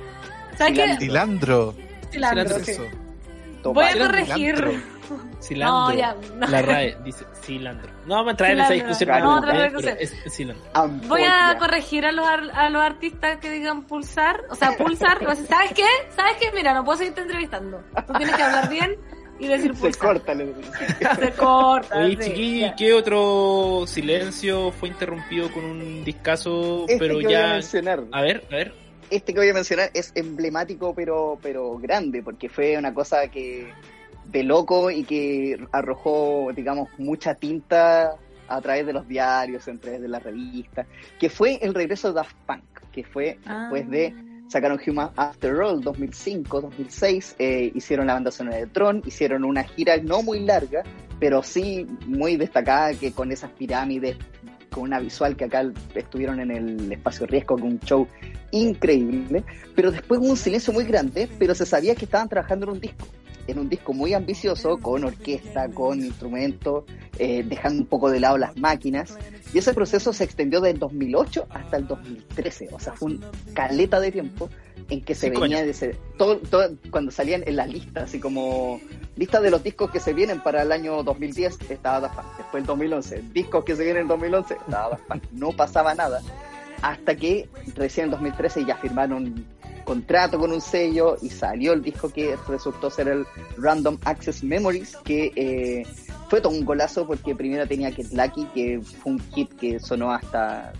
¿Sabes 0.57 0.73
qué? 0.73 0.97
Cilantro. 0.97 1.75
Cilantro. 2.11 2.55
Voy 3.73 3.85
a 3.85 3.97
corregir. 3.97 4.55
Cilantro. 4.55 4.71
Cilantro. 5.39 5.87
No, 5.93 5.93
ya, 5.93 6.15
no. 6.35 6.47
La 6.47 6.61
RAE 6.63 6.97
dice 7.05 7.25
cilantro. 7.43 7.91
No 8.07 8.15
vamos 8.15 8.27
a 8.27 8.31
entrar 8.31 8.51
en 8.51 8.59
esa 8.61 8.73
discusión. 8.73 9.07
Claro. 9.09 9.23
no, 9.25 9.29
Vamos 9.31 9.43
a 9.43 9.49
entrar 9.51 9.67
en 9.67 9.73
pero 9.75 9.79
esa 9.89 9.99
discusión. 9.99 10.25
es 10.25 10.33
cilantro. 10.73 11.07
Voy 11.09 11.21
a 11.23 11.55
corregir 11.59 12.05
a 12.05 12.11
los, 12.11 12.27
ar- 12.27 12.51
a 12.53 12.69
los 12.69 12.81
artistas 12.81 13.37
que 13.37 13.49
digan 13.51 13.83
pulsar, 13.83 14.41
o 14.49 14.55
sea, 14.55 14.71
pulsar, 14.77 15.19
¿sabes 15.47 15.71
qué? 15.75 15.85
¿Sabes 16.15 16.37
qué? 16.39 16.51
Mira, 16.55 16.73
no 16.73 16.83
puedo 16.85 16.97
seguirte 16.97 17.21
entrevistando. 17.21 17.83
Tú 18.07 18.13
tienes 18.13 18.35
que 18.35 18.41
hablar 18.43 18.69
bien 18.69 18.95
y 19.39 19.47
decir 19.47 19.75
Se 19.75 19.81
pulsar. 19.81 20.01
corta. 20.07 20.33
le- 20.33 20.53
Se 21.19 21.31
corta. 21.33 21.97
Oye, 21.99 22.17
sí, 22.23 22.29
chiquillo, 22.29 22.57
¿y 22.57 22.69
ya. 22.69 22.75
qué 22.75 22.93
otro 22.93 23.83
silencio 23.85 24.71
fue 24.71 24.89
interrumpido 24.89 25.51
con 25.51 25.65
un 25.65 26.03
discazo, 26.03 26.85
Este 26.87 26.97
pero 26.97 27.19
que 27.19 27.25
voy 27.25 27.35
a 27.35 27.39
ya... 27.47 27.53
mencionar. 27.53 28.03
A 28.11 28.21
ver, 28.21 28.43
a 28.51 28.55
ver. 28.55 28.73
este 29.09 29.33
que 29.33 29.39
voy 29.39 29.49
a 29.49 29.53
mencionar 29.53 29.89
es 29.93 30.11
emblemático 30.15 30.93
pero 30.95 31.37
pero 31.41 31.77
grande 31.77 32.21
porque 32.23 32.49
fue 32.49 32.77
una 32.77 32.93
cosa 32.93 33.27
que 33.29 33.71
de 34.31 34.43
loco 34.43 34.91
y 34.91 35.03
que 35.03 35.57
arrojó 35.71 36.51
digamos 36.55 36.89
mucha 36.97 37.35
tinta 37.35 38.15
a 38.47 38.61
través 38.61 38.85
de 38.85 38.93
los 38.93 39.07
diarios, 39.07 39.67
a 39.67 39.73
través 39.75 40.01
de 40.01 40.07
las 40.07 40.23
revistas, 40.23 40.87
que 41.19 41.29
fue 41.29 41.59
el 41.61 41.73
regreso 41.73 42.09
de 42.09 42.13
Daft 42.15 42.35
Punk, 42.45 42.63
que 42.91 43.03
fue 43.03 43.37
Ah. 43.45 43.61
después 43.61 43.89
de 43.89 44.13
sacaron 44.47 44.79
Human 44.85 45.09
After 45.15 45.53
All 45.61 45.81
2005, 45.81 46.61
2006, 46.61 47.35
eh, 47.39 47.71
hicieron 47.75 48.07
la 48.07 48.13
banda 48.13 48.31
sonora 48.31 48.57
de 48.57 48.67
Tron, 48.67 49.01
hicieron 49.05 49.43
una 49.43 49.63
gira 49.63 49.97
no 49.97 50.23
muy 50.23 50.39
larga, 50.39 50.83
pero 51.19 51.43
sí 51.43 51.85
muy 52.05 52.37
destacada 52.37 52.93
que 52.93 53.11
con 53.11 53.31
esas 53.31 53.51
pirámides 53.51 54.17
con 54.69 54.83
una 54.83 54.99
visual 54.99 55.35
que 55.35 55.45
acá 55.45 55.71
estuvieron 55.95 56.39
en 56.39 56.51
el 56.51 56.91
espacio 56.91 57.25
riesgo 57.25 57.55
con 57.55 57.63
un 57.63 57.79
show 57.79 58.07
increíble, 58.51 59.43
pero 59.75 59.91
después 59.91 60.19
hubo 60.19 60.29
un 60.29 60.37
silencio 60.37 60.73
muy 60.73 60.85
grande, 60.85 61.29
pero 61.39 61.53
se 61.55 61.65
sabía 61.65 61.95
que 61.95 62.05
estaban 62.05 62.29
trabajando 62.29 62.67
en 62.67 62.71
un 62.73 62.79
disco, 62.79 63.07
en 63.47 63.59
un 63.59 63.69
disco 63.69 63.93
muy 63.93 64.13
ambicioso, 64.13 64.77
con 64.77 65.03
orquesta, 65.03 65.69
con 65.69 65.99
instrumentos, 65.99 66.85
eh, 67.19 67.43
dejando 67.43 67.81
un 67.81 67.87
poco 67.87 68.09
de 68.09 68.19
lado 68.19 68.37
las 68.37 68.57
máquinas, 68.57 69.17
y 69.53 69.57
ese 69.59 69.73
proceso 69.73 70.11
se 70.13 70.23
extendió 70.23 70.59
del 70.61 70.77
2008 70.79 71.47
hasta 71.49 71.77
el 71.77 71.87
2013, 71.87 72.69
o 72.71 72.79
sea, 72.79 72.93
fue 72.93 73.11
un 73.11 73.25
caleta 73.53 73.99
de 73.99 74.11
tiempo 74.11 74.49
en 74.89 75.01
que 75.03 75.15
se 75.15 75.29
venía 75.41 75.63
de 75.63 75.71
ese, 75.71 75.95
todo, 76.17 76.37
todo- 76.37 76.69
cuando 76.91 77.11
salían 77.11 77.43
en 77.45 77.55
las 77.55 77.67
listas, 77.69 78.03
así 78.05 78.19
como 78.19 78.79
lista 79.15 79.41
de 79.41 79.49
los 79.51 79.63
discos 79.63 79.89
que 79.91 79.99
se 79.99 80.13
vienen 80.13 80.41
para 80.41 80.61
el 80.61 80.71
año 80.71 81.01
2010 81.03 81.57
estaba 81.69 81.99
Daft 82.01 82.15
Punk, 82.15 82.37
después 82.37 82.61
el 82.61 82.67
2011, 82.67 83.23
discos 83.33 83.63
que 83.65 83.75
se 83.75 83.83
vienen 83.83 84.03
en 84.03 84.07
2011 84.09 84.53
estaba 84.55 84.89
Daft 84.89 85.03
Punk, 85.07 85.23
no 85.31 85.51
pasaba 85.51 85.95
nada, 85.95 86.21
hasta 86.81 87.15
que 87.15 87.49
recién 87.75 88.05
en 88.05 88.11
2013 88.11 88.65
ya 88.65 88.75
firmaron 88.77 89.45
contrato 89.83 90.37
con 90.37 90.51
un 90.51 90.59
sello 90.59 91.15
y 91.21 91.29
salió 91.29 91.71
el 91.71 91.81
disco 91.81 92.09
que 92.09 92.35
resultó 92.49 92.89
ser 92.89 93.07
el 93.07 93.25
Random 93.57 93.97
Access 94.03 94.43
Memories, 94.43 94.97
que 95.05 95.31
eh, 95.35 95.83
fue 96.29 96.41
todo 96.41 96.53
un 96.53 96.65
golazo 96.65 97.07
porque 97.07 97.35
primero 97.35 97.67
tenía 97.67 97.91
Get 97.91 98.11
Lucky, 98.11 98.45
que 98.53 98.81
fue 98.81 99.13
un 99.13 99.19
hit 99.33 99.53
que 99.57 99.79
sonó 99.79 100.11
hasta... 100.11 100.73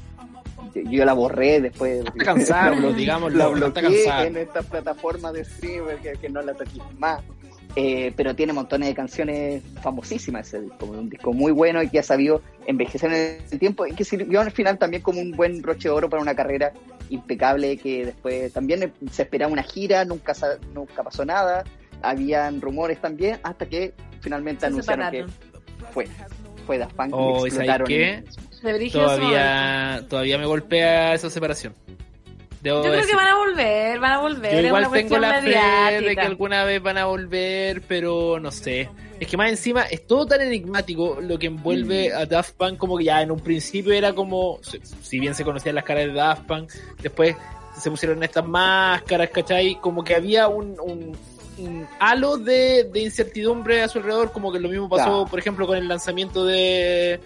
Yo 0.74 1.06
la 1.06 1.14
borré 1.14 1.62
después... 1.62 2.06
Hasta 2.06 2.24
cansarlo, 2.24 2.94
digámoslo, 2.94 3.38
La 3.38 3.48
bloqueé 3.48 4.28
en 4.28 4.38
esta 4.38 4.62
plataforma 4.62 5.32
de 5.32 5.46
streamer 5.46 5.98
que, 5.98 6.14
que 6.14 6.30
no 6.30 6.42
la 6.42 6.54
toqué 6.54 6.82
más. 6.98 7.22
Eh, 7.80 8.12
pero 8.16 8.36
tiene 8.36 8.54
montones 8.54 8.90
de 8.90 8.96
canciones 8.96 9.64
famosísimas 9.84 10.48
ese 10.48 10.62
disco, 10.62 10.88
un 10.88 11.12
disco 11.12 11.32
muy 11.32 11.52
bueno 11.52 11.84
y 11.84 11.90
que 11.90 12.00
ha 12.00 12.04
sabido 12.04 12.42
envejecer 12.66 13.14
en 13.14 13.38
el 13.52 13.60
tiempo 13.60 13.86
y 13.86 13.94
que 13.94 14.04
sirvió 14.04 14.42
al 14.42 14.52
final 14.52 14.80
también 14.80 15.04
como 15.04 15.22
un 15.22 15.32
buen 15.32 15.62
broche 15.62 15.88
de 15.88 15.94
oro 15.94 16.10
para 16.10 16.20
una 16.20 16.34
carrera 16.34 16.74
impecable 17.12 17.78
que 17.78 18.08
después 18.08 18.52
también 18.52 18.92
se 19.12 19.22
esperaba 19.22 19.52
una 19.54 19.62
gira, 19.62 20.06
nunca, 20.06 20.34
nunca 20.74 21.04
pasó 21.04 21.24
nada, 21.24 21.66
habían 22.02 22.62
rumores 22.62 23.00
también 23.00 23.40
hasta 23.44 23.68
que 23.68 23.94
finalmente 24.22 24.62
Se 24.62 24.66
anunciaron 24.68 25.06
separaron. 25.06 25.32
que 25.32 25.86
fue, 25.94 26.08
fue 26.66 26.78
Daft 26.78 26.94
Punk 26.96 27.10
Oh, 27.14 27.46
y 27.46 27.48
¿y 27.48 27.52
sabes 27.52 27.54
explotaron. 27.54 27.88
qué? 27.88 28.24
Todavía, 28.92 30.04
todavía 30.10 30.38
me 30.38 30.46
golpea 30.46 31.14
esa 31.14 31.30
separación. 31.30 31.74
Debo 32.62 32.78
Yo 32.78 32.82
creo 32.84 32.94
decir. 32.96 33.10
que 33.12 33.16
van 33.16 33.28
a 33.28 33.36
volver, 33.38 34.00
van 34.00 34.12
a 34.14 34.20
volver. 34.20 34.52
Yo 34.52 34.58
es 34.60 34.66
igual 34.66 34.84
una 34.88 34.98
tengo 34.98 35.18
la 35.20 35.42
fe 35.42 36.02
de 36.02 36.16
que 36.16 36.22
alguna 36.22 36.64
vez 36.64 36.82
van 36.82 36.98
a 36.98 37.06
volver, 37.06 37.82
pero 37.88 38.40
no 38.40 38.52
sé. 38.52 38.90
Es 39.20 39.28
que 39.28 39.38
más 39.38 39.50
encima 39.50 39.84
es 39.84 40.06
todo 40.08 40.26
tan 40.26 40.42
enigmático 40.42 41.20
lo 41.22 41.38
que 41.40 41.50
Mm. 41.50 41.58
envuelve 41.58 42.14
a 42.14 42.26
Daft 42.26 42.54
Punk 42.56 42.78
como 42.78 42.98
que 42.98 43.06
ya 43.06 43.22
en 43.22 43.32
un 43.32 43.40
principio 43.40 43.94
era 43.94 44.14
como, 44.14 44.60
si- 44.64 44.80
si 45.02 45.20
bien 45.20 45.36
se 45.36 45.44
conocían 45.44 45.76
las 45.76 45.84
caras 45.84 46.08
de 46.08 46.14
Daft 46.14 46.44
Punk, 46.48 46.72
después 47.02 47.36
se 47.80 47.92
pusieron 47.92 48.24
estas 48.24 48.46
máscaras, 48.46 49.30
¿cachai? 49.30 49.76
Como 49.80 50.04
que 50.04 50.16
había 50.16 50.48
un, 50.48 50.80
un, 50.80 51.16
un 51.16 51.37
halo 52.00 52.38
de, 52.38 52.86
de 52.92 53.00
incertidumbre 53.02 53.82
a 53.82 53.88
su 53.88 53.98
alrededor, 54.00 54.32
como 54.32 54.52
que 54.52 54.60
lo 54.60 54.70
mismo 54.70 54.88
pasó, 54.90 55.04
Claro. 55.06 55.26
por 55.26 55.40
ejemplo, 55.40 55.66
con 55.68 55.78
el 55.78 55.88
lanzamiento 55.88 56.46
de, 56.46 57.20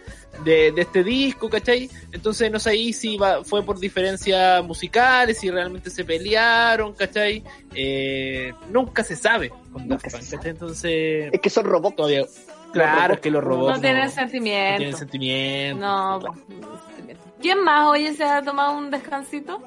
de, 0.45 0.72
de 0.72 0.82
este 0.82 1.03
disco, 1.03 1.49
¿cachai? 1.49 1.90
Entonces 2.12 2.52
no 2.52 2.60
sé 2.60 2.70
ahí 2.72 2.94
si 2.94 3.18
va- 3.18 3.44
fue 3.44 3.64
por 3.64 3.80
diferencias 3.80 4.64
musicales, 4.64 5.40
si 5.40 5.49
realmente 5.52 5.90
se 5.90 6.03
pelearon, 6.06 6.94
¿cachai? 6.94 7.44
Eh, 7.74 8.53
nunca 8.70 9.03
se 9.03 9.16
sabe 9.16 9.49
con 9.49 9.88
Nunca 9.88 9.95
Daft 10.03 10.12
Punk, 10.16 10.24
se 10.24 10.36
¿cachai? 10.38 10.52
Entonces, 10.52 11.30
Es 11.34 11.40
que 11.41 11.49
son 11.49 11.66
robots. 11.66 11.95
todavía... 11.95 12.26
Claro, 12.74 13.16
es 13.16 13.20
que 13.20 13.30
los 13.30 13.44
robots 13.44 13.76
No 13.76 13.82
tienen 13.82 14.06
no 14.06 14.12
sentimiento. 14.12 14.78
tienen 14.78 14.95
sentimiento. 14.95 15.86
No, 15.86 16.20
pues, 16.22 16.38
no 16.38 16.45
tienen 16.45 16.80
sentimiento. 16.88 17.24
¿Quién 17.41 17.64
más 17.66 17.88
hoy 17.90 18.16
se 18.16 18.24
ha 18.24 18.41
tomado 18.41 18.78
un 18.78 18.90
descansito? 18.90 19.62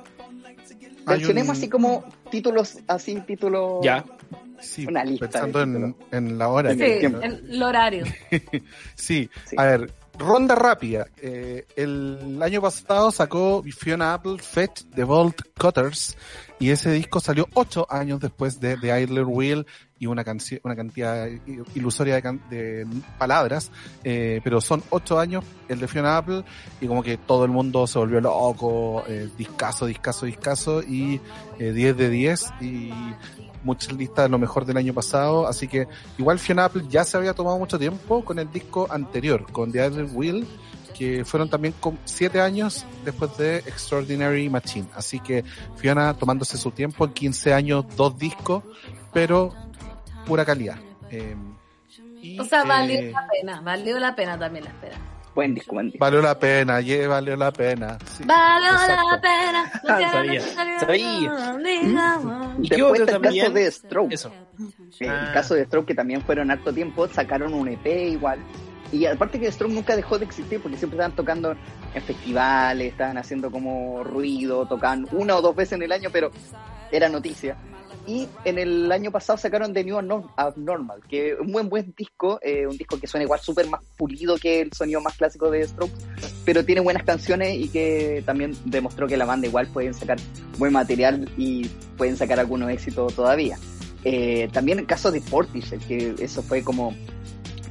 Mencionemos 1.07 1.51
un- 1.51 1.57
así 1.57 1.69
como 1.69 2.03
títulos, 2.31 2.78
así 2.89 3.20
títulos. 3.20 3.85
Ya. 3.85 4.03
Sí, 4.60 4.86
una 4.86 5.05
lista 5.05 5.28
pensando 5.28 5.62
en, 5.62 5.97
en 6.10 6.39
la 6.39 6.48
hora. 6.48 6.74
Sí, 6.74 6.82
el 6.82 6.98
tiempo. 7.01 7.20
en 7.22 7.32
el 7.51 7.62
horario. 7.62 8.05
Sí, 8.94 9.28
Sí. 9.44 9.56
a 9.59 9.64
ver, 9.64 9.93
ronda 10.18 10.55
rápida. 10.55 11.06
Eh, 11.20 11.66
el 11.76 12.39
año 12.43 12.62
pasado 12.62 13.10
sacó 13.10 13.62
Fiona 13.76 14.14
Apple 14.14 14.39
Fetch 14.39 14.85
The 14.94 15.05
Vault 15.05 15.40
Cutters 15.59 16.16
y 16.60 16.70
ese 16.70 16.93
disco 16.93 17.20
salió 17.20 17.48
ocho 17.55 17.86
años 17.90 18.20
después 18.20 18.60
de 18.60 18.76
The 18.76 19.02
Idler 19.02 19.24
Wheel 19.24 19.66
y 19.98 20.06
una, 20.06 20.24
una 20.62 20.76
cantidad 20.76 21.28
ilusoria 21.74 22.14
de, 22.16 22.22
can- 22.22 22.43
de 22.51 22.86
palabras, 23.18 23.70
eh, 24.05 24.40
pero 24.44 24.60
son 24.60 24.82
ocho 24.90 25.18
años 25.18 25.44
el 25.68 25.81
de 25.81 25.89
Fiona 25.89 26.16
Apple 26.18 26.44
y 26.81 26.86
como 26.86 27.02
que 27.02 27.16
todo 27.16 27.44
el 27.44 27.51
mundo 27.51 27.86
se 27.86 27.98
volvió 27.98 28.20
loco, 28.20 29.02
eh, 29.09 29.28
discaso, 29.36 29.86
discaso, 29.86 30.26
discaso 30.26 30.82
y 30.82 31.20
eh, 31.59 31.72
10 31.72 31.97
de 31.97 32.09
10 32.10 32.52
y 32.60 32.90
muchas 33.65 33.93
listas 33.93 34.27
de 34.27 34.28
lo 34.28 34.39
mejor 34.39 34.65
del 34.65 34.77
año 34.77 34.95
pasado, 34.95 35.47
así 35.47 35.66
que 35.66 35.89
igual 36.19 36.39
Fiona 36.39 36.66
Apple 36.66 36.85
ya 36.89 37.05
se 37.05 37.16
había 37.16 37.35
tomado 37.35 37.59
mucho 37.59 37.78
tiempo 37.78 38.24
con 38.24 38.39
el 38.39 38.51
disco 38.51 38.86
anterior, 38.91 39.51
con 39.51 39.73
The 39.73 39.82
Other 39.82 40.07
Wheel, 40.12 40.47
que 40.97 41.24
fueron 41.24 41.51
también 41.51 41.74
con 41.81 41.99
siete 42.05 42.41
años 42.41 42.86
después 43.05 43.36
de 43.36 43.59
Extraordinary 43.59 44.49
Machine. 44.49 44.86
Así 44.95 45.19
que 45.19 45.45
Fiona 45.77 46.15
tomándose 46.15 46.57
su 46.57 46.70
tiempo, 46.70 47.05
en 47.05 47.12
15 47.12 47.53
años, 47.53 47.85
dos 47.97 48.16
discos, 48.16 48.62
pero 49.12 49.53
pura 50.24 50.45
calidad. 50.45 50.78
Eh, 51.11 51.35
y, 52.23 52.39
O 52.39 52.45
sea, 52.45 52.65
valió 52.65 52.99
eh, 52.99 53.11
la 53.11 53.27
pena, 53.28 53.61
valió 53.61 53.99
la 53.99 54.15
pena 54.15 54.39
también 54.39 54.65
la 54.65 54.70
espera. 54.70 54.97
Buen 55.35 55.55
disco, 55.55 55.73
buen 55.74 55.86
disco. 55.86 55.98
valió 55.98 56.23
la 56.23 56.39
pena, 56.39 56.81
yeah, 56.81 57.09
valió 57.09 57.35
la 57.36 57.51
pena. 57.52 57.98
Sí, 58.16 58.23
Valió 58.24 58.70
exacto. 58.70 59.11
la 59.11 59.20
pena. 59.20 59.65
no 59.82 59.89
Ah, 59.89 60.11
sabía, 60.12 60.40
sabía. 60.81 61.56
digamos. 61.59 62.56
¿Y 62.62 62.69
qué 62.69 62.82
otro 62.82 62.94
el 63.02 63.06
caso 63.11 63.20
también? 63.20 63.55
de 63.55 63.70
Stroke. 63.70 64.12
Eso. 64.15 64.28
Eh, 65.01 65.09
Ah. 65.09 65.24
El 65.27 65.32
caso 65.35 65.55
de 65.55 65.65
Stroke, 65.65 65.86
que 65.89 65.94
también 65.94 66.23
fueron 66.23 66.51
harto 66.52 66.73
tiempo, 66.73 67.09
sacaron 67.09 67.52
un 67.52 67.66
EP 67.69 67.85
igual. 68.11 68.39
Y 68.93 69.06
aparte 69.06 69.40
que 69.40 69.51
Stroke 69.51 69.73
nunca 69.74 69.97
dejó 69.97 70.19
de 70.20 70.24
existir 70.24 70.61
porque 70.62 70.77
siempre 70.78 70.98
estaban 70.98 71.16
tocando 71.16 71.56
en 71.94 72.02
festivales, 72.02 72.93
estaban 72.93 73.19
haciendo 73.19 73.51
como 73.51 74.05
ruido, 74.05 74.66
tocaban 74.66 75.09
una 75.11 75.35
o 75.36 75.43
dos 75.43 75.56
veces 75.56 75.73
en 75.73 75.82
el 75.82 75.90
año, 75.90 76.11
pero 76.12 76.31
era 76.93 77.09
noticia. 77.09 77.56
Y 78.06 78.28
en 78.44 78.59
el 78.59 78.93
año 78.93 79.10
pasado 79.10 79.39
sacaron 79.39 79.72
The 79.72 79.82
New 79.82 79.97
Abnorm- 79.97 80.31
Abnormal, 80.36 81.01
que 81.09 81.31
es 81.32 81.40
un 81.40 81.52
buen 81.52 81.70
buen 81.70 81.94
disco, 81.97 82.39
eh, 82.43 82.66
un 82.66 82.76
disco 82.76 82.98
que 82.98 83.06
suena 83.06 83.24
igual 83.24 83.40
súper 83.40 83.66
más 83.68 83.81
pulido 83.97 84.36
que 84.36 84.60
el 84.60 84.72
sonido 84.72 85.01
más 85.01 85.16
clásico 85.16 85.51
de 85.51 85.66
Stroke, 85.66 85.93
pero 86.44 86.64
tiene 86.64 86.82
buenas 86.82 87.02
canciones 87.05 87.56
y 87.56 87.68
que 87.68 88.22
también 88.26 88.55
demostró 88.66 89.06
que 89.06 89.16
la 89.16 89.24
banda 89.24 89.47
igual 89.47 89.68
pueden 89.68 89.94
sacar 89.94 90.18
buen 90.59 90.72
material 90.72 91.31
y 91.39 91.66
pueden 91.97 92.16
sacar 92.18 92.39
algunos 92.39 92.70
éxitos 92.70 93.14
todavía. 93.14 93.59
Eh, 94.05 94.51
también 94.52 94.78
el 94.78 94.86
caso 94.86 95.10
de 95.10 95.22
Portishead, 95.22 95.81
que 95.89 96.14
eso 96.18 96.43
fue 96.43 96.62
como, 96.62 96.94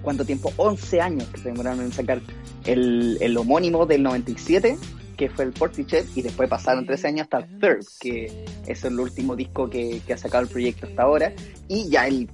¿cuánto 0.02 0.26
tiempo? 0.26 0.52
11 0.58 1.00
años 1.00 1.28
que 1.28 1.38
se 1.38 1.50
demoraron 1.50 1.82
en 1.82 1.92
sacar 1.92 2.22
el, 2.66 3.20
el 3.22 3.38
homónimo 3.38 3.86
del 3.86 4.02
97, 4.02 4.78
que 5.18 5.30
fue 5.30 5.46
el 5.46 5.52
Portishead, 5.52 6.06
y 6.16 6.22
después 6.22 6.50
pasaron 6.50 6.86
13 6.86 7.08
años 7.08 7.28
hasta 7.32 7.48
Third, 7.60 7.86
que 8.00 8.46
es 8.68 8.84
el 8.84 9.00
último 9.00 9.36
disco 9.36 9.70
que, 9.70 10.02
ha 10.12 10.18
sacado 10.18 10.44
el 10.44 10.50
proyecto 10.50 10.88
hasta 10.88 11.04
ahora, 11.04 11.34
y 11.68 11.90
ya 11.90 12.08
el 12.08 12.30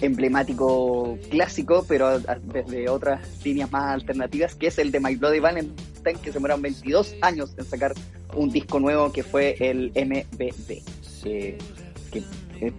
emblemático 0.00 1.18
clásico, 1.30 1.84
pero 1.88 2.20
desde 2.20 2.88
otras 2.88 3.20
líneas 3.44 3.70
más 3.72 3.94
alternativas, 3.94 4.54
que 4.54 4.66
es 4.66 4.78
el 4.78 4.90
de 4.90 5.00
My 5.00 5.16
Bloody 5.16 5.40
Valentine, 5.40 6.18
que 6.20 6.26
se 6.26 6.32
demoraron 6.32 6.62
22 6.62 7.14
años 7.22 7.54
en 7.56 7.64
sacar 7.64 7.94
un 8.34 8.50
disco 8.50 8.78
nuevo 8.78 9.10
que 9.12 9.22
fue 9.22 9.56
el 9.58 9.90
MBD. 9.94 10.82
Que, 11.22 12.22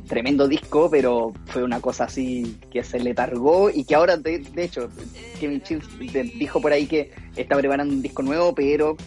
tremendo 0.08 0.48
disco, 0.48 0.90
pero 0.90 1.34
fue 1.46 1.64
una 1.64 1.80
cosa 1.80 2.06
así 2.06 2.58
que 2.72 2.84
se 2.84 3.00
le 3.00 3.14
targó 3.14 3.70
y 3.70 3.84
que 3.84 3.94
ahora, 3.94 4.18
de, 4.18 4.40
de 4.40 4.64
hecho, 4.64 4.90
Kevin 5.40 5.62
Chills 5.62 5.88
dijo 6.40 6.60
por 6.60 6.72
ahí 6.72 6.88
que 6.88 7.12
está 7.36 7.56
preparando 7.56 7.94
un 7.94 8.02
disco 8.02 8.24
nuevo, 8.24 8.56
pero 8.56 8.98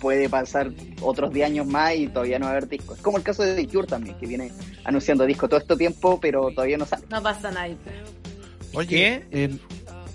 puede 0.00 0.28
pasar 0.28 0.70
otros 1.02 1.32
10 1.32 1.46
años 1.46 1.66
más 1.66 1.94
y 1.94 2.08
todavía 2.08 2.38
no 2.38 2.46
va 2.46 2.52
a 2.52 2.56
haber 2.56 2.68
discos. 2.68 2.96
Es 2.98 3.02
como 3.02 3.18
el 3.18 3.22
caso 3.22 3.42
de 3.42 3.54
The 3.54 3.68
Cure 3.68 3.86
también, 3.86 4.16
que 4.18 4.26
viene 4.26 4.50
anunciando 4.84 5.24
disco 5.26 5.48
todo 5.48 5.60
este 5.60 5.76
tiempo, 5.76 6.18
pero 6.20 6.50
todavía 6.50 6.78
no 6.78 6.86
sale. 6.86 7.04
No 7.10 7.22
pasa 7.22 7.50
nada. 7.50 7.68
Oye, 8.74 9.24
el- 9.30 9.60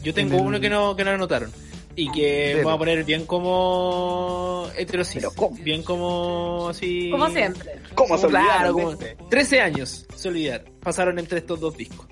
Yo 0.03 0.13
tengo 0.13 0.37
uno 0.37 0.59
que 0.59 0.69
no, 0.69 0.95
que 0.95 1.03
no 1.03 1.11
anotaron. 1.11 1.51
Y 1.97 2.11
que 2.11 2.47
Dele. 2.49 2.63
voy 2.63 2.73
a 2.73 2.77
poner 2.77 3.03
bien 3.05 3.25
como 3.25 4.67
heterosis. 4.77 5.15
Pero 5.15 5.31
¿cómo? 5.33 5.55
Bien 5.63 5.81
como 5.81 6.67
así. 6.69 7.09
Como 7.09 7.29
siempre. 7.29 7.71
¿Cómo 7.95 8.17
se 8.17 8.27
Claro, 8.27 8.71
olvidaron 8.71 8.75
de 8.75 8.81
como 8.83 8.91
este? 8.91 9.17
13 9.29 9.61
años 9.61 10.05
se 10.13 10.27
olvidar. 10.27 10.65
Pasaron 10.81 11.17
entre 11.19 11.39
estos 11.39 11.59
dos 11.59 11.75
discos. 11.77 12.05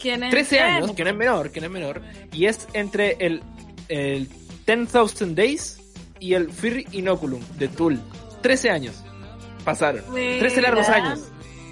¿Quién 0.00 0.22
es? 0.24 0.30
13 0.30 0.56
quién? 0.56 0.62
años, 0.68 0.92
que 0.92 1.04
no 1.04 1.10
es 1.10 1.16
menor, 1.16 1.50
que 1.52 1.60
no 1.60 1.66
es 1.66 1.72
menor. 1.72 2.02
Y 2.32 2.46
es 2.46 2.66
entre 2.72 3.16
el, 3.20 3.42
el 3.88 4.28
10,000 4.66 5.34
Days 5.34 5.78
y 6.22 6.34
el 6.34 6.50
Fear 6.52 6.84
Inoculum 6.92 7.40
de 7.58 7.68
Tool. 7.68 8.00
13 8.42 8.70
años. 8.70 8.94
Pasaron. 9.64 10.02
Mira. 10.12 10.38
13 10.40 10.62
largos 10.62 10.88
años. 10.88 11.20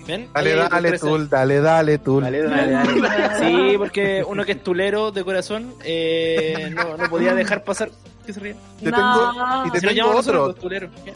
¿Ven? 0.07 0.29
dale, 0.35 0.55
dale, 0.57 0.89
13. 0.89 1.07
Tul, 1.07 1.29
dale, 1.29 1.61
dale, 1.61 1.99
Tul. 1.99 2.23
Dale, 2.25 2.43
dale, 2.43 2.73
dale. 2.73 3.39
Sí, 3.39 3.79
porque 3.79 4.25
uno 4.27 4.45
que 4.45 4.53
es 4.53 4.63
tulero 4.63 5.13
de 5.13 5.23
corazón 5.25 5.75
eh, 5.85 6.71
no, 6.75 6.97
no 6.97 7.09
podía 7.09 7.35
dejar 7.35 7.63
pasar. 7.65 7.91
¿Qué 8.27 8.33
se 8.33 8.41
ríe? 8.41 8.57
Te 8.83 8.91
No. 8.91 8.97
tengo, 8.97 9.67
y 9.67 9.71
te 9.71 9.81
Si 9.81 9.87
tengo 9.95 10.11
otro. 10.17 10.47
los 10.49 10.57
tuleros. 10.57 10.91
¿Qué? 11.05 11.15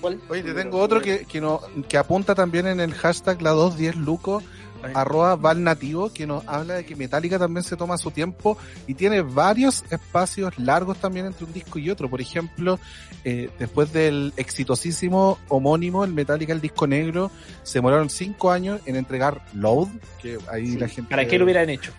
¿Cuál? 0.00 0.20
Oye, 0.28 0.42
te 0.42 0.52
tengo 0.52 0.78
otro 0.78 1.00
que, 1.00 1.24
que, 1.24 1.40
no, 1.40 1.60
que 1.88 1.96
apunta 1.96 2.34
también 2.34 2.66
en 2.66 2.80
el 2.80 2.92
hashtag 2.92 3.40
la 3.40 3.50
210 3.50 3.96
Luco, 3.96 4.42
arroba 4.94 5.36
Val 5.36 5.62
Nativo, 5.62 6.12
que 6.12 6.26
nos 6.26 6.46
habla 6.46 6.74
de 6.74 6.84
que 6.84 6.96
Metallica 6.96 7.38
también 7.38 7.64
se 7.64 7.76
toma 7.76 7.96
su 7.96 8.10
tiempo 8.10 8.58
y 8.86 8.94
tiene 8.94 9.22
varios 9.22 9.84
espacios 9.90 10.58
largos 10.58 10.98
también 10.98 11.26
entre 11.26 11.44
un 11.44 11.52
disco 11.52 11.78
y 11.78 11.88
otro. 11.90 12.10
Por 12.10 12.20
ejemplo, 12.20 12.78
eh, 13.24 13.50
después 13.58 13.92
del 13.92 14.32
exitosísimo 14.36 15.38
homónimo, 15.48 16.04
el 16.04 16.12
Metallica, 16.12 16.52
el 16.52 16.60
disco 16.60 16.86
negro, 16.86 17.30
se 17.62 17.78
demoraron 17.78 18.10
cinco 18.10 18.50
años 18.50 18.80
en 18.86 18.96
entregar 18.96 19.42
Load, 19.54 19.88
que 20.20 20.38
ahí 20.50 20.72
Sí. 20.72 20.78
la 20.78 20.88
gente... 20.88 21.10
¿Para 21.10 21.26
qué 21.26 21.38
lo 21.38 21.44
hubieran 21.44 21.70
hecho? 21.70 21.92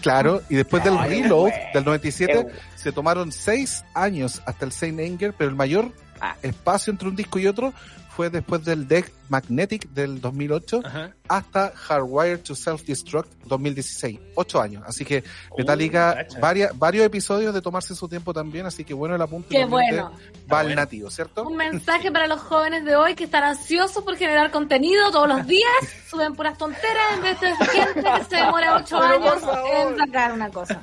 Claro, 0.00 0.42
y 0.50 0.56
después 0.56 0.84
del 0.84 0.98
Reload 1.08 1.50
del 1.72 1.84
97 1.84 2.32
Eh, 2.40 2.46
se 2.76 2.92
tomaron 2.92 3.32
seis 3.32 3.84
años 3.94 4.42
hasta 4.46 4.64
el 4.66 4.72
Saint 4.72 5.00
Anger, 5.00 5.34
pero 5.36 5.50
el 5.50 5.56
mayor 5.56 5.92
Ah. 6.20 6.36
espacio 6.42 6.90
entre 6.92 7.08
un 7.08 7.16
disco 7.16 7.38
y 7.38 7.46
otro 7.46 7.72
fue 8.14 8.30
después 8.30 8.64
del 8.64 8.86
Deck 8.86 9.12
Magnetic 9.28 9.88
del 9.90 10.20
2008 10.20 10.82
Ajá. 10.84 11.10
hasta 11.28 11.72
Hardwired 11.74 12.40
to 12.42 12.54
Self-Destruct 12.54 13.28
2016. 13.46 14.20
Ocho 14.34 14.60
años. 14.60 14.82
Así 14.86 15.04
que 15.04 15.24
Oh, 15.50 15.58
Metallica, 15.58 16.26
varias, 16.40 16.76
varios 16.78 17.06
episodios 17.06 17.54
de 17.54 17.62
tomarse 17.62 17.94
su 17.94 18.08
tiempo 18.08 18.32
también. 18.34 18.66
Así 18.66 18.84
que 18.84 18.92
bueno 18.94 19.14
el 19.16 19.22
apunte. 19.22 19.48
Qué 19.54 19.64
bueno. 19.64 20.12
Va 20.52 20.60
al 20.60 20.66
bueno. 20.66 20.80
nativo, 20.82 21.10
¿cierto? 21.10 21.44
Un 21.44 21.56
mensaje 21.56 22.10
para 22.12 22.26
los 22.26 22.40
jóvenes 22.40 22.84
de 22.84 22.96
hoy 22.96 23.14
que 23.14 23.24
están 23.24 23.44
ansiosos 23.44 24.02
por 24.04 24.16
generar 24.16 24.50
contenido 24.50 25.10
todos 25.10 25.28
los 25.28 25.46
días, 25.46 25.70
suben 26.10 26.34
puras 26.34 26.58
tonteras 26.58 27.14
en 27.14 27.22
vez 27.22 27.40
de 27.40 27.54
gente 27.56 28.02
que 28.02 28.24
se 28.28 28.36
demora 28.36 28.76
ocho 28.76 28.98
años 28.98 29.42
en 29.72 29.96
sacar 29.98 30.32
una 30.32 30.50
cosa. 30.50 30.82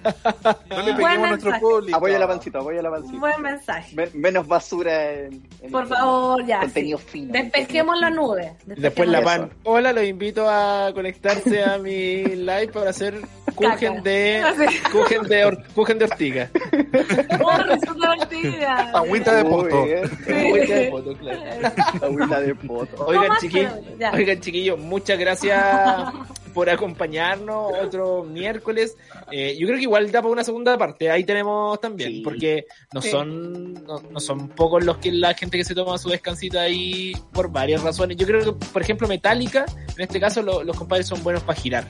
No 0.70 0.82
le 0.82 0.94
Buen 0.94 0.96
peguemos 0.96 1.08
a 1.26 1.30
nuestro 1.30 1.52
mensaje. 1.52 1.60
público. 1.62 1.98
Apoyo 1.98 2.20
la 2.20 2.28
pancita, 2.28 2.60
apoyo 2.60 2.82
la 2.82 2.90
pancita. 2.92 3.20
Buen 3.20 3.42
mensaje. 3.42 3.96
Men- 3.96 4.10
menos 4.14 4.48
basura 4.48 5.12
en, 5.12 5.48
en 5.62 5.72
Por 5.72 5.84
el- 5.84 5.90
favor, 5.90 6.46
ya. 6.46 6.60
Contenido 6.62 6.98
sí. 7.00 7.06
fino. 7.10 7.34
Despejemos 7.34 8.00
la 8.00 8.10
nube. 8.10 8.31
Después 8.66 9.10
la 9.10 9.20
Eso. 9.20 9.26
pan. 9.26 9.50
Hola, 9.64 9.94
los 9.94 10.04
invito 10.04 10.50
a 10.50 10.92
conectarse 10.94 11.64
a 11.64 11.78
mi 11.78 12.24
live 12.24 12.68
para 12.74 12.90
hacer 12.92 13.16
Caca. 13.60 13.92
de 14.02 14.42
kuchen 14.92 15.24
de, 15.24 15.46
or- 15.46 15.64
kuchen 15.76 16.00
de 16.00 16.06
ortiga. 16.06 16.50
Oh, 17.44 17.58
divertida. 17.94 18.92
Agüita 18.94 19.36
de 19.36 19.44
poto. 19.46 19.84
Agüita 19.84 20.74
de 20.76 20.90
poto, 20.92 21.16
claro. 21.18 21.40
Agüita 22.02 22.40
de 22.42 22.56
poto. 22.56 23.06
Oigan, 23.06 23.38
chiquillos, 23.40 23.74
oigan, 24.14 24.40
chiquillos, 24.40 24.80
muchas 24.80 25.20
gracias 25.20 25.64
por 26.54 26.70
acompañarnos 26.70 27.72
otro 27.82 28.24
miércoles. 28.24 28.96
Eh, 29.32 29.56
yo 29.60 29.68
creo 29.68 29.78
que 29.78 29.84
igual 29.84 30.12
da 30.12 30.22
para 30.22 30.32
una 30.34 30.44
segunda 30.44 30.78
parte. 30.78 31.10
Ahí 31.10 31.24
tenemos 31.24 31.80
también, 31.82 32.12
Sí. 32.12 32.22
porque 32.24 32.66
no 32.94 33.02
Sí. 33.02 33.10
son 33.10 33.74
no, 33.86 34.02
no 34.12 34.20
son 34.20 34.50
pocos 34.50 34.84
los 34.84 34.98
que 34.98 35.12
la 35.12 35.34
gente 35.34 35.58
que 35.58 35.64
se 35.64 35.74
toma 35.76 35.98
su 35.98 36.10
descansito 36.10 36.60
ahí 36.60 37.14
por 37.32 37.52
varias 37.52 37.82
razones. 37.84 38.18
Yo 38.18 38.26
creo 38.28 38.44
que, 38.58 38.66
por 38.68 38.82
ejemplo, 38.82 39.08
Metallica, 39.08 39.66
en 39.96 40.02
este 40.02 40.20
caso, 40.20 40.42
lo- 40.42 40.64
los 40.64 40.76
compadres 40.78 41.08
son 41.08 41.24
buenos 41.24 41.44
para 41.44 41.60
girar. 41.60 41.88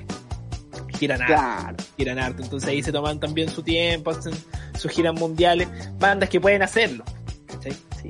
Giran 0.97 1.21
harto, 1.21 1.33
Claro. 1.33 1.77
giran 1.97 2.19
harto. 2.19 2.43
Entonces 2.43 2.69
ahí 2.69 2.83
se 2.83 2.91
toman 2.91 3.19
también 3.19 3.49
su 3.49 3.63
tiempo, 3.63 4.11
hacen 4.11 4.33
sus 4.77 4.91
giras 4.91 5.13
mundiales. 5.15 5.67
Bandas 5.97 6.29
que 6.29 6.39
pueden 6.39 6.61
hacerlo. 6.61 7.03
¿cachai? 7.47 7.73
Sí. 8.01 8.09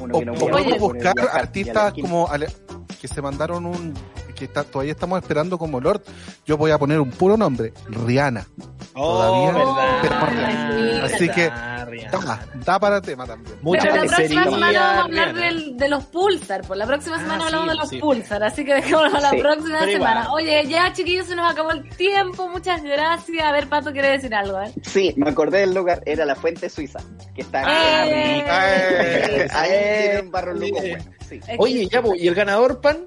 Uno 0.00 0.14
O 0.14 0.18
que 0.20 0.24
no 0.26 0.34
podemos 0.34 0.78
buscar 0.78 1.14
artistas 1.32 1.92
como 2.00 2.28
ale- 2.28 2.46
que 3.00 3.08
se 3.08 3.20
mandaron 3.20 3.66
un 3.66 3.94
que 4.38 4.44
está, 4.46 4.64
todavía 4.64 4.92
estamos 4.92 5.20
esperando 5.20 5.58
como 5.58 5.80
Lord. 5.80 6.02
Yo 6.46 6.56
voy 6.56 6.70
a 6.70 6.78
poner 6.78 7.00
un 7.00 7.10
puro 7.10 7.36
nombre, 7.36 7.72
Rihanna. 7.88 8.46
Todavía, 8.94 9.52
verdad. 9.52 10.28
Rihanna. 10.30 11.04
Así 11.04 11.28
que 11.28 11.50
Rihanna. 11.86 12.10
da, 12.18 12.46
da 12.64 12.80
para 12.80 13.00
tema 13.00 13.26
también. 13.26 13.56
Mucha 13.62 13.82
Pero 13.82 13.94
la 13.96 14.00
próxima 14.16 14.44
semana 14.44 14.80
vamos 14.80 14.98
a 14.98 15.02
hablar 15.04 15.34
del- 15.34 15.76
de 15.76 15.88
los 15.88 16.04
Pulsar. 16.04 16.62
Por 16.62 16.76
la 16.76 16.86
próxima 16.86 17.16
Ah, 17.16 17.20
semana 17.20 17.38
sí, 17.40 17.44
hablamos 17.46 17.68
de 17.68 17.74
los 17.76 17.88
sí. 17.88 17.98
Pulsar. 17.98 18.42
Así 18.44 18.64
que 18.64 18.74
dejémoslo 18.74 19.16
a 19.18 19.20
la 19.20 19.30
Sí, 19.30 19.36
próxima 19.38 19.68
igual. 19.78 19.90
semana. 19.92 20.32
Oye, 20.32 20.66
ya 20.66 20.92
chiquillos, 20.92 21.26
se 21.26 21.36
nos 21.36 21.50
acabó 21.50 21.70
el 21.70 21.88
tiempo. 21.96 22.48
Muchas 22.48 22.82
gracias. 22.82 23.44
A 23.44 23.52
ver, 23.52 23.68
Pato 23.68 23.92
quiere 23.92 24.10
decir 24.10 24.34
algo. 24.34 24.60
¿eh? 24.60 24.72
Sí, 24.82 25.12
me 25.16 25.30
acordé 25.30 25.60
del 25.60 25.74
lugar, 25.74 26.02
era 26.06 26.24
la 26.24 26.34
fuente 26.34 26.68
suiza, 26.68 26.98
que 27.34 27.42
está 27.42 27.62
Ah, 27.66 28.06
¡Eh! 28.06 29.48
Ahí 29.52 29.70
eh, 29.72 30.04
tienen 30.10 30.30
barro 30.30 30.54
loco, 30.54 30.78
bueno, 30.80 31.04
sí. 31.28 31.40
Oye, 31.58 31.86
ya, 31.88 32.02
¿y 32.16 32.28
el 32.28 32.34
ganador, 32.34 32.80
Pan? 32.80 33.06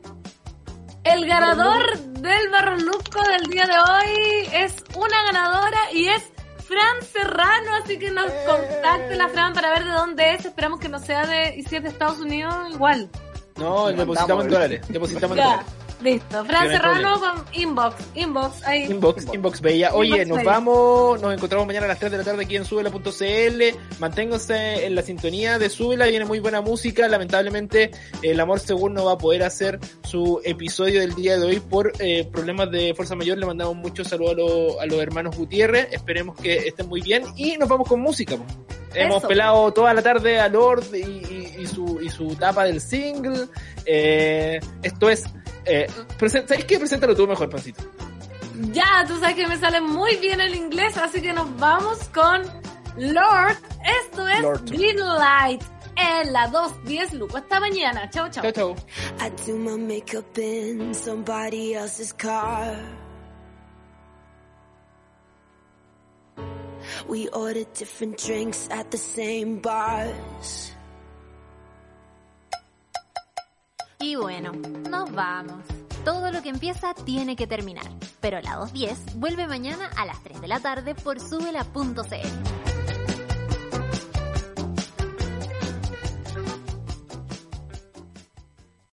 El 1.04 1.26
ganador 1.26 1.98
del 1.98 2.50
Barroluco 2.50 3.24
del 3.24 3.50
día 3.50 3.66
de 3.66 3.74
hoy 3.74 4.50
es 4.54 4.76
una 4.96 5.24
ganadora 5.24 5.92
y 5.94 6.08
es 6.08 6.22
Fran 6.64 7.02
Serrano, 7.02 7.76
así 7.84 7.98
que 7.98 8.12
nos 8.12 8.32
contacte 8.48 9.16
la 9.16 9.28
Fran 9.30 9.54
para 9.54 9.72
ver 9.72 9.84
de 9.84 9.92
dónde 9.92 10.36
es. 10.36 10.46
Esperamos 10.46 10.80
que 10.80 10.90
no 10.90 11.00
sea 11.00 11.26
de, 11.26 11.56
y 11.58 11.64
si 11.64 11.78
es 11.78 11.84
de 11.84 11.90
Estados 11.90 12.20
Unidos, 12.20 12.54
igual. 12.72 13.10
No, 13.58 13.88
depositamos 13.88 14.46
en 14.46 14.50
¿eh? 14.52 14.54
dólares. 14.54 14.82
Depositamos 14.90 15.38
en 15.38 15.44
dólares. 15.44 15.66
Listo. 16.04 16.46
Fran 16.46 16.66
no 16.66 16.72
Serrano 16.72 17.20
con 17.20 17.46
inbox, 17.54 17.96
inbox, 18.16 18.64
ahí. 18.64 18.84
Inbox, 18.86 19.28
inbox 19.34 19.62
bella. 19.62 19.94
Oye, 19.94 20.10
Inbox 20.10 20.28
nos 20.28 20.38
bella. 20.40 20.50
vamos, 20.52 21.22
nos 21.22 21.34
encontramos 21.34 21.68
mañana 21.68 21.86
a 21.86 21.90
las 21.90 22.00
3 22.00 22.12
de 22.12 22.18
la 22.18 22.24
tarde 22.24 22.44
aquí 22.44 22.56
en 22.56 22.66
subela.cl. 22.66 23.78
Manténganse 24.00 24.86
en 24.86 24.96
la 24.96 25.02
sintonía 25.02 25.58
de 25.60 25.70
Subela, 25.70 26.06
viene 26.08 26.26
muy 26.26 26.40
buena 26.40 26.62
música. 26.62 27.08
Lamentablemente, 27.08 27.92
el 28.22 28.40
amor 28.40 28.60
según 28.60 28.94
no 28.94 29.06
va 29.06 29.14
a 29.14 29.18
poder 29.18 29.44
hacer 29.44 29.80
su 30.04 30.42
episodio 30.44 31.00
del 31.02 31.16
día 31.16 31.38
de 31.38 31.46
hoy 31.46 31.60
por 31.60 31.94
eh, 32.00 32.28
problemas 32.32 32.72
de 32.72 32.94
fuerza 32.96 33.16
mayor. 33.16 33.38
Le 33.38 33.46
mandamos 33.46 33.76
muchos 33.76 34.08
saludos 34.08 34.32
a, 34.34 34.36
los- 34.36 34.80
a 34.82 34.86
los 34.86 35.00
hermanos 35.00 35.38
Gutiérrez. 35.38 35.88
Esperemos 35.92 36.36
que 36.38 36.68
estén 36.68 36.88
muy 36.90 37.02
bien 37.02 37.24
y 37.36 37.58
nos 37.58 37.70
vamos 37.70 37.88
con 37.88 38.00
música. 38.02 38.36
Hemos 38.94 39.20
Eso. 39.20 39.28
pelado 39.30 39.72
toda 39.72 39.94
la 39.94 40.02
tarde 40.02 40.40
a 40.40 40.50
Lord 40.50 40.84
y, 40.94 40.98
y- 40.98 41.56
y 41.62 41.66
su, 41.68 42.00
y 42.02 42.10
su 42.10 42.36
tapa 42.36 42.66
del 42.66 42.82
single. 42.82 43.46
Eh, 43.86 44.60
esto 44.84 45.10
es. 45.10 45.24
Eh, 45.66 45.88
¿Sabes 46.20 46.66
qué? 46.66 46.78
Preséntalo 46.78 47.16
tú 47.16 47.28
mejor, 47.28 47.50
Pancito. 47.50 47.84
Ya, 48.72 49.06
tú 49.08 49.18
sabes 49.20 49.36
que 49.36 49.48
me 49.48 49.58
sale 49.58 49.82
muy 49.82 50.16
bien 50.18 50.40
el 50.42 50.56
inglés, 50.56 50.98
así 50.98 51.22
que 51.22 51.34
nos 51.34 51.56
vamos 51.58 51.98
con 52.14 52.42
Lord. 52.98 53.58
Esto 54.04 54.28
es 54.28 54.42
Lord. 54.42 54.66
Green 54.70 54.98
Light 54.98 55.64
en 55.96 56.34
la 56.34 56.48
210 56.48 57.14
Luco. 57.14 57.38
Hasta 57.38 57.60
mañana. 57.60 58.10
Chao, 58.10 58.30
chao. 58.30 58.44
Chao, 58.44 58.52
chao. 58.52 58.76
I 59.20 59.30
do 59.46 59.58
my 59.58 59.78
makeup 59.78 60.38
in 60.38 60.94
somebody 60.94 61.74
else's 61.74 62.14
car. 62.14 62.76
We 67.08 67.28
ordered 67.30 67.74
different 67.74 68.18
drinks 68.18 68.68
at 68.70 68.92
the 68.92 68.98
same 68.98 69.60
bars. 69.60 70.71
Y 74.02 74.16
bueno, 74.16 74.52
nos 74.90 75.12
vamos. 75.14 75.64
Todo 76.04 76.32
lo 76.32 76.42
que 76.42 76.50
empieza 76.50 76.94
tiene 76.94 77.36
que 77.36 77.46
terminar. 77.46 77.86
Pero 78.20 78.42
la 78.42 78.56
210 78.56 79.20
vuelve 79.20 79.48
mañana 79.48 79.90
a 79.96 80.06
las 80.06 80.22
3 80.24 80.42
de 80.42 80.48
la 80.48 80.60
tarde 80.60 80.96
por 80.96 81.20
subela.cl. 81.20 82.81